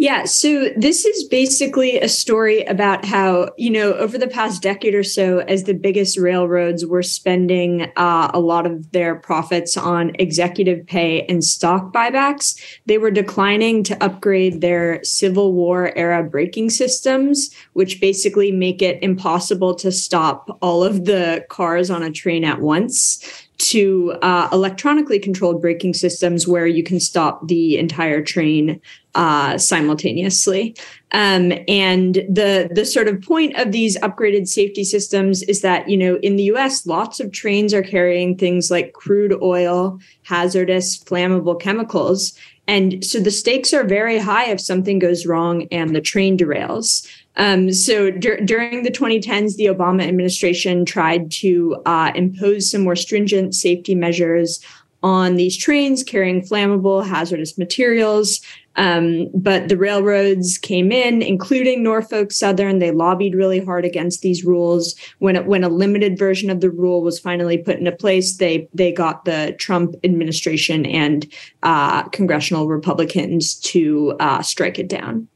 Yeah, 0.00 0.24
so 0.24 0.70
this 0.78 1.04
is 1.04 1.28
basically 1.28 2.00
a 2.00 2.08
story 2.08 2.64
about 2.64 3.04
how, 3.04 3.50
you 3.58 3.68
know, 3.68 3.92
over 3.92 4.16
the 4.16 4.28
past 4.28 4.62
decade 4.62 4.94
or 4.94 5.02
so, 5.02 5.40
as 5.40 5.64
the 5.64 5.74
biggest 5.74 6.16
railroads 6.16 6.86
were 6.86 7.02
spending 7.02 7.92
uh, 7.96 8.30
a 8.32 8.40
lot 8.40 8.64
of 8.64 8.92
their 8.92 9.16
profits 9.16 9.76
on 9.76 10.12
executive 10.18 10.86
pay 10.86 11.26
and 11.26 11.44
stock 11.44 11.92
buybacks, 11.92 12.58
they 12.86 12.96
were 12.96 13.10
declining 13.10 13.84
to 13.84 14.02
upgrade 14.02 14.62
their 14.62 15.04
Civil 15.04 15.52
War 15.52 15.94
era 15.94 16.24
braking 16.24 16.70
systems, 16.70 17.54
which 17.74 18.00
basically 18.00 18.50
make 18.50 18.80
it 18.80 19.02
impossible 19.02 19.74
to 19.74 19.92
stop 19.92 20.58
all 20.62 20.82
of 20.82 21.04
the 21.04 21.44
cars 21.50 21.90
on 21.90 22.02
a 22.02 22.10
train 22.10 22.42
at 22.42 22.62
once 22.62 23.48
to 23.70 24.12
uh, 24.22 24.48
electronically 24.52 25.20
controlled 25.20 25.60
braking 25.60 25.94
systems 25.94 26.48
where 26.48 26.66
you 26.66 26.82
can 26.82 26.98
stop 26.98 27.46
the 27.46 27.78
entire 27.78 28.20
train 28.20 28.80
uh, 29.14 29.56
simultaneously. 29.58 30.74
Um, 31.12 31.52
and 31.68 32.16
the 32.28 32.68
the 32.72 32.84
sort 32.84 33.06
of 33.06 33.22
point 33.22 33.56
of 33.56 33.70
these 33.70 33.96
upgraded 33.98 34.48
safety 34.48 34.82
systems 34.82 35.42
is 35.44 35.60
that 35.62 35.88
you 35.88 35.96
know 35.96 36.16
in 36.16 36.36
the 36.36 36.44
U.S. 36.44 36.84
lots 36.86 37.20
of 37.20 37.30
trains 37.30 37.72
are 37.72 37.82
carrying 37.82 38.36
things 38.36 38.70
like 38.70 38.92
crude 38.92 39.34
oil, 39.40 39.98
hazardous, 40.22 40.98
flammable 41.04 41.60
chemicals, 41.60 42.36
and 42.66 43.04
so 43.04 43.18
the 43.18 43.32
stakes 43.32 43.72
are 43.72 43.82
very 43.82 44.18
high 44.18 44.46
if 44.46 44.60
something 44.60 45.00
goes 45.00 45.26
wrong 45.26 45.66
and 45.72 45.94
the 45.94 46.00
train 46.00 46.38
derails. 46.38 47.04
Um, 47.36 47.72
so 47.72 48.10
dur- 48.10 48.40
during 48.44 48.82
the 48.82 48.90
2010s, 48.90 49.56
the 49.56 49.66
Obama 49.66 50.06
administration 50.06 50.84
tried 50.84 51.30
to 51.32 51.80
uh, 51.86 52.12
impose 52.14 52.70
some 52.70 52.82
more 52.82 52.96
stringent 52.96 53.54
safety 53.54 53.94
measures 53.94 54.64
on 55.02 55.36
these 55.36 55.56
trains 55.56 56.02
carrying 56.02 56.42
flammable, 56.42 57.06
hazardous 57.06 57.56
materials. 57.56 58.40
Um, 58.76 59.28
but 59.34 59.68
the 59.68 59.76
railroads 59.76 60.56
came 60.56 60.92
in, 60.92 61.22
including 61.22 61.82
Norfolk 61.82 62.30
Southern. 62.30 62.78
They 62.78 62.92
lobbied 62.92 63.34
really 63.34 63.62
hard 63.62 63.84
against 63.84 64.22
these 64.22 64.44
rules. 64.44 64.94
When 65.18 65.36
it, 65.36 65.46
when 65.46 65.64
a 65.64 65.68
limited 65.68 66.18
version 66.18 66.50
of 66.50 66.60
the 66.60 66.70
rule 66.70 67.02
was 67.02 67.18
finally 67.18 67.58
put 67.58 67.78
into 67.78 67.92
place, 67.92 68.36
they 68.36 68.68
they 68.72 68.92
got 68.92 69.24
the 69.24 69.56
Trump 69.58 69.96
administration 70.04 70.86
and 70.86 71.26
uh, 71.62 72.04
congressional 72.10 72.68
Republicans 72.68 73.54
to 73.56 74.14
uh, 74.20 74.40
strike 74.42 74.78
it 74.78 74.88
down. 74.88 75.26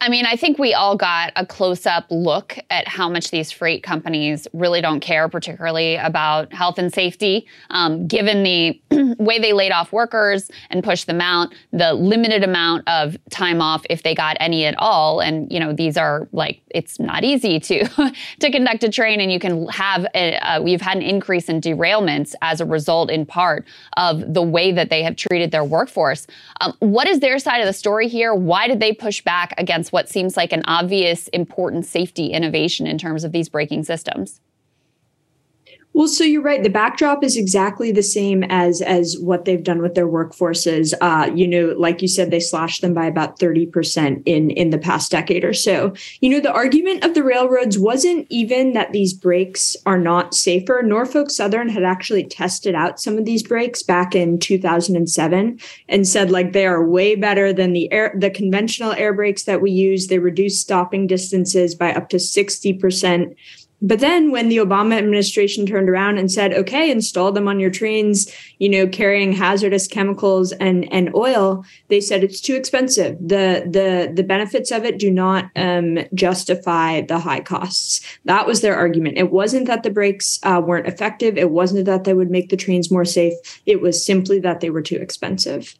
I 0.00 0.08
mean, 0.08 0.24
I 0.24 0.36
think 0.36 0.58
we 0.58 0.72
all 0.72 0.96
got 0.96 1.32
a 1.36 1.44
close 1.44 1.86
up 1.86 2.06
look 2.10 2.58
at 2.70 2.88
how 2.88 3.08
much 3.08 3.30
these 3.30 3.52
freight 3.52 3.82
companies 3.82 4.48
really 4.52 4.80
don't 4.80 5.00
care, 5.00 5.28
particularly 5.28 5.96
about 5.96 6.52
health 6.52 6.78
and 6.78 6.92
safety, 6.92 7.46
um, 7.70 8.06
given 8.06 8.42
the 8.42 8.80
way 9.18 9.38
they 9.38 9.52
laid 9.52 9.72
off 9.72 9.92
workers 9.92 10.50
and 10.70 10.82
pushed 10.82 11.06
them 11.06 11.20
out, 11.20 11.54
the 11.72 11.92
limited 11.92 12.42
amount 12.42 12.88
of 12.88 13.16
time 13.30 13.60
off 13.60 13.84
if 13.90 14.02
they 14.02 14.14
got 14.14 14.36
any 14.40 14.64
at 14.64 14.74
all. 14.78 15.20
And, 15.20 15.50
you 15.52 15.60
know, 15.60 15.72
these 15.72 15.96
are 15.96 16.26
like, 16.32 16.62
it's 16.70 16.98
not 16.98 17.22
easy 17.22 17.60
to, 17.60 18.12
to 18.40 18.50
conduct 18.50 18.82
a 18.84 18.88
train 18.88 19.20
and 19.20 19.30
you 19.30 19.38
can 19.38 19.66
have, 19.68 20.06
a, 20.14 20.38
a, 20.42 20.62
we've 20.62 20.80
had 20.80 20.96
an 20.96 21.02
increase 21.02 21.48
in 21.48 21.60
derailments 21.60 22.34
as 22.40 22.60
a 22.60 22.64
result 22.64 23.10
in 23.10 23.26
part 23.26 23.66
of 23.96 24.32
the 24.32 24.42
way 24.42 24.72
that 24.72 24.88
they 24.88 25.02
have 25.02 25.16
treated 25.16 25.50
their 25.50 25.64
workforce. 25.64 26.26
Um, 26.60 26.74
what 26.78 27.06
is 27.06 27.20
their 27.20 27.38
side 27.38 27.60
of 27.60 27.66
the 27.66 27.72
story 27.72 28.08
here? 28.08 28.34
Why 28.34 28.68
did 28.68 28.80
they 28.80 28.92
push 28.92 29.22
back 29.22 29.52
against 29.66 29.92
what 29.92 30.08
seems 30.08 30.36
like 30.36 30.52
an 30.52 30.62
obvious 30.66 31.26
important 31.28 31.84
safety 31.84 32.28
innovation 32.28 32.86
in 32.86 32.98
terms 32.98 33.24
of 33.24 33.32
these 33.32 33.48
braking 33.48 33.82
systems. 33.82 34.40
Well, 35.96 36.08
so 36.08 36.24
you're 36.24 36.42
right. 36.42 36.62
The 36.62 36.68
backdrop 36.68 37.24
is 37.24 37.38
exactly 37.38 37.90
the 37.90 38.02
same 38.02 38.44
as 38.50 38.82
as 38.82 39.16
what 39.18 39.46
they've 39.46 39.64
done 39.64 39.80
with 39.80 39.94
their 39.94 40.06
workforces. 40.06 40.92
Uh, 41.00 41.32
you 41.34 41.48
know, 41.48 41.74
like 41.78 42.02
you 42.02 42.06
said, 42.06 42.30
they 42.30 42.38
slashed 42.38 42.82
them 42.82 42.92
by 42.92 43.06
about 43.06 43.38
thirty 43.38 43.64
percent 43.64 44.22
in 44.26 44.50
in 44.50 44.68
the 44.68 44.76
past 44.76 45.10
decade 45.10 45.42
or 45.42 45.54
so. 45.54 45.94
You 46.20 46.28
know, 46.28 46.40
the 46.40 46.52
argument 46.52 47.02
of 47.02 47.14
the 47.14 47.24
railroads 47.24 47.78
wasn't 47.78 48.26
even 48.28 48.74
that 48.74 48.92
these 48.92 49.14
brakes 49.14 49.74
are 49.86 49.98
not 49.98 50.34
safer. 50.34 50.82
Norfolk 50.84 51.30
Southern 51.30 51.70
had 51.70 51.82
actually 51.82 52.24
tested 52.24 52.74
out 52.74 53.00
some 53.00 53.16
of 53.16 53.24
these 53.24 53.42
brakes 53.42 53.82
back 53.82 54.14
in 54.14 54.38
2007 54.38 55.58
and 55.88 56.06
said 56.06 56.30
like 56.30 56.52
they 56.52 56.66
are 56.66 56.86
way 56.86 57.14
better 57.14 57.54
than 57.54 57.72
the 57.72 57.90
air 57.90 58.14
the 58.20 58.28
conventional 58.28 58.92
air 58.92 59.14
brakes 59.14 59.44
that 59.44 59.62
we 59.62 59.70
use. 59.70 60.08
They 60.08 60.18
reduce 60.18 60.60
stopping 60.60 61.06
distances 61.06 61.74
by 61.74 61.94
up 61.94 62.10
to 62.10 62.18
sixty 62.18 62.74
percent 62.74 63.34
but 63.82 64.00
then 64.00 64.30
when 64.30 64.48
the 64.48 64.56
Obama 64.56 64.96
administration 64.96 65.66
turned 65.66 65.90
around 65.90 66.16
and 66.18 66.32
said, 66.32 66.54
okay, 66.54 66.90
install 66.90 67.30
them 67.30 67.46
on 67.46 67.60
your 67.60 67.70
trains, 67.70 68.32
you 68.58 68.68
know, 68.68 68.86
carrying 68.86 69.32
hazardous 69.32 69.86
chemicals 69.86 70.52
and, 70.52 70.90
and 70.92 71.14
oil, 71.14 71.64
they 71.88 72.00
said 72.00 72.24
it's 72.24 72.40
too 72.40 72.54
expensive. 72.54 73.18
The, 73.20 73.66
the, 73.68 74.12
the 74.14 74.22
benefits 74.22 74.70
of 74.70 74.84
it 74.84 74.98
do 74.98 75.10
not 75.10 75.50
um, 75.56 75.98
justify 76.14 77.02
the 77.02 77.18
high 77.18 77.40
costs. 77.40 78.00
That 78.24 78.46
was 78.46 78.62
their 78.62 78.76
argument. 78.76 79.18
It 79.18 79.30
wasn't 79.30 79.66
that 79.66 79.82
the 79.82 79.90
brakes 79.90 80.38
uh, 80.42 80.62
weren't 80.64 80.88
effective. 80.88 81.36
It 81.36 81.50
wasn't 81.50 81.84
that 81.84 82.04
they 82.04 82.14
would 82.14 82.30
make 82.30 82.48
the 82.48 82.56
trains 82.56 82.90
more 82.90 83.04
safe. 83.04 83.34
It 83.66 83.82
was 83.82 84.04
simply 84.04 84.40
that 84.40 84.60
they 84.60 84.70
were 84.70 84.82
too 84.82 84.96
expensive. 84.96 85.76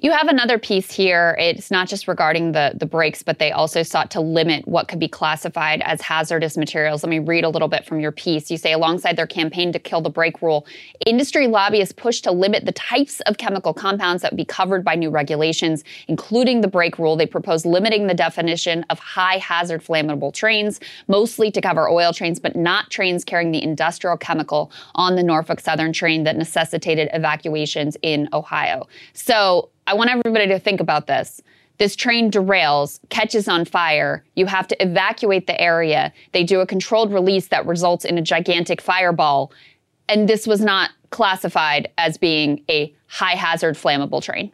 You 0.00 0.12
have 0.12 0.28
another 0.28 0.60
piece 0.60 0.92
here. 0.92 1.34
It's 1.40 1.72
not 1.72 1.88
just 1.88 2.06
regarding 2.06 2.52
the, 2.52 2.72
the 2.76 2.86
brakes, 2.86 3.24
but 3.24 3.40
they 3.40 3.50
also 3.50 3.82
sought 3.82 4.12
to 4.12 4.20
limit 4.20 4.68
what 4.68 4.86
could 4.86 5.00
be 5.00 5.08
classified 5.08 5.82
as 5.84 6.00
hazardous 6.00 6.56
materials. 6.56 7.02
Let 7.02 7.10
me 7.10 7.18
read 7.18 7.42
a 7.42 7.48
little 7.48 7.66
bit 7.66 7.84
from 7.84 7.98
your 7.98 8.12
piece. 8.12 8.48
You 8.48 8.58
say, 8.58 8.72
alongside 8.72 9.16
their 9.16 9.26
campaign 9.26 9.72
to 9.72 9.80
kill 9.80 10.00
the 10.00 10.08
brake 10.08 10.40
rule, 10.40 10.68
industry 11.04 11.48
lobbyists 11.48 11.92
pushed 11.92 12.22
to 12.24 12.30
limit 12.30 12.64
the 12.64 12.70
types 12.70 13.18
of 13.22 13.38
chemical 13.38 13.74
compounds 13.74 14.22
that 14.22 14.30
would 14.30 14.36
be 14.36 14.44
covered 14.44 14.84
by 14.84 14.94
new 14.94 15.10
regulations, 15.10 15.82
including 16.06 16.60
the 16.60 16.68
brake 16.68 17.00
rule. 17.00 17.16
They 17.16 17.26
proposed 17.26 17.66
limiting 17.66 18.06
the 18.06 18.14
definition 18.14 18.84
of 18.90 19.00
high 19.00 19.38
hazard 19.38 19.82
flammable 19.82 20.32
trains, 20.32 20.78
mostly 21.08 21.50
to 21.50 21.60
cover 21.60 21.88
oil 21.88 22.12
trains, 22.12 22.38
but 22.38 22.54
not 22.54 22.88
trains 22.90 23.24
carrying 23.24 23.50
the 23.50 23.64
industrial 23.64 24.16
chemical 24.16 24.70
on 24.94 25.16
the 25.16 25.24
Norfolk 25.24 25.58
Southern 25.58 25.92
train 25.92 26.22
that 26.22 26.36
necessitated 26.36 27.08
evacuations 27.12 27.96
in 28.02 28.28
Ohio. 28.32 28.86
So, 29.12 29.70
I 29.88 29.94
want 29.94 30.10
everybody 30.10 30.46
to 30.48 30.58
think 30.58 30.80
about 30.80 31.06
this. 31.06 31.40
This 31.78 31.96
train 31.96 32.30
derails, 32.30 33.00
catches 33.08 33.48
on 33.48 33.64
fire. 33.64 34.22
You 34.36 34.44
have 34.44 34.68
to 34.68 34.82
evacuate 34.82 35.46
the 35.46 35.58
area. 35.58 36.12
They 36.32 36.44
do 36.44 36.60
a 36.60 36.66
controlled 36.66 37.10
release 37.10 37.48
that 37.48 37.64
results 37.64 38.04
in 38.04 38.18
a 38.18 38.22
gigantic 38.22 38.82
fireball. 38.82 39.50
And 40.06 40.28
this 40.28 40.46
was 40.46 40.60
not 40.60 40.90
classified 41.08 41.88
as 41.96 42.18
being 42.18 42.62
a 42.68 42.94
high 43.06 43.34
hazard 43.34 43.76
flammable 43.76 44.22
train. 44.22 44.52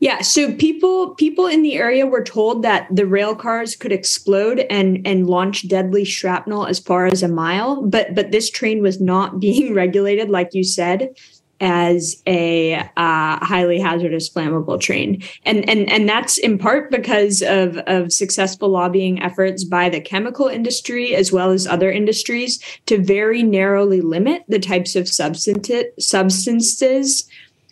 Yeah, 0.00 0.20
so 0.20 0.52
people 0.52 1.14
people 1.14 1.46
in 1.46 1.62
the 1.62 1.76
area 1.76 2.06
were 2.06 2.22
told 2.22 2.62
that 2.62 2.86
the 2.94 3.06
rail 3.06 3.34
cars 3.34 3.74
could 3.74 3.92
explode 3.92 4.58
and 4.68 5.06
and 5.06 5.26
launch 5.26 5.66
deadly 5.68 6.04
shrapnel 6.04 6.66
as 6.66 6.78
far 6.78 7.06
as 7.06 7.22
a 7.22 7.28
mile, 7.28 7.80
but 7.80 8.14
but 8.14 8.30
this 8.30 8.50
train 8.50 8.82
was 8.82 9.00
not 9.00 9.40
being 9.40 9.72
regulated 9.72 10.28
like 10.28 10.50
you 10.52 10.64
said 10.64 11.14
as 11.60 12.22
a 12.26 12.74
uh, 12.74 13.44
highly 13.44 13.78
hazardous 13.78 14.28
flammable 14.28 14.80
train. 14.80 15.22
And 15.44 15.68
and 15.68 15.90
and 15.90 16.08
that's 16.08 16.38
in 16.38 16.58
part 16.58 16.90
because 16.90 17.42
of 17.42 17.78
of 17.86 18.12
successful 18.12 18.68
lobbying 18.68 19.22
efforts 19.22 19.64
by 19.64 19.88
the 19.88 20.00
chemical 20.00 20.46
industry 20.46 21.14
as 21.14 21.32
well 21.32 21.50
as 21.50 21.66
other 21.66 21.90
industries 21.90 22.60
to 22.86 23.02
very 23.02 23.42
narrowly 23.42 24.00
limit 24.00 24.44
the 24.48 24.58
types 24.58 24.96
of 24.96 25.08
substances 25.08 25.84
substances 25.98 27.28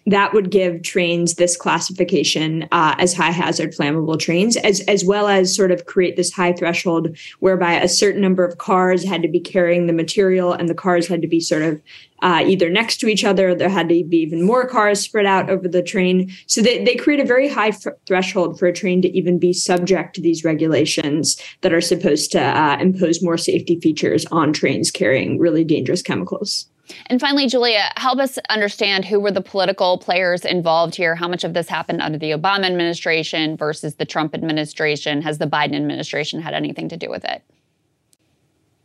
that 0.07 0.35
would 0.35 0.51
give 0.51 0.83
trains 0.83 1.35
this 1.35 1.57
classification 1.57 2.69
uh, 2.73 2.95
as 2.99 3.15
high 3.15 3.31
hazard 3.31 3.75
flammable 3.75 4.19
trains, 4.19 4.57
as 4.59 4.81
as 4.83 5.05
well 5.05 5.29
as 5.29 5.55
sort 5.55 5.71
of 5.71 5.87
create 5.87 6.17
this 6.17 6.33
high 6.33 6.53
threshold 6.53 7.17
whereby 7.41 7.75
a 7.75 7.89
certain 7.89 8.21
number 8.21 8.45
of 8.45 8.59
cars 8.59 9.05
had 9.05 9.23
to 9.23 9.29
be 9.29 9.41
carrying 9.41 9.87
the 9.87 9.93
material, 9.93 10.53
and 10.53 10.69
the 10.69 10.75
cars 10.75 11.07
had 11.07 11.23
to 11.23 11.29
be 11.29 11.41
sort 11.41 11.63
of 11.63 11.81
uh, 12.23 12.43
either 12.47 12.71
next 12.71 12.99
to 12.99 13.09
each 13.09 13.25
other. 13.25 13.55
There 13.55 13.69
had 13.69 13.89
to 13.89 14.05
be 14.05 14.19
even 14.19 14.43
more 14.43 14.67
cars 14.67 15.01
spread 15.01 15.27
out 15.27 15.51
over 15.51 15.69
the 15.69 15.83
train. 15.83 16.33
So 16.47 16.63
they, 16.63 16.83
they 16.83 16.95
create 16.95 17.21
a 17.21 17.25
very 17.25 17.49
high 17.49 17.69
f- 17.69 17.87
threshold 18.07 18.59
for 18.59 18.67
a 18.67 18.73
train 18.73 19.03
to 19.03 19.09
even 19.17 19.39
be 19.39 19.53
subject 19.53 20.15
to 20.15 20.23
these 20.23 20.45
regulations 20.45 21.41
that 21.61 21.73
are 21.73 21.83
supposed 21.83 22.33
to 22.33 22.41
uh, 22.41 22.79
impose 22.81 23.23
more 23.23 23.37
safety 23.37 23.79
features 23.81 24.25
on 24.27 24.53
trains 24.53 24.91
carrying 24.91 25.39
really 25.39 25.65
dangerous 25.65 26.03
chemicals. 26.03 26.67
And 27.06 27.20
finally, 27.20 27.47
Julia, 27.47 27.90
help 27.97 28.19
us 28.19 28.39
understand 28.51 29.05
who 29.05 29.20
were 29.20 29.31
the 29.31 29.40
political 29.40 29.98
players 29.98 30.44
involved 30.44 30.94
here. 30.94 31.15
How 31.15 31.28
much 31.28 31.44
of 31.44 31.55
this 31.55 31.69
happened 31.69 32.02
under 32.02 32.19
the 32.19 32.31
Obama 32.31 32.65
administration 32.65 33.56
versus 33.56 33.94
the 33.97 34.05
Trump 34.05 34.35
administration? 34.35 35.23
Has 35.23 35.39
the 35.39 35.47
Biden 35.47 35.74
administration 35.77 36.40
had 36.40 36.55
anything 36.55 36.89
to 36.90 36.97
do 36.97 37.09
with 37.09 37.24
it? 37.24 37.43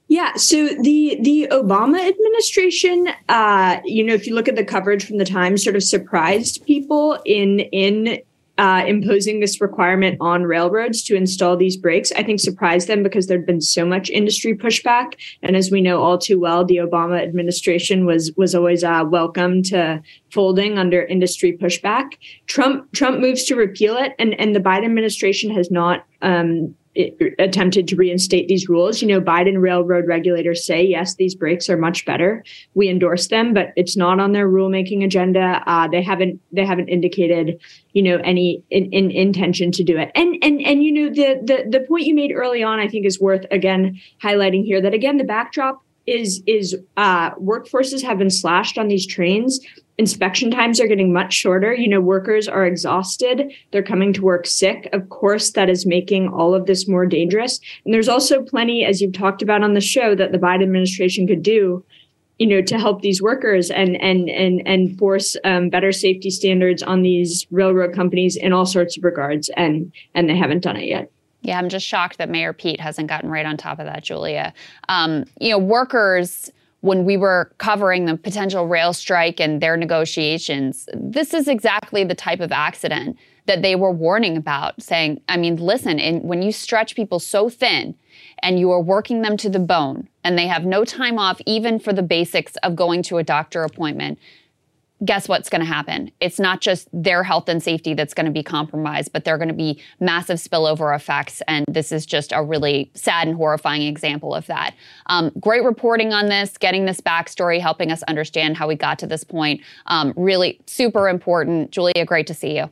Yeah, 0.08 0.34
so 0.34 0.70
the 0.70 1.20
the 1.22 1.48
Obama 1.52 2.00
administration, 2.00 3.10
uh, 3.30 3.80
you 3.86 4.04
know, 4.04 4.16
if 4.16 4.26
you 4.26 4.34
look 4.34 4.48
at 4.48 4.56
the 4.56 4.66
coverage 4.66 5.06
from 5.06 5.20
the 5.20 5.26
Times, 5.26 5.64
sort 5.64 5.76
of 5.76 5.84
surprised 5.84 6.66
people 6.66 7.20
in 7.26 7.60
in 7.60 8.20
uh, 8.60 8.84
imposing 8.86 9.40
this 9.40 9.62
requirement 9.62 10.18
on 10.20 10.44
railroads 10.44 11.02
to 11.02 11.16
install 11.16 11.56
these 11.56 11.78
brakes, 11.78 12.12
I 12.12 12.24
think 12.24 12.42
surprised 12.42 12.90
them 12.90 13.04
because 13.04 13.28
there'd 13.28 13.46
been 13.46 13.62
so 13.62 13.86
much 13.86 14.10
industry 14.10 14.54
pushback. 14.54 15.14
And 15.42 15.56
as 15.56 15.72
we 15.72 15.80
know 15.80 16.02
all 16.02 16.18
too 16.18 16.42
well, 16.42 16.66
the 16.66 16.76
Obama 16.76 17.24
administration 17.24 18.06
was 18.06 18.34
was 18.36 18.54
always 18.54 18.84
uh, 18.84 19.06
welcome 19.08 19.64
to 19.64 20.02
folding 20.30 20.78
under 20.78 21.04
industry 21.04 21.58
pushback. 21.58 22.18
Trump 22.48 22.92
Trump 22.92 23.22
moves 23.22 23.46
to 23.46 23.56
repeal 23.56 23.96
it, 23.96 24.12
and 24.20 24.38
and 24.38 24.54
the 24.54 24.60
Biden 24.60 24.86
administration 24.86 25.50
has 25.52 25.72
not 25.72 26.06
um, 26.22 26.76
attempted 27.38 27.88
to 27.88 27.96
reinstate 27.96 28.48
these 28.48 28.68
rules. 28.68 29.02
You 29.02 29.08
know, 29.08 29.22
Biden 29.22 29.62
railroad 29.62 30.08
regulators 30.08 30.66
say, 30.66 30.84
yes, 30.84 31.16
these 31.16 31.36
brakes 31.36 31.70
are 31.70 31.78
much 31.78 32.06
better. 32.06 32.44
We 32.74 32.90
endorse 32.90 33.28
them, 33.28 33.54
but 33.54 33.74
it's 33.76 33.96
not 33.96 34.20
on 34.20 34.32
their 34.32 34.48
rulemaking 34.48 35.04
agenda. 35.04 35.64
Uh, 35.66 35.88
they 35.88 36.02
haven't 36.02 36.42
they 36.52 36.66
haven't 36.66 36.90
indicated, 36.90 37.60
you 37.94 38.04
know, 38.04 38.18
any 38.18 38.64
in, 38.70 38.92
in, 38.92 39.12
intention 39.12 39.72
to 39.74 39.84
do 39.84 39.98
it. 39.98 40.12
And 40.16 40.38
and 40.42 40.62
and 40.62 40.84
you 40.84 40.92
know, 40.92 41.10
the 41.10 41.42
the 41.44 41.80
the 41.80 41.86
point 41.86 42.06
you 42.06 42.16
made 42.16 42.32
early 42.32 42.64
on, 42.64 42.80
I 42.80 42.88
think, 42.88 43.06
is 43.06 43.20
worth 43.20 43.46
again 43.52 44.00
highlighting 44.22 44.66
here. 44.66 44.82
That 44.82 44.94
again, 44.94 45.18
the 45.18 45.24
backdrop 45.24 45.82
is 46.06 46.42
is 46.48 46.76
uh, 46.98 47.32
workforces 47.36 48.04
have 48.04 48.18
been 48.18 48.30
slashed 48.30 48.78
on 48.78 48.88
these 48.88 49.06
trains. 49.06 49.60
Inspection 50.00 50.50
times 50.50 50.80
are 50.80 50.88
getting 50.88 51.12
much 51.12 51.34
shorter. 51.34 51.74
You 51.74 51.90
know, 51.90 52.00
workers 52.00 52.48
are 52.48 52.66
exhausted. 52.66 53.52
They're 53.72 53.84
coming 53.84 54.14
to 54.14 54.22
work 54.22 54.48
sick. 54.48 54.90
Of 54.94 55.10
course, 55.10 55.52
that 55.52 55.70
is 55.70 55.86
making 55.86 56.30
all 56.30 56.56
of 56.56 56.66
this 56.66 56.88
more 56.88 57.06
dangerous. 57.06 57.60
And 57.84 57.94
there's 57.94 58.08
also 58.08 58.42
plenty, 58.42 58.86
as 58.86 59.02
you've 59.02 59.14
talked 59.14 59.42
about 59.42 59.62
on 59.62 59.74
the 59.74 59.82
show, 59.82 60.16
that 60.16 60.32
the 60.32 60.38
Biden 60.38 60.64
administration 60.64 61.28
could 61.28 61.44
do 61.44 61.84
you 62.38 62.48
know 62.48 62.62
to 62.62 62.80
help 62.80 63.02
these 63.02 63.22
workers 63.22 63.70
and 63.70 64.02
and 64.02 64.30
and 64.30 64.66
and 64.66 64.98
force 64.98 65.36
um, 65.44 65.70
better 65.70 65.92
safety 65.92 66.30
standards 66.30 66.82
on 66.82 67.02
these 67.02 67.46
railroad 67.52 67.94
companies 67.94 68.38
in 68.38 68.54
all 68.54 68.66
sorts 68.66 68.98
of 68.98 69.04
regards 69.04 69.50
and 69.58 69.92
and 70.16 70.30
they 70.30 70.38
haven't 70.38 70.64
done 70.64 70.78
it 70.78 70.86
yet 70.86 71.12
yeah, 71.42 71.58
I'm 71.58 71.70
just 71.70 71.86
shocked 71.86 72.18
that 72.18 72.30
Mayor 72.30 72.54
Pete 72.54 72.80
hasn't 72.82 73.08
gotten 73.08 73.30
right 73.30 73.46
on 73.46 73.56
top 73.56 73.80
of 73.80 73.86
that, 73.86 74.04
Julia. 74.04 74.54
Um, 74.90 75.24
you 75.40 75.52
know, 75.52 75.58
workers, 75.58 76.52
when 76.82 77.04
we 77.04 77.18
were 77.18 77.52
covering 77.58 78.06
the 78.06 78.16
potential 78.16 78.68
rail 78.68 78.94
strike 78.94 79.40
and 79.40 79.62
their 79.62 79.76
negotiations, 79.76 80.88
this 80.94 81.34
is 81.34 81.48
exactly 81.48 82.04
the 82.04 82.16
type 82.16 82.40
of 82.40 82.52
accident 82.52 83.18
that 83.48 83.62
they 83.62 83.76
were 83.76 83.92
warning 83.92 84.38
about, 84.38 84.82
saying, 84.82 85.20
I 85.28 85.36
mean, 85.36 85.58
listen, 85.58 86.00
in, 86.00 86.22
when 86.22 86.42
you 86.42 86.52
stretch 86.52 86.96
people 86.96 87.20
so 87.20 87.50
thin 87.50 87.96
and 88.44 88.60
you 88.60 88.72
are 88.72 88.82
working 88.82 89.22
them 89.22 89.38
to 89.38 89.50
the 89.50 89.60
bone 89.60 90.08
and 90.24 90.38
they 90.38 90.48
have 90.48 90.66
no 90.66 90.86
time 90.86 91.18
off 91.18 91.42
even 91.46 91.80
for 91.80 91.92
the 91.92 92.04
basics 92.04 92.56
of 92.58 92.76
going 92.76 93.02
to 93.04 93.18
a 93.18 93.24
doctor 93.24 93.64
appointment, 93.64 94.20
guess 95.06 95.30
what's 95.30 95.50
going 95.50 95.62
to 95.62 95.68
happen? 95.68 96.12
It's 96.20 96.40
not 96.40 96.62
just 96.62 96.90
their 96.92 97.24
health 97.24 97.48
and 97.48 97.64
safety 97.64 97.94
that's 97.94 98.14
going 98.14 98.26
to 98.26 98.32
be 98.32 98.44
compromised, 98.44 99.14
but 99.14 99.24
there 99.24 99.34
are 99.36 99.38
going 99.38 99.50
to 99.50 99.54
be 99.54 99.82
massive 100.00 100.38
spillover 100.38 100.96
effects. 100.96 101.42
And 101.48 101.66
this 101.68 101.92
is 101.92 102.06
just 102.06 102.32
a 102.34 102.44
really 102.44 102.92
sad 102.96 103.28
and 103.28 103.38
horrifying 103.38 103.84
example 103.84 104.36
of 104.36 104.46
that. 104.48 104.76
Um, 105.06 105.32
great 105.40 105.64
reporting 105.64 106.14
on 106.14 106.28
this, 106.28 106.58
getting 106.58 106.86
this 106.86 107.00
backstory, 107.00 107.60
helping 107.62 107.92
us 107.92 108.04
understand 108.04 108.58
how 108.58 108.68
we 108.68 108.76
got 108.76 109.00
to 109.00 109.08
this 109.08 109.24
point. 109.24 109.62
Um, 109.86 110.14
really 110.18 110.60
super 110.66 111.08
important. 111.08 111.72
Julia, 111.72 112.06
great 112.06 112.28
to 112.28 112.34
see 112.34 112.58
you. 112.58 112.70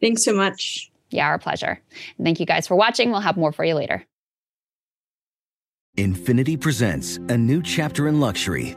Thanks 0.00 0.24
so 0.24 0.32
much. 0.32 0.90
Yeah, 1.10 1.26
our 1.26 1.38
pleasure. 1.38 1.80
And 2.16 2.26
thank 2.26 2.40
you 2.40 2.46
guys 2.46 2.66
for 2.66 2.76
watching. 2.76 3.10
We'll 3.10 3.20
have 3.20 3.36
more 3.36 3.52
for 3.52 3.64
you 3.64 3.74
later. 3.74 4.04
Infiniti 5.96 6.58
presents 6.60 7.16
a 7.16 7.36
new 7.36 7.60
chapter 7.60 8.06
in 8.06 8.20
luxury 8.20 8.76